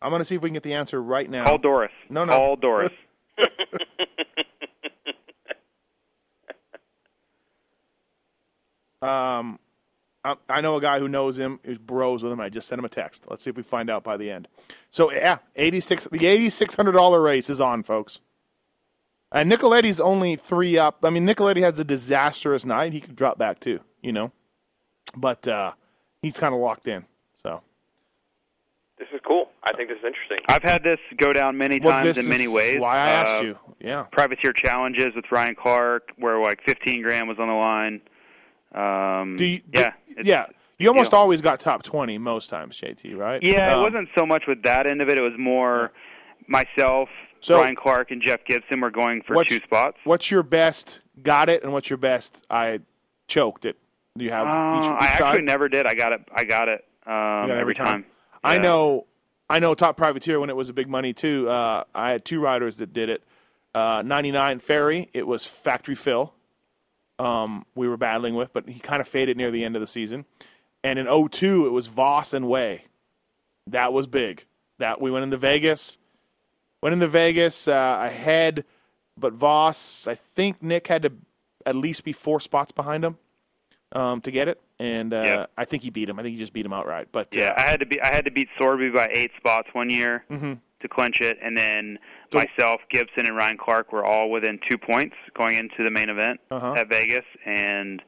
I'm 0.02 0.12
gonna 0.12 0.26
see 0.26 0.36
if 0.36 0.42
we 0.42 0.50
can 0.50 0.54
get 0.54 0.64
the 0.64 0.74
answer 0.74 1.02
right 1.02 1.30
now. 1.30 1.46
Call 1.46 1.58
Doris. 1.58 1.92
No, 2.10 2.26
no. 2.26 2.36
Call 2.36 2.56
Doris. 2.56 2.92
Um, 9.04 9.60
I, 10.24 10.36
I 10.50 10.62
know 10.62 10.78
a 10.78 10.82
guy 10.82 10.98
who 10.98 11.10
knows 11.10 11.38
him, 11.38 11.60
who's 11.66 11.78
bros 11.78 12.24
with 12.24 12.32
him. 12.32 12.40
I 12.40 12.48
just 12.48 12.70
sent 12.70 12.80
him 12.80 12.86
a 12.86 12.90
text. 12.90 13.26
Let's 13.30 13.44
see 13.44 13.50
if 13.50 13.58
we 13.58 13.64
find 13.64 13.90
out 13.90 14.04
by 14.04 14.16
the 14.16 14.32
end. 14.32 14.48
So 14.90 15.12
yeah, 15.12 15.40
eighty 15.58 15.82
six. 15.82 16.08
The 16.10 16.26
eighty 16.26 16.50
six 16.50 16.74
hundred 16.76 16.94
dollar 16.94 17.22
race 17.22 17.50
is 17.50 17.60
on, 17.60 17.84
folks. 17.84 18.22
And 19.32 19.52
Nicoletti's 19.52 20.00
only 20.00 20.36
three 20.38 20.78
up. 20.78 21.00
I 21.04 21.10
mean, 21.10 21.28
Nicoletti 21.28 21.62
has 21.62 21.80
a 21.80 21.84
disastrous 21.84 22.66
night. 22.66 22.94
He 22.94 23.02
could 23.02 23.16
drop 23.16 23.38
back 23.38 23.60
too, 23.60 23.82
you 24.02 24.14
know. 24.14 24.32
But 25.18 25.48
uh, 25.48 25.74
he's 26.22 26.38
kind 26.40 26.54
of 26.54 26.62
locked 26.62 26.88
in. 26.88 27.06
So 27.42 27.62
this 28.98 29.08
is 29.14 29.20
cool. 29.28 29.50
I 29.66 29.72
think 29.74 29.90
this 29.90 29.98
is 30.00 30.04
interesting. 30.06 30.38
I've 30.50 30.62
had 30.64 30.84
this 30.84 31.00
go 31.18 31.32
down 31.34 31.58
many 31.58 31.80
Well, 31.80 31.92
times 31.94 32.16
this 32.16 32.24
in 32.26 32.30
many 32.30 32.46
is 32.46 32.52
ways. 32.52 32.80
Why 32.80 32.98
I 32.98 33.10
asked 33.10 33.42
Uh, 33.42 33.46
you? 33.46 33.58
Yeah. 33.80 34.04
Privateer 34.12 34.52
challenges 34.54 35.16
with 35.16 35.26
Ryan 35.32 35.56
Clark, 35.56 36.12
where 36.18 36.38
like 36.40 36.60
15 36.66 37.02
grand 37.02 37.28
was 37.28 37.40
on 37.40 37.48
the 37.48 37.54
line. 37.54 38.02
Um, 38.76 39.36
Do 39.38 39.46
you, 39.46 39.62
yeah, 39.74 39.94
it's- 40.10 40.26
yeah. 40.26 40.46
You 40.80 40.90
almost 40.90 41.12
you 41.12 41.18
know. 41.18 41.22
always 41.22 41.42
got 41.42 41.60
top 41.60 41.84
twenty 41.84 42.18
most 42.18 42.50
times, 42.50 42.80
JT. 42.82 43.16
Right? 43.16 43.42
Yeah, 43.44 43.74
Um, 43.76 43.80
it 43.80 43.84
wasn't 43.84 44.10
so 44.18 44.26
much 44.26 44.44
with 44.48 44.64
that 44.64 44.86
end 44.88 45.02
of 45.02 45.08
it. 45.08 45.18
It 45.18 45.22
was 45.22 45.34
more 45.38 45.92
myself, 46.48 47.08
So- 47.40 47.62
Ryan 47.62 47.76
Clark, 47.76 48.12
and 48.12 48.22
Jeff 48.22 48.44
Gibson 48.46 48.82
were 48.82 48.90
going 48.92 49.22
for 49.22 49.44
two 49.46 49.60
spots. 49.60 49.98
What's 50.04 50.30
your 50.32 50.44
best? 50.44 51.00
Got 51.22 51.48
it, 51.50 51.64
and 51.64 51.72
what's 51.72 51.90
your 51.90 51.98
best? 51.98 52.46
I 52.50 52.80
choked 53.28 53.66
it. 53.66 53.78
Do 54.18 54.26
you 54.26 54.32
have 54.32 54.48
Uh, 54.48 54.80
each, 54.80 54.86
each 54.86 54.92
I 54.92 55.12
side? 55.12 55.26
actually 55.28 55.42
never 55.44 55.70
did. 55.70 55.86
I 55.86 55.94
got 55.94 56.12
it. 56.12 56.22
I 56.36 56.44
got 56.44 56.68
it 56.68 56.84
um, 57.06 57.14
got 57.48 57.50
it 57.52 57.58
every 57.60 57.76
time. 57.76 58.06
I 58.44 58.56
Yeah. 58.56 58.62
know. 58.62 59.06
I 59.54 59.60
know. 59.60 59.76
Top 59.76 59.98
privateer 59.98 60.40
when 60.40 60.50
it 60.50 60.56
was 60.56 60.70
a 60.70 60.74
big 60.74 60.90
money 60.90 61.14
too. 61.14 61.48
Uh, 61.48 61.84
I 61.94 62.10
had 62.10 62.26
two 62.26 62.40
riders 62.40 62.78
that 62.78 62.92
did 62.92 63.10
it. 63.10 63.24
Uh, 63.76 64.02
Ninety 64.04 64.32
nine 64.32 64.58
ferry. 64.58 65.12
It 65.14 65.28
was 65.28 65.46
factory 65.46 65.94
Phil. 65.94 66.34
Um, 67.20 67.64
we 67.76 67.88
were 67.88 67.96
battling 67.96 68.34
with, 68.34 68.52
but 68.52 68.68
he 68.68 68.80
kind 68.80 69.00
of 69.00 69.08
faded 69.08 69.38
near 69.38 69.52
the 69.52 69.64
end 69.64 69.76
of 69.76 69.80
the 69.80 69.86
season. 69.86 70.26
And 70.84 70.98
in 70.98 71.06
02, 71.06 71.68
it 71.68 71.70
was 71.70 71.86
Voss 71.86 72.34
and 72.34 72.50
Way. 72.50 72.86
That 73.68 73.94
was 73.94 74.08
big. 74.08 74.44
That 74.80 75.00
we 75.00 75.12
went 75.12 75.22
into 75.22 75.38
Vegas. 75.38 76.00
Went 76.82 76.94
into 76.94 77.08
Vegas 77.08 77.68
uh, 77.68 78.00
ahead, 78.02 78.66
but 79.16 79.34
Voss. 79.34 80.08
I 80.08 80.16
think 80.16 80.64
Nick 80.64 80.88
had 80.88 81.04
to 81.04 81.14
at 81.64 81.76
least 81.76 82.04
be 82.04 82.12
four 82.12 82.40
spots 82.40 82.72
behind 82.72 83.06
him 83.06 83.20
um, 83.92 84.20
to 84.22 84.32
get 84.32 84.48
it, 84.48 84.60
and 84.84 85.14
uh. 85.14 85.48
I 85.58 85.66
think 85.66 85.84
he 85.84 85.90
beat 85.90 86.10
him. 86.10 86.20
I 86.20 86.24
think 86.24 86.34
he 86.34 86.40
just 86.40 86.54
beat 86.54 86.66
him 86.66 86.74
outright. 86.74 87.08
But 87.12 87.36
Yeah, 87.36 87.48
uh, 87.58 87.62
I 87.62 87.62
had 87.64 87.80
to 87.80 87.86
be. 87.86 88.02
I 88.02 88.14
had 88.14 88.26
to 88.26 88.32
beat 88.32 88.50
Sorby 88.60 88.94
by 88.94 89.10
eight 89.14 89.32
spots 89.38 89.70
one 89.74 89.90
year 89.90 90.26
Mhm. 90.30 90.60
to 90.82 90.88
clinch 90.88 91.22
it, 91.22 91.38
and 91.42 91.58
then 91.58 91.98
So- 92.32 92.40
myself, 92.40 92.82
Gibson, 92.90 93.26
and 93.26 93.36
Ryan 93.36 93.58
Clark 93.58 93.92
were 93.94 94.04
all 94.06 94.30
within 94.30 94.60
two 94.70 94.78
points 94.78 95.16
going 95.38 95.56
into 95.56 95.84
the 95.84 95.90
main 95.92 96.10
event 96.10 96.40
Uh-huh. 96.52 96.74
at 96.74 96.90
Vegas, 96.90 97.26
and 97.46 98.02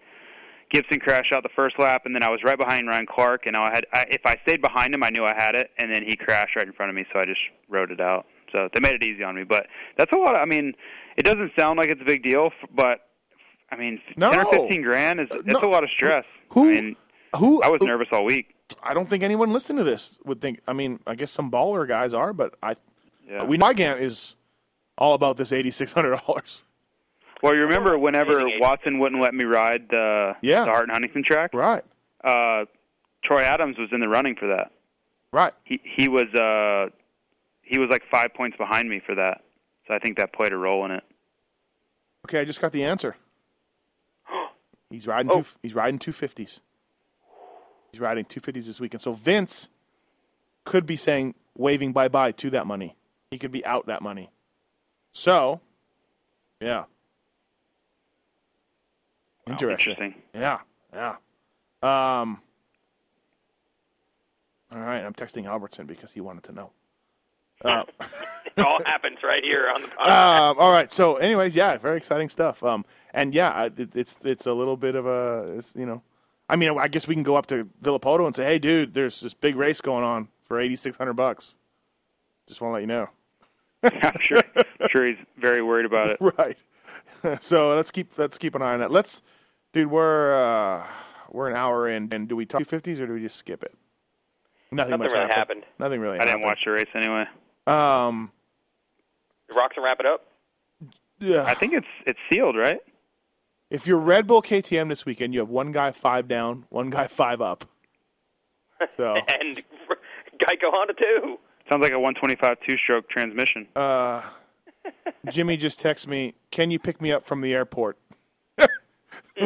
Gibson 0.71 0.99
crashed 0.99 1.32
out 1.32 1.43
the 1.43 1.49
first 1.55 1.78
lap, 1.80 2.01
and 2.05 2.13
then 2.15 2.23
I 2.23 2.30
was 2.30 2.41
right 2.43 2.57
behind 2.57 2.88
Ryan 2.88 3.05
Clark, 3.05 3.45
and 3.45 3.55
I 3.55 3.69
had. 3.73 3.86
I, 3.93 4.05
if 4.09 4.21
I 4.26 4.36
stayed 4.43 4.61
behind 4.61 4.93
him, 4.93 5.03
I 5.03 5.09
knew 5.09 5.23
I 5.23 5.34
had 5.36 5.55
it, 5.55 5.71
and 5.78 5.93
then 5.93 6.03
he 6.03 6.15
crashed 6.17 6.55
right 6.55 6.65
in 6.67 6.73
front 6.73 6.89
of 6.89 6.95
me, 6.95 7.05
so 7.13 7.19
I 7.19 7.26
just 7.26 7.39
rode 7.69 7.91
it 7.91 8.01
out. 8.01 8.26
So 8.55 8.67
they 8.73 8.80
made 8.80 8.93
it 8.95 9.03
easy 9.03 9.23
on 9.23 9.36
me, 9.36 9.43
but 9.43 9.67
that's 9.97 10.11
a 10.11 10.15
lot. 10.17 10.36
Of, 10.36 10.41
I 10.41 10.45
mean, 10.45 10.73
it 11.17 11.23
doesn't 11.23 11.51
sound 11.57 11.78
like 11.78 11.89
it's 11.89 12.01
a 12.01 12.05
big 12.05 12.23
deal, 12.23 12.51
but 12.73 13.01
I 13.72 13.76
mean, 13.78 14.01
No. 14.16 14.32
ten 14.32 14.45
or 14.45 14.51
fifteen 14.51 14.82
grand 14.82 15.20
is 15.20 15.28
it's 15.32 15.45
no. 15.45 15.59
a 15.61 15.68
lot 15.70 15.84
of 15.84 15.89
stress. 15.89 16.26
Who- 16.49 16.70
I 16.70 16.82
mean, 16.82 16.95
who 17.38 17.63
I 17.63 17.68
was 17.68 17.80
who- 17.82 17.88
nervous 17.88 18.07
all 18.11 18.24
week. 18.26 18.55
I 18.82 18.93
don't 18.95 19.07
think 19.09 19.22
anyone 19.24 19.51
listening 19.53 19.78
to 19.80 19.84
this 19.84 20.18
would 20.26 20.41
think. 20.41 20.59
I 20.68 20.74
mean, 20.74 20.99
I 21.05 21.13
guess 21.16 21.32
some 21.32 21.51
baller 21.51 21.88
guys 21.88 22.13
are, 22.13 22.34
but 22.34 22.55
I 22.63 22.76
Yeah. 23.30 23.43
we 23.43 23.57
Weigandt 23.57 23.99
is 23.99 24.36
all 24.97 25.13
about 25.13 25.38
this 25.38 25.51
eighty 25.51 25.72
six 25.72 25.93
hundred 25.93 26.20
dollars. 26.26 26.63
Well, 27.43 27.53
you 27.53 27.61
remember 27.61 27.97
whenever 27.97 28.43
Watson 28.59 28.97
wouldn't 28.97 29.22
let 29.22 29.34
me 29.36 29.43
ride 29.43 29.89
the 29.89 30.36
Yeah. 30.41 30.61
the 30.66 30.72
Hart 30.72 30.84
and 30.84 30.91
Huntington 30.91 31.24
track? 31.24 31.51
Right, 31.53 31.84
Uh, 32.24 32.66
Troy 33.24 33.41
Adams 33.41 33.78
was 33.78 33.89
in 33.91 33.99
the 33.99 34.07
running 34.09 34.36
for 34.36 34.47
that. 34.47 34.72
right. 35.32 35.53
He 35.63 35.80
he 35.84 36.07
was 36.07 36.34
uh 36.34 36.89
he 37.61 37.78
was 37.78 37.89
like 37.89 38.03
five 38.09 38.34
points 38.34 38.57
behind 38.57 38.89
me 38.89 38.99
for 39.05 39.13
that. 39.16 39.43
So 39.88 39.93
I 39.93 39.99
think 39.99 40.18
that 40.18 40.34
played 40.34 40.53
a 40.53 40.57
role 40.57 40.86
in 40.86 40.91
it. 40.91 41.03
Okay, 42.26 42.39
I 42.39 42.45
just 42.45 42.61
got 42.61 42.72
the 42.72 42.84
answer. 42.84 43.16
He's 44.89 45.07
riding 45.07 45.31
Oh. 45.31 45.41
two. 45.41 45.47
He's 45.61 45.73
riding 45.75 45.99
two 45.99 46.11
fifties. 46.11 46.61
He's 47.91 47.99
riding 48.01 48.25
two 48.25 48.39
fifties 48.39 48.67
this 48.67 48.79
weekend. 48.79 49.01
So 49.01 49.13
Vince 49.13 49.69
could 50.63 50.86
be 50.86 50.95
saying 50.95 51.36
waving 51.57 51.93
bye 51.93 52.07
bye 52.07 52.31
to 52.33 52.49
that 52.51 52.67
money. 52.67 52.95
He 53.31 53.38
could 53.38 53.51
be 53.51 53.65
out 53.65 53.86
that 53.88 54.01
money. 54.01 54.29
So, 55.11 55.61
yeah. 56.59 56.86
Interesting. 59.47 59.93
interesting. 59.93 60.21
Yeah, 60.33 60.59
yeah. 60.93 61.15
Um. 61.83 62.41
All 64.71 64.79
right, 64.81 65.01
I'm 65.05 65.13
texting 65.13 65.45
Albertson 65.45 65.86
because 65.86 66.11
he 66.13 66.19
wanted 66.21 66.43
to 66.45 66.51
know. 66.51 66.71
Uh, 67.66 67.84
It 68.57 68.66
all 68.66 68.80
happens 68.86 69.18
right 69.22 69.43
here 69.43 69.70
on 69.74 69.82
the 69.82 69.88
podcast. 69.89 70.07
um, 70.51 70.57
all 70.59 70.72
right. 70.72 70.89
So, 70.89 71.16
anyways, 71.16 71.57
yeah, 71.57 71.78
very 71.78 71.97
exciting 71.97 72.30
stuff. 72.30 72.63
Um, 72.63 72.86
and 73.13 73.34
yeah, 73.34 73.66
it, 73.66 73.95
it's 73.95 74.24
it's 74.24 74.45
a 74.45 74.53
little 74.53 74.78
bit 74.78 74.95
of 74.95 75.05
a, 75.05 75.55
it's, 75.57 75.76
you 75.76 75.86
know, 75.86 76.01
I 76.47 76.55
mean, 76.55 76.78
I 76.80 76.88
guess 76.88 77.05
we 77.05 77.16
can 77.16 77.24
go 77.24 77.36
up 77.36 77.47
to 77.47 77.68
Villopoto 77.84 78.26
and 78.26 78.34
say, 78.34 78.45
hey, 78.45 78.59
dude, 78.59 78.93
there's 78.93 79.20
this 79.20 79.34
big 79.34 79.57
race 79.57 79.82
going 79.82 80.05
on 80.05 80.30
for 80.45 80.59
eighty 80.59 80.78
six 80.78 80.97
hundred 80.97 81.13
bucks. 81.16 81.53
Just 82.47 82.61
want 82.61 82.72
to 82.72 82.74
let 82.76 82.82
you 82.82 82.88
know. 82.88 83.09
I'm 83.84 84.20
sure 84.22 84.41
I'm 84.55 84.88
sure 84.89 85.05
he's 85.05 85.18
very 85.38 85.61
worried 85.61 85.86
about 85.86 86.11
it. 86.11 86.18
right. 86.22 86.57
so 87.41 87.76
let's 87.76 87.91
keep 87.91 88.18
let's 88.18 88.38
keep 88.38 88.55
an 88.55 88.61
eye 88.61 88.74
on 88.74 88.80
that. 88.80 88.91
Let's, 88.91 89.22
dude, 89.74 89.91
we're 89.91 90.34
uh, 90.34 90.88
we're 91.30 91.49
an 91.49 91.57
hour 91.57 91.89
in, 91.89 92.07
and 92.13 92.30
do 92.30 92.38
we 92.38 92.45
talk 92.45 92.63
fifties 92.66 93.01
or 93.01 93.07
do 93.07 93.13
we 93.13 93.22
just 93.22 93.36
skip 93.36 93.63
it? 93.63 93.74
Nothing, 94.72 94.91
Nothing 94.91 94.99
much 94.99 95.11
really 95.11 95.20
happened. 95.28 95.36
happened. 95.36 95.63
Nothing 95.78 95.99
really. 95.99 96.20
I 96.20 96.26
didn't 96.26 96.41
watch 96.41 96.59
the 96.63 96.72
race 96.72 96.88
anyway. 96.95 97.26
Um, 97.68 98.32
Rocks 99.55 99.76
and 99.78 99.86
wrap 99.86 99.99
it 99.99 100.05
up. 100.05 100.26
yeah. 101.20 101.43
I 101.45 101.53
think 101.53 101.74
it's 101.74 101.88
it's 102.05 102.20
sealed, 102.32 102.55
right? 102.57 102.80
If 103.70 103.88
you're 103.88 103.97
Red 103.99 104.28
Bull 104.28 104.41
KTM 104.41 104.89
this 104.89 105.05
weekend, 105.05 105.34
you 105.34 105.39
have 105.39 105.49
one 105.49 105.72
guy 105.72 105.91
five 105.91 106.28
down, 106.28 106.66
one 106.70 106.89
guy 106.89 107.07
five 107.07 107.41
up. 107.41 107.66
So, 108.97 109.13
And 109.16 109.61
Geico 110.38 110.66
Honda 110.66 110.93
too. 110.93 111.38
Sounds 111.70 111.82
like 111.82 111.93
a 111.93 111.99
125 111.99 112.57
two-stroke 112.68 113.09
transmission. 113.09 113.68
uh, 113.76 114.22
Jimmy 115.30 115.55
just 115.55 115.82
texted 115.82 116.07
me, 116.07 116.34
"Can 116.51 116.72
you 116.72 116.78
pick 116.78 116.99
me 117.01 117.11
up 117.13 117.24
from 117.24 117.39
the 117.39 117.53
airport?" 117.53 117.97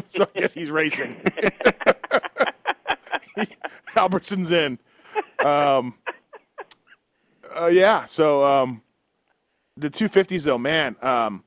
so 0.07 0.23
I 0.35 0.39
guess 0.39 0.55
he's 0.55 0.71
racing. 0.71 1.21
Albertson's 3.95 4.49
in. 4.51 4.79
Um, 5.45 5.93
uh, 7.63 7.67
yeah. 7.67 8.05
So 8.05 8.43
um, 8.43 8.81
the 9.77 9.89
250s, 9.89 10.43
though, 10.43 10.57
man. 10.57 10.95
Um, 11.01 11.43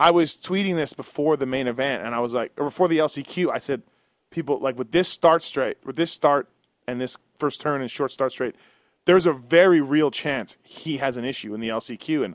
I 0.00 0.10
was 0.10 0.36
tweeting 0.36 0.74
this 0.74 0.92
before 0.92 1.36
the 1.36 1.46
main 1.46 1.68
event, 1.68 2.04
and 2.04 2.14
I 2.14 2.20
was 2.20 2.34
like, 2.34 2.52
or 2.56 2.64
before 2.64 2.88
the 2.88 2.98
LCQ, 2.98 3.50
I 3.52 3.58
said, 3.58 3.82
people 4.30 4.58
like 4.58 4.76
with 4.76 4.90
this 4.90 5.08
start 5.08 5.42
straight, 5.42 5.78
with 5.84 5.96
this 5.96 6.10
start 6.10 6.48
and 6.88 7.00
this 7.00 7.16
first 7.38 7.60
turn 7.60 7.80
and 7.80 7.90
short 7.90 8.10
start 8.10 8.32
straight, 8.32 8.56
there's 9.04 9.26
a 9.26 9.32
very 9.32 9.80
real 9.80 10.10
chance 10.10 10.58
he 10.64 10.96
has 10.96 11.16
an 11.16 11.24
issue 11.24 11.54
in 11.54 11.60
the 11.60 11.68
LCQ. 11.68 12.24
And 12.24 12.34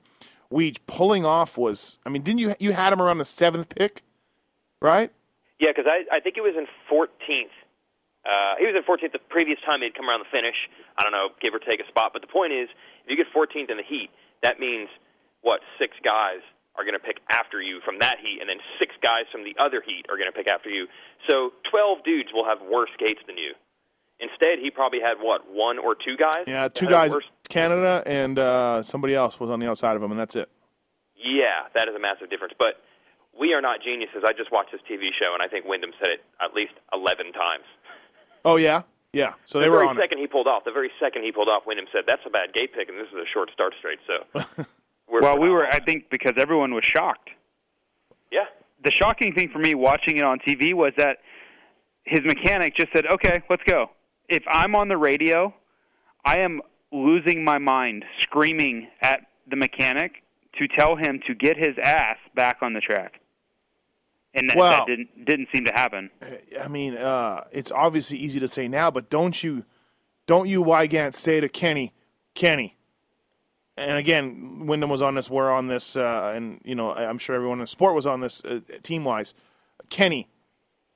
Weege 0.51 0.77
pulling 0.87 1.25
off 1.25 1.57
was, 1.57 1.99
I 2.05 2.09
mean, 2.09 2.21
didn't 2.21 2.39
you 2.39 2.55
you 2.59 2.71
had 2.71 2.93
him 2.93 3.01
around 3.01 3.17
the 3.17 3.25
seventh 3.25 3.69
pick, 3.69 4.03
right? 4.81 5.11
Yeah, 5.59 5.71
because 5.75 5.85
I 5.87 6.15
I 6.15 6.19
think 6.21 6.37
it 6.37 6.41
was 6.41 6.55
in 6.57 6.65
14th. 6.89 7.49
Uh, 8.29 8.61
he 8.61 8.69
was 8.69 8.77
in 8.77 8.85
14th 8.85 9.11
the 9.11 9.25
previous 9.33 9.57
time 9.65 9.81
he'd 9.81 9.97
come 9.97 10.05
around 10.05 10.21
the 10.21 10.29
finish. 10.29 10.55
I 10.97 11.01
don't 11.01 11.11
know, 11.11 11.33
give 11.41 11.53
or 11.53 11.59
take 11.59 11.81
a 11.81 11.87
spot. 11.89 12.13
But 12.13 12.21
the 12.21 12.29
point 12.29 12.53
is, 12.53 12.69
if 13.03 13.09
you 13.09 13.17
get 13.17 13.25
14th 13.33 13.73
in 13.73 13.81
the 13.81 13.87
heat, 13.87 14.13
that 14.45 14.59
means 14.61 14.89
what 15.41 15.61
six 15.81 15.97
guys 16.05 16.45
are 16.77 16.85
going 16.85 16.93
to 16.93 17.01
pick 17.01 17.17
after 17.33 17.59
you 17.59 17.81
from 17.83 17.97
that 17.99 18.21
heat, 18.21 18.37
and 18.39 18.47
then 18.47 18.61
six 18.77 18.93
guys 19.01 19.25
from 19.31 19.43
the 19.43 19.57
other 19.57 19.81
heat 19.81 20.05
are 20.07 20.15
going 20.15 20.29
to 20.29 20.35
pick 20.35 20.47
after 20.47 20.69
you. 20.69 20.85
So 21.27 21.57
12 21.73 22.05
dudes 22.05 22.29
will 22.31 22.45
have 22.45 22.61
worse 22.61 22.93
gates 23.01 23.19
than 23.25 23.37
you. 23.37 23.57
Instead, 24.19 24.59
he 24.61 24.69
probably 24.69 24.99
had 24.99 25.15
what 25.19 25.49
one 25.49 25.79
or 25.79 25.95
two 25.95 26.15
guys. 26.19 26.43
Yeah, 26.45 26.67
two 26.67 26.87
guys, 26.87 27.11
Canada 27.47 28.03
and 28.05 28.37
uh, 28.37 28.83
somebody 28.83 29.15
else 29.15 29.39
was 29.39 29.49
on 29.49 29.59
the 29.59 29.67
outside 29.67 29.95
of 29.95 30.03
him, 30.03 30.11
and 30.11 30.19
that's 30.19 30.35
it. 30.35 30.49
Yeah, 31.15 31.71
that 31.73 31.87
is 31.87 31.95
a 31.95 31.99
massive 31.99 32.29
difference. 32.29 32.53
But 32.59 32.83
we 33.31 33.53
are 33.53 33.61
not 33.61 33.79
geniuses. 33.81 34.27
I 34.27 34.33
just 34.35 34.51
watched 34.51 34.71
this 34.75 34.83
TV 34.83 35.15
show, 35.15 35.31
and 35.31 35.41
I 35.41 35.47
think 35.47 35.63
Wyndham 35.63 35.91
said 36.03 36.19
it 36.19 36.21
at 36.43 36.53
least 36.53 36.75
11 36.91 37.31
times. 37.31 37.63
Oh 38.45 38.55
yeah, 38.57 38.81
yeah. 39.13 39.33
So 39.45 39.59
the 39.59 39.65
they 39.65 39.69
were 39.69 39.77
very 39.77 39.87
on 39.89 39.97
it. 39.97 39.99
second 39.99 40.19
he 40.19 40.27
pulled 40.27 40.47
off, 40.47 40.63
the 40.65 40.71
very 40.71 40.91
second 40.99 41.23
he 41.23 41.31
pulled 41.31 41.49
off, 41.49 41.63
Wyndham 41.65 41.85
said, 41.91 42.03
"That's 42.07 42.21
a 42.25 42.29
bad 42.29 42.53
gate 42.53 42.73
pick, 42.73 42.89
and 42.89 42.97
this 42.97 43.07
is 43.07 43.15
a 43.15 43.25
short 43.33 43.51
start 43.51 43.73
straight." 43.79 43.99
So, 44.07 44.65
we're, 45.09 45.21
well, 45.21 45.39
we 45.39 45.49
were, 45.49 45.65
I 45.67 45.79
think, 45.79 46.09
because 46.09 46.33
everyone 46.37 46.73
was 46.73 46.83
shocked. 46.85 47.29
yeah, 48.31 48.45
The 48.83 48.91
shocking 48.91 49.33
thing 49.33 49.49
for 49.51 49.59
me 49.59 49.75
watching 49.75 50.17
it 50.17 50.23
on 50.23 50.39
TV 50.39 50.73
was 50.73 50.93
that 50.97 51.17
his 52.03 52.21
mechanic 52.23 52.75
just 52.77 52.91
said, 52.93 53.05
"Okay, 53.05 53.41
let's 53.49 53.63
go." 53.63 53.91
If 54.29 54.43
I'm 54.47 54.75
on 54.75 54.87
the 54.89 54.97
radio, 54.97 55.53
I 56.23 56.39
am 56.39 56.61
losing 56.91 57.43
my 57.43 57.57
mind, 57.57 58.05
screaming 58.21 58.87
at 59.01 59.21
the 59.49 59.55
mechanic 59.55 60.23
to 60.59 60.67
tell 60.67 60.95
him 60.95 61.19
to 61.27 61.33
get 61.33 61.57
his 61.57 61.75
ass 61.83 62.17
back 62.35 62.57
on 62.61 62.73
the 62.73 62.79
track. 62.81 63.19
And 64.33 64.49
that, 64.49 64.57
Well- 64.57 64.71
that 64.71 64.87
didn't 64.87 65.25
didn't 65.25 65.49
seem 65.53 65.65
to 65.65 65.71
happen. 65.71 66.09
I 66.61 66.67
mean, 66.67 66.95
uh, 66.95 67.45
it's 67.51 67.71
obviously 67.71 68.17
easy 68.19 68.39
to 68.39 68.47
say 68.47 68.67
now, 68.67 68.91
but 68.91 69.09
don't 69.09 69.41
you, 69.43 69.65
don't 70.27 70.47
you, 70.47 70.63
Weigandt, 70.63 71.13
say 71.15 71.39
to 71.39 71.49
Kenny, 71.49 71.93
Kenny. 72.35 72.75
And 73.75 73.97
again, 73.97 74.65
Wyndham 74.67 74.89
was 74.89 75.01
on 75.01 75.15
this. 75.15 75.29
We're 75.29 75.49
on 75.51 75.67
this, 75.67 75.95
uh, 75.95 76.33
and 76.35 76.59
you 76.65 76.75
know, 76.75 76.93
I'm 76.93 77.17
sure 77.17 77.35
everyone 77.35 77.59
in 77.59 77.63
the 77.63 77.67
sport 77.67 77.95
was 77.95 78.05
on 78.05 78.19
this 78.19 78.43
uh, 78.43 78.59
team 78.83 79.03
wise. 79.05 79.33
Kenny, 79.89 80.27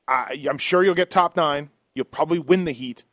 I, 0.08 0.46
I'm 0.50 0.58
sure 0.58 0.84
you'll 0.84 0.94
get 0.94 1.10
top 1.10 1.36
nine. 1.38 1.70
You'll 1.96 2.06
probably 2.06 2.40
win 2.40 2.66
the 2.66 2.72
heat, 2.74 3.04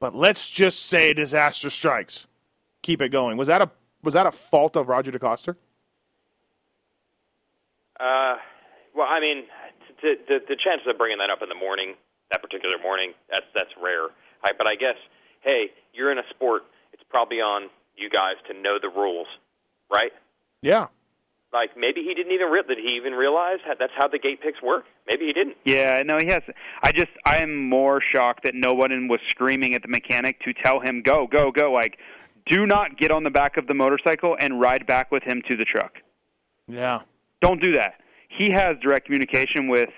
but 0.00 0.14
let's 0.14 0.50
just 0.50 0.86
say 0.86 1.14
disaster 1.14 1.70
strikes. 1.70 2.26
Keep 2.82 3.00
it 3.00 3.10
going. 3.10 3.36
Was 3.36 3.46
that 3.46 3.62
a 3.62 3.70
was 4.02 4.14
that 4.14 4.26
a 4.26 4.32
fault 4.32 4.76
of 4.76 4.88
Roger 4.88 5.12
DeCoster? 5.12 5.54
Uh, 8.00 8.34
well, 8.94 9.06
I 9.08 9.20
mean, 9.20 9.44
the, 10.02 10.14
the 10.28 10.38
the 10.48 10.56
chances 10.56 10.86
of 10.88 10.98
bringing 10.98 11.18
that 11.18 11.30
up 11.30 11.42
in 11.42 11.48
the 11.48 11.54
morning, 11.54 11.94
that 12.30 12.42
particular 12.42 12.76
morning, 12.82 13.14
that's 13.30 13.46
that's 13.54 13.70
rare. 13.80 14.08
I, 14.44 14.50
but 14.56 14.66
I 14.68 14.74
guess, 14.74 14.98
hey, 15.40 15.70
you're 15.94 16.12
in 16.12 16.18
a 16.18 16.26
sport. 16.30 16.62
It's 16.92 17.02
probably 17.08 17.38
on 17.38 17.70
you 17.96 18.10
guys 18.10 18.34
to 18.48 18.54
know 18.54 18.78
the 18.80 18.88
rules, 18.88 19.28
right? 19.90 20.12
Yeah. 20.60 20.88
Like 21.52 21.76
maybe 21.76 22.02
he 22.02 22.14
didn't 22.14 22.32
even 22.32 22.48
re- 22.48 22.62
did 22.66 22.78
he 22.78 22.96
even 22.96 23.12
realize 23.12 23.58
how, 23.64 23.74
that's 23.78 23.92
how 23.94 24.08
the 24.08 24.18
gate 24.18 24.40
picks 24.40 24.62
work? 24.62 24.84
Maybe 25.06 25.26
he 25.26 25.32
didn't. 25.32 25.56
Yeah, 25.64 26.02
no, 26.02 26.16
he 26.18 26.26
has. 26.28 26.42
I 26.82 26.92
just, 26.92 27.10
I 27.26 27.38
am 27.38 27.68
more 27.68 28.00
shocked 28.00 28.44
that 28.44 28.54
no 28.54 28.72
one 28.72 29.06
was 29.08 29.20
screaming 29.28 29.74
at 29.74 29.82
the 29.82 29.88
mechanic 29.88 30.40
to 30.40 30.54
tell 30.54 30.80
him, 30.80 31.02
go, 31.02 31.26
go, 31.26 31.50
go. 31.52 31.70
Like, 31.70 31.98
do 32.46 32.64
not 32.64 32.96
get 32.96 33.12
on 33.12 33.22
the 33.22 33.30
back 33.30 33.58
of 33.58 33.66
the 33.66 33.74
motorcycle 33.74 34.34
and 34.40 34.60
ride 34.60 34.86
back 34.86 35.12
with 35.12 35.22
him 35.24 35.42
to 35.48 35.56
the 35.56 35.64
truck. 35.64 35.92
Yeah. 36.66 37.00
Don't 37.42 37.60
do 37.62 37.72
that. 37.72 38.00
He 38.36 38.50
has 38.50 38.76
direct 38.82 39.06
communication 39.06 39.68
with 39.68 39.90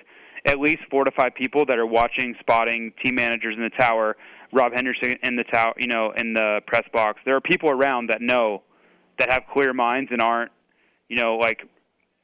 at 0.45 0.59
least 0.59 0.81
four 0.91 1.03
to 1.03 1.11
five 1.11 1.33
people 1.33 1.65
that 1.65 1.79
are 1.79 1.85
watching, 1.85 2.35
spotting 2.39 2.93
team 3.03 3.15
managers 3.15 3.55
in 3.57 3.63
the 3.63 3.69
tower, 3.69 4.15
Rob 4.53 4.73
Henderson 4.73 5.15
in 5.23 5.35
the 5.35 5.43
tower, 5.43 5.73
you 5.77 5.87
know, 5.87 6.11
in 6.15 6.33
the 6.33 6.61
press 6.67 6.83
box. 6.93 7.19
There 7.25 7.35
are 7.35 7.41
people 7.41 7.69
around 7.69 8.09
that 8.09 8.21
know, 8.21 8.61
that 9.17 9.31
have 9.31 9.43
clear 9.51 9.73
minds 9.73 10.11
and 10.11 10.21
aren't, 10.21 10.51
you 11.09 11.17
know, 11.17 11.37
like 11.37 11.61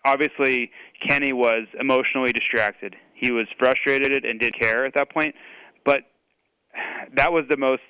obviously 0.06 0.72
Kenny 1.08 1.34
was 1.34 1.68
emotionally 1.80 2.32
distracted. 2.32 2.96
He 3.16 3.32
was 3.32 3.48
frustrated 3.58 4.26
and 4.26 4.40
did 4.40 4.58
care 4.60 4.86
at 4.86 4.94
that 4.96 5.12
point, 5.12 5.36
but 5.86 6.02
that 7.16 7.32
was 7.32 7.46
the 7.50 7.58
most 7.58 7.82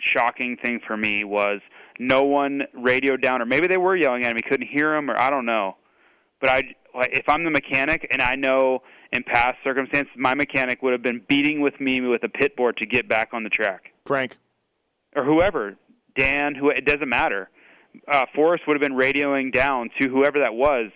shocking 0.00 0.56
thing 0.62 0.80
for 0.86 0.96
me 0.96 1.24
was 1.24 1.60
no 1.98 2.22
one 2.24 2.62
radioed 2.72 3.20
down 3.20 3.42
or 3.42 3.46
maybe 3.46 3.66
they 3.66 3.76
were 3.76 3.96
yelling 3.96 4.24
at 4.24 4.30
him 4.30 4.36
he 4.36 4.48
couldn't 4.48 4.68
hear 4.68 4.94
him 4.94 5.10
or 5.10 5.18
I 5.18 5.30
don't 5.30 5.46
know. 5.46 5.76
But 6.40 6.50
I 6.50 6.62
like 6.98 7.10
if 7.16 7.28
I'm 7.28 7.44
the 7.44 7.50
mechanic 7.50 8.06
and 8.10 8.20
I 8.20 8.34
know 8.34 8.82
in 9.12 9.22
past 9.22 9.58
circumstances 9.64 10.12
my 10.16 10.34
mechanic 10.34 10.82
would 10.82 10.92
have 10.92 11.02
been 11.02 11.22
beating 11.28 11.60
with 11.60 11.80
me 11.80 12.00
with 12.00 12.22
a 12.24 12.28
pit 12.28 12.56
board 12.56 12.76
to 12.78 12.86
get 12.86 13.08
back 13.08 13.30
on 13.32 13.44
the 13.44 13.50
track 13.50 13.92
Frank. 14.04 14.36
or 15.16 15.24
whoever, 15.24 15.76
Dan, 16.16 16.54
who 16.54 16.70
it 16.70 16.84
doesn't 16.84 17.08
matter. 17.08 17.50
Uh, 18.06 18.26
Forrest 18.34 18.64
would 18.66 18.74
have 18.74 18.82
been 18.82 18.96
radioing 18.98 19.52
down 19.52 19.90
to 20.00 20.08
whoever 20.08 20.38
that 20.38 20.54
was. 20.54 20.90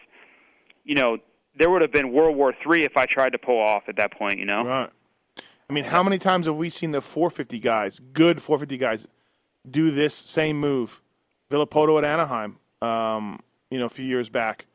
You 0.84 0.94
know, 0.94 1.18
there 1.59 1.70
would 1.70 1.82
have 1.82 1.92
been 1.92 2.12
World 2.12 2.36
War 2.36 2.53
Three 2.62 2.84
if 2.84 2.96
I 2.96 3.07
tried 3.07 3.30
to 3.30 3.38
pull 3.38 3.61
off 3.61 3.84
at 3.88 3.96
that 3.96 4.12
point. 4.12 4.38
You 4.38 4.46
know, 4.46 4.64
Right. 4.64 4.90
I 5.70 5.72
mean, 5.72 5.84
how 5.84 6.03
many 6.03 6.18
times 6.18 6.46
have 6.46 6.57
we 6.57 6.68
seen 6.68 6.90
the 6.90 7.00
450 7.00 7.59
guys, 7.59 7.98
good 8.12 8.42
450 8.42 8.76
guys, 8.76 9.07
do 9.68 9.90
this 9.90 10.14
same 10.14 10.61
move? 10.61 11.00
Villopoto 11.50 11.96
at 11.98 12.05
Anaheim, 12.05 12.59
um, 12.82 13.40
you 13.70 13.78
know, 13.78 13.86
a 13.86 13.90
few 13.90 14.05
years 14.05 14.28
back. 14.28 14.66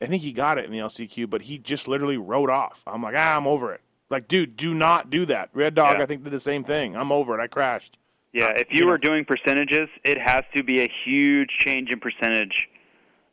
I 0.00 0.06
think 0.06 0.22
he 0.22 0.32
got 0.32 0.58
it 0.58 0.64
in 0.64 0.70
the 0.72 0.78
LCQ, 0.78 1.28
but 1.28 1.42
he 1.42 1.58
just 1.58 1.88
literally 1.88 2.16
rode 2.18 2.50
off. 2.50 2.84
I'm 2.86 3.02
like, 3.02 3.14
ah, 3.16 3.36
I'm 3.36 3.46
over 3.46 3.72
it. 3.72 3.80
Like, 4.10 4.28
dude, 4.28 4.56
do 4.56 4.72
not 4.74 5.10
do 5.10 5.26
that. 5.26 5.50
Red 5.52 5.74
Dog, 5.74 5.98
Yeah. 5.98 6.02
I 6.04 6.06
think, 6.06 6.22
did 6.24 6.32
the 6.32 6.40
same 6.40 6.64
thing. 6.64 6.96
I'm 6.96 7.10
over 7.12 7.38
it. 7.38 7.42
I 7.42 7.46
crashed. 7.48 7.98
yeah. 8.32 8.50
If 8.50 8.68
you, 8.70 8.78
you 8.78 8.80
know- 8.82 8.92
were 8.92 8.98
doing 8.98 9.24
percentages, 9.24 9.88
it 10.04 10.18
has 10.18 10.44
to 10.56 10.62
be 10.62 10.80
a 10.82 10.90
huge 11.04 11.50
change 11.58 11.90
in 11.90 11.98
percentage 12.00 12.68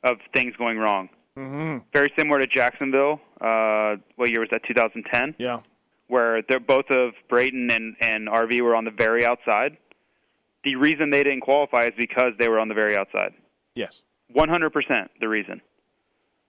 of 0.04 0.18
things 0.34 0.56
going 0.58 0.78
wrong. 0.78 1.10
Mm-hmm. 1.38 1.80
Very 1.94 2.12
similar 2.18 2.40
to 2.40 2.48
Jacksonville. 2.48 3.20
Uh, 3.42 3.98
what 4.16 4.30
year 4.32 4.40
was 4.40 4.50
that? 4.52 4.62
2010. 4.68 5.36
Yeah. 5.38 5.60
where 6.08 6.42
they're 6.44 6.60
both 6.60 6.90
of 6.92 7.14
Brayton 7.30 7.70
and, 7.72 7.96
and 8.00 8.28
RV 8.28 8.62
were 8.62 8.76
on 8.76 8.86
the 8.86 8.92
very 8.92 9.26
outside. 9.26 9.78
The 10.64 10.76
reason 10.76 11.10
they 11.10 11.24
didn't 11.24 11.42
qualify 11.42 11.86
is 11.86 11.94
because 11.98 12.34
they 12.40 12.48
were 12.48 12.60
on 12.60 12.68
the 12.70 12.74
very 12.76 12.96
outside. 12.98 13.34
Yes. 13.76 14.04
100% 14.36 15.08
the 15.22 15.28
reason. 15.30 15.62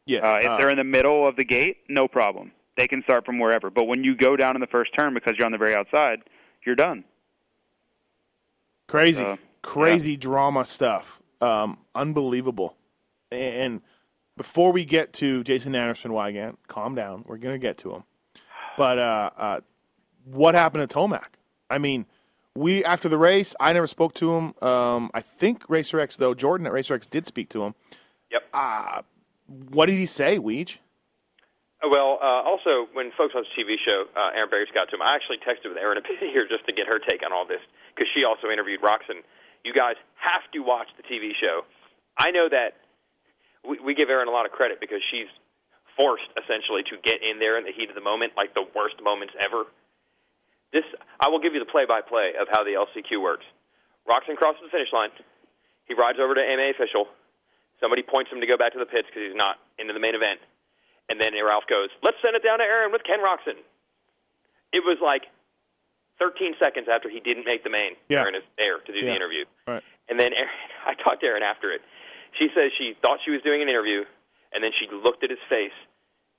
Yes. 0.06 0.22
Uh, 0.22 0.38
if 0.40 0.48
Uh, 0.48 0.56
they're 0.56 0.70
in 0.70 0.76
the 0.78 0.84
middle 0.84 1.26
of 1.26 1.36
the 1.36 1.44
gate, 1.44 1.78
no 1.88 2.08
problem. 2.08 2.52
They 2.76 2.86
can 2.88 3.02
start 3.02 3.24
from 3.26 3.38
wherever. 3.38 3.70
But 3.70 3.84
when 3.84 4.04
you 4.04 4.14
go 4.14 4.36
down 4.36 4.54
in 4.54 4.60
the 4.60 4.66
first 4.66 4.92
turn 4.94 5.14
because 5.14 5.34
you're 5.36 5.46
on 5.46 5.52
the 5.52 5.58
very 5.58 5.74
outside, 5.74 6.20
you're 6.64 6.74
done. 6.76 7.04
Crazy, 8.86 9.24
Uh, 9.24 9.36
crazy 9.62 10.16
drama 10.16 10.64
stuff. 10.64 11.20
Um, 11.40 11.78
unbelievable. 11.94 12.76
And 13.32 13.82
before 14.36 14.72
we 14.72 14.84
get 14.84 15.12
to 15.14 15.42
Jason 15.42 15.74
Anderson 15.74 16.12
Weigandt, 16.12 16.56
calm 16.68 16.94
down. 16.94 17.24
We're 17.26 17.38
gonna 17.38 17.58
get 17.58 17.78
to 17.78 17.92
him. 17.94 18.04
But 18.76 18.98
uh, 18.98 19.30
uh, 19.36 19.60
what 20.24 20.54
happened 20.54 20.88
to 20.88 20.94
Tomac? 20.96 21.34
I 21.68 21.78
mean, 21.78 22.06
we 22.54 22.84
after 22.84 23.08
the 23.08 23.18
race, 23.18 23.54
I 23.58 23.72
never 23.72 23.86
spoke 23.86 24.14
to 24.14 24.34
him. 24.34 24.54
Um, 24.62 25.10
I 25.14 25.20
think 25.20 25.68
Racer 25.68 25.98
X 25.98 26.16
though, 26.16 26.34
Jordan 26.34 26.66
at 26.66 26.72
Racer 26.72 26.94
X 26.94 27.06
did 27.06 27.26
speak 27.26 27.48
to 27.50 27.64
him. 27.64 27.74
Yep. 28.30 28.42
Uh, 28.52 29.02
what 29.46 29.86
did 29.86 29.96
he 29.96 30.06
say, 30.06 30.38
Weege? 30.38 30.78
Uh, 31.82 31.88
Well, 31.90 32.18
uh, 32.22 32.42
also 32.42 32.88
when 32.92 33.12
folks 33.16 33.34
watch 33.34 33.46
the 33.54 33.62
TV 33.62 33.76
show, 33.86 34.04
uh, 34.16 34.34
Aaron 34.34 34.50
Barry's 34.50 34.72
got 34.74 34.88
to 34.90 34.96
him. 34.96 35.02
I 35.02 35.14
actually 35.14 35.38
texted 35.38 35.68
with 35.68 35.78
Aaron 35.78 35.98
a 35.98 36.02
bit 36.02 36.18
here 36.32 36.46
just 36.48 36.66
to 36.66 36.72
get 36.72 36.86
her 36.86 36.98
take 36.98 37.24
on 37.24 37.32
all 37.32 37.46
this 37.46 37.60
because 37.94 38.08
she 38.14 38.24
also 38.24 38.50
interviewed 38.50 38.80
Roczen. 38.80 39.22
You 39.64 39.72
guys 39.72 39.96
have 40.16 40.42
to 40.52 40.60
watch 40.60 40.88
the 40.96 41.02
TV 41.02 41.32
show. 41.38 41.62
I 42.16 42.30
know 42.30 42.48
that 42.48 42.74
we, 43.66 43.78
we 43.80 43.94
give 43.94 44.08
Aaron 44.08 44.28
a 44.28 44.30
lot 44.30 44.46
of 44.46 44.52
credit 44.52 44.80
because 44.80 45.02
she's 45.10 45.28
forced 45.96 46.28
essentially 46.36 46.82
to 46.92 46.96
get 47.02 47.22
in 47.22 47.40
there 47.40 47.58
in 47.58 47.64
the 47.64 47.72
heat 47.72 47.88
of 47.88 47.94
the 47.94 48.04
moment, 48.04 48.32
like 48.36 48.54
the 48.54 48.64
worst 48.74 48.96
moments 49.02 49.34
ever. 49.40 49.64
This 50.72 50.84
I 51.20 51.28
will 51.28 51.40
give 51.40 51.54
you 51.54 51.60
the 51.60 51.70
play-by-play 51.70 52.34
of 52.40 52.48
how 52.50 52.64
the 52.64 52.76
LCQ 52.76 53.22
works. 53.22 53.44
Roczen 54.08 54.36
crosses 54.36 54.62
the 54.62 54.70
finish 54.70 54.92
line. 54.92 55.10
He 55.86 55.94
rides 55.94 56.18
over 56.20 56.34
to 56.34 56.42
MA 56.42 56.70
official. 56.70 57.06
Somebody 57.80 58.02
points 58.02 58.30
him 58.32 58.40
to 58.40 58.46
go 58.46 58.56
back 58.56 58.72
to 58.72 58.78
the 58.78 58.86
pits 58.86 59.06
because 59.08 59.28
he's 59.28 59.36
not 59.36 59.56
into 59.78 59.92
the 59.92 60.00
main 60.00 60.14
event. 60.14 60.40
And 61.08 61.20
then 61.20 61.32
Ralph 61.44 61.64
goes, 61.68 61.88
let's 62.02 62.16
send 62.22 62.34
it 62.34 62.42
down 62.42 62.58
to 62.58 62.64
Aaron 62.64 62.90
with 62.90 63.02
Ken 63.04 63.20
Roczen. 63.20 63.60
It 64.72 64.82
was 64.82 64.98
like 65.02 65.22
13 66.18 66.54
seconds 66.58 66.88
after 66.90 67.08
he 67.08 67.20
didn't 67.20 67.44
make 67.44 67.62
the 67.62 67.70
main. 67.70 67.92
Yeah. 68.08 68.20
Aaron 68.24 68.34
is 68.34 68.42
there 68.58 68.78
to 68.80 68.92
do 68.92 68.98
Yeah. 68.98 69.10
the 69.12 69.16
interview. 69.16 69.44
Right. 69.68 69.82
And 70.08 70.18
then 70.18 70.32
Aaron, 70.32 70.50
I 70.86 70.94
talked 70.94 71.20
to 71.20 71.26
Aaron 71.26 71.42
after 71.42 71.70
it. 71.72 71.82
She 72.40 72.48
says 72.54 72.72
she 72.76 72.94
thought 73.02 73.20
she 73.24 73.30
was 73.30 73.40
doing 73.42 73.62
an 73.62 73.68
interview, 73.68 74.04
and 74.52 74.62
then 74.64 74.72
she 74.74 74.88
looked 74.92 75.24
at 75.24 75.30
his 75.30 75.38
face, 75.48 75.72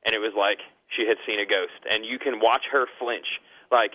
and 0.06 0.14
it 0.14 0.20
was 0.20 0.34
like 0.38 0.60
she 0.96 1.08
had 1.08 1.18
seen 1.26 1.40
a 1.40 1.46
ghost. 1.46 1.74
And 1.90 2.06
you 2.06 2.20
can 2.20 2.40
watch 2.40 2.66
her 2.72 2.86
flinch, 3.00 3.26
like 3.72 3.94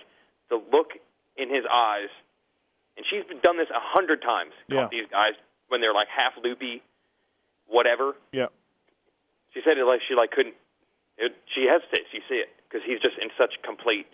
the 0.49 0.59
look 0.71 0.91
in 1.37 1.49
his 1.53 1.63
eyes. 1.71 2.09
And 2.97 3.05
she's 3.09 3.23
done 3.41 3.57
this 3.57 3.69
a 3.69 3.79
hundred 3.79 4.21
times. 4.21 4.51
Yeah. 4.67 4.87
These 4.91 5.07
guys 5.11 5.33
when 5.69 5.81
they're 5.81 5.93
like 5.93 6.07
half 6.09 6.33
loopy, 6.43 6.81
whatever. 7.73 8.13
Yeah. 8.31 8.53
She 9.53 9.61
said 9.65 9.77
it 9.77 9.85
like 9.85 10.01
she 10.07 10.13
like 10.13 10.31
couldn't. 10.31 10.55
It, 11.17 11.33
she 11.53 11.65
hesitates. 11.65 12.13
You 12.13 12.21
see 12.29 12.37
it 12.37 12.49
because 12.69 12.85
he's 12.85 13.01
just 13.01 13.17
in 13.17 13.29
such 13.37 13.57
complete 13.65 14.05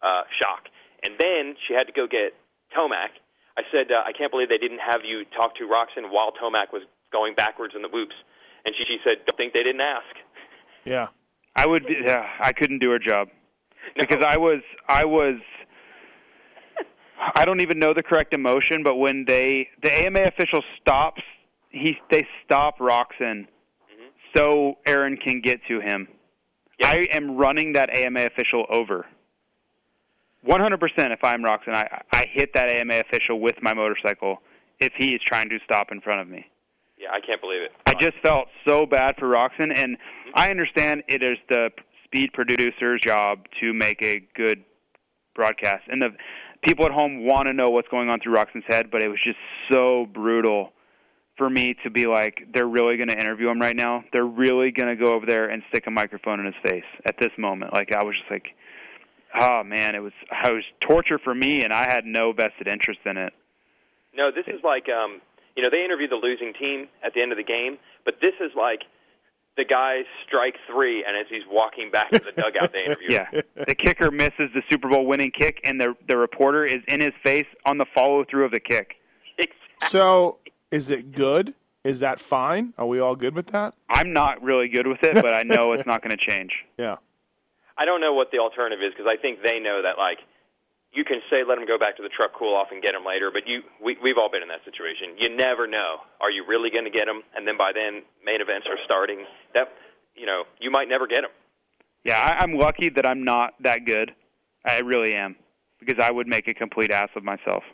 uh, 0.00 0.24
shock. 0.40 0.72
And 1.04 1.14
then 1.20 1.54
she 1.68 1.76
had 1.76 1.84
to 1.84 1.92
go 1.92 2.08
get 2.08 2.32
Tomac. 2.72 3.12
I 3.56 3.62
said, 3.70 3.92
uh, 3.92 4.00
I 4.04 4.12
can't 4.12 4.30
believe 4.32 4.48
they 4.48 4.60
didn't 4.60 4.80
have 4.80 5.04
you 5.04 5.24
talk 5.36 5.56
to 5.56 5.64
Roczen 5.64 6.08
while 6.08 6.32
Tomac 6.32 6.72
was 6.72 6.82
going 7.12 7.34
backwards 7.34 7.74
in 7.76 7.82
the 7.82 7.88
whoops. 7.88 8.16
And 8.64 8.74
she, 8.76 8.84
she 8.84 8.98
said, 9.04 9.24
don't 9.26 9.36
think 9.36 9.52
they 9.52 9.62
didn't 9.62 9.82
ask. 9.82 10.14
Yeah. 10.84 11.08
I 11.54 11.66
would. 11.66 11.84
Yeah, 11.88 12.26
I 12.40 12.52
couldn't 12.52 12.78
do 12.78 12.90
her 12.90 12.98
job 12.98 13.28
because 13.96 14.24
I 14.26 14.36
was. 14.36 14.60
I 14.88 15.04
was. 15.04 15.36
I 17.36 17.44
don't 17.44 17.60
even 17.60 17.78
know 17.78 17.94
the 17.94 18.02
correct 18.02 18.34
emotion, 18.34 18.82
but 18.82 18.96
when 18.96 19.24
they 19.26 19.68
the 19.82 19.92
AMA 19.92 20.22
official 20.22 20.62
stops, 20.80 21.22
he 21.72 21.96
they 22.10 22.26
stop 22.44 22.78
Roczen 22.78 23.08
mm-hmm. 23.20 24.06
so 24.36 24.74
Aaron 24.86 25.16
can 25.16 25.40
get 25.40 25.60
to 25.68 25.80
him. 25.80 26.08
I 26.82 27.06
am 27.12 27.36
running 27.36 27.74
that 27.74 27.94
AMA 27.94 28.26
official 28.26 28.66
over. 28.70 29.06
100% 30.46 31.12
if 31.12 31.22
I'm 31.22 31.42
Roczen, 31.42 31.74
I 31.74 32.02
I 32.12 32.26
hit 32.32 32.52
that 32.54 32.68
AMA 32.68 33.00
official 33.00 33.40
with 33.40 33.56
my 33.62 33.72
motorcycle 33.74 34.42
if 34.80 34.92
he 34.96 35.14
is 35.14 35.20
trying 35.24 35.48
to 35.50 35.58
stop 35.64 35.92
in 35.92 36.00
front 36.00 36.20
of 36.20 36.28
me. 36.28 36.46
Yeah, 36.98 37.10
I 37.12 37.20
can't 37.20 37.40
believe 37.40 37.62
it. 37.62 37.72
I 37.86 37.94
just 37.94 38.16
felt 38.22 38.48
so 38.66 38.86
bad 38.86 39.16
for 39.18 39.28
Roczen, 39.28 39.72
and 39.74 39.96
mm-hmm. 39.96 40.30
I 40.34 40.50
understand 40.50 41.02
it 41.08 41.22
is 41.22 41.38
the 41.48 41.70
speed 42.04 42.32
producer's 42.32 43.00
job 43.00 43.46
to 43.60 43.72
make 43.72 44.02
a 44.02 44.20
good 44.34 44.64
broadcast, 45.34 45.84
and 45.88 46.02
the 46.02 46.10
people 46.64 46.84
at 46.84 46.92
home 46.92 47.26
want 47.26 47.48
to 47.48 47.52
know 47.52 47.70
what's 47.70 47.88
going 47.88 48.08
on 48.08 48.20
through 48.20 48.34
Roczen's 48.34 48.64
head. 48.66 48.90
But 48.90 49.02
it 49.02 49.08
was 49.08 49.20
just 49.22 49.38
so 49.70 50.06
brutal 50.12 50.72
for 51.42 51.50
me 51.50 51.74
to 51.82 51.90
be 51.90 52.06
like, 52.06 52.46
they're 52.54 52.68
really 52.68 52.96
going 52.96 53.08
to 53.08 53.18
interview 53.18 53.48
him 53.48 53.60
right 53.60 53.74
now. 53.74 54.04
They're 54.12 54.24
really 54.24 54.70
going 54.70 54.88
to 54.88 54.94
go 54.94 55.12
over 55.12 55.26
there 55.26 55.50
and 55.50 55.60
stick 55.70 55.88
a 55.88 55.90
microphone 55.90 56.38
in 56.38 56.46
his 56.46 56.54
face 56.62 56.84
at 57.04 57.16
this 57.18 57.32
moment. 57.36 57.72
Like 57.72 57.90
I 57.92 58.04
was 58.04 58.14
just 58.14 58.30
like, 58.30 58.54
oh 59.40 59.64
man, 59.64 59.96
it 59.96 59.98
was 59.98 60.12
it 60.30 60.52
was 60.52 60.62
torture 60.86 61.18
for 61.18 61.34
me, 61.34 61.64
and 61.64 61.72
I 61.72 61.90
had 61.90 62.04
no 62.04 62.32
vested 62.32 62.68
interest 62.68 63.00
in 63.04 63.16
it. 63.16 63.32
No, 64.16 64.30
this 64.30 64.44
is 64.46 64.62
like 64.62 64.86
um, 64.88 65.20
you 65.56 65.64
know 65.64 65.68
they 65.68 65.84
interview 65.84 66.06
the 66.06 66.14
losing 66.14 66.52
team 66.54 66.86
at 67.04 67.12
the 67.12 67.20
end 67.20 67.32
of 67.32 67.38
the 67.38 67.44
game, 67.44 67.76
but 68.04 68.14
this 68.22 68.34
is 68.40 68.52
like 68.56 68.82
the 69.56 69.64
guy's 69.64 70.04
strike 70.24 70.54
three, 70.70 71.04
and 71.04 71.16
as 71.16 71.26
he's 71.28 71.42
walking 71.50 71.90
back 71.90 72.10
to 72.10 72.20
the 72.20 72.32
dugout, 72.40 72.72
they 72.72 72.84
interview. 72.84 73.08
Yeah, 73.10 73.40
the 73.66 73.74
kicker 73.74 74.12
misses 74.12 74.54
the 74.54 74.62
Super 74.70 74.88
Bowl 74.88 75.06
winning 75.06 75.32
kick, 75.36 75.58
and 75.64 75.80
the 75.80 75.96
the 76.06 76.16
reporter 76.16 76.64
is 76.64 76.84
in 76.86 77.00
his 77.00 77.14
face 77.24 77.48
on 77.66 77.78
the 77.78 77.86
follow 77.92 78.24
through 78.30 78.44
of 78.44 78.52
the 78.52 78.60
kick. 78.60 78.94
So, 79.88 80.38
is 80.72 80.90
it 80.90 81.12
good? 81.12 81.54
Is 81.84 82.00
that 82.00 82.20
fine? 82.20 82.74
Are 82.78 82.86
we 82.86 82.98
all 82.98 83.14
good 83.14 83.34
with 83.34 83.48
that? 83.48 83.74
I'm 83.88 84.12
not 84.12 84.42
really 84.42 84.68
good 84.68 84.86
with 84.86 85.02
it, 85.02 85.14
but 85.14 85.34
I 85.34 85.42
know 85.42 85.72
it's 85.72 85.86
not 85.86 86.02
going 86.02 86.16
to 86.16 86.22
change. 86.30 86.52
Yeah. 86.78 86.96
I 87.78 87.84
don't 87.84 88.00
know 88.00 88.12
what 88.12 88.30
the 88.30 88.38
alternative 88.38 88.80
is 88.84 88.92
because 88.92 89.08
I 89.08 89.20
think 89.20 89.38
they 89.42 89.58
know 89.58 89.80
that 89.82 89.96
like 89.96 90.18
you 90.92 91.04
can 91.04 91.20
say 91.30 91.40
let 91.46 91.56
them 91.56 91.66
go 91.66 91.78
back 91.78 91.96
to 91.96 92.02
the 92.02 92.08
truck, 92.08 92.32
cool 92.38 92.54
off, 92.54 92.68
and 92.70 92.82
get 92.82 92.92
them 92.92 93.04
later. 93.04 93.30
But 93.32 93.46
you, 93.46 93.62
we, 93.82 93.96
we've 94.02 94.18
all 94.18 94.30
been 94.30 94.42
in 94.42 94.48
that 94.48 94.64
situation. 94.64 95.16
You 95.18 95.34
never 95.34 95.66
know. 95.66 96.04
Are 96.20 96.30
you 96.30 96.44
really 96.46 96.70
going 96.70 96.84
to 96.84 96.90
get 96.90 97.06
them? 97.06 97.22
And 97.34 97.48
then 97.48 97.56
by 97.56 97.72
then, 97.72 98.02
main 98.24 98.40
events 98.40 98.66
are 98.68 98.76
starting. 98.84 99.24
That 99.54 99.68
you 100.14 100.26
know, 100.26 100.44
you 100.60 100.70
might 100.70 100.88
never 100.88 101.06
get 101.06 101.22
them. 101.22 101.30
Yeah, 102.04 102.18
I, 102.20 102.42
I'm 102.42 102.54
lucky 102.54 102.90
that 102.90 103.06
I'm 103.06 103.24
not 103.24 103.54
that 103.60 103.86
good. 103.86 104.12
I 104.66 104.80
really 104.80 105.14
am 105.14 105.36
because 105.80 106.02
I 106.02 106.10
would 106.10 106.26
make 106.26 106.46
a 106.48 106.54
complete 106.54 106.90
ass 106.90 107.08
of 107.16 107.24
myself. 107.24 107.64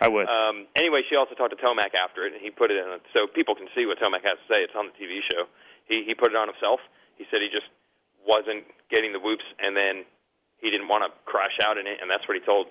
I 0.00 0.08
would. 0.08 0.26
Um, 0.26 0.66
anyway, 0.74 1.02
she 1.08 1.16
also 1.16 1.34
talked 1.34 1.52
to 1.52 1.60
Tomac 1.60 1.92
after 1.92 2.24
it, 2.24 2.32
and 2.32 2.40
he 2.40 2.48
put 2.50 2.70
it 2.70 2.80
in 2.80 2.88
a, 2.88 2.98
so 3.12 3.28
people 3.28 3.54
can 3.54 3.68
see 3.76 3.84
what 3.84 4.00
Tomac 4.00 4.24
has 4.24 4.40
to 4.40 4.46
say. 4.48 4.64
It's 4.64 4.72
on 4.74 4.88
the 4.88 4.96
TV 4.96 5.20
show. 5.28 5.44
He 5.84 6.04
he 6.08 6.14
put 6.14 6.32
it 6.32 6.36
on 6.36 6.48
himself. 6.48 6.80
He 7.20 7.28
said 7.30 7.44
he 7.44 7.52
just 7.52 7.68
wasn't 8.24 8.64
getting 8.88 9.12
the 9.12 9.20
whoops, 9.20 9.44
and 9.60 9.76
then 9.76 10.08
he 10.56 10.70
didn't 10.70 10.88
want 10.88 11.04
to 11.04 11.12
crash 11.28 11.60
out 11.64 11.76
in 11.76 11.86
it, 11.86 12.00
and 12.00 12.10
that's 12.10 12.24
what 12.28 12.36
he 12.36 12.42
told 12.44 12.68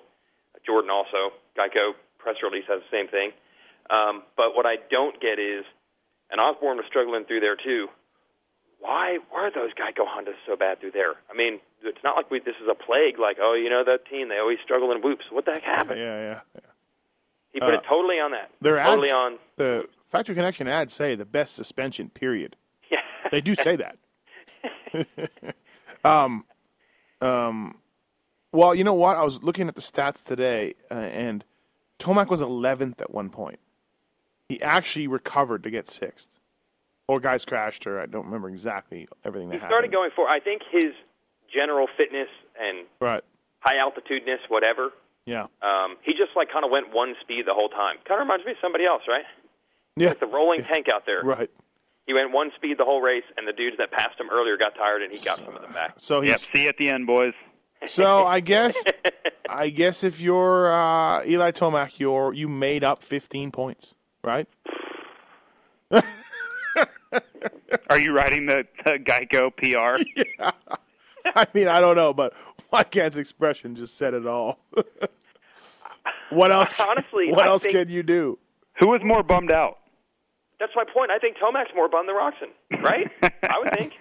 Jordan. 0.65 0.89
Also, 0.89 1.37
Geico 1.53 1.93
press 2.17 2.41
release 2.41 2.65
has 2.67 2.81
the 2.81 2.91
same 2.91 3.07
thing. 3.07 3.31
Um, 3.89 4.23
but 4.37 4.55
what 4.55 4.65
I 4.65 4.77
don't 4.89 5.19
get 5.21 5.37
is, 5.37 5.65
and 6.29 6.41
Osborne 6.41 6.77
was 6.77 6.85
struggling 6.89 7.25
through 7.25 7.41
there 7.41 7.55
too. 7.55 7.89
Why 8.79 9.17
were 9.33 9.51
those 9.53 9.73
Geico 9.73 10.07
Hondas 10.07 10.39
so 10.47 10.55
bad 10.55 10.79
through 10.79 10.91
there? 10.91 11.13
I 11.29 11.35
mean, 11.35 11.59
it's 11.83 12.01
not 12.03 12.15
like 12.15 12.31
we, 12.31 12.39
this 12.39 12.55
is 12.61 12.69
a 12.69 12.75
plague. 12.75 13.19
Like, 13.19 13.37
oh, 13.41 13.53
you 13.53 13.69
know 13.69 13.83
that 13.83 14.05
team, 14.09 14.29
they 14.29 14.37
always 14.37 14.59
struggle 14.63 14.91
in 14.91 15.01
whoops. 15.01 15.25
What 15.31 15.45
the 15.45 15.51
heck 15.51 15.63
happened? 15.63 15.99
Yeah, 15.99 16.21
yeah. 16.21 16.39
yeah. 16.55 16.68
He 17.53 17.59
put 17.59 17.73
Uh, 17.73 17.77
it 17.77 17.83
totally 17.87 18.19
on 18.19 18.31
that. 18.31 18.51
Their 18.61 18.77
totally 18.77 19.09
ads, 19.09 19.15
on. 19.15 19.39
the 19.55 19.87
Factory 20.05 20.35
Connection 20.35 20.67
ads 20.67 20.93
say 20.93 21.15
the 21.15 21.25
best 21.25 21.55
suspension. 21.55 22.09
Period. 22.09 22.55
Yeah. 22.91 22.99
They 23.31 23.41
do 23.41 23.55
say 23.55 23.75
that. 23.77 23.97
um, 26.03 26.45
um, 27.21 27.77
well, 28.51 28.73
you 28.73 28.83
know 28.83 28.93
what? 28.93 29.17
I 29.17 29.23
was 29.23 29.43
looking 29.43 29.67
at 29.67 29.75
the 29.75 29.81
stats 29.81 30.25
today, 30.25 30.73
uh, 30.89 30.95
and 30.95 31.43
Tomac 31.99 32.29
was 32.29 32.41
11th 32.41 33.01
at 33.01 33.11
one 33.13 33.29
point. 33.29 33.59
He 34.47 34.61
actually 34.61 35.07
recovered 35.07 35.63
to 35.63 35.69
get 35.69 35.87
sixth. 35.87 36.39
Or 37.07 37.19
guys 37.19 37.43
crashed, 37.43 37.87
or 37.87 37.99
I 37.99 38.05
don't 38.05 38.25
remember 38.25 38.49
exactly 38.49 39.07
everything 39.25 39.49
that 39.49 39.55
happened. 39.55 39.59
He 39.59 39.59
happened. 39.59 39.71
started 39.71 39.91
going 39.91 40.11
for. 40.15 40.29
I 40.29 40.39
think 40.39 40.61
his 40.71 40.93
general 41.51 41.87
fitness 41.97 42.27
and 42.59 42.85
right. 42.99 43.23
high 43.61 43.79
altitudeness, 43.79 44.39
whatever. 44.47 44.91
Yeah. 45.29 45.45
Um, 45.61 45.97
he 46.01 46.13
just 46.13 46.31
like 46.35 46.51
kind 46.51 46.65
of 46.65 46.71
went 46.71 46.91
one 46.91 47.13
speed 47.21 47.45
the 47.45 47.53
whole 47.53 47.69
time. 47.69 47.97
Kind 48.07 48.19
of 48.19 48.25
reminds 48.25 48.45
me 48.45 48.53
of 48.53 48.57
somebody 48.61 48.85
else, 48.85 49.03
right? 49.07 49.25
Yeah. 49.95 50.09
Like 50.09 50.19
the 50.19 50.25
rolling 50.25 50.63
tank 50.63 50.87
out 50.91 51.05
there. 51.05 51.21
Right. 51.21 51.51
He 52.07 52.13
went 52.13 52.31
one 52.31 52.49
speed 52.55 52.79
the 52.79 52.85
whole 52.85 53.01
race, 53.01 53.25
and 53.37 53.47
the 53.47 53.53
dudes 53.53 53.77
that 53.77 53.91
passed 53.91 54.19
him 54.19 54.29
earlier 54.31 54.57
got 54.57 54.73
tired, 54.73 55.03
and 55.03 55.13
he 55.13 55.23
got 55.23 55.37
some 55.37 55.55
of 55.55 55.61
them 55.61 55.71
back. 55.73 55.93
So 55.97 56.21
yep, 56.21 56.39
he's 56.39 56.49
see 56.49 56.63
you 56.63 56.69
at 56.69 56.77
the 56.77 56.89
end, 56.89 57.05
boys. 57.05 57.33
So 57.87 58.25
I 58.25 58.41
guess 58.41 58.83
I 59.49 59.69
guess 59.69 60.03
if 60.03 60.19
you're 60.19 60.69
uh, 60.69 61.23
Eli 61.25 61.51
Tomac, 61.51 61.97
you're 61.97 62.33
you 62.33 62.49
made 62.49 62.83
up 62.83 63.03
15 63.03 63.51
points, 63.51 63.93
right? 64.21 64.49
Are 67.89 67.97
you 67.97 68.11
writing 68.11 68.47
the, 68.47 68.65
the 68.83 68.99
Geico 68.99 69.49
PR? 69.55 70.03
yeah. 70.37 70.51
I 71.25 71.47
mean, 71.53 71.67
I 71.67 71.79
don't 71.79 71.95
know, 71.95 72.13
but 72.13 72.33
Wycat's 72.71 73.17
expression 73.17 73.75
just 73.75 73.97
said 73.97 74.13
it 74.13 74.25
all. 74.25 74.59
what 76.29 76.51
else? 76.51 76.79
Honestly, 76.79 77.31
what 77.31 77.45
I 77.45 77.47
else 77.47 77.63
think- 77.63 77.73
can 77.75 77.89
you 77.89 78.03
do? 78.03 78.37
Who 78.79 78.87
was 78.87 79.01
more 79.03 79.23
bummed 79.23 79.51
out? 79.51 79.77
That's 80.59 80.71
my 80.75 80.83
point. 80.85 81.11
I 81.11 81.19
think 81.19 81.37
Tomac's 81.37 81.71
more 81.75 81.89
bummed 81.89 82.09
than 82.09 82.15
Roczen, 82.15 82.83
right? 82.83 83.09
I 83.43 83.59
would 83.59 83.77
think. 83.77 83.93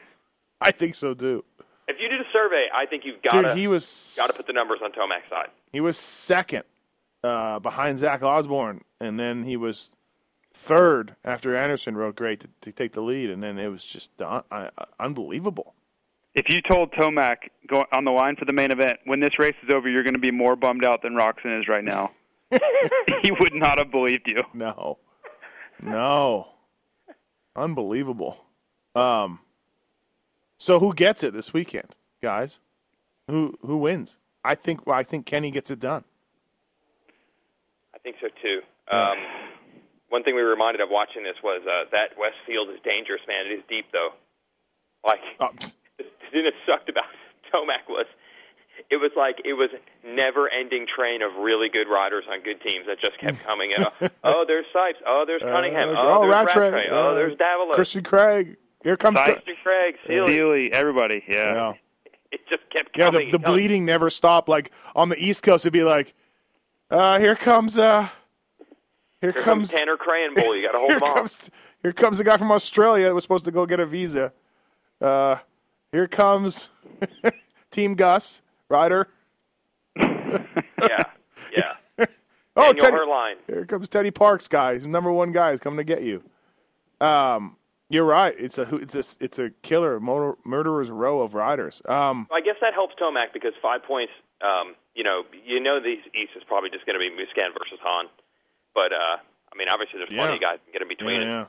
I 0.60 0.70
think 0.72 0.94
so 0.94 1.14
too. 1.14 1.44
If 1.86 1.96
you 2.00 2.08
did 2.08 2.20
a 2.20 2.24
survey, 2.32 2.66
I 2.74 2.84
think 2.86 3.04
you've 3.04 3.22
got 3.22 3.40
to 3.40 3.48
Dude, 3.48 3.56
he 3.58 3.66
was 3.66 4.14
got 4.16 4.28
to 4.28 4.36
put 4.36 4.46
the 4.46 4.52
numbers 4.52 4.80
on 4.82 4.92
Tomac's 4.92 5.28
side. 5.30 5.48
he 5.72 5.80
was 5.80 5.96
second 5.96 6.64
uh, 7.24 7.58
behind 7.60 7.98
Zach 7.98 8.22
Osborne, 8.22 8.82
and 9.00 9.18
then 9.18 9.44
he 9.44 9.56
was 9.56 9.94
third 10.52 11.14
after 11.24 11.56
Anderson 11.56 11.96
rode 11.96 12.16
great 12.16 12.40
to, 12.40 12.48
to 12.60 12.72
take 12.72 12.92
the 12.92 13.00
lead, 13.00 13.30
and 13.30 13.42
then 13.42 13.58
it 13.58 13.68
was 13.68 13.84
just 13.84 14.20
uh, 14.20 14.42
uh, 14.50 14.68
unbelievable. 15.00 15.74
If 16.38 16.48
you 16.48 16.62
told 16.62 16.92
Tomac 16.92 17.48
go 17.66 17.84
on 17.90 18.04
the 18.04 18.12
line 18.12 18.36
for 18.36 18.44
the 18.44 18.52
main 18.52 18.70
event, 18.70 19.00
when 19.06 19.18
this 19.18 19.40
race 19.40 19.56
is 19.64 19.74
over, 19.74 19.88
you're 19.88 20.04
going 20.04 20.14
to 20.14 20.20
be 20.20 20.30
more 20.30 20.54
bummed 20.54 20.84
out 20.84 21.02
than 21.02 21.14
Roczen 21.14 21.58
is 21.58 21.66
right 21.66 21.82
now. 21.82 22.12
he 23.22 23.32
would 23.32 23.54
not 23.54 23.78
have 23.78 23.90
believed 23.90 24.30
you. 24.30 24.44
No, 24.54 24.98
no, 25.82 26.52
unbelievable. 27.56 28.46
Um, 28.94 29.40
so 30.58 30.78
who 30.78 30.94
gets 30.94 31.24
it 31.24 31.34
this 31.34 31.52
weekend, 31.52 31.96
guys? 32.22 32.60
Who 33.26 33.58
who 33.62 33.76
wins? 33.78 34.16
I 34.44 34.54
think 34.54 34.86
well, 34.86 34.96
I 34.96 35.02
think 35.02 35.26
Kenny 35.26 35.50
gets 35.50 35.72
it 35.72 35.80
done. 35.80 36.04
I 37.92 37.98
think 37.98 38.14
so 38.20 38.28
too. 38.40 38.60
Um, 38.96 39.18
one 40.08 40.22
thing 40.22 40.36
we 40.36 40.42
were 40.42 40.50
reminded 40.50 40.82
of 40.82 40.88
watching 40.88 41.24
this 41.24 41.36
was 41.42 41.62
uh, 41.66 41.90
that 41.90 42.16
West 42.16 42.36
Field 42.46 42.68
is 42.70 42.78
dangerous, 42.88 43.22
man. 43.26 43.46
It 43.50 43.58
is 43.58 43.64
deep 43.68 43.86
though. 43.92 44.10
Like 45.04 45.20
Oh, 45.40 45.50
the 46.30 46.42
thing 46.42 46.44
that 46.44 46.54
sucked 46.70 46.88
about 46.88 47.04
Tomac 47.52 47.88
was 47.88 48.06
it 48.90 48.96
was 48.96 49.10
like 49.16 49.36
it 49.44 49.54
was 49.54 49.70
never-ending 50.04 50.86
train 50.94 51.20
of 51.22 51.34
really 51.36 51.68
good 51.68 51.88
riders 51.88 52.24
on 52.30 52.42
good 52.42 52.60
teams 52.62 52.86
that 52.86 52.98
just 53.00 53.18
kept 53.18 53.42
coming. 53.44 53.72
And 53.76 53.86
uh, 54.00 54.08
oh, 54.24 54.44
there's 54.46 54.66
Sipes. 54.74 54.94
Oh, 55.06 55.24
there's 55.26 55.42
Cunningham. 55.42 55.90
Uh, 55.90 56.00
oh, 56.00 56.20
there's 56.22 56.32
Rattray. 56.32 56.70
Rattray. 56.70 56.86
Oh, 56.90 57.10
Uh, 57.10 57.14
there's 57.14 57.36
Davalos. 57.36 57.72
Christian 57.74 58.02
Craig. 58.04 58.56
Here 58.84 58.96
comes. 58.96 59.18
Tyson 59.20 59.42
Craig. 59.62 59.96
Seely. 60.06 60.34
Seely, 60.34 60.72
everybody, 60.72 61.24
yeah. 61.28 61.54
Yeah. 61.54 61.72
It 62.30 62.40
just 62.48 62.62
kept 62.70 62.90
Yeah, 62.96 63.06
coming. 63.06 63.26
the, 63.26 63.32
the 63.32 63.36
and 63.38 63.44
coming. 63.44 63.58
bleeding 63.58 63.84
never 63.84 64.10
stopped. 64.10 64.48
Like 64.48 64.70
on 64.94 65.08
the 65.08 65.16
East 65.18 65.42
Coast, 65.42 65.64
it'd 65.64 65.72
be 65.72 65.82
like, 65.84 66.14
uh, 66.90 67.18
here 67.18 67.34
comes 67.34 67.78
uh, 67.78 68.08
Here, 69.20 69.32
Here 69.32 69.42
comes, 69.42 69.44
comes 69.44 69.72
Tanner 69.72 69.96
Cranbull. 69.96 70.56
You 70.56 70.62
got 70.66 70.72
to 70.72 70.78
hold 70.78 70.90
here 70.90 70.96
him 70.98 71.02
off. 71.02 71.14
comes 71.14 71.50
here 71.82 71.92
comes 71.92 72.18
the 72.18 72.24
guy 72.24 72.36
from 72.36 72.52
Australia 72.52 73.06
that 73.06 73.14
was 73.14 73.24
supposed 73.24 73.44
to 73.46 73.50
go 73.50 73.66
get 73.66 73.80
a 73.80 73.86
visa. 73.86 74.32
Uh, 75.00 75.36
here 75.92 76.06
comes 76.06 76.70
Team 77.70 77.94
Gus 77.94 78.42
Ryder. 78.68 79.08
Yeah, 80.82 81.04
yeah. 81.56 81.74
Oh, 82.56 82.72
Daniel 82.72 83.06
Teddy, 83.06 83.40
here 83.46 83.64
comes 83.66 83.88
Teddy 83.88 84.10
Parks, 84.10 84.48
guy. 84.48 84.74
He's 84.74 84.84
number 84.86 85.12
one 85.12 85.30
guy. 85.32 85.52
He's 85.52 85.60
coming 85.60 85.76
to 85.78 85.84
get 85.84 86.02
you. 86.02 86.22
Um, 87.00 87.56
you're 87.88 88.04
right. 88.04 88.34
It's 88.36 88.58
a 88.58 88.62
it's 88.76 88.94
a 88.96 89.04
it's 89.24 89.38
a 89.38 89.50
killer 89.62 90.00
motor, 90.00 90.36
murderer's 90.44 90.90
row 90.90 91.20
of 91.20 91.34
riders. 91.34 91.80
Um, 91.88 92.26
I 92.32 92.40
guess 92.40 92.56
that 92.60 92.74
helps 92.74 92.94
Tomac 92.96 93.32
because 93.32 93.52
five 93.62 93.84
points. 93.84 94.12
Um, 94.42 94.74
you 94.94 95.04
know, 95.04 95.22
you 95.46 95.60
know, 95.60 95.78
these 95.80 96.00
East 96.14 96.32
is 96.36 96.42
probably 96.48 96.68
just 96.70 96.84
going 96.84 96.94
to 96.94 97.00
be 97.00 97.10
Musquin 97.10 97.52
versus 97.56 97.78
Hahn, 97.80 98.06
but 98.74 98.92
uh, 98.92 99.16
I 99.52 99.56
mean, 99.56 99.68
obviously, 99.68 99.98
there's 100.00 100.08
plenty 100.10 100.30
Yeah. 100.30 100.34
of 100.34 100.40
guys 100.40 100.58
that 100.66 100.72
get 100.72 100.82
in 100.82 100.88
between 100.88 101.22
yeah, 101.22 101.26
yeah. 101.28 101.44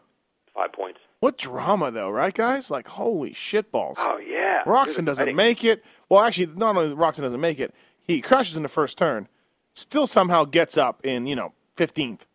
It. 0.60 0.64
Five 0.64 0.73
points. 0.73 0.99
What 1.19 1.38
drama 1.38 1.91
though, 1.91 2.10
right, 2.10 2.34
guys? 2.34 2.69
Like 2.72 2.88
holy 2.88 3.31
shitballs. 3.31 3.95
Oh 3.98 4.18
yeah, 4.18 4.64
Roczen 4.65 5.06
doesn't 5.06 5.36
make 5.36 5.64
it. 5.64 5.84
Well, 6.07 6.22
actually, 6.22 6.48
not 6.56 6.76
only 6.77 6.95
Roczen 6.95 7.22
doesn't 7.22 7.41
make 7.41 7.60
it, 7.60 7.73
he 7.99 8.22
crashes 8.22 8.57
in 8.57 8.64
the 8.64 8.69
first 8.69 8.98
turn, 8.98 9.27
still 9.73 10.07
somehow 10.07 10.45
gets 10.45 10.77
up 10.77 11.06
in 11.06 11.27
you 11.27 11.36
know 11.36 11.53
fifteenth, 11.76 12.27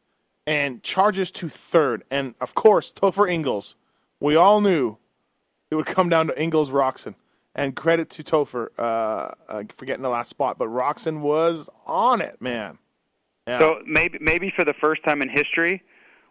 and 0.46 0.82
charges 0.82 1.30
to 1.32 1.48
third. 1.48 2.04
And 2.10 2.34
of 2.40 2.54
course, 2.54 2.92
Topher 2.92 3.30
Ingalls. 3.30 3.74
We 4.20 4.36
all 4.36 4.60
knew 4.60 4.98
it 5.70 5.74
would 5.74 5.86
come 5.86 6.08
down 6.08 6.28
to 6.28 6.42
Ingalls 6.42 6.70
Roczen. 6.70 7.14
And 7.56 7.76
credit 7.76 8.10
to 8.10 8.24
Topher 8.24 8.70
uh, 8.76 9.30
uh, 9.48 9.62
for 9.76 9.84
getting 9.84 10.02
the 10.02 10.08
last 10.08 10.28
spot, 10.28 10.58
but 10.58 10.66
Roczen 10.66 11.20
was 11.20 11.70
on 11.86 12.20
it, 12.20 12.42
man. 12.42 12.78
Yeah. 13.46 13.60
So 13.60 13.80
maybe 13.86 14.18
maybe 14.20 14.52
for 14.56 14.64
the 14.64 14.74
first 14.74 15.04
time 15.04 15.22
in 15.22 15.28
history, 15.28 15.80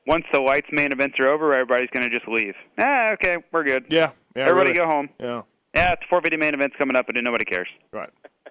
once 0.07 0.25
the 0.31 0.39
lights 0.39 0.67
main 0.71 0.91
events 0.91 1.17
are 1.19 1.27
over, 1.29 1.53
everybody's 1.53 1.89
going 1.91 2.09
to 2.09 2.13
just 2.13 2.27
leave. 2.27 2.55
Ah, 2.77 3.11
okay, 3.11 3.37
we're 3.51 3.63
good. 3.63 3.85
yeah, 3.89 4.11
yeah. 4.35 4.43
Everybody 4.43 4.71
really. 4.71 4.77
go 4.79 4.85
home. 4.85 5.09
Yeah, 5.19 5.41
Yeah, 5.73 5.93
it's 5.93 6.03
450 6.09 6.37
main 6.37 6.53
events 6.53 6.75
coming 6.77 6.95
up, 6.95 7.07
and 7.09 7.21
nobody 7.23 7.45
cares. 7.45 7.67
right. 7.91 8.09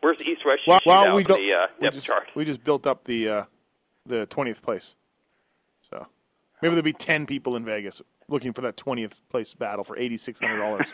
Where's 0.00 0.18
the 0.18 0.24
East 0.24 0.42
West 0.44 0.62
Well, 0.66 0.80
shootout 0.80 0.86
well, 0.86 1.14
we 1.14 1.24
on 1.24 1.28
the 1.28 1.34
uh, 1.34 1.66
we 1.78 1.84
depth 1.84 1.94
just 1.94 2.06
chart? 2.06 2.24
we 2.34 2.44
just 2.44 2.64
built 2.64 2.86
up 2.88 3.04
the 3.04 3.28
uh, 3.28 3.44
the 4.04 4.26
twentieth 4.26 4.60
place. 4.60 4.96
So 5.88 6.06
maybe 6.60 6.74
there'll 6.74 6.82
be 6.82 6.92
ten 6.92 7.24
people 7.24 7.54
in 7.54 7.64
Vegas 7.64 8.02
looking 8.28 8.52
for 8.52 8.62
that 8.62 8.76
twentieth 8.76 9.20
place 9.28 9.54
battle 9.54 9.84
for 9.84 9.96
eighty 9.96 10.16
six 10.16 10.40
hundred 10.40 10.58
dollars. 10.58 10.88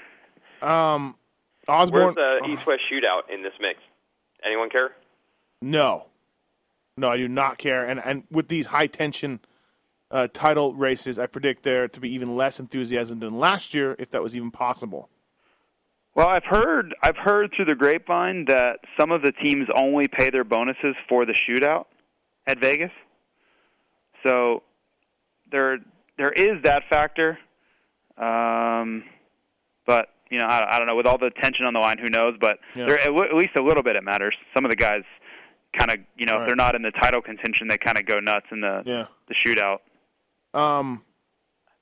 um, 0.62 1.14
Osborne. 1.68 2.14
Where's 2.16 2.40
the 2.42 2.48
East 2.50 2.66
West 2.66 2.80
shootout 2.92 3.32
in 3.32 3.42
this 3.44 3.52
mix? 3.60 3.78
Anyone 4.44 4.68
care? 4.68 4.90
No, 5.62 6.06
no, 7.00 7.08
I 7.08 7.16
do 7.16 7.28
not 7.28 7.58
care. 7.58 7.84
And 7.88 8.00
and 8.04 8.24
with 8.30 8.48
these 8.48 8.66
high 8.66 8.86
tension 8.86 9.40
uh, 10.10 10.28
title 10.32 10.74
races, 10.74 11.18
I 11.18 11.26
predict 11.26 11.62
there 11.62 11.88
to 11.88 12.00
be 12.00 12.12
even 12.14 12.36
less 12.36 12.60
enthusiasm 12.60 13.18
than 13.20 13.38
last 13.38 13.74
year, 13.74 13.96
if 13.98 14.10
that 14.10 14.22
was 14.22 14.36
even 14.36 14.50
possible. 14.50 15.08
Well, 16.14 16.28
I've 16.28 16.44
heard 16.44 16.94
I've 17.02 17.16
heard 17.16 17.50
through 17.54 17.66
the 17.66 17.74
grapevine 17.74 18.44
that 18.46 18.80
some 18.98 19.10
of 19.12 19.22
the 19.22 19.32
teams 19.32 19.68
only 19.74 20.08
pay 20.08 20.30
their 20.30 20.44
bonuses 20.44 20.94
for 21.08 21.24
the 21.24 21.32
shootout 21.34 21.86
at 22.46 22.58
Vegas. 22.58 22.90
So 24.24 24.62
there 25.50 25.78
there 26.18 26.32
is 26.32 26.62
that 26.64 26.82
factor. 26.90 27.38
Um, 28.18 29.04
but 29.86 30.08
you 30.30 30.38
know, 30.38 30.44
I, 30.46 30.74
I 30.76 30.78
don't 30.78 30.86
know. 30.86 30.94
With 30.96 31.06
all 31.06 31.18
the 31.18 31.30
tension 31.30 31.64
on 31.64 31.72
the 31.74 31.80
line, 31.80 31.98
who 31.98 32.08
knows? 32.08 32.34
But 32.40 32.58
Yeah. 32.76 32.86
there, 32.86 32.98
at, 33.00 33.06
w- 33.06 33.24
at 33.24 33.34
least 33.34 33.56
a 33.56 33.62
little 33.62 33.82
bit 33.82 33.96
it 33.96 34.04
matters. 34.04 34.36
Some 34.54 34.64
of 34.64 34.70
the 34.70 34.76
guys 34.76 35.02
kind 35.76 35.90
of, 35.90 35.98
you 36.16 36.26
know, 36.26 36.34
Right. 36.34 36.42
if 36.42 36.46
they're 36.48 36.56
not 36.56 36.74
in 36.74 36.82
the 36.82 36.90
title 36.90 37.22
contention, 37.22 37.68
they 37.68 37.78
kind 37.78 37.98
of 37.98 38.06
go 38.06 38.20
nuts 38.20 38.46
in 38.50 38.60
the 38.60 38.82
Yeah. 38.84 39.06
the 39.28 39.34
shootout. 39.34 39.80
Um, 40.52 41.04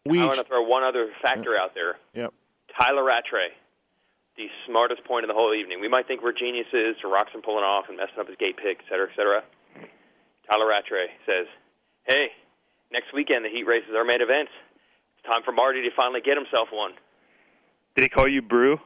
we. 0.05 0.21
I 0.21 0.27
want 0.27 0.37
to 0.39 0.45
throw 0.45 0.63
one 0.63 0.83
other 0.85 1.13
factor 1.23 1.59
out 1.59 1.75
there. 1.75 1.97
Yep. 2.15 2.33
Tyla 2.79 3.03
Rattray, 3.03 3.49
the 4.37 4.51
smartest 4.67 5.05
point 5.05 5.25
of 5.25 5.29
the 5.29 5.35
whole 5.35 5.55
evening. 5.55 5.81
We 5.81 5.89
might 5.89 6.07
think 6.07 6.23
we're 6.23 6.33
geniuses 6.33 6.97
for 7.01 7.09
Roczen 7.09 7.43
pulling 7.43 7.65
off 7.65 7.89
and 7.89 7.97
messing 7.97 8.19
up 8.21 8.29
his 8.29 8.37
gate 8.37 8.57
pick, 8.57 8.79
et 8.81 8.85
cetera, 8.89 9.09
et 9.11 9.17
cetera. 9.17 9.43
Tyla 10.51 10.67
Rattray 10.67 11.09
says, 11.27 11.47
"Hey, 12.05 12.33
next 12.91 13.13
weekend 13.13 13.45
the 13.45 13.49
heat 13.51 13.65
races 13.65 13.95
are 13.95 14.05
main 14.05 14.21
events. 14.21 14.53
It's 15.19 15.27
time 15.27 15.43
for 15.43 15.53
Marty 15.53 15.83
to 15.83 15.91
finally 15.97 16.21
get 16.21 16.37
himself 16.37 16.71
one." 16.71 16.95
Did 17.97 18.03
he 18.05 18.09
call 18.09 18.29
you 18.29 18.43
Brew? 18.43 18.81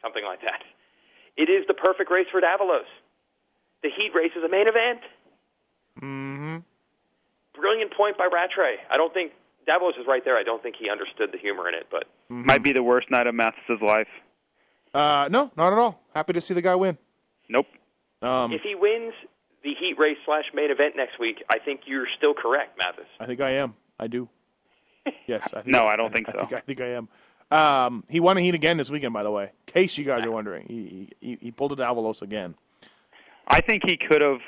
something 0.00 0.24
like 0.24 0.40
that. 0.40 0.64
It 1.36 1.48
is 1.48 1.64
the 1.68 1.74
perfect 1.74 2.10
race 2.10 2.26
for 2.32 2.40
Davalos. 2.40 2.86
The 3.82 3.88
heat 3.90 4.10
race 4.14 4.32
is 4.36 4.44
a 4.44 4.48
main 4.48 4.68
event. 4.68 5.00
Mm-hmm. 6.00 6.56
Brilliant 7.60 7.92
point 7.94 8.16
by 8.18 8.28
Rattray. 8.32 8.76
I 8.90 8.96
don't 8.96 9.12
think 9.12 9.32
Davalos 9.68 9.98
is 10.00 10.06
right 10.06 10.24
there. 10.24 10.36
I 10.36 10.42
don't 10.42 10.62
think 10.62 10.76
he 10.78 10.88
understood 10.90 11.30
the 11.32 11.38
humor 11.38 11.68
in 11.68 11.74
it, 11.74 11.86
but 11.90 12.04
Might 12.28 12.62
be 12.62 12.72
the 12.72 12.82
worst 12.82 13.10
night 13.10 13.26
of 13.26 13.34
Matthes's 13.34 13.80
life. 13.82 14.08
Uh, 14.94 15.28
no, 15.30 15.50
not 15.56 15.72
at 15.72 15.78
all. 15.78 16.00
Happy 16.14 16.32
to 16.34 16.40
see 16.40 16.54
the 16.54 16.62
guy 16.62 16.74
win. 16.74 16.98
Nope. 17.48 17.66
Um, 18.20 18.52
if 18.52 18.62
he 18.62 18.74
wins 18.74 19.12
the 19.62 19.74
heat 19.78 19.94
race 19.98 20.18
slash 20.24 20.44
main 20.54 20.70
event 20.70 20.96
next 20.96 21.18
week, 21.18 21.42
I 21.50 21.58
think 21.58 21.82
you're 21.86 22.06
still 22.16 22.34
correct, 22.34 22.78
Matthes. 22.78 23.06
I 23.20 23.26
think 23.26 23.40
I 23.40 23.50
am. 23.52 23.74
I 23.98 24.06
do. 24.06 24.28
Yes. 25.26 25.48
I 25.52 25.62
think 25.62 25.66
No, 25.66 25.86
I 25.86 25.96
don't 25.96 26.12
think 26.12 26.28
I 26.28 26.32
so. 26.32 26.38
think, 26.38 26.52
I 26.52 26.60
think 26.60 26.80
I 26.80 26.86
am. 26.90 27.08
Um, 27.50 28.04
he 28.08 28.20
won 28.20 28.36
a 28.38 28.40
heat 28.40 28.54
again 28.54 28.76
this 28.76 28.88
weekend, 28.88 29.12
by 29.12 29.24
the 29.24 29.30
way. 29.32 29.44
In 29.66 29.72
case 29.72 29.98
you 29.98 30.04
guys 30.04 30.24
are 30.24 30.30
wondering, 30.30 30.66
he 30.68 31.10
he, 31.20 31.38
he 31.40 31.50
pulled 31.50 31.72
it 31.72 31.78
Avalos 31.80 32.22
again. 32.22 32.54
I 33.52 33.60
think 33.60 33.82
he 33.84 33.96
could 33.96 34.20
have 34.20 34.40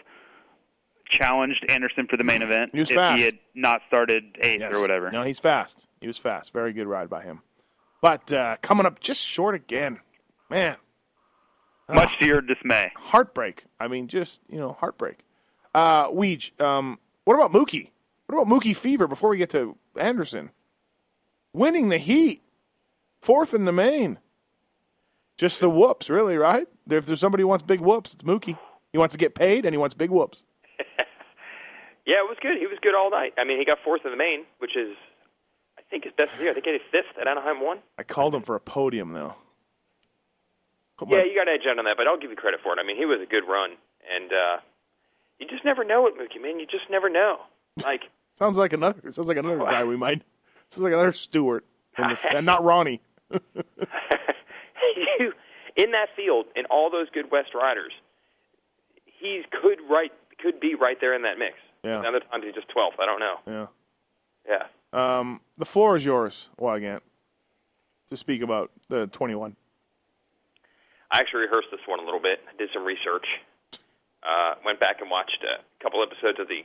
challenged 1.09 1.65
Anderson 1.69 2.07
for 2.09 2.17
the 2.17 2.25
main 2.25 2.43
event 2.43 2.71
He 2.75 2.81
if 2.81 2.89
fast. 2.89 3.19
he 3.19 3.25
had 3.25 3.39
not 3.55 3.83
started 3.87 4.37
eighth 4.41 4.61
Yes. 4.61 4.75
or 4.75 4.81
whatever. 4.81 5.11
No, 5.11 5.23
he's 5.23 5.39
fast. 5.39 5.87
He 6.01 6.07
was 6.07 6.19
fast. 6.19 6.53
Very 6.53 6.73
good 6.73 6.87
ride 6.87 7.09
by 7.11 7.23
him. 7.23 7.43
But 8.01 8.33
uh, 8.33 8.57
coming 8.63 8.87
up 8.87 9.01
just 9.01 9.21
short 9.23 9.55
again, 9.55 10.01
man. 10.51 10.77
Much 11.89 12.19
to 12.19 12.27
your 12.27 12.41
dismay. 12.41 12.91
Heartbreak. 12.97 13.65
I 13.79 13.89
mean, 13.89 14.09
just 14.09 14.41
you 14.49 14.59
know, 14.59 14.73
heartbreak. 14.81 15.19
Uh, 15.75 16.09
Weege, 16.11 16.59
um, 16.61 16.99
what 17.25 17.35
about 17.35 17.53
Mookie? 17.53 17.91
What 18.27 18.41
about 18.41 18.47
Mookie 18.53 18.75
Fever 18.75 19.07
before 19.07 19.29
we 19.29 19.37
get 19.37 19.51
to 19.51 19.77
Anderson? 19.99 20.51
Winning 21.53 21.91
the 21.91 21.99
heat, 21.99 22.43
fourth 23.21 23.53
in 23.53 23.67
the 23.67 23.73
main. 23.73 24.19
Just 25.37 25.61
the 25.61 25.69
whoops, 25.69 26.09
really, 26.09 26.39
right? 26.39 26.67
If 26.89 27.07
there's 27.07 27.21
somebody 27.21 27.43
who 27.43 27.49
wants 27.49 27.63
big 27.63 27.81
whoops, 27.81 28.15
it's 28.15 28.23
Mookie. 28.23 28.59
He 28.95 28.99
wants 28.99 29.13
to 29.13 29.19
get 29.19 29.35
paid 29.35 29.67
and 29.67 29.75
he 29.75 29.79
wants 29.79 29.93
big 29.93 30.11
whoops. 30.11 30.45
Yeah, 32.07 32.17
it 32.17 32.29
was 32.29 32.37
good. 32.43 32.59
He 32.59 32.67
was 32.67 32.77
good 32.83 32.95
all 32.95 33.11
night. 33.11 33.33
I 33.39 33.45
mean, 33.45 33.59
he 33.59 33.65
got 33.65 33.79
fourth 33.83 34.03
in 34.05 34.11
the 34.11 34.17
main, 34.19 34.45
which 34.59 34.77
is, 34.77 34.95
I 35.79 35.81
think, 35.89 36.05
his 36.05 36.13
best 36.13 36.39
year. 36.39 36.51
I 36.51 36.53
think 36.53 36.67
he 36.67 36.73
had 36.73 36.83
fifth 36.93 37.17
at 37.19 37.27
Anaheim 37.27 37.63
one. 37.65 37.79
I 37.99 38.03
called 38.03 38.35
him 38.35 38.43
for 38.43 38.55
a 38.55 38.61
podium 38.61 39.15
though. 39.15 39.37
Put 40.99 41.09
Yeah, 41.09 41.17
my- 41.17 41.25
you 41.25 41.35
got 41.35 41.45
to 41.45 41.53
edge 41.53 41.63
out 41.67 41.79
on 41.79 41.87
that, 41.87 41.97
but 41.97 42.07
I'll 42.07 42.19
give 42.19 42.29
you 42.29 42.37
credit 42.37 42.61
for 42.63 42.75
it. 42.75 42.79
I 42.79 42.83
mean, 42.87 42.99
he 42.99 43.07
was 43.07 43.21
a 43.23 43.27
good 43.27 43.45
run, 43.49 43.71
and 44.15 44.31
uh, 44.35 44.57
you 45.41 45.47
just 45.49 45.65
never 45.65 45.83
know 45.83 46.07
it, 46.07 46.13
Mookie, 46.19 46.43
man. 46.43 46.61
You 46.61 46.67
just 46.67 46.91
never 46.91 47.09
know. 47.09 47.39
Like, 47.83 48.03
sounds 48.39 48.59
like 48.59 48.75
another. 48.75 49.11
Sounds 49.11 49.29
like 49.29 49.39
another 49.39 49.61
guy 49.61 49.83
we 49.85 49.97
might. 49.97 50.21
Sounds 50.69 50.85
like 50.85 50.93
another 50.93 51.13
Stewart, 51.13 51.65
in 51.97 52.09
the, 52.11 52.19
and 52.37 52.45
not 52.45 52.63
Ronnie. 52.63 53.01
you 53.31 53.41
in 55.77 55.91
that 55.93 56.09
field, 56.15 56.45
in 56.55 56.67
all 56.67 56.91
those 56.91 57.09
good 57.15 57.31
West 57.33 57.55
riders, 57.55 57.95
he 59.25 59.43
could 59.51 59.79
right 59.91 60.13
could 60.41 60.61
be 60.61 60.75
right 60.75 60.99
there 61.01 61.15
in 61.15 61.23
that 61.23 61.39
mix. 61.39 61.55
Yeah. 61.83 62.01
Other 62.01 62.21
times 62.21 62.45
he's 62.45 62.55
just 62.55 62.69
twelfth. 62.69 62.97
I 63.01 63.07
don't 63.07 63.21
know. 63.21 63.37
Yeah. 63.47 63.67
Yeah. 64.47 64.67
Um, 64.93 65.41
the 65.59 65.65
floor 65.65 65.97
is 65.97 66.05
yours, 66.05 66.51
Weigandt, 66.61 67.01
to 68.11 68.17
speak 68.17 68.43
about 68.43 68.71
the 68.89 69.09
21. 69.09 69.57
I 71.11 71.19
actually 71.19 71.43
rehearsed 71.43 71.69
this 71.73 71.81
one 71.87 71.99
a 71.99 72.05
little 72.05 72.21
bit. 72.21 72.41
I 72.47 72.57
did 72.57 72.69
some 72.73 72.85
research. 72.85 73.27
Uh, 74.23 74.55
went 74.65 74.79
back 74.79 75.01
and 75.01 75.11
watched 75.11 75.43
a 75.43 75.83
couple 75.83 76.03
episodes 76.03 76.39
of 76.39 76.49
the 76.49 76.63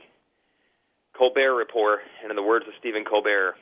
Colbert 1.16 1.54
Report, 1.54 2.00
and 2.22 2.30
in 2.30 2.36
the 2.36 2.42
words 2.42 2.66
of 2.68 2.74
Stephen 2.78 3.04
Colbert, 3.04 3.56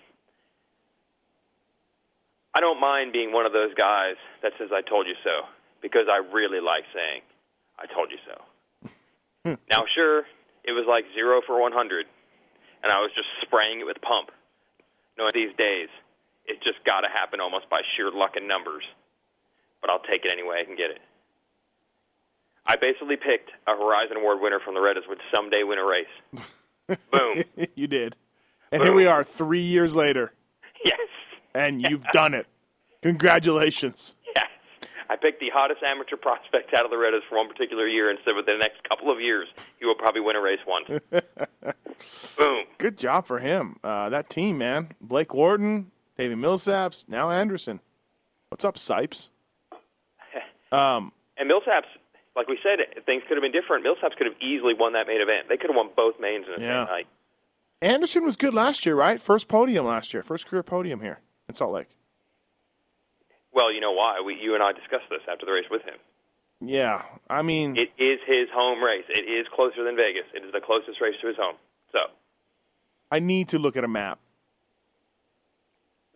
I 2.54 2.60
don't 2.60 2.80
mind 2.80 3.12
being 3.12 3.32
one 3.32 3.46
of 3.46 3.52
those 3.52 3.72
guys 3.74 4.16
that 4.42 4.52
says 4.58 4.68
"I 4.72 4.82
told 4.82 5.06
you 5.06 5.14
so" 5.24 5.46
because 5.80 6.08
I 6.10 6.18
really 6.18 6.60
like 6.60 6.84
saying 6.92 7.22
"I 7.78 7.86
told 7.86 8.10
you 8.10 8.18
so." 8.26 8.42
Hmm. 9.44 9.54
now, 9.70 9.84
sure, 9.94 10.24
it 10.64 10.72
was 10.72 10.84
like 10.88 11.04
zero 11.14 11.40
for 11.46 11.60
100, 11.60 12.06
and 12.82 12.92
I 12.92 12.98
was 12.98 13.10
just 13.14 13.28
spraying 13.42 13.80
it 13.80 13.84
with 13.84 14.00
pump. 14.02 14.30
No, 15.16 15.30
these 15.32 15.54
days, 15.58 15.88
it's 16.46 16.62
just 16.64 16.84
got 16.84 17.00
to 17.02 17.08
happen 17.08 17.40
almost 17.40 17.68
by 17.70 17.80
sheer 17.96 18.10
luck 18.10 18.36
and 18.36 18.46
numbers 18.46 18.84
but 19.80 19.90
I'll 19.90 20.00
take 20.00 20.24
it 20.24 20.32
any 20.32 20.42
way 20.42 20.58
I 20.60 20.64
can 20.64 20.76
get 20.76 20.90
it. 20.90 21.00
I 22.66 22.76
basically 22.76 23.16
picked 23.16 23.50
a 23.66 23.72
Horizon 23.72 24.18
Award 24.18 24.40
winner 24.40 24.60
from 24.62 24.74
the 24.74 24.80
Reds 24.80 25.00
would 25.08 25.20
someday 25.34 25.62
win 25.62 25.78
a 25.78 25.84
race. 25.84 26.98
Boom. 27.12 27.42
you 27.74 27.86
did. 27.86 28.16
And 28.70 28.82
here 28.82 28.92
we 28.92 29.06
are, 29.06 29.24
three 29.24 29.62
years 29.62 29.96
later. 29.96 30.32
Yes. 30.84 30.98
And 31.54 31.80
you've 31.80 32.04
done 32.12 32.34
it. 32.34 32.46
Congratulations. 33.02 34.14
I 35.10 35.16
picked 35.16 35.40
the 35.40 35.50
hottest 35.52 35.82
amateur 35.82 36.16
prospect 36.20 36.74
out 36.74 36.84
of 36.84 36.90
the 36.90 36.96
Redders 36.96 37.20
for 37.28 37.38
one 37.38 37.48
particular 37.48 37.86
year 37.86 38.10
and 38.10 38.18
said 38.24 38.34
within 38.36 38.58
the 38.58 38.64
next 38.64 38.86
couple 38.88 39.10
of 39.10 39.20
years 39.20 39.48
he 39.78 39.86
will 39.86 39.94
probably 39.94 40.20
win 40.20 40.36
a 40.36 40.40
race 40.40 40.60
once. 40.66 40.88
Boom. 42.36 42.64
Good 42.78 42.96
job 42.98 43.26
for 43.26 43.38
him. 43.38 43.76
Uh, 43.82 44.08
that 44.10 44.28
team, 44.30 44.58
man. 44.58 44.90
Blake 45.00 45.34
Wharton, 45.34 45.90
David 46.16 46.38
Millsaps, 46.38 47.08
now 47.08 47.30
Anderson. 47.30 47.80
What's 48.50 48.64
up, 48.64 48.76
Sipes? 48.76 49.28
Um, 50.70 51.12
And 51.38 51.50
Millsaps, 51.50 51.86
like 52.36 52.46
we 52.46 52.58
said, 52.62 52.80
things 53.06 53.22
could 53.26 53.38
have 53.38 53.42
been 53.42 53.52
different. 53.52 53.86
Millsaps 53.86 54.16
could 54.18 54.26
have 54.26 54.36
easily 54.42 54.74
won 54.74 54.92
that 54.92 55.06
main 55.06 55.22
event. 55.22 55.48
They 55.48 55.56
could 55.56 55.70
have 55.70 55.76
won 55.76 55.88
both 55.96 56.20
mains 56.20 56.44
in 56.46 56.60
the 56.60 56.66
Yeah. 56.66 56.84
same 56.84 56.92
night. 56.92 57.06
Anderson 57.80 58.24
was 58.24 58.36
good 58.36 58.52
last 58.52 58.84
year, 58.84 58.94
right? 58.94 59.18
First 59.18 59.48
podium 59.48 59.86
last 59.86 60.12
year. 60.12 60.22
First 60.22 60.46
career 60.46 60.62
podium 60.62 61.00
here 61.00 61.20
in 61.48 61.54
Salt 61.54 61.72
Lake. 61.72 61.88
Well, 63.52 63.72
you 63.72 63.80
know 63.80 63.92
why? 63.92 64.20
We, 64.24 64.34
you 64.40 64.54
and 64.54 64.62
I 64.62 64.72
discussed 64.72 65.08
this 65.10 65.20
after 65.30 65.46
the 65.46 65.52
race 65.52 65.66
with 65.70 65.82
him. 65.82 65.94
Yeah, 66.60 67.02
I 67.30 67.42
mean, 67.42 67.76
It 67.76 67.90
is 68.02 68.18
his 68.26 68.48
home 68.52 68.82
race. 68.82 69.04
It 69.08 69.20
is 69.30 69.46
closer 69.54 69.84
than 69.84 69.94
Vegas. 69.96 70.24
It 70.34 70.44
is 70.44 70.52
the 70.52 70.60
closest 70.60 71.00
race 71.00 71.14
to 71.22 71.28
his 71.28 71.36
home. 71.36 71.54
So, 71.92 71.98
I 73.12 73.20
need 73.20 73.48
to 73.50 73.58
look 73.58 73.76
at 73.76 73.84
a 73.84 73.88
map. 73.88 74.18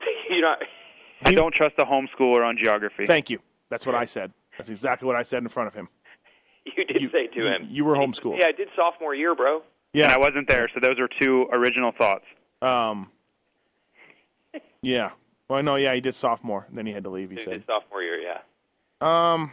you 0.31 0.41
know, 0.41 0.55
I 1.25 1.33
don't 1.33 1.55
trust 1.55 1.77
a 1.79 1.85
homeschooler 1.85 2.45
on 2.45 2.59
geography. 2.59 3.07
Thank 3.07 3.31
you. 3.31 3.39
That's 3.69 3.87
what 3.87 3.95
I 3.95 4.05
said. 4.05 4.33
That's 4.59 4.69
exactly 4.69 5.07
what 5.07 5.17
I 5.17 5.23
said 5.23 5.43
in 5.43 5.49
front 5.49 5.69
of 5.69 5.75
him. 5.75 5.89
you 6.77 6.85
did 6.85 7.11
say 7.13 7.27
to 7.29 7.47
him, 7.47 7.69
You 7.71 7.85
were 7.85 7.95
homeschooled. 7.95 8.39
"Yeah, 8.39 8.49
I 8.49 8.53
did 8.53 8.69
sophomore 8.77 9.15
year, 9.15 9.35
bro." 9.35 9.63
Yeah. 9.93 10.05
And 10.05 10.13
I 10.13 10.19
wasn't 10.19 10.49
there, 10.49 10.69
so 10.75 10.81
those 10.81 10.99
are 10.99 11.09
two 11.21 11.47
original 11.53 11.93
thoughts. 11.93 12.25
Um. 12.61 13.11
Yeah. 14.83 15.11
Well, 15.49 15.63
no, 15.63 15.77
yeah, 15.77 15.95
he 15.95 16.01
did 16.01 16.15
sophomore. 16.15 16.67
Then 16.73 16.87
he 16.87 16.93
had 16.93 17.05
to 17.05 17.11
leave. 17.11 17.31
He 17.31 17.37
Did 17.37 17.45
said. 17.45 17.57
his 17.57 17.65
sophomore 17.67 18.03
year, 18.03 18.19
yeah. 18.21 18.39
Um, 19.01 19.53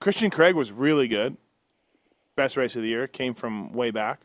Christian 0.00 0.30
Craig 0.30 0.54
was 0.54 0.72
really 0.72 1.08
good. 1.08 1.36
Best 2.36 2.56
race 2.56 2.74
of 2.76 2.82
the 2.82 2.88
year 2.88 3.06
came 3.06 3.34
from 3.34 3.72
way 3.72 3.90
back. 3.90 4.20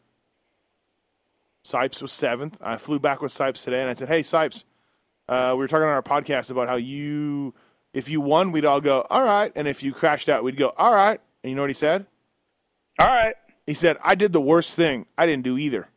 Sipes 1.65 2.01
was 2.01 2.11
seventh. 2.13 2.57
I 2.61 2.77
flew 2.77 2.99
back 2.99 3.21
with 3.21 3.31
Sipes 3.31 3.63
today, 3.63 3.81
and 3.81 3.89
I 3.89 3.93
said, 3.93 4.07
"Hey, 4.07 4.21
Sipes, 4.21 4.63
uh, 5.27 5.49
we 5.53 5.57
were 5.59 5.67
talking 5.67 5.83
on 5.83 5.89
our 5.89 6.03
podcast 6.03 6.51
about 6.51 6.67
how 6.67 6.75
you, 6.75 7.53
if 7.91 8.07
you 8.07 8.21
won, 8.21 8.51
we'd 8.51 8.65
all 8.65 8.79
go 8.79 9.05
all 9.09 9.23
right, 9.23 9.51
and 9.55 9.67
if 9.67 9.81
you 9.81 9.91
crashed 9.91 10.29
out, 10.29 10.43
we'd 10.43 10.57
go 10.57 10.73
all 10.77 10.93
right." 10.93 11.19
And 11.43 11.49
you 11.49 11.55
know 11.55 11.63
what 11.63 11.69
he 11.71 11.73
said? 11.73 12.05
All 12.99 13.07
right. 13.07 13.35
He 13.65 13.73
said, 13.73 13.97
"I 14.03 14.13
did 14.15 14.31
the 14.31 14.39
worst 14.41 14.75
thing. 14.75 15.07
I 15.17 15.25
didn't 15.25 15.43
do 15.43 15.57
either." 15.57 15.89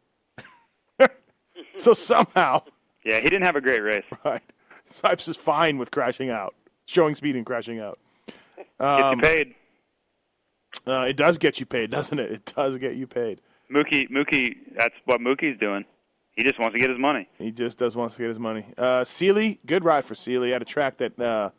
so 1.77 1.93
somehow, 1.93 2.63
Yeah, 3.05 3.21
he 3.21 3.29
didn't 3.29 3.45
have 3.45 3.57
a 3.57 3.61
great 3.61 3.81
race. 3.81 4.05
right, 4.25 4.43
Sipes 4.91 5.29
is 5.29 5.37
fine 5.37 5.79
with 5.79 5.91
crashing 5.91 6.31
out, 6.31 6.55
showing 6.87 7.15
speed 7.15 7.37
and 7.37 7.47
crashing 7.47 7.81
out. 7.81 7.99
Um, 8.81 9.19
you 9.19 9.23
paid. 9.23 9.55
Uh, 10.87 11.07
it 11.09 11.17
does 11.17 11.39
get 11.39 11.61
you 11.61 11.67
paid, 11.67 11.91
doesn't 11.91 12.19
it? 12.19 12.31
It 12.31 12.53
does 12.57 12.79
get 12.79 12.95
you 12.95 13.07
paid. 13.07 13.41
Mookie, 13.71 14.11
Mookie, 14.11 14.57
that's 14.77 14.95
what 15.05 15.21
Mookie's 15.21 15.59
doing. 15.59 15.85
He 16.33 16.45
just 16.45 16.59
wants 16.59 16.75
to 16.75 16.79
get 16.79 16.89
his 16.89 16.99
money. 16.99 17.29
He 17.39 17.51
just 17.51 17.79
does 17.79 17.97
wants 17.97 18.15
to 18.17 18.23
get 18.23 18.29
his 18.29 18.39
money. 18.39 18.67
Uh, 18.79 19.05
Seely, 19.05 19.59
good 19.67 19.85
ride 19.85 20.05
for 20.05 20.15
Seely 20.15 20.55
at 20.55 20.63
a 20.63 20.65
track 20.65 20.99
that 20.99 21.19
uh, 21.19 21.51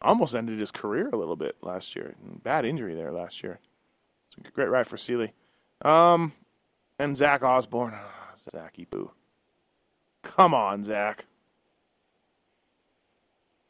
almost 0.00 0.34
ended 0.34 0.60
his 0.60 0.70
career 0.70 1.08
a 1.08 1.16
little 1.16 1.36
bit 1.36 1.56
last 1.62 1.96
year. 1.96 2.14
Bad 2.42 2.64
injury 2.64 2.94
there 2.94 3.10
last 3.10 3.42
year. 3.42 3.58
It's 4.38 4.48
a 4.48 4.52
great 4.52 4.68
ride 4.68 4.86
for 4.86 4.96
Seely. 4.96 5.32
Um, 5.82 6.32
and 6.98 7.16
Zach 7.16 7.42
Osborne, 7.42 7.94
ah, 7.94 8.30
Zachy 8.36 8.84
boo. 8.84 9.10
Come 10.22 10.54
on, 10.54 10.84
Zach. 10.84 11.26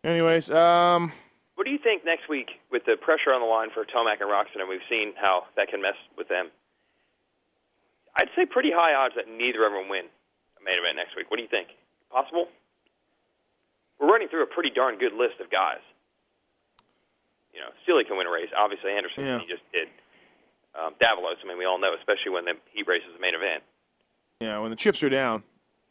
Anyways, 0.04 0.50
um, 0.50 1.12
What 1.56 1.64
do 1.64 1.70
you 1.70 1.78
think 1.78 2.04
next 2.04 2.28
week 2.28 2.48
with 2.72 2.84
the 2.86 2.96
pressure 2.96 3.32
on 3.34 3.40
the 3.40 3.46
line 3.46 3.68
for 3.74 3.84
Tomac 3.84 4.20
and 4.20 4.30
Roczen, 4.30 4.60
and 4.60 4.68
we've 4.68 4.84
seen 4.88 5.12
how 5.20 5.44
that 5.56 5.68
can 5.68 5.82
mess 5.82 5.96
with 6.16 6.28
them? 6.28 6.48
I'd 8.18 8.30
say 8.34 8.46
pretty 8.46 8.70
high 8.72 8.94
odds 8.94 9.14
that 9.16 9.28
neither 9.28 9.64
of 9.66 9.72
them 9.72 9.88
win 9.88 10.06
a 10.58 10.60
main 10.64 10.78
event 10.78 10.96
next 10.96 11.16
week. 11.16 11.30
What 11.30 11.36
do 11.36 11.42
you 11.42 11.48
think? 11.52 11.68
Possible? 12.10 12.48
We're 14.00 14.08
running 14.10 14.28
through 14.28 14.42
a 14.42 14.46
pretty 14.46 14.70
darn 14.70 14.96
good 14.98 15.12
list 15.12 15.38
of 15.40 15.50
guys. 15.50 15.84
You 17.52 17.60
know, 17.60 17.68
Seely 17.84 18.04
can 18.04 18.16
win 18.16 18.26
a 18.26 18.30
race. 18.30 18.48
Obviously, 18.56 18.92
Anderson, 18.92 19.24
Yeah. 19.24 19.38
he 19.38 19.46
just 19.46 19.62
did. 19.72 19.88
Um, 20.74 20.94
Davalos, 20.94 21.36
I 21.44 21.46
mean, 21.46 21.58
we 21.58 21.64
all 21.66 21.78
know, 21.78 21.92
especially 21.94 22.30
when 22.32 22.44
the 22.46 22.54
heat 22.72 22.86
race 22.88 23.02
is 23.06 23.12
the 23.12 23.20
main 23.20 23.34
event. 23.34 23.62
yeah, 24.40 24.58
when 24.58 24.70
the 24.70 24.76
chips 24.76 25.02
are 25.02 25.10
down, 25.10 25.42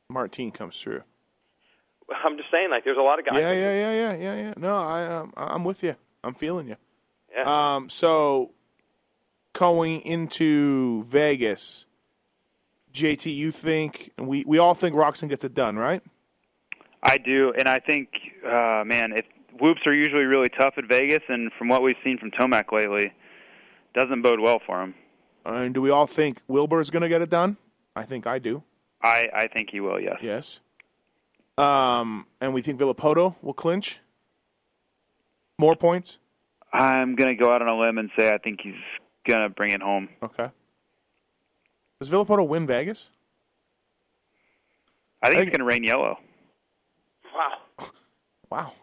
Martine 0.10 0.50
comes 0.52 0.82
through. 0.82 1.04
I'm 2.24 2.38
just 2.38 2.52
saying, 2.52 2.70
like, 2.70 2.84
there's 2.84 2.98
a 2.98 3.02
lot 3.02 3.20
of 3.20 3.26
guys. 3.26 3.36
Yeah, 3.40 3.52
yeah, 3.52 3.74
yeah, 3.74 3.94
yeah, 3.94 4.16
yeah, 4.16 4.36
yeah. 4.36 4.54
No, 4.58 4.78
I, 4.78 5.06
um, 5.06 5.34
I'm 5.38 5.64
with 5.64 5.84
you. 5.84 5.96
I'm 6.24 6.34
feeling 6.34 6.68
you. 6.68 6.76
Yeah. 7.36 7.76
Um, 7.76 7.90
so 7.90 8.52
going 9.54 10.02
into 10.02 11.04
Vegas, 11.06 11.86
JT, 12.94 13.34
you 13.34 13.52
think 13.52 14.12
we 14.18 14.44
we 14.48 14.58
all 14.58 14.74
think 14.74 14.96
Roczen 14.96 15.30
gets 15.30 15.44
it 15.44 15.54
done, 15.54 15.78
right? 15.78 16.02
I 17.02 17.18
do, 17.18 17.54
and 17.58 17.68
I 17.70 17.80
think, 17.80 18.10
uh, 18.46 18.84
man, 18.86 19.14
if 19.14 19.26
whoops 19.60 19.82
are 19.86 19.94
usually 19.94 20.26
really 20.26 20.50
tough 20.50 20.74
at 20.78 20.86
Vegas, 20.86 21.24
and 21.30 21.52
from 21.58 21.70
what 21.70 21.82
we've 21.82 21.96
seen 22.04 22.18
from 22.18 22.32
Tomac 22.32 22.72
lately, 22.72 23.14
doesn't 23.94 24.22
bode 24.22 24.40
well 24.40 24.60
for 24.66 24.82
him. 24.82 24.96
And 25.46 25.74
do 25.74 25.82
we 25.82 25.90
all 25.90 26.08
think 26.08 26.42
Wilbur's 26.48 26.90
going 26.90 27.02
to 27.02 27.10
get 27.10 27.22
it 27.22 27.30
done? 27.30 27.58
I 27.96 28.04
think 28.04 28.28
I 28.28 28.40
do. 28.40 28.64
I, 29.02 29.30
I 29.34 29.48
think 29.48 29.70
he 29.72 29.80
will. 29.80 30.00
Yes. 30.00 30.18
Yes. 30.22 30.60
Um, 31.60 32.26
and 32.40 32.54
we 32.54 32.62
think 32.62 32.80
Villopoto 32.80 33.36
will 33.42 33.54
clinch 33.54 34.00
more 35.58 35.76
points. 35.76 36.20
I'm 36.72 37.16
gonna 37.16 37.36
go 37.36 37.54
out 37.54 37.62
on 37.62 37.68
a 37.68 37.78
limb 37.78 37.98
and 37.98 38.10
say 38.18 38.34
I 38.34 38.38
think 38.38 38.62
he's 38.62 38.76
gonna 39.28 39.50
bring 39.50 39.72
it 39.72 39.82
home. 39.82 40.10
Okay. 40.24 40.50
Does 42.00 42.10
Villopoto 42.10 42.48
win 42.48 42.66
Vegas? 42.66 43.10
I 45.22 45.28
think, 45.28 45.40
I 45.40 45.42
it's 45.44 45.52
gonna 45.52 45.66
rain 45.66 45.84
yellow. 45.84 46.18
Wow. 47.34 47.86
Wow. 48.52 48.74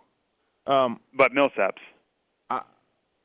Um, 0.69 1.01
but 1.13 1.33
Millsaps. 1.33 1.81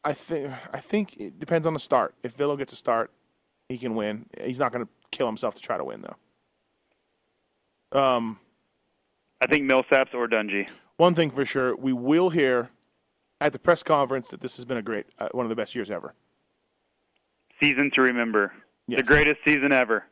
I 0.04 0.14
think 0.14 0.52
I 0.74 0.80
think 0.80 1.18
it 1.18 1.40
depends 1.40 1.68
on 1.68 1.74
the 1.74 1.80
start. 1.80 2.16
If 2.24 2.36
Villo 2.36 2.58
gets 2.58 2.74
a 2.74 2.76
start, 2.76 3.12
he 3.70 3.78
can 3.78 3.96
win. 3.96 4.26
He's 4.44 4.60
not 4.60 4.72
going 4.72 4.86
to 4.86 4.92
kill 5.12 5.28
himself 5.28 5.56
to 5.56 5.62
try 5.62 5.78
to 5.78 5.84
win, 5.84 6.04
though. 7.92 8.00
Um, 8.00 8.40
I 9.42 9.48
think 9.48 9.70
Millsaps 9.70 10.14
or 10.14 10.28
Dungey. 10.28 10.70
one 10.98 11.16
thing 11.16 11.32
for 11.32 11.44
sure, 11.46 11.76
we 11.76 11.92
will 11.94 12.30
hear 12.30 12.70
at 13.42 13.54
the 13.54 13.60
press 13.60 13.82
conference 13.84 14.30
that 14.30 14.40
this 14.42 14.56
has 14.58 14.66
been 14.66 14.78
a 14.78 14.82
great, 14.84 15.08
uh, 15.18 15.30
one 15.32 15.46
of 15.46 15.50
the 15.50 15.56
best 15.56 15.74
years 15.76 15.90
ever. 15.90 16.14
Season 17.60 17.90
to 17.96 18.02
remember. 18.02 18.54
Yes. 18.88 19.00
The 19.00 19.04
greatest 19.08 19.40
season 19.46 19.72
ever. 19.72 20.06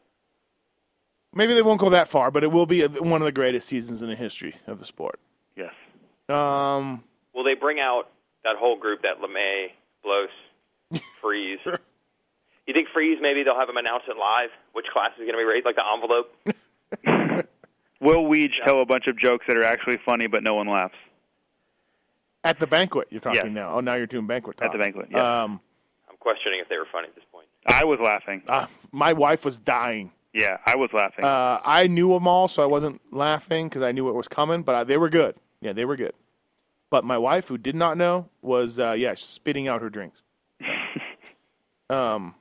Maybe 1.34 1.54
they 1.54 1.62
won't 1.62 1.80
go 1.80 1.90
that 1.92 2.08
far, 2.08 2.32
but 2.32 2.44
it 2.44 2.52
will 2.52 2.66
be 2.66 2.84
one 2.86 3.22
of 3.22 3.26
the 3.26 3.32
greatest 3.32 3.68
seasons 3.68 4.02
in 4.02 4.10
the 4.10 4.16
history 4.16 4.56
of 4.66 4.80
the 4.80 4.86
sport. 4.86 5.20
Yes. 5.56 5.74
Um, 6.28 7.04
Will 7.36 7.44
they 7.44 7.54
bring 7.54 7.80
out 7.80 8.10
that 8.44 8.56
whole 8.58 8.78
group, 8.80 9.04
that 9.04 9.22
LaMay, 9.22 9.68
Blos, 10.04 10.30
Friese? 11.22 11.60
You 12.66 12.74
think 12.74 12.88
Friese, 12.94 13.20
maybe 13.22 13.44
they'll 13.44 13.60
have 13.60 13.70
him 13.70 13.78
announce 13.78 14.04
it 14.08 14.18
live, 14.18 14.50
which 14.74 14.86
class 14.92 15.12
is 15.14 15.20
going 15.20 15.34
to 15.34 15.38
be 15.38 15.44
raised, 15.44 15.66
like 15.66 15.76
the 15.76 15.84
envelope? 15.94 17.46
Will 18.00 18.24
Weege 18.24 18.54
tell 18.66 18.82
a 18.82 18.86
bunch 18.86 19.08
of 19.08 19.18
jokes 19.18 19.46
that 19.48 19.58
are 19.58 19.64
actually 19.64 19.98
funny, 20.06 20.28
but 20.28 20.44
no 20.44 20.56
one 20.56 20.68
laughs? 20.68 20.96
at 22.46 22.58
the 22.58 22.66
banquet, 22.68 23.06
you're 23.12 23.20
talking 23.20 23.42
Yes. 23.48 23.54
now. 23.54 23.72
Oh, 23.72 23.80
now 23.82 23.96
you're 23.96 24.08
doing 24.08 24.26
banquet 24.26 24.56
talk. 24.56 24.68
At 24.68 24.72
the 24.72 24.78
banquet, 24.78 25.08
yes. 25.12 25.20
Um, 25.20 25.60
I'm 26.10 26.16
questioning 26.22 26.60
if 26.62 26.70
they 26.70 26.78
were 26.78 26.88
funny 26.90 27.10
at 27.10 27.16
this 27.16 27.26
point. 27.34 27.48
I 27.68 27.84
was 27.84 28.00
laughing. 28.02 28.42
uh, 28.48 28.68
my 28.94 29.12
wife 29.12 29.44
was 29.44 29.58
dying. 29.58 30.14
Yeah, 30.34 30.58
I 30.66 30.78
was 30.78 30.90
laughing. 30.94 31.26
Uh, 31.26 31.60
I 31.66 31.88
knew 31.88 32.14
them 32.14 32.30
all, 32.30 32.48
so 32.48 32.64
I 32.64 32.66
wasn't 32.66 33.02
laughing 33.12 33.68
because 33.68 33.82
I 33.82 33.92
knew 33.92 34.06
what 34.06 34.16
was 34.16 34.30
coming. 34.30 34.62
But 34.64 34.76
uh, 34.76 34.84
they 34.86 34.96
were 34.96 35.10
good. 35.10 35.36
Yeah, 35.60 35.74
they 35.74 35.84
were 35.84 35.98
good. 35.98 36.14
But 36.90 37.04
my 37.04 37.18
wife, 37.18 37.50
who 37.50 37.58
did 37.58 37.76
not 37.76 37.98
know, 37.98 38.30
was 38.42 38.80
uh, 38.80 38.94
yeah 38.94 39.16
spitting 39.16 39.68
out 39.68 39.82
her 39.82 39.90
drinks. 39.90 40.24
um, 41.90 42.36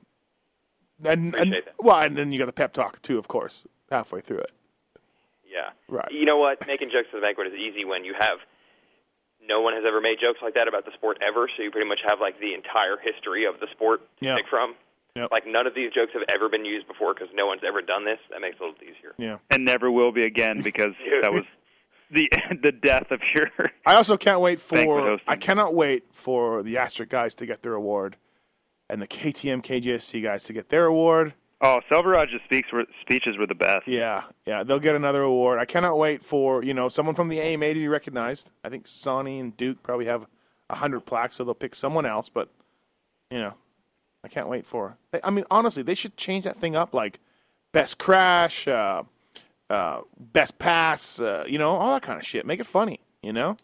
and, 1.03 1.35
and 1.35 1.55
well, 1.79 1.99
and 1.99 2.17
then 2.17 2.31
you 2.31 2.39
got 2.39 2.45
the 2.45 2.53
pep 2.53 2.71
talk 2.73 3.01
too, 3.01 3.17
of 3.17 3.27
course, 3.27 3.65
halfway 3.91 4.21
through 4.21 4.39
it. 4.39 4.51
Yeah. 5.51 5.69
Right. 5.87 6.11
You 6.11 6.25
know 6.25 6.37
what? 6.37 6.65
Making 6.67 6.89
jokes 6.91 7.07
at 7.11 7.17
the 7.17 7.21
banquet 7.21 7.47
is 7.47 7.53
easy 7.53 7.85
when 7.85 8.03
you 8.05 8.13
have 8.17 8.37
no 9.45 9.61
one 9.61 9.73
has 9.73 9.83
ever 9.87 9.99
made 10.01 10.17
jokes 10.21 10.39
like 10.43 10.53
that 10.55 10.67
about 10.67 10.85
the 10.85 10.91
sport 10.93 11.17
ever, 11.27 11.49
so 11.57 11.63
you 11.63 11.71
pretty 11.71 11.87
much 11.87 11.99
have 12.07 12.19
like 12.19 12.39
the 12.39 12.53
entire 12.53 12.97
history 13.01 13.45
of 13.45 13.59
the 13.59 13.67
sport 13.71 14.01
to 14.19 14.25
Yeah. 14.25 14.35
pick 14.35 14.47
from. 14.49 14.75
Yep. 15.15 15.29
Like 15.31 15.47
none 15.47 15.65
of 15.65 15.73
these 15.73 15.91
jokes 15.91 16.11
have 16.13 16.21
ever 16.29 16.49
been 16.49 16.65
used 16.65 16.87
before 16.87 17.13
because 17.13 17.29
no 17.33 17.47
one's 17.47 17.61
ever 17.67 17.81
done 17.81 18.05
this. 18.05 18.19
That 18.29 18.41
makes 18.41 18.57
it 18.57 18.61
a 18.61 18.65
little 18.67 18.83
easier. 18.83 19.13
Yeah. 19.17 19.37
and 19.49 19.65
never 19.65 19.89
will 19.91 20.11
be 20.11 20.23
again 20.23 20.61
because 20.61 20.93
that 21.21 21.33
was 21.33 21.45
the 22.11 22.29
the 22.61 22.71
death 22.71 23.09
of 23.11 23.21
your. 23.33 23.49
I 23.85 23.95
also 23.95 24.17
can't 24.17 24.39
wait 24.41 24.61
for. 24.61 25.17
I 25.27 25.35
cannot 25.35 25.73
wait 25.73 26.03
for 26.13 26.61
the 26.61 26.77
Asterisk 26.77 27.09
guys 27.09 27.33
to 27.35 27.45
get 27.45 27.63
their 27.63 27.73
award, 27.73 28.17
and 28.89 29.01
the 29.01 29.07
KTM 29.07 29.63
KJSC 29.63 30.21
guys 30.21 30.43
to 30.45 30.53
get 30.53 30.69
their 30.69 30.85
award. 30.85 31.33
Oh, 31.61 31.81
Selverage's 31.89 32.41
speaks 32.45 32.71
were, 32.71 32.85
speeches 33.01 33.37
were 33.37 33.45
the 33.47 33.55
best. 33.55 33.87
Yeah, 33.87 34.23
yeah, 34.45 34.63
they'll 34.63 34.79
get 34.79 34.95
another 34.95 35.21
award. 35.21 35.59
I 35.59 35.65
cannot 35.65 35.97
wait 35.97 36.23
for 36.23 36.63
you 36.63 36.73
know 36.73 36.87
someone 36.87 37.15
from 37.15 37.29
the 37.29 37.41
AMA 37.41 37.67
to 37.67 37.73
be 37.73 37.87
recognized. 37.87 38.51
I 38.63 38.69
think 38.69 38.87
Sonny 38.87 39.39
and 39.39 39.55
Duke 39.57 39.83
probably 39.83 40.05
have 40.05 40.25
hundred 40.71 41.01
plaques, 41.01 41.35
so 41.35 41.43
they'll 41.43 41.53
pick 41.53 41.75
someone 41.75 42.05
else. 42.05 42.29
But 42.29 42.49
you 43.29 43.39
know, 43.39 43.55
I 44.23 44.27
can't 44.27 44.47
wait 44.47 44.65
for. 44.65 44.97
I 45.23 45.29
mean, 45.29 45.45
honestly, 45.51 45.83
they 45.83 45.95
should 45.95 46.15
change 46.15 46.45
that 46.45 46.55
thing 46.55 46.75
up, 46.75 46.93
like 46.93 47.19
best 47.71 47.97
crash, 47.97 48.67
uh, 48.67 49.03
uh, 49.69 50.01
best 50.17 50.59
pass, 50.59 51.19
uh, 51.19 51.45
you 51.47 51.57
know, 51.57 51.69
all 51.69 51.93
that 51.93 52.03
kind 52.03 52.19
of 52.19 52.25
shit. 52.25 52.45
Make 52.45 52.59
it 52.59 52.67
funny, 52.67 52.99
you 53.21 53.33
know. 53.33 53.57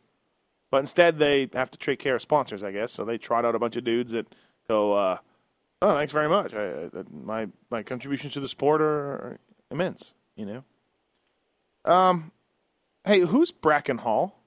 But 0.72 0.80
instead, 0.80 1.20
they 1.20 1.50
have 1.54 1.72
to 1.72 1.78
take 1.78 2.00
care 2.00 2.16
of 2.16 2.22
sponsors, 2.22 2.64
I 2.64 2.72
guess. 2.72 2.92
So 2.92 3.06
they 3.06 3.18
trot 3.18 3.46
out 3.46 3.56
a 3.56 3.60
bunch 3.60 3.76
of 3.76 3.84
dudes 3.84 4.12
that 4.12 4.28
go, 4.68 4.94
uh, 4.94 5.18
"Oh, 5.82 5.94
thanks 5.96 6.14
very 6.14 6.30
much. 6.30 6.54
I, 6.54 6.86
I, 6.86 6.90
my 7.12 7.48
my 7.70 7.84
contributions 7.84 8.34
to 8.34 8.40
the 8.40 8.48
sport 8.48 8.82
are, 8.82 8.86
are 8.88 9.40
immense," 9.72 10.14
you 10.36 10.46
know. 10.46 10.64
Um, 11.86 12.32
hey, 13.06 13.20
who's 13.20 13.52
Bracken 13.52 14.00
Hall? 14.00 14.40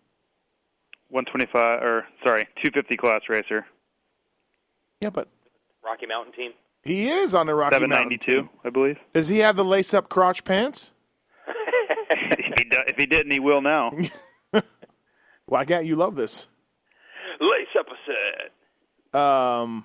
125 1.11 1.83
or 1.83 2.07
sorry, 2.25 2.45
250 2.63 2.97
class 2.97 3.23
racer. 3.29 3.65
Yeah, 5.01 5.11
but 5.11 5.29
Rocky 5.85 6.07
Mountain 6.07 6.35
team. 6.35 6.53
he 6.83 7.09
is 7.09 7.35
on 7.35 7.47
the 7.47 7.55
Rocky 7.55 7.79
Mountain. 7.87 8.19
792, 8.21 8.49
I 8.65 8.71
believe. 8.71 8.99
Does 9.15 9.29
he 9.29 9.39
have 9.39 9.57
the 9.57 9.65
lace-up 9.65 10.09
crotch 10.09 10.45
pants? 10.45 10.93
if, 12.11 12.59
he 12.59 12.65
do, 12.65 12.77
if 12.89 12.97
he 12.97 13.07
didn't, 13.07 13.31
he 13.31 13.41
will 13.41 13.63
now. 13.63 13.93
Why 15.47 15.65
can't 15.65 15.87
you 15.87 15.97
love 15.97 16.15
this? 16.15 16.49
Lace 17.41 17.69
up 17.79 17.87
a 17.87 19.13
set. 19.13 19.19
Um, 19.19 19.85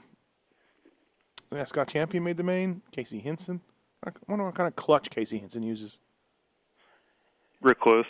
yeah, 1.53 1.65
Scott 1.65 1.87
Champion 1.87 2.23
made 2.23 2.37
the 2.37 2.43
main. 2.43 2.81
Casey 2.91 3.19
Hinson. 3.19 3.61
I 4.05 4.11
wonder 4.27 4.45
what 4.45 4.55
kind 4.55 4.67
of 4.67 4.75
clutch 4.75 5.09
Casey 5.09 5.37
Hinson 5.37 5.63
uses. 5.63 5.99
Recluse. 7.61 8.05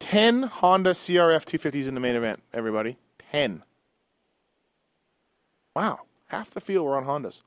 Ten 0.00 0.42
Honda 0.42 0.90
CRF 0.90 1.44
250s 1.44 1.88
in 1.88 1.94
the 1.94 2.00
main 2.00 2.16
event. 2.16 2.42
Everybody, 2.52 2.98
ten. 3.30 3.62
Wow, 5.74 6.00
half 6.26 6.50
the 6.50 6.60
field 6.60 6.86
were 6.86 6.96
on 6.96 7.04
Hondas. 7.04 7.42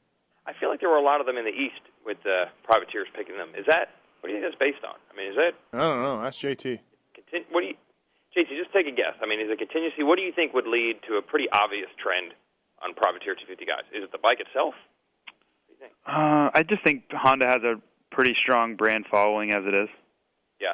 I 0.45 0.53
feel 0.53 0.69
like 0.69 0.79
there 0.79 0.89
were 0.89 0.97
a 0.97 1.03
lot 1.03 1.19
of 1.19 1.27
them 1.27 1.37
in 1.37 1.45
the 1.45 1.51
East 1.51 1.81
with 2.05 2.17
uh, 2.25 2.45
privateers 2.63 3.07
picking 3.15 3.37
them. 3.37 3.49
Is 3.57 3.65
that 3.67 3.89
what 4.21 4.29
do 4.29 4.33
you 4.35 4.41
think 4.41 4.51
that's 4.51 4.59
based 4.59 4.83
on? 4.83 4.95
I 5.11 5.15
mean, 5.15 5.31
is 5.31 5.35
that 5.35 5.53
I 5.73 5.81
don't 5.81 6.01
know. 6.01 6.21
That's 6.21 6.37
JT. 6.37 6.79
contin- 7.15 7.45
what 7.51 7.61
do 7.61 7.67
you, 7.67 7.75
JT? 8.35 8.49
Just 8.57 8.73
take 8.73 8.87
a 8.87 8.91
guess. 8.95 9.15
I 9.21 9.27
mean, 9.27 9.39
is 9.39 9.47
it 9.51 9.59
contingency? 9.59 10.03
What 10.03 10.15
do 10.15 10.23
you 10.23 10.31
think 10.31 10.53
would 10.53 10.67
lead 10.67 10.99
to 11.07 11.15
a 11.17 11.21
pretty 11.21 11.47
obvious 11.51 11.89
trend 12.01 12.33
on 12.83 12.93
privateer 12.93 13.33
250 13.35 13.65
guys? 13.65 13.83
Is 13.93 14.03
it 14.03 14.11
the 14.11 14.17
bike 14.17 14.39
itself? 14.39 14.73
Uh, 16.05 16.49
I 16.53 16.63
just 16.67 16.83
think 16.83 17.03
Honda 17.11 17.45
has 17.47 17.61
a 17.63 17.75
pretty 18.11 18.35
strong 18.41 18.75
brand 18.75 19.05
following 19.11 19.51
as 19.51 19.63
it 19.65 19.73
is 19.73 19.89
Yeah. 20.59 20.73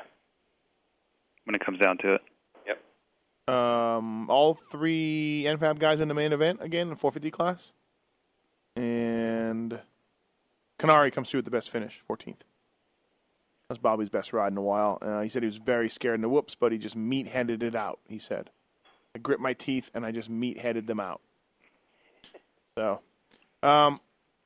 when 1.46 1.56
it 1.56 1.64
comes 1.66 1.80
down 1.80 1.98
to 2.00 2.16
it. 2.16 2.22
Yep. 2.68 3.54
Um, 3.56 4.30
all 4.30 4.54
three 4.54 5.44
NFAB 5.46 5.80
guys 5.80 6.00
in 6.00 6.08
the 6.08 6.14
main 6.14 6.32
event 6.34 6.62
again 6.62 6.90
in 6.90 6.96
450 6.96 7.32
class, 7.32 7.74
and 8.76 9.82
Kiniry 10.80 11.12
comes 11.12 11.30
through 11.30 11.40
with 11.40 11.46
the 11.46 11.52
best 11.52 11.70
finish, 11.70 12.02
14th. 12.10 12.42
That's 13.68 13.80
Bobby's 13.80 14.10
best 14.10 14.34
ride 14.34 14.52
in 14.52 14.58
a 14.58 14.62
while. 14.62 14.98
Uh, 15.02 15.22
he 15.22 15.30
said 15.30 15.42
he 15.42 15.48
was 15.48 15.58
very 15.58 15.90
scared 15.90 16.16
in 16.16 16.22
the 16.22 16.30
whoops, 16.30 16.56
but 16.56 16.72
he 16.72 16.78
just 16.78 16.96
meat-headed 16.96 17.64
it 17.64 17.76
out. 17.76 18.00
He 18.08 18.20
said, 18.20 18.52
"I 19.16 19.20
grit 19.20 19.40
my 19.40 19.54
teeth 19.54 19.90
and 19.94 20.06
I 20.06 20.12
just 20.12 20.30
meat-headed 20.30 20.86
them 20.88 21.00
out." 21.00 21.22
So, 22.76 23.02
um, 23.62 24.00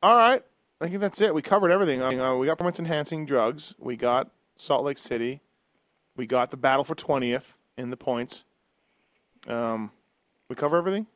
all 0.04 0.16
right. 0.16 0.44
I 0.80 0.88
think 0.88 1.00
that's 1.00 1.22
it. 1.22 1.34
We 1.34 1.42
covered 1.42 1.72
everything. 1.72 2.02
Uh, 2.02 2.36
we 2.36 2.46
got 2.46 2.58
performance-enhancing 2.58 3.26
drugs. 3.26 3.74
We 3.80 3.96
got 3.96 4.30
Salt 4.56 4.84
Lake 4.84 4.98
City. 4.98 5.42
We 6.16 6.28
got 6.28 6.50
the 6.52 6.58
battle 6.58 6.84
for 6.84 6.94
20th 6.94 7.54
in 7.78 7.90
the 7.90 7.98
points. 7.98 8.44
Um, 9.48 9.92
we 10.50 10.56
cover 10.56 10.78
everything. 10.78 11.08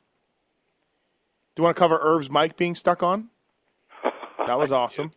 Do 1.55 1.61
you 1.61 1.63
want 1.63 1.75
to 1.75 1.79
cover 1.79 1.99
Irv's 2.01 2.29
mic 2.29 2.55
being 2.55 2.75
stuck 2.75 3.03
on? 3.03 3.29
That 4.47 4.57
was 4.57 4.71
awesome. 4.71 5.11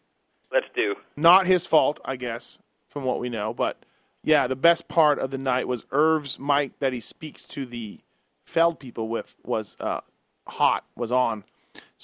Let's 0.52 0.66
do. 0.74 0.96
Not 1.16 1.46
his 1.46 1.66
fault, 1.66 2.00
I 2.04 2.16
guess, 2.16 2.58
from 2.88 3.04
what 3.04 3.20
we 3.20 3.28
know. 3.28 3.54
But 3.54 3.84
yeah, 4.22 4.46
the 4.46 4.56
best 4.56 4.88
part 4.88 5.18
of 5.18 5.30
the 5.30 5.38
night 5.38 5.68
was 5.68 5.86
Irv's 5.90 6.38
mic 6.38 6.78
that 6.80 6.92
he 6.92 7.00
speaks 7.00 7.44
to 7.48 7.64
the 7.64 8.00
Feld 8.44 8.78
people 8.78 9.08
with 9.08 9.36
was 9.42 9.76
uh, 9.80 10.00
hot, 10.46 10.84
was 10.96 11.10
on. 11.10 11.44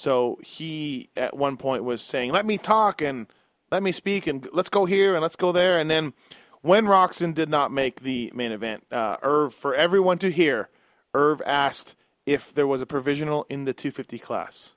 So 0.01 0.39
he 0.41 1.11
at 1.15 1.37
one 1.37 1.57
point 1.57 1.83
was 1.83 2.01
saying, 2.01 2.31
"Let 2.31 2.43
me 2.43 2.57
talk 2.57 3.03
and 3.03 3.27
let 3.69 3.83
me 3.83 3.91
speak 3.91 4.25
and 4.25 4.49
let's 4.51 4.67
go 4.67 4.85
here 4.85 5.13
and 5.13 5.21
let's 5.21 5.35
go 5.35 5.51
there." 5.51 5.77
And 5.77 5.91
then 5.91 6.13
when 6.61 6.85
Roczen 6.85 7.35
did 7.35 7.49
not 7.49 7.71
make 7.71 8.01
the 8.01 8.31
main 8.33 8.51
event, 8.51 8.83
uh, 8.91 9.17
Irv, 9.21 9.53
for 9.53 9.75
everyone 9.75 10.17
to 10.17 10.31
hear, 10.31 10.69
Irv 11.13 11.39
asked 11.45 11.95
if 12.25 12.51
there 12.51 12.65
was 12.65 12.81
a 12.81 12.87
provisional 12.87 13.45
in 13.47 13.65
the 13.65 13.73
250 13.73 14.17
class. 14.17 14.73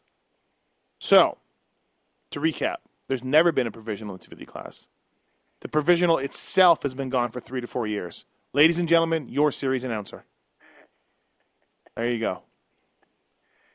So, 0.98 1.38
to 2.28 2.38
recap, 2.38 2.76
there's 3.08 3.24
never 3.24 3.50
been 3.50 3.66
a 3.66 3.70
provisional 3.70 4.12
in 4.12 4.18
the 4.18 4.26
250 4.26 4.44
class. 4.44 4.88
The 5.60 5.68
provisional 5.70 6.18
itself 6.18 6.82
has 6.82 6.92
been 6.92 7.08
gone 7.08 7.30
for 7.30 7.40
three 7.40 7.62
to 7.62 7.66
four 7.66 7.86
years. 7.86 8.26
Ladies 8.52 8.78
and 8.78 8.86
gentlemen, 8.86 9.30
your 9.30 9.50
series 9.50 9.84
announcer. 9.84 10.26
There 11.96 12.10
you 12.10 12.18
go. 12.18 12.42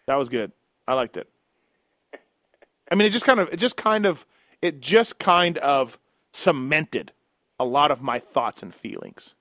That 0.06 0.20
was 0.20 0.30
good. 0.30 0.52
I 0.88 0.94
liked 0.94 1.18
it. 1.18 1.28
I 2.92 2.96
mean, 2.96 3.08
it 3.08 3.12
just 3.12 3.26
kind 3.26 3.40
of, 3.40 3.52
it 3.54 3.58
just 3.58 3.78
kind 3.78 4.06
of, 4.06 4.26
it 4.62 4.80
just 4.82 5.20
kind 5.20 5.58
of 5.60 6.00
cemented 6.34 7.12
a 7.60 7.66
lot 7.66 7.92
of 7.92 8.02
my 8.02 8.20
thoughts 8.20 8.64
and 8.64 8.74
feelings. 8.74 9.36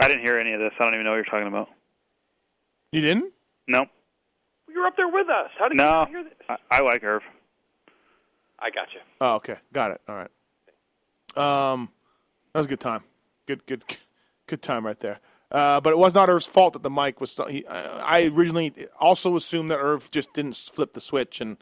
I 0.00 0.08
didn't 0.08 0.22
hear 0.22 0.38
any 0.38 0.52
of 0.52 0.60
this. 0.60 0.72
I 0.78 0.84
don't 0.84 0.94
even 0.94 1.04
know 1.04 1.10
what 1.10 1.16
you're 1.16 1.24
talking 1.24 1.48
about. 1.48 1.68
You 2.92 3.00
didn't? 3.00 3.32
Nope. 3.66 3.88
You 4.68 4.80
were 4.80 4.86
up 4.86 4.96
there 4.96 5.08
with 5.08 5.28
us. 5.28 5.50
How 5.58 5.68
did 5.68 5.74
you 5.74 5.84
No, 5.84 5.90
not 5.90 6.08
hear 6.08 6.24
this? 6.24 6.32
I, 6.48 6.56
I 6.70 6.80
like 6.80 7.02
Irv. 7.02 7.22
I 8.58 8.70
got 8.70 8.88
you. 8.94 9.00
Oh, 9.20 9.34
okay. 9.36 9.56
Got 9.72 9.92
it. 9.92 10.00
All 10.08 10.14
right. 10.16 11.72
Um, 11.72 11.90
that 12.52 12.60
was 12.60 12.66
a 12.66 12.68
good 12.68 12.80
time. 12.80 13.02
Good, 13.46 13.64
good, 13.66 13.84
good 14.46 14.62
time 14.62 14.86
right 14.86 14.98
there. 14.98 15.20
Uh, 15.50 15.80
but 15.80 15.90
it 15.90 15.98
was 15.98 16.14
not 16.14 16.28
Irv's 16.28 16.46
fault 16.46 16.72
that 16.72 16.82
the 16.82 16.90
mic 16.90 17.20
was. 17.20 17.38
He, 17.48 17.66
I 17.66 18.18
I 18.18 18.26
originally 18.26 18.72
also 18.98 19.36
assumed 19.36 19.70
that 19.70 19.78
Irv 19.78 20.10
just 20.10 20.32
didn't 20.32 20.56
flip 20.56 20.92
the 20.92 21.00
switch 21.00 21.40
and 21.40 21.56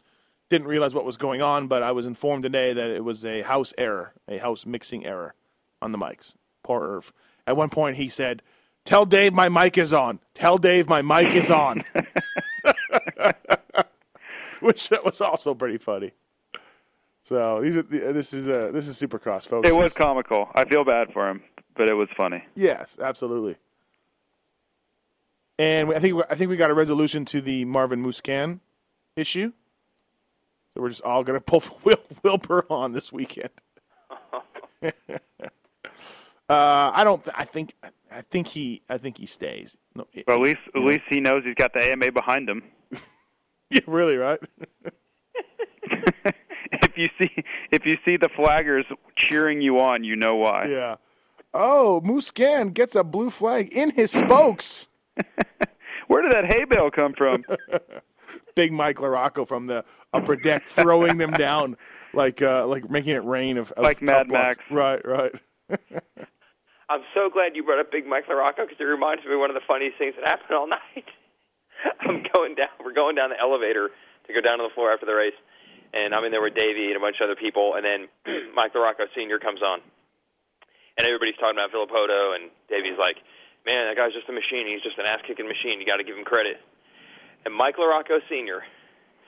didn't 0.49 0.67
realize 0.67 0.93
what 0.93 1.05
was 1.05 1.17
going 1.17 1.41
on. 1.41 1.67
But 1.67 1.83
I 1.83 1.91
was 1.91 2.05
informed 2.05 2.43
today 2.43 2.73
that 2.73 2.89
it 2.89 3.03
was 3.03 3.23
a 3.23 3.43
house 3.43 3.73
error, 3.77 4.13
a 4.27 4.37
house 4.39 4.65
mixing 4.65 5.05
error 5.05 5.35
on 5.81 5.91
the 5.91 5.97
mics. 5.97 6.33
Poor 6.63 6.81
Irv. 6.81 7.13
At 7.45 7.55
one 7.57 7.69
point, 7.69 7.97
he 7.97 8.09
said, 8.09 8.41
"Tell 8.85 9.05
Dave 9.05 9.33
my 9.33 9.49
mic 9.49 9.77
is 9.77 9.93
on. 9.93 10.19
Tell 10.33 10.57
Dave 10.57 10.89
my 10.89 11.03
mic 11.03 11.35
is 11.35 11.51
on," 11.51 11.83
which 14.61 14.89
was 15.03 15.21
also 15.21 15.53
pretty 15.53 15.77
funny. 15.77 16.11
So 17.21 17.61
these 17.61 17.77
are 17.77 17.83
this 17.83 18.33
is 18.33 18.47
uh, 18.47 18.71
this 18.73 18.87
is 18.87 18.99
Supercross, 18.99 19.47
folks. 19.47 19.67
It 19.67 19.75
was 19.75 19.93
comical. 19.93 20.49
I 20.55 20.65
feel 20.65 20.83
bad 20.83 21.13
for 21.13 21.29
him, 21.29 21.43
but 21.75 21.87
it 21.87 21.93
was 21.93 22.09
funny. 22.17 22.43
Yes, 22.55 22.97
absolutely. 22.99 23.57
And 25.57 25.91
I 25.93 25.99
think 25.99 26.21
I 26.29 26.35
think 26.35 26.49
we 26.49 26.57
got 26.57 26.69
a 26.69 26.73
resolution 26.73 27.23
to 27.25 27.41
the 27.41 27.63
Marvin 27.65 28.03
Musquin 28.03 28.59
issue. 29.15 29.53
So 30.73 30.81
we're 30.81 30.89
just 30.89 31.01
all 31.03 31.23
gonna 31.23 31.39
pull 31.41 31.61
for 31.61 31.77
Wil- 31.83 32.03
Wilbur 32.23 32.65
on 32.69 32.91
this 32.91 33.11
weekend. 33.13 33.49
uh, 34.83 34.91
I 36.49 37.03
don't. 37.03 37.27
I 37.33 37.45
think. 37.45 37.73
I 38.11 38.21
think 38.21 38.47
he. 38.47 38.81
I 38.89 38.97
think 38.97 39.17
he 39.17 39.25
stays. 39.25 39.77
No, 39.95 40.07
it- 40.13 40.25
But 40.25 40.35
at 40.35 40.41
least, 40.41 40.59
at 40.73 40.81
know. 40.81 40.87
least 40.87 41.03
he 41.09 41.19
knows 41.19 41.43
he's 41.45 41.55
got 41.55 41.73
the 41.73 41.79
AMA 41.91 42.11
behind 42.11 42.49
him. 42.49 42.63
Yeah, 43.71 43.81
really, 43.87 44.15
right? 44.15 44.39
if 46.71 46.95
you 46.95 47.07
see, 47.19 47.31
if 47.71 47.83
you 47.83 47.97
see 48.05 48.15
the 48.15 48.29
flaggers 48.29 48.83
cheering 49.15 49.59
you 49.59 49.79
on, 49.79 50.03
you 50.03 50.15
know 50.15 50.35
why. 50.35 50.67
Yeah. 50.67 50.97
Oh, 51.51 51.99
Musquin 52.05 52.75
gets 52.75 52.93
a 52.95 53.03
blue 53.03 53.31
flag 53.31 53.69
in 53.73 53.89
his 53.89 54.11
spokes. 54.11 54.87
Where 56.07 56.21
did 56.21 56.31
that 56.31 56.45
hay 56.45 56.65
bale 56.65 56.91
come 56.91 57.13
from? 57.13 57.43
Big 58.55 58.71
Mike 58.71 58.97
LaRocco 58.97 59.47
from 59.47 59.67
the 59.67 59.83
upper 60.13 60.35
deck 60.35 60.67
throwing 60.67 61.17
them 61.17 61.31
down 61.31 61.77
like 62.13 62.41
uh, 62.41 62.65
like 62.67 62.89
making 62.89 63.15
it 63.15 63.23
rain 63.25 63.57
of, 63.57 63.71
of 63.73 63.83
Like 63.83 63.99
tough 63.99 64.07
Mad 64.07 64.27
blocks. 64.29 64.57
Max. 64.57 64.71
Right, 64.71 65.05
right. 65.05 65.35
I'm 66.89 67.01
so 67.13 67.29
glad 67.29 67.55
you 67.55 67.63
brought 67.63 67.79
up 67.79 67.91
Big 67.91 68.05
Mike 68.05 68.27
LaRocco 68.27 68.67
because 68.67 68.77
it 68.79 68.83
reminds 68.83 69.25
me 69.25 69.33
of 69.33 69.39
one 69.39 69.49
of 69.49 69.55
the 69.55 69.65
funniest 69.67 69.97
things 69.97 70.13
that 70.17 70.27
happened 70.27 70.53
all 70.53 70.67
night. 70.69 71.09
I'm 72.01 72.23
going 72.33 72.55
down. 72.55 72.69
We're 72.83 72.93
going 72.93 73.15
down 73.15 73.29
the 73.29 73.39
elevator 73.39 73.89
to 74.27 74.33
go 74.33 74.41
down 74.41 74.59
to 74.59 74.63
the 74.63 74.73
floor 74.73 74.93
after 74.93 75.05
the 75.05 75.13
race, 75.13 75.37
and 75.93 76.13
I'm 76.13 76.23
in 76.23 76.31
there 76.31 76.41
with 76.41 76.53
Davey 76.53 76.93
and 76.93 76.97
a 76.97 76.99
bunch 76.99 77.17
of 77.21 77.25
other 77.25 77.35
people, 77.35 77.73
and 77.75 77.83
then 77.83 78.07
Mike 78.55 78.73
LaRocco 78.73 79.09
Senior 79.15 79.39
comes 79.39 79.61
on, 79.61 79.81
and 80.97 81.05
everybody's 81.05 81.35
talking 81.41 81.57
about 81.57 81.71
Filippo, 81.71 82.33
and 82.37 82.49
Davey's 82.69 82.97
like, 82.97 83.17
"Man, 83.65 83.87
that 83.87 83.95
guy's 83.97 84.13
just 84.13 84.29
a 84.29 84.33
machine. 84.33 84.67
He's 84.67 84.81
just 84.81 84.97
an 84.97 85.05
ass-kicking 85.05 85.47
machine. 85.47 85.79
You 85.79 85.85
got 85.85 85.97
to 85.97 86.03
give 86.03 86.17
him 86.17 86.23
credit." 86.23 86.61
And 87.45 87.53
Mike 87.53 87.77
LaRocco 87.77 88.19
Senior 88.29 88.63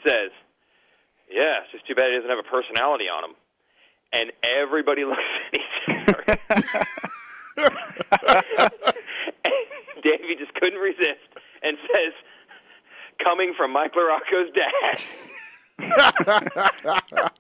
says, 0.06 0.32
"Yeah, 1.30 1.62
it's 1.64 1.72
just 1.72 1.88
too 1.88 1.96
bad 1.96 2.10
he 2.10 2.16
doesn't 2.18 2.30
have 2.30 2.40
a 2.40 2.50
personality 2.50 3.06
on 3.06 3.30
him." 3.30 3.36
And 4.14 4.32
everybody 4.44 5.04
looks 5.10 5.20
at 5.54 5.60
each 5.60 5.78
other. 5.90 6.24
Davey 10.04 10.36
just 10.38 10.54
couldn't 10.56 10.80
resist 10.80 11.28
and 11.64 11.78
says, 11.94 12.14
"Coming 13.24 13.54
from 13.58 13.72
Mike 13.72 13.94
LaRocco's 13.94 14.52
dad." 14.54 15.02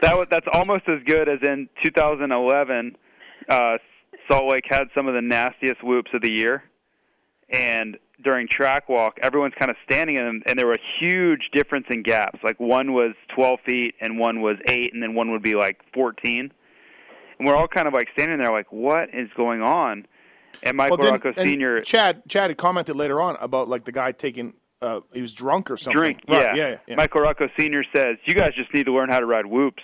that 0.00 0.14
was, 0.14 0.26
that's 0.30 0.46
almost 0.52 0.84
as 0.88 1.02
good 1.04 1.28
as 1.28 1.38
in 1.42 1.68
2011. 1.84 2.96
Uh, 3.48 3.78
Salt 4.28 4.50
Lake 4.50 4.64
had 4.68 4.84
some 4.94 5.08
of 5.08 5.14
the 5.14 5.22
nastiest 5.22 5.82
whoops 5.82 6.10
of 6.14 6.22
the 6.22 6.30
year, 6.30 6.62
and 7.50 7.96
during 8.22 8.46
track 8.48 8.88
walk, 8.88 9.18
everyone's 9.22 9.54
kind 9.58 9.70
of 9.70 9.76
standing 9.84 10.16
in 10.16 10.24
them, 10.24 10.42
and 10.46 10.58
there 10.58 10.66
were 10.66 10.74
a 10.74 11.00
huge 11.00 11.50
difference 11.52 11.86
in 11.90 12.02
gaps. 12.02 12.38
Like 12.44 12.58
one 12.60 12.92
was 12.92 13.14
12 13.34 13.60
feet, 13.66 13.94
and 14.00 14.18
one 14.18 14.40
was 14.40 14.56
eight, 14.66 14.92
and 14.94 15.02
then 15.02 15.14
one 15.14 15.32
would 15.32 15.42
be 15.42 15.54
like 15.54 15.80
14. 15.94 16.52
And 17.38 17.48
we're 17.48 17.56
all 17.56 17.66
kind 17.68 17.88
of 17.88 17.94
like 17.94 18.08
standing 18.12 18.38
there, 18.38 18.52
like, 18.52 18.70
what 18.70 19.08
is 19.12 19.28
going 19.36 19.60
on? 19.62 20.06
And 20.62 20.76
Mike 20.76 20.90
Well, 20.90 20.98
then- 20.98 21.20
and 21.24 21.36
Senior 21.38 21.80
Chad 21.80 22.22
Chad 22.28 22.50
had 22.50 22.58
commented 22.58 22.94
later 22.94 23.20
on 23.20 23.36
about 23.40 23.68
like 23.68 23.84
the 23.84 23.92
guy 23.92 24.12
taking 24.12 24.54
uh, 24.82 25.00
he 25.12 25.22
was 25.22 25.32
drunk 25.32 25.70
or 25.70 25.76
something. 25.76 25.98
drink. 25.98 26.18
Right, 26.28 26.54
yeah. 26.56 26.70
yeah, 26.70 26.76
yeah. 26.88 26.94
Mike 26.96 27.12
LaRocco 27.12 27.48
Senior 27.58 27.84
says, 27.94 28.16
"You 28.24 28.34
guys 28.34 28.52
just 28.56 28.72
need 28.74 28.84
to 28.86 28.92
learn 28.92 29.08
how 29.10 29.20
to 29.20 29.26
ride 29.26 29.46
whoops." 29.46 29.82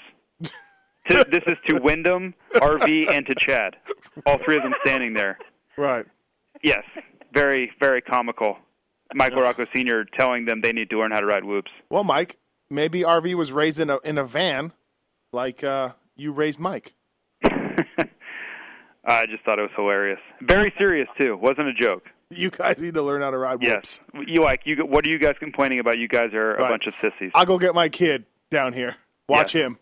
To, 1.10 1.24
this 1.30 1.42
is 1.46 1.56
to 1.68 1.80
Wyndham, 1.80 2.34
RV, 2.54 3.10
and 3.10 3.24
to 3.26 3.34
Chad. 3.34 3.76
All 4.26 4.38
three 4.44 4.56
of 4.56 4.62
them 4.62 4.74
standing 4.84 5.14
there. 5.14 5.38
Right. 5.76 6.04
Yes, 6.62 6.82
very 7.32 7.70
very 7.80 8.00
comical. 8.02 8.58
Mike 9.14 9.32
LaRocco 9.32 9.66
Senior 9.74 10.04
telling 10.04 10.44
them 10.44 10.60
they 10.60 10.72
need 10.72 10.90
to 10.90 10.98
learn 10.98 11.12
how 11.12 11.20
to 11.20 11.26
ride 11.26 11.44
whoops. 11.44 11.70
Well, 11.88 12.04
Mike, 12.04 12.36
maybe 12.68 13.00
RV 13.02 13.34
was 13.34 13.52
raised 13.52 13.80
in 13.80 13.88
a 13.90 13.98
in 14.04 14.18
a 14.18 14.24
van, 14.24 14.72
like 15.32 15.62
uh, 15.64 15.92
you 16.16 16.32
raised 16.32 16.60
Mike. 16.60 16.92
I 19.04 19.24
just 19.26 19.42
thought 19.44 19.58
it 19.58 19.62
was 19.62 19.70
hilarious. 19.76 20.18
Very 20.42 20.72
serious 20.78 21.08
too. 21.18 21.36
Wasn't 21.36 21.66
a 21.66 21.72
joke. 21.72 22.04
You 22.30 22.50
guys 22.50 22.82
need 22.82 22.92
to 22.94 23.02
learn 23.02 23.22
how 23.22 23.30
to 23.30 23.38
ride 23.38 23.60
whoops. 23.62 24.00
Yes. 24.14 24.24
You 24.28 24.42
like 24.42 24.62
you? 24.64 24.76
What 24.84 25.06
are 25.06 25.10
you 25.10 25.18
guys 25.18 25.36
complaining 25.40 25.78
about? 25.78 25.96
You 25.98 26.08
guys 26.08 26.34
are 26.34 26.56
a 26.56 26.60
Right. 26.62 26.68
bunch 26.68 26.86
of 26.86 26.94
sissies. 26.96 27.30
I'll 27.34 27.46
go 27.46 27.58
get 27.58 27.74
my 27.74 27.88
kid 27.88 28.26
down 28.50 28.74
here. 28.74 28.96
Watch 29.28 29.52
him. 29.52 29.78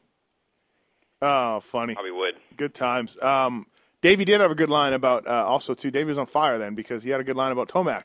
Oh, 1.22 1.60
funny. 1.60 1.94
Probably 1.94 2.12
would. 2.12 2.34
Good 2.56 2.74
times. 2.74 3.20
Um, 3.22 3.66
Davey 4.02 4.24
did 4.24 4.40
have 4.40 4.50
a 4.50 4.54
good 4.54 4.70
line 4.70 4.92
about 4.92 5.26
uh, 5.26 5.46
also 5.46 5.74
too. 5.74 5.90
Davey 5.90 6.08
was 6.08 6.18
on 6.18 6.26
fire 6.26 6.58
then 6.58 6.74
because 6.74 7.02
he 7.02 7.10
had 7.10 7.20
a 7.20 7.24
good 7.24 7.36
line 7.36 7.52
about 7.52 7.68
Tomac. 7.68 8.04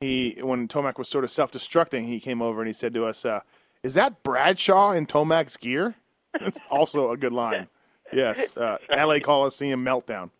He 0.00 0.38
when 0.40 0.66
Tomac 0.66 0.98
was 0.98 1.08
sort 1.08 1.24
of 1.24 1.30
self-destructing, 1.30 2.06
he 2.06 2.20
came 2.20 2.40
over 2.40 2.60
and 2.60 2.68
he 2.68 2.72
said 2.72 2.94
to 2.94 3.04
us, 3.04 3.24
uh, 3.24 3.40
"Is 3.82 3.94
that 3.94 4.22
Bradshaw 4.22 4.92
in 4.92 5.06
Tomac's 5.06 5.56
gear?" 5.56 5.94
That's 6.40 6.58
also 6.70 7.10
a 7.10 7.16
good 7.16 7.32
line. 7.32 7.68
Yes, 8.12 8.56
uh, 8.56 8.78
L.A. 8.88 9.20
Coliseum 9.20 9.84
meltdown. 9.84 10.30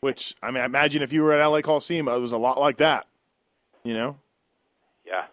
Which 0.00 0.34
I 0.42 0.50
mean, 0.50 0.60
I 0.62 0.66
imagine 0.66 1.00
if 1.00 1.14
you 1.14 1.22
were 1.22 1.32
at 1.32 1.40
L.A. 1.40 1.62
Coliseum, 1.62 2.08
it 2.08 2.18
was 2.18 2.32
a 2.32 2.36
lot 2.36 2.60
like 2.60 2.76
that. 2.76 3.06
You 3.84 3.94
know. 3.94 4.18
Yeah. 5.06 5.24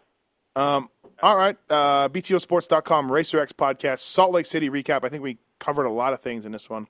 Um, 0.56 0.90
all 1.22 1.35
right. 1.35 1.57
Uh, 1.69 2.07
BTOsports.com, 2.07 3.11
Racer 3.11 3.38
X 3.38 3.52
podcast, 3.52 3.99
Salt 3.99 4.31
Lake 4.31 4.45
City 4.45 4.69
recap. 4.69 5.03
I 5.03 5.10
think 5.10 5.23
we 5.23 5.38
covered 5.64 5.85
a 5.85 5.91
lot 5.91 6.11
of 6.14 6.19
things 6.19 6.45
in 6.45 6.52
this 6.52 6.69
one. 6.69 6.88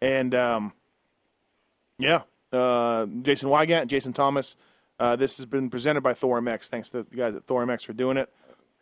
And 0.00 0.34
um, 0.34 0.72
yeah, 1.98 2.22
uh, 2.52 3.06
Jason 3.06 3.48
Weigandt, 3.48 3.88
Jason 3.88 4.12
Thomas. 4.12 4.56
Uh, 4.98 5.16
this 5.16 5.36
has 5.38 5.46
been 5.46 5.68
presented 5.68 6.02
by 6.02 6.14
Thor 6.14 6.40
MX. 6.40 6.68
Thanks 6.68 6.90
to 6.90 7.02
the 7.02 7.16
guys 7.16 7.34
at 7.34 7.44
Thor 7.44 7.66
MX 7.66 7.84
for 7.84 7.92
doing 7.92 8.16
it. 8.16 8.32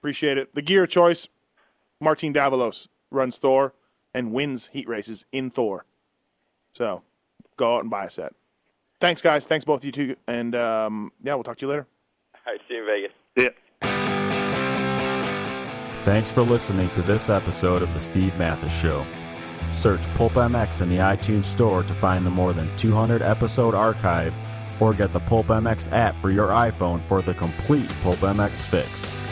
Appreciate 0.00 0.36
it. 0.36 0.54
The 0.54 0.62
gear 0.62 0.86
choice 0.86 1.28
Martin 2.00 2.34
Davalos 2.34 2.88
runs 3.10 3.38
Thor 3.38 3.72
and 4.12 4.32
wins 4.32 4.68
heat 4.68 4.88
races 4.88 5.24
in 5.32 5.50
Thor. 5.50 5.86
So 6.74 7.02
go 7.56 7.76
out 7.76 7.80
and 7.82 7.90
buy 7.90 8.04
a 8.04 8.10
set. 8.10 8.34
Thanks, 9.00 9.22
guys. 9.22 9.46
Thanks, 9.46 9.64
both 9.64 9.80
of 9.80 9.84
you 9.86 9.92
two. 9.92 10.16
And 10.26 10.54
um, 10.54 11.12
yeah, 11.22 11.34
we'll 11.34 11.44
talk 11.44 11.56
to 11.58 11.66
you 11.66 11.70
later. 11.70 11.86
All 12.34 12.52
right, 12.52 12.60
see 12.68 12.74
you 12.74 12.80
in 12.80 12.86
Vegas. 12.86 13.12
Yeah. 13.36 13.48
Thanks 16.04 16.30
for 16.30 16.42
listening 16.42 16.90
to 16.90 17.02
this 17.02 17.30
episode 17.30 17.82
of 17.82 17.92
The 17.94 18.00
Steve 18.00 18.36
Matthes 18.36 18.74
Show. 18.74 19.06
Search 19.72 20.06
Pulp 20.14 20.32
MX 20.32 20.82
in 20.82 20.88
the 20.88 20.96
iTunes 20.96 21.44
Store 21.44 21.82
to 21.82 21.94
find 21.94 22.26
the 22.26 22.30
more 22.30 22.52
than 22.52 22.74
200 22.76 23.22
episode 23.22 23.74
archive 23.74 24.34
or 24.80 24.94
get 24.94 25.12
the 25.12 25.20
Pulp 25.20 25.46
MX 25.46 25.92
app 25.92 26.14
for 26.20 26.30
your 26.30 26.48
iPhone 26.48 27.00
for 27.00 27.22
the 27.22 27.34
complete 27.34 27.92
Pulp 28.02 28.16
MX 28.16 28.58
fix. 28.58 29.29